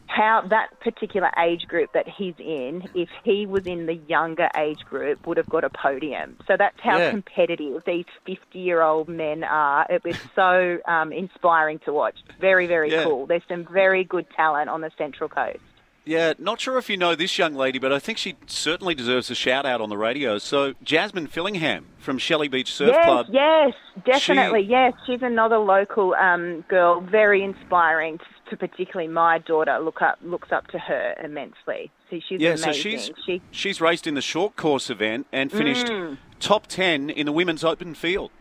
how 0.07 0.43
that 0.49 0.67
particular 0.81 1.29
age 1.41 1.61
group 1.67 1.89
that 1.93 2.05
he's 2.17 2.35
in, 2.37 2.81
if 2.93 3.07
he 3.23 3.45
was 3.45 3.63
in 3.65 3.85
the 3.85 3.93
younger 4.07 4.49
age 4.57 4.79
group, 4.89 5.25
would 5.25 5.37
have 5.37 5.47
got 5.47 5.63
a 5.63 5.69
podium. 5.69 6.35
So 6.47 6.55
that's 6.57 6.75
how 6.81 6.97
Yeah. 6.99 7.11
competitive 7.11 7.81
these 7.85 8.05
50 8.25 8.59
year 8.59 8.81
old 8.81 9.07
men 9.07 9.43
are. 9.45 9.85
It 9.89 10.03
was 10.03 10.17
so 10.35 10.79
um, 10.91 11.13
inspiring 11.13 11.79
to 11.85 11.93
watch. 11.93 12.17
Very, 12.41 12.67
very 12.67 12.91
Yeah. 12.91 13.03
cool. 13.03 13.25
There's 13.25 13.43
some 13.47 13.65
very 13.71 14.03
good 14.03 14.29
talent 14.35 14.69
on 14.69 14.81
the 14.81 14.91
Central 14.97 15.29
Coast. 15.29 15.59
Yeah, 16.03 16.33
not 16.39 16.59
sure 16.59 16.79
if 16.79 16.89
you 16.89 16.97
know 16.97 17.13
this 17.13 17.37
young 17.37 17.53
lady, 17.53 17.77
but 17.77 17.93
I 17.93 17.99
think 17.99 18.17
she 18.17 18.35
certainly 18.47 18.95
deserves 18.95 19.29
a 19.29 19.35
shout 19.35 19.67
out 19.67 19.81
on 19.81 19.89
the 19.89 19.97
radio. 19.97 20.39
So, 20.39 20.73
Jasmine 20.83 21.27
Fillingham 21.27 21.83
from 21.99 22.17
Shelley 22.17 22.47
Beach 22.47 22.73
Surf 22.73 22.89
yes, 22.93 23.05
Club. 23.05 23.25
yes, 23.29 23.73
definitely. 24.03 24.63
She- 24.63 24.69
yes, 24.69 24.93
she's 25.05 25.21
another 25.21 25.59
local 25.59 26.15
um, 26.15 26.61
girl, 26.69 27.01
very 27.01 27.43
inspiring 27.43 28.19
to 28.49 28.57
particularly 28.57 29.07
my 29.11 29.37
daughter. 29.37 29.77
Look 29.79 30.01
up, 30.01 30.17
looks 30.23 30.51
up 30.51 30.67
to 30.69 30.79
her 30.79 31.13
immensely. 31.23 31.91
So 32.09 32.19
she's 32.27 32.41
yeah, 32.41 32.49
amazing. 32.49 32.73
so 32.73 32.79
she's 32.79 33.11
she, 33.25 33.41
she's 33.51 33.79
raced 33.79 34.07
in 34.07 34.15
the 34.15 34.21
short 34.21 34.55
course 34.55 34.89
event 34.89 35.27
and 35.31 35.51
finished 35.51 35.85
Mm. 35.85 36.17
top 36.39 36.65
10 36.65 37.11
in 37.11 37.27
the 37.27 37.31
women's 37.31 37.63
open 37.63 37.93
field. 37.93 38.31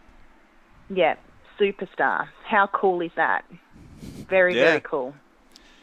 yeah, 0.88 1.14
superstar. 1.60 2.28
How 2.44 2.66
cool 2.68 3.02
is 3.02 3.12
that? 3.16 3.44
Very, 4.30 4.56
Yeah. 4.56 4.64
very 4.64 4.80
cool. 4.80 5.14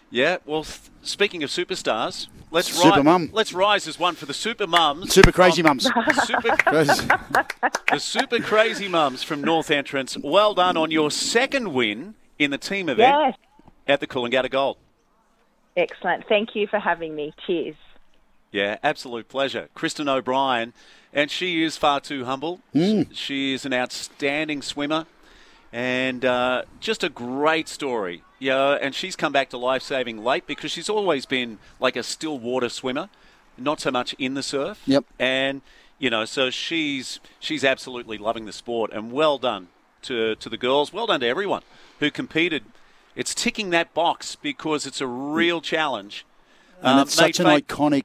Yeah, 0.10 0.38
well, 0.46 0.64
th- 0.64 0.80
speaking 1.02 1.44
of 1.44 1.50
superstars, 1.50 2.28
let's 2.50 2.72
Super 2.72 2.98
ri- 2.98 3.04
mum. 3.04 3.30
Let's 3.34 3.52
rise 3.54 3.88
as 3.88 4.00
one 4.00 4.16
for 4.16 4.26
the 4.26 4.34
super 4.34 4.66
mums. 4.66 5.14
Super 5.14 5.32
crazy 5.34 5.62
mums. 5.62 5.84
Super, 6.26 6.56
the 6.72 7.98
super 8.00 8.40
crazy 8.40 8.88
mums 8.88 9.24
from 9.24 9.42
North 9.42 9.70
Entrance. 9.70 10.18
Well 10.18 10.54
done 10.54 10.78
on 10.78 10.92
your 10.92 11.12
second 11.12 11.74
win 11.74 12.16
in 12.40 12.52
the 12.52 12.58
team 12.58 12.88
event 12.88 13.16
Yes, 13.36 13.36
at 13.88 14.00
the 14.00 14.08
Coolangatta 14.08 14.50
Gold. 14.50 14.78
excellent. 15.76 16.26
Thank 16.30 16.56
you 16.56 16.68
for 16.68 16.80
having 16.80 17.14
me. 17.16 17.34
Cheers. 17.46 17.76
Yeah, 18.52 18.78
absolute 18.82 19.28
pleasure. 19.28 19.68
Kristen 19.76 20.08
O'Brien, 20.08 20.72
and 21.14 21.30
she 21.30 21.64
is 21.64 21.76
far 21.76 22.00
too 22.00 22.24
humble. 22.24 22.62
She 23.12 23.54
is 23.54 23.66
an 23.66 23.74
outstanding 23.74 24.62
swimmer 24.62 25.06
and 25.74 26.24
uh, 26.24 26.62
just 26.80 27.04
a 27.04 27.10
great 27.10 27.68
story. 27.68 28.24
Yeah, 28.40 28.78
and 28.82 28.94
she's 28.94 29.16
come 29.16 29.32
back 29.32 29.50
to 29.50 29.58
life 29.58 29.82
saving 29.82 30.24
late 30.24 30.46
because 30.46 30.72
she's 30.72 30.90
always 30.90 31.26
been 31.26 31.58
like 31.80 31.96
a 31.96 32.04
still 32.04 32.38
water 32.38 32.70
swimmer, 32.70 33.10
not 33.58 33.80
so 33.80 33.90
much 33.92 34.14
in 34.20 34.36
the 34.36 34.44
surf. 34.44 34.82
Yep. 34.86 35.06
And 35.18 35.62
you 36.00 36.10
know, 36.12 36.26
so 36.26 36.50
she's 36.52 37.20
she's 37.40 37.64
absolutely 37.64 38.18
loving 38.20 38.46
the 38.46 38.54
sport, 38.54 38.92
and 38.94 39.12
well 39.12 39.38
done 39.40 39.70
to 40.04 40.36
to 40.36 40.50
the 40.50 40.58
girls. 40.58 40.94
Well 40.94 41.08
done 41.08 41.22
to 41.22 41.28
everyone 41.28 41.64
who 42.00 42.12
competed. 42.12 42.64
It's 43.16 43.34
ticking 43.34 43.72
that 43.72 43.96
box 43.96 44.36
because 44.36 44.86
it's 44.86 45.02
a 45.02 45.08
real 45.08 45.60
challenge. 45.60 46.24
and 46.84 47.00
Um, 47.00 47.08
it's 47.08 47.16
such 47.16 47.40
an 47.40 47.48
fa- 47.48 47.62
iconic 47.64 48.04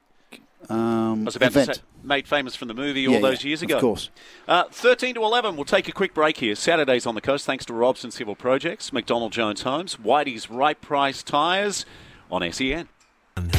um, 0.69 1.21
I 1.21 1.25
was 1.25 1.35
about 1.35 1.51
event. 1.51 1.67
to 1.69 1.75
say, 1.75 1.81
made 2.03 2.27
famous 2.27 2.55
from 2.55 2.67
the 2.67 2.73
movie 2.73 3.01
Yeah, 3.01 3.15
all 3.15 3.21
those 3.21 3.43
yeah, 3.43 3.49
years 3.49 3.61
ago. 3.61 3.75
of 3.75 3.81
course. 3.81 4.09
Uh, 4.47 4.65
13 4.71 5.15
to 5.15 5.23
11, 5.23 5.55
we'll 5.55 5.65
take 5.65 5.87
a 5.87 5.91
quick 5.91 6.13
break 6.13 6.37
here. 6.37 6.55
Saturdays 6.55 7.05
on 7.05 7.15
the 7.15 7.21
coast, 7.21 7.45
thanks 7.45 7.65
to 7.65 7.73
Robson 7.73 8.11
Civil 8.11 8.35
Projects, 8.35 8.93
McDonald 8.93 9.31
Jones 9.31 9.63
Homes, 9.63 9.97
Whitey's 9.97 10.49
Right 10.49 10.79
Price 10.79 11.23
Tyres 11.23 11.85
on 12.31 12.49
SEN. 12.51 12.87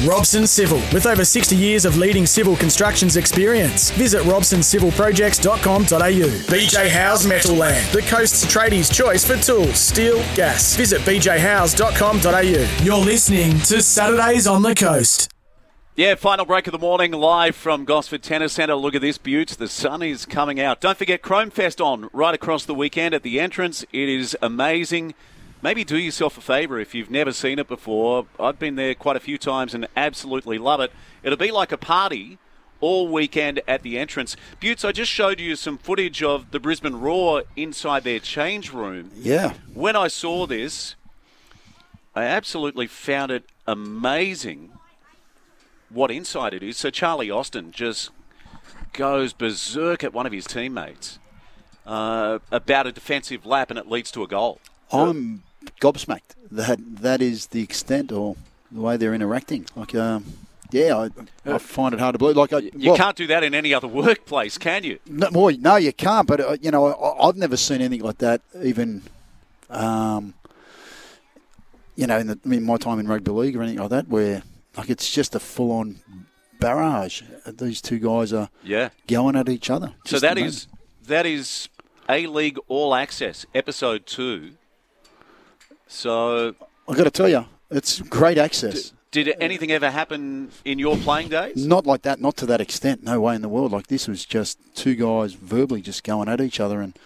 Robson 0.07 0.47
Civil, 0.47 0.77
with 0.93 1.05
over 1.05 1.25
60 1.25 1.53
years 1.53 1.83
of 1.83 1.97
leading 1.97 2.25
civil 2.25 2.55
constructions 2.55 3.17
experience. 3.17 3.91
Visit 3.91 4.21
robsoncivilprojects.com.au. 4.23 6.29
BJ 6.47 6.89
House 6.89 7.25
Metal 7.25 7.55
Land, 7.55 7.85
the 7.91 8.01
coast's 8.03 8.45
tradies' 8.45 8.93
choice 8.93 9.25
for 9.25 9.35
tools, 9.35 9.77
steel, 9.77 10.19
gas. 10.33 10.77
Visit 10.77 11.01
bjhouse.com.au. 11.01 12.83
You're 12.85 13.05
listening 13.05 13.59
to 13.61 13.81
Saturdays 13.81 14.47
on 14.47 14.61
the 14.61 14.73
Coast. 14.75 15.29
Yeah, 15.97 16.15
final 16.15 16.43
break 16.43 16.67
of 16.67 16.73
the 16.73 16.77
morning, 16.77 17.13
live 17.13 17.55
from 17.55 17.85
Gosford 17.85 18.21
Tennis 18.21 18.51
Centre. 18.51 18.75
Look 18.75 18.95
at 18.95 19.01
this, 19.01 19.17
Buetts. 19.17 19.55
The 19.55 19.69
sun 19.69 20.01
is 20.01 20.25
coming 20.25 20.59
out. 20.59 20.81
Don't 20.81 20.97
forget 20.97 21.21
Chrome 21.21 21.49
Fest 21.49 21.79
on 21.79 22.09
right 22.11 22.35
across 22.35 22.65
the 22.65 22.75
weekend 22.75 23.15
at 23.15 23.23
the 23.23 23.39
entrance. 23.39 23.85
It 23.93 24.09
is 24.09 24.35
amazing. 24.41 25.13
Maybe 25.61 25.85
do 25.85 25.97
yourself 25.97 26.37
a 26.37 26.41
favour 26.41 26.81
if 26.81 26.93
you've 26.93 27.09
never 27.09 27.31
seen 27.31 27.59
it 27.59 27.69
before. 27.69 28.25
I've 28.37 28.59
been 28.59 28.75
there 28.75 28.93
quite 28.93 29.15
a 29.15 29.21
few 29.21 29.37
times 29.37 29.73
and 29.73 29.87
absolutely 29.95 30.57
love 30.57 30.81
it. 30.81 30.91
It'll 31.23 31.37
be 31.37 31.49
like 31.49 31.71
a 31.71 31.77
party 31.77 32.39
all 32.81 33.07
weekend 33.07 33.61
at 33.65 33.81
the 33.81 33.97
entrance. 33.97 34.35
Buetts, 34.59 34.83
I 34.83 34.91
just 34.91 35.09
showed 35.09 35.39
you 35.39 35.55
some 35.55 35.77
footage 35.77 36.21
of 36.21 36.51
the 36.51 36.59
Brisbane 36.59 36.99
Roar 36.99 37.43
inside 37.55 38.03
their 38.03 38.19
change 38.19 38.73
room. 38.73 39.11
Yeah. 39.15 39.53
When 39.73 39.95
I 39.95 40.09
saw 40.09 40.45
this, 40.45 40.95
I 42.13 42.25
absolutely 42.25 42.87
found 42.87 43.31
it 43.31 43.45
amazing 43.65 44.73
what 45.95 46.11
inside 46.11 46.53
it 46.53 46.61
is. 46.61 46.77
So 46.77 46.89
Charlie 46.89 47.31
Austin 47.31 47.71
just 47.71 48.11
goes 48.93 49.33
berserk 49.33 50.03
at 50.03 50.13
one 50.13 50.25
of 50.25 50.31
his 50.31 50.45
teammates 50.45 51.19
uh, 51.85 52.39
about 52.51 52.87
a 52.87 52.91
defensive 52.91 53.45
lap, 53.45 53.69
and 53.69 53.79
it 53.79 53.89
leads 53.89 54.11
to 54.11 54.23
a 54.23 54.27
goal. 54.27 54.59
I'm 54.91 55.43
gobsmacked 55.81 56.35
that 56.51 56.79
that 57.01 57.21
is 57.21 57.47
the 57.47 57.63
extent 57.63 58.11
or 58.11 58.35
the 58.71 58.81
way 58.81 58.97
they're 58.97 59.13
interacting. 59.13 59.65
Like, 59.75 59.95
um, 59.95 60.25
yeah, 60.71 61.09
I, 61.45 61.53
I 61.53 61.57
find 61.57 61.93
it 61.93 61.99
hard 61.99 62.13
to 62.13 62.19
believe. 62.19 62.37
Like, 62.37 62.53
I, 62.53 62.59
You 62.59 62.89
well, 62.89 62.97
can't 62.97 63.15
do 63.15 63.27
that 63.27 63.43
in 63.43 63.53
any 63.55 63.73
other 63.73 63.87
workplace, 63.87 64.57
can 64.57 64.83
you? 64.83 64.99
No, 65.05 65.29
no, 65.49 65.75
you 65.77 65.93
can't. 65.93 66.27
But 66.27 66.41
uh, 66.41 66.57
you 66.61 66.71
know, 66.71 66.87
I, 66.87 67.27
I've 67.27 67.37
never 67.37 67.57
seen 67.57 67.81
anything 67.81 68.05
like 68.05 68.17
that. 68.19 68.41
Even, 68.61 69.01
um, 69.69 70.33
you 71.95 72.07
know, 72.07 72.17
in, 72.17 72.27
the, 72.27 72.39
in 72.45 72.63
my 72.63 72.77
time 72.77 72.99
in 72.99 73.07
rugby 73.07 73.31
league 73.31 73.55
or 73.55 73.61
anything 73.61 73.79
like 73.79 73.89
that, 73.89 74.07
where 74.07 74.43
like 74.77 74.89
it's 74.89 75.09
just 75.11 75.35
a 75.35 75.39
full-on 75.39 75.99
barrage. 76.59 77.21
These 77.45 77.81
two 77.81 77.99
guys 77.99 78.33
are 78.33 78.49
Yeah. 78.63 78.89
going 79.07 79.35
at 79.35 79.49
each 79.49 79.69
other. 79.69 79.93
So 80.05 80.19
that 80.19 80.37
is 80.37 80.67
that 81.07 81.25
is 81.25 81.69
A 82.09 82.27
League 82.27 82.57
All 82.67 82.95
Access 82.95 83.45
episode 83.53 84.05
two. 84.05 84.51
So 85.87 86.55
I've 86.87 86.97
got 86.97 87.03
to 87.05 87.11
tell 87.11 87.29
you, 87.29 87.45
it's 87.69 88.01
great 88.01 88.37
access. 88.37 88.91
did 89.11 89.33
anything 89.39 89.71
ever 89.71 89.89
happen 89.91 90.49
in 90.65 90.77
your 90.77 90.97
playing 90.97 91.29
days? 91.29 91.65
Not 91.65 91.85
like 91.85 92.01
that, 92.01 92.19
not 92.19 92.35
to 92.37 92.45
that 92.47 92.59
extent. 92.59 93.03
No 93.03 93.19
way 93.21 93.35
in 93.35 93.41
the 93.41 93.47
world. 93.49 93.71
Like 93.71 93.87
this 93.87 94.07
was 94.07 94.25
just 94.25 94.57
two 94.75 94.95
guys 94.95 95.33
verbally 95.33 95.81
just 95.81 96.03
going 96.03 96.27
at 96.27 96.41
each 96.41 96.59
other 96.59 96.81
and, 96.81 96.97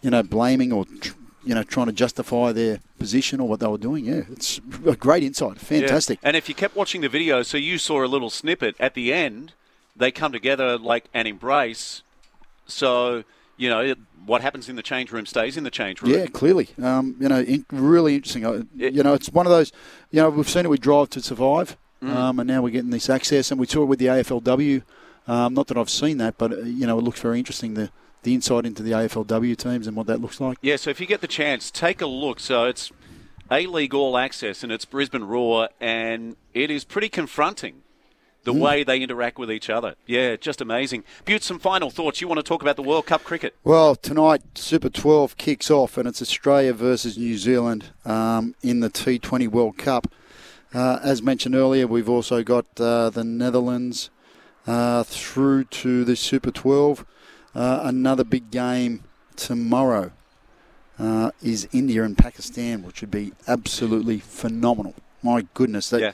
you 0.00 0.10
know, 0.10 0.22
blaming 0.22 0.72
or, 0.72 0.84
tr- 0.84 1.14
you 1.46 1.54
know, 1.54 1.62
trying 1.62 1.86
to 1.86 1.92
justify 1.92 2.52
their 2.52 2.80
position 2.98 3.40
or 3.40 3.48
what 3.48 3.60
they 3.60 3.66
were 3.66 3.78
doing. 3.78 4.04
Yeah, 4.04 4.22
it's 4.30 4.60
a 4.86 4.96
great 4.96 5.22
insight. 5.22 5.58
Fantastic. 5.58 6.18
Yeah. 6.22 6.28
And 6.28 6.36
if 6.36 6.48
you 6.48 6.54
kept 6.54 6.76
watching 6.76 7.00
the 7.00 7.08
video, 7.08 7.42
so 7.42 7.56
you 7.56 7.78
saw 7.78 8.04
a 8.04 8.06
little 8.06 8.28
snippet 8.30 8.74
at 8.78 8.94
the 8.94 9.12
end, 9.12 9.52
they 9.94 10.10
come 10.10 10.32
together 10.32 10.76
like 10.76 11.04
an 11.14 11.26
embrace. 11.26 12.02
So, 12.66 13.24
you 13.56 13.70
know, 13.70 13.94
what 14.26 14.42
happens 14.42 14.68
in 14.68 14.76
the 14.76 14.82
change 14.82 15.12
room 15.12 15.24
stays 15.24 15.56
in 15.56 15.62
the 15.64 15.70
change 15.70 16.02
room. 16.02 16.12
Yeah, 16.12 16.26
clearly. 16.26 16.68
Um, 16.82 17.16
you 17.20 17.28
know, 17.28 17.40
in, 17.40 17.64
really 17.70 18.16
interesting. 18.16 18.44
Uh, 18.44 18.64
you 18.74 19.02
know, 19.02 19.14
it's 19.14 19.28
one 19.30 19.46
of 19.46 19.50
those. 19.52 19.72
You 20.10 20.20
know, 20.22 20.30
we've 20.30 20.48
seen 20.48 20.64
it 20.66 20.68
with 20.68 20.80
Drive 20.80 21.10
to 21.10 21.22
Survive, 21.22 21.76
Mm. 22.02 22.14
um, 22.14 22.38
and 22.40 22.46
now 22.46 22.60
we're 22.60 22.68
getting 22.68 22.90
this 22.90 23.08
access, 23.08 23.50
and 23.50 23.58
we 23.58 23.66
saw 23.66 23.80
it 23.82 23.86
with 23.86 23.98
the 23.98 24.04
AFLW. 24.06 24.82
Um, 25.26 25.54
not 25.54 25.66
that 25.68 25.78
I've 25.78 25.88
seen 25.88 26.18
that, 26.18 26.36
but 26.36 26.52
uh, 26.52 26.56
you 26.58 26.86
know, 26.86 26.98
it 26.98 27.02
looks 27.02 27.20
very 27.20 27.38
interesting. 27.38 27.72
The 27.72 27.90
the 28.26 28.34
insight 28.34 28.66
into 28.66 28.82
the 28.82 28.90
AFLW 28.90 29.56
teams 29.56 29.86
and 29.86 29.96
what 29.96 30.06
that 30.08 30.20
looks 30.20 30.40
like. 30.40 30.58
Yeah, 30.60 30.76
so 30.76 30.90
if 30.90 31.00
you 31.00 31.06
get 31.06 31.20
the 31.20 31.28
chance, 31.28 31.70
take 31.70 32.02
a 32.02 32.06
look. 32.06 32.40
So 32.40 32.64
it's 32.64 32.90
A 33.50 33.66
League 33.66 33.94
All 33.94 34.18
Access 34.18 34.62
and 34.64 34.70
it's 34.72 34.84
Brisbane 34.84 35.24
Roar, 35.24 35.68
and 35.80 36.36
it 36.52 36.70
is 36.70 36.84
pretty 36.84 37.08
confronting 37.08 37.82
the 38.42 38.52
Mm. 38.52 38.60
way 38.60 38.84
they 38.84 39.00
interact 39.00 39.38
with 39.38 39.50
each 39.50 39.70
other. 39.70 39.94
Yeah, 40.06 40.34
just 40.36 40.60
amazing. 40.60 41.04
Butte, 41.24 41.42
some 41.44 41.58
final 41.60 41.88
thoughts. 41.90 42.20
You 42.20 42.28
want 42.28 42.38
to 42.38 42.42
talk 42.44 42.62
about 42.62 42.74
the 42.76 42.82
World 42.82 43.06
Cup 43.06 43.22
cricket? 43.24 43.54
Well, 43.64 43.94
tonight 43.96 44.42
Super 44.56 44.88
12 44.88 45.36
kicks 45.36 45.70
off, 45.70 45.96
and 45.96 46.06
it's 46.08 46.20
Australia 46.22 46.72
versus 46.72 47.16
New 47.16 47.36
Zealand 47.38 47.86
um, 48.04 48.54
in 48.62 48.80
the 48.80 48.90
T20 48.90 49.48
World 49.48 49.78
Cup. 49.78 50.08
Uh, 50.74 50.98
as 51.02 51.22
mentioned 51.22 51.54
earlier, 51.54 51.86
we've 51.86 52.08
also 52.08 52.42
got 52.42 52.66
uh, 52.80 53.08
the 53.10 53.22
Netherlands 53.24 54.10
uh, 54.66 55.04
through 55.04 55.62
to 55.64 56.04
the 56.04 56.16
Super 56.16 56.50
12. 56.50 57.04
Uh, 57.56 57.80
another 57.84 58.22
big 58.22 58.50
game 58.50 59.02
tomorrow 59.34 60.12
uh, 60.98 61.30
is 61.42 61.66
India 61.72 62.04
and 62.04 62.18
Pakistan, 62.18 62.82
which 62.82 63.00
would 63.00 63.10
be 63.10 63.32
absolutely 63.48 64.18
phenomenal. 64.18 64.94
My 65.22 65.46
goodness. 65.54 65.88
That, 65.90 66.00
Yeah. 66.00 66.12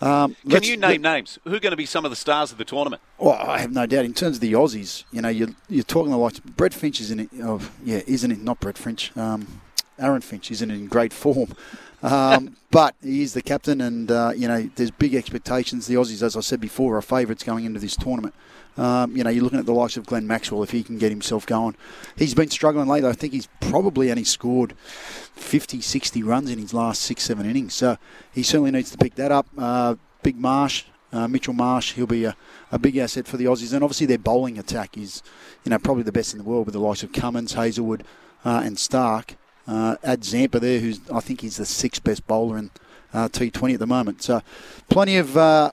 Um, 0.00 0.34
Can 0.50 0.64
you 0.64 0.76
name 0.76 1.00
names? 1.00 1.38
Who 1.44 1.54
are 1.54 1.60
going 1.60 1.70
to 1.70 1.76
be 1.76 1.86
some 1.86 2.04
of 2.04 2.10
the 2.10 2.16
stars 2.16 2.50
of 2.50 2.58
the 2.58 2.64
tournament? 2.64 3.00
well, 3.18 3.34
I 3.34 3.60
have 3.60 3.70
no 3.70 3.86
doubt. 3.86 4.04
In 4.04 4.12
terms 4.12 4.38
of 4.38 4.40
the 4.40 4.52
Aussies, 4.54 5.04
you 5.12 5.22
know, 5.22 5.28
you're, 5.28 5.54
you're 5.68 5.84
talking 5.84 6.10
the 6.10 6.18
likes. 6.18 6.40
Brett 6.40 6.74
Finch 6.74 7.00
isn't 7.00 7.20
it? 7.20 7.28
Oh, 7.40 7.60
yeah, 7.84 8.00
isn't 8.08 8.32
it? 8.32 8.42
Not 8.42 8.58
Brett 8.58 8.76
Finch. 8.76 9.16
Um, 9.16 9.60
Aaron 10.00 10.20
Finch 10.20 10.50
isn't 10.50 10.68
in 10.68 10.88
great 10.88 11.12
form. 11.12 11.54
Um, 12.02 12.56
but 12.72 12.96
he 13.00 13.22
is 13.22 13.34
the 13.34 13.42
captain, 13.42 13.80
and 13.80 14.10
uh, 14.10 14.32
you 14.34 14.48
know 14.48 14.68
there's 14.74 14.90
big 14.90 15.14
expectations. 15.14 15.86
The 15.86 15.94
Aussies, 15.94 16.20
as 16.20 16.36
I 16.36 16.40
said 16.40 16.60
before, 16.60 16.96
are 16.96 17.02
favourites 17.02 17.44
going 17.44 17.64
into 17.64 17.78
this 17.78 17.94
tournament. 17.94 18.34
Um, 18.76 19.16
you 19.16 19.22
know, 19.22 19.30
you're 19.30 19.44
looking 19.44 19.58
at 19.58 19.66
the 19.66 19.72
likes 19.72 19.96
of 19.96 20.06
Glenn 20.06 20.26
Maxwell 20.26 20.62
if 20.62 20.70
he 20.70 20.82
can 20.82 20.98
get 20.98 21.10
himself 21.10 21.46
going. 21.46 21.76
He's 22.16 22.34
been 22.34 22.50
struggling 22.50 22.88
lately. 22.88 23.10
I 23.10 23.12
think 23.12 23.32
he's 23.32 23.48
probably 23.60 24.10
only 24.10 24.24
scored 24.24 24.74
50, 24.78 25.80
60 25.80 26.22
runs 26.22 26.50
in 26.50 26.58
his 26.58 26.72
last 26.72 27.02
six, 27.02 27.24
seven 27.24 27.46
innings. 27.46 27.74
So 27.74 27.98
he 28.32 28.42
certainly 28.42 28.70
needs 28.70 28.90
to 28.90 28.98
pick 28.98 29.14
that 29.16 29.30
up. 29.30 29.46
Uh, 29.56 29.96
Big 30.22 30.36
Marsh, 30.36 30.84
uh, 31.12 31.28
Mitchell 31.28 31.52
Marsh, 31.52 31.92
he'll 31.92 32.06
be 32.06 32.24
a, 32.24 32.36
a 32.70 32.78
big 32.78 32.96
asset 32.96 33.26
for 33.26 33.36
the 33.36 33.44
Aussies. 33.44 33.74
And 33.74 33.82
obviously 33.84 34.06
their 34.06 34.18
bowling 34.18 34.58
attack 34.58 34.96
is, 34.96 35.22
you 35.64 35.70
know, 35.70 35.78
probably 35.78 36.04
the 36.04 36.12
best 36.12 36.32
in 36.32 36.38
the 36.38 36.44
world 36.44 36.66
with 36.66 36.72
the 36.72 36.80
likes 36.80 37.02
of 37.02 37.12
Cummins, 37.12 37.52
Hazlewood, 37.52 38.04
uh, 38.44 38.62
and 38.64 38.78
Stark. 38.78 39.36
Uh, 39.66 39.96
add 40.02 40.24
Zampa 40.24 40.58
there, 40.58 40.80
who's 40.80 40.98
I 41.12 41.20
think 41.20 41.42
he's 41.42 41.56
the 41.56 41.66
sixth 41.66 42.02
best 42.02 42.26
bowler 42.26 42.58
in 42.58 42.70
uh, 43.14 43.28
T20 43.28 43.74
at 43.74 43.78
the 43.78 43.86
moment. 43.86 44.22
So 44.22 44.42
plenty 44.88 45.16
of 45.16 45.36
uh, 45.36 45.70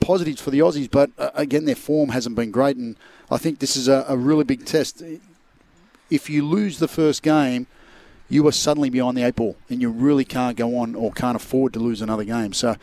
positives 0.00 0.40
for 0.40 0.50
the 0.50 0.60
Aussies, 0.60 0.90
but 0.90 1.10
uh, 1.18 1.30
again, 1.34 1.64
their 1.64 1.74
form 1.74 2.10
hasn't 2.10 2.36
been 2.36 2.50
great, 2.50 2.76
and 2.76 2.96
I 3.30 3.38
think 3.38 3.58
this 3.58 3.76
is 3.76 3.88
a, 3.88 4.04
a, 4.08 4.16
really 4.16 4.44
big 4.44 4.64
test. 4.64 5.02
If 6.10 6.30
you 6.30 6.44
lose 6.44 6.78
the 6.78 6.88
first 6.88 7.22
game, 7.22 7.66
you 8.28 8.46
are 8.46 8.52
suddenly 8.52 8.90
behind 8.90 9.16
the 9.16 9.22
eight 9.22 9.36
ball, 9.36 9.56
and 9.68 9.80
you 9.80 9.90
really 9.90 10.24
can't 10.24 10.56
go 10.56 10.78
on 10.78 10.94
or 10.94 11.12
can't 11.12 11.36
afford 11.36 11.72
to 11.74 11.78
lose 11.78 12.02
another 12.02 12.24
game. 12.24 12.52
So. 12.52 12.76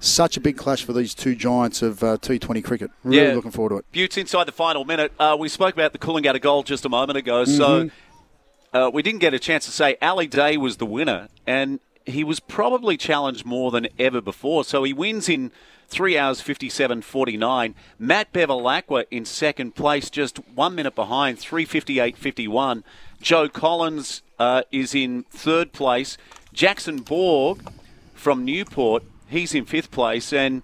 Such 0.00 0.36
a 0.36 0.40
big 0.40 0.56
clash 0.56 0.84
for 0.84 0.92
these 0.92 1.12
two 1.12 1.34
giants 1.34 1.82
of 1.82 2.04
uh, 2.04 2.18
T20 2.18 2.62
cricket. 2.62 2.92
Really 3.02 3.30
yeah. 3.30 3.34
looking 3.34 3.50
forward 3.50 3.70
to 3.70 3.76
it. 3.78 3.84
Buetts 3.90 4.16
inside 4.16 4.44
the 4.44 4.52
final 4.52 4.84
minute. 4.84 5.12
Uh, 5.18 5.36
we 5.36 5.48
spoke 5.48 5.74
about 5.74 5.92
the 5.92 5.98
Coolangatta 5.98 6.40
Gold 6.40 6.66
just 6.66 6.84
a 6.84 6.88
moment 6.88 7.18
ago, 7.18 7.42
mm-hmm. 7.42 7.56
so 7.56 7.90
uh, 8.72 8.90
we 8.92 9.02
didn't 9.02 9.18
get 9.18 9.34
a 9.34 9.38
chance 9.38 9.64
to 9.64 9.72
say 9.72 9.96
Ali 10.00 10.28
Day 10.28 10.56
was 10.56 10.76
the 10.76 10.86
winner, 10.86 11.26
and 11.48 11.80
he 12.06 12.24
was 12.24 12.40
probably 12.40 12.96
challenged 12.96 13.44
more 13.44 13.70
than 13.70 13.88
ever 13.98 14.20
before. 14.20 14.64
So 14.64 14.82
he 14.84 14.92
wins 14.92 15.28
in 15.28 15.52
3 15.88 16.18
hours 16.18 16.40
57.49. 16.42 17.74
Matt 17.98 18.32
Bevilacqua 18.32 19.04
in 19.10 19.24
second 19.24 19.74
place, 19.74 20.10
just 20.10 20.38
one 20.54 20.74
minute 20.74 20.94
behind, 20.94 21.38
358.51. 21.38 22.82
Joe 23.20 23.48
Collins 23.48 24.22
uh, 24.38 24.62
is 24.70 24.94
in 24.94 25.24
third 25.30 25.72
place. 25.72 26.16
Jackson 26.52 26.98
Borg 26.98 27.70
from 28.14 28.44
Newport, 28.44 29.02
he's 29.28 29.54
in 29.54 29.64
fifth 29.64 29.90
place. 29.90 30.32
And 30.32 30.62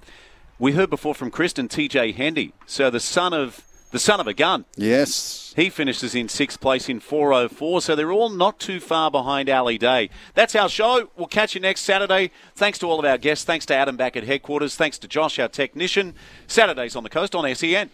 we 0.59 0.72
heard 0.72 0.90
before 0.90 1.14
from 1.14 1.30
Kristen 1.30 1.68
TJ 1.68 2.14
Hendy. 2.14 2.52
So 2.66 2.90
the 2.90 3.01
son 3.01 3.32
of 3.32 3.64
the 3.94 4.00
son 4.00 4.18
of 4.18 4.26
a 4.26 4.34
gun. 4.34 4.64
Yes. 4.74 5.54
He 5.54 5.70
finishes 5.70 6.16
in 6.16 6.28
sixth 6.28 6.60
place 6.60 6.88
in 6.88 6.98
404, 6.98 7.80
so 7.80 7.94
they're 7.94 8.10
all 8.10 8.28
not 8.28 8.58
too 8.58 8.80
far 8.80 9.08
behind 9.08 9.48
Ali 9.48 9.78
Day. 9.78 10.10
That's 10.34 10.56
our 10.56 10.68
show. 10.68 11.10
We'll 11.16 11.28
catch 11.28 11.54
you 11.54 11.60
next 11.60 11.82
Saturday. 11.82 12.32
Thanks 12.56 12.80
to 12.80 12.86
all 12.86 12.98
of 12.98 13.04
our 13.04 13.18
guests. 13.18 13.44
Thanks 13.44 13.64
to 13.66 13.74
Adam 13.76 13.96
back 13.96 14.16
at 14.16 14.24
headquarters. 14.24 14.74
Thanks 14.74 14.98
to 14.98 15.06
Josh, 15.06 15.38
our 15.38 15.46
technician. 15.46 16.16
Saturdays 16.48 16.96
on 16.96 17.04
the 17.04 17.08
coast 17.08 17.36
on 17.36 17.54
SEN. 17.54 17.88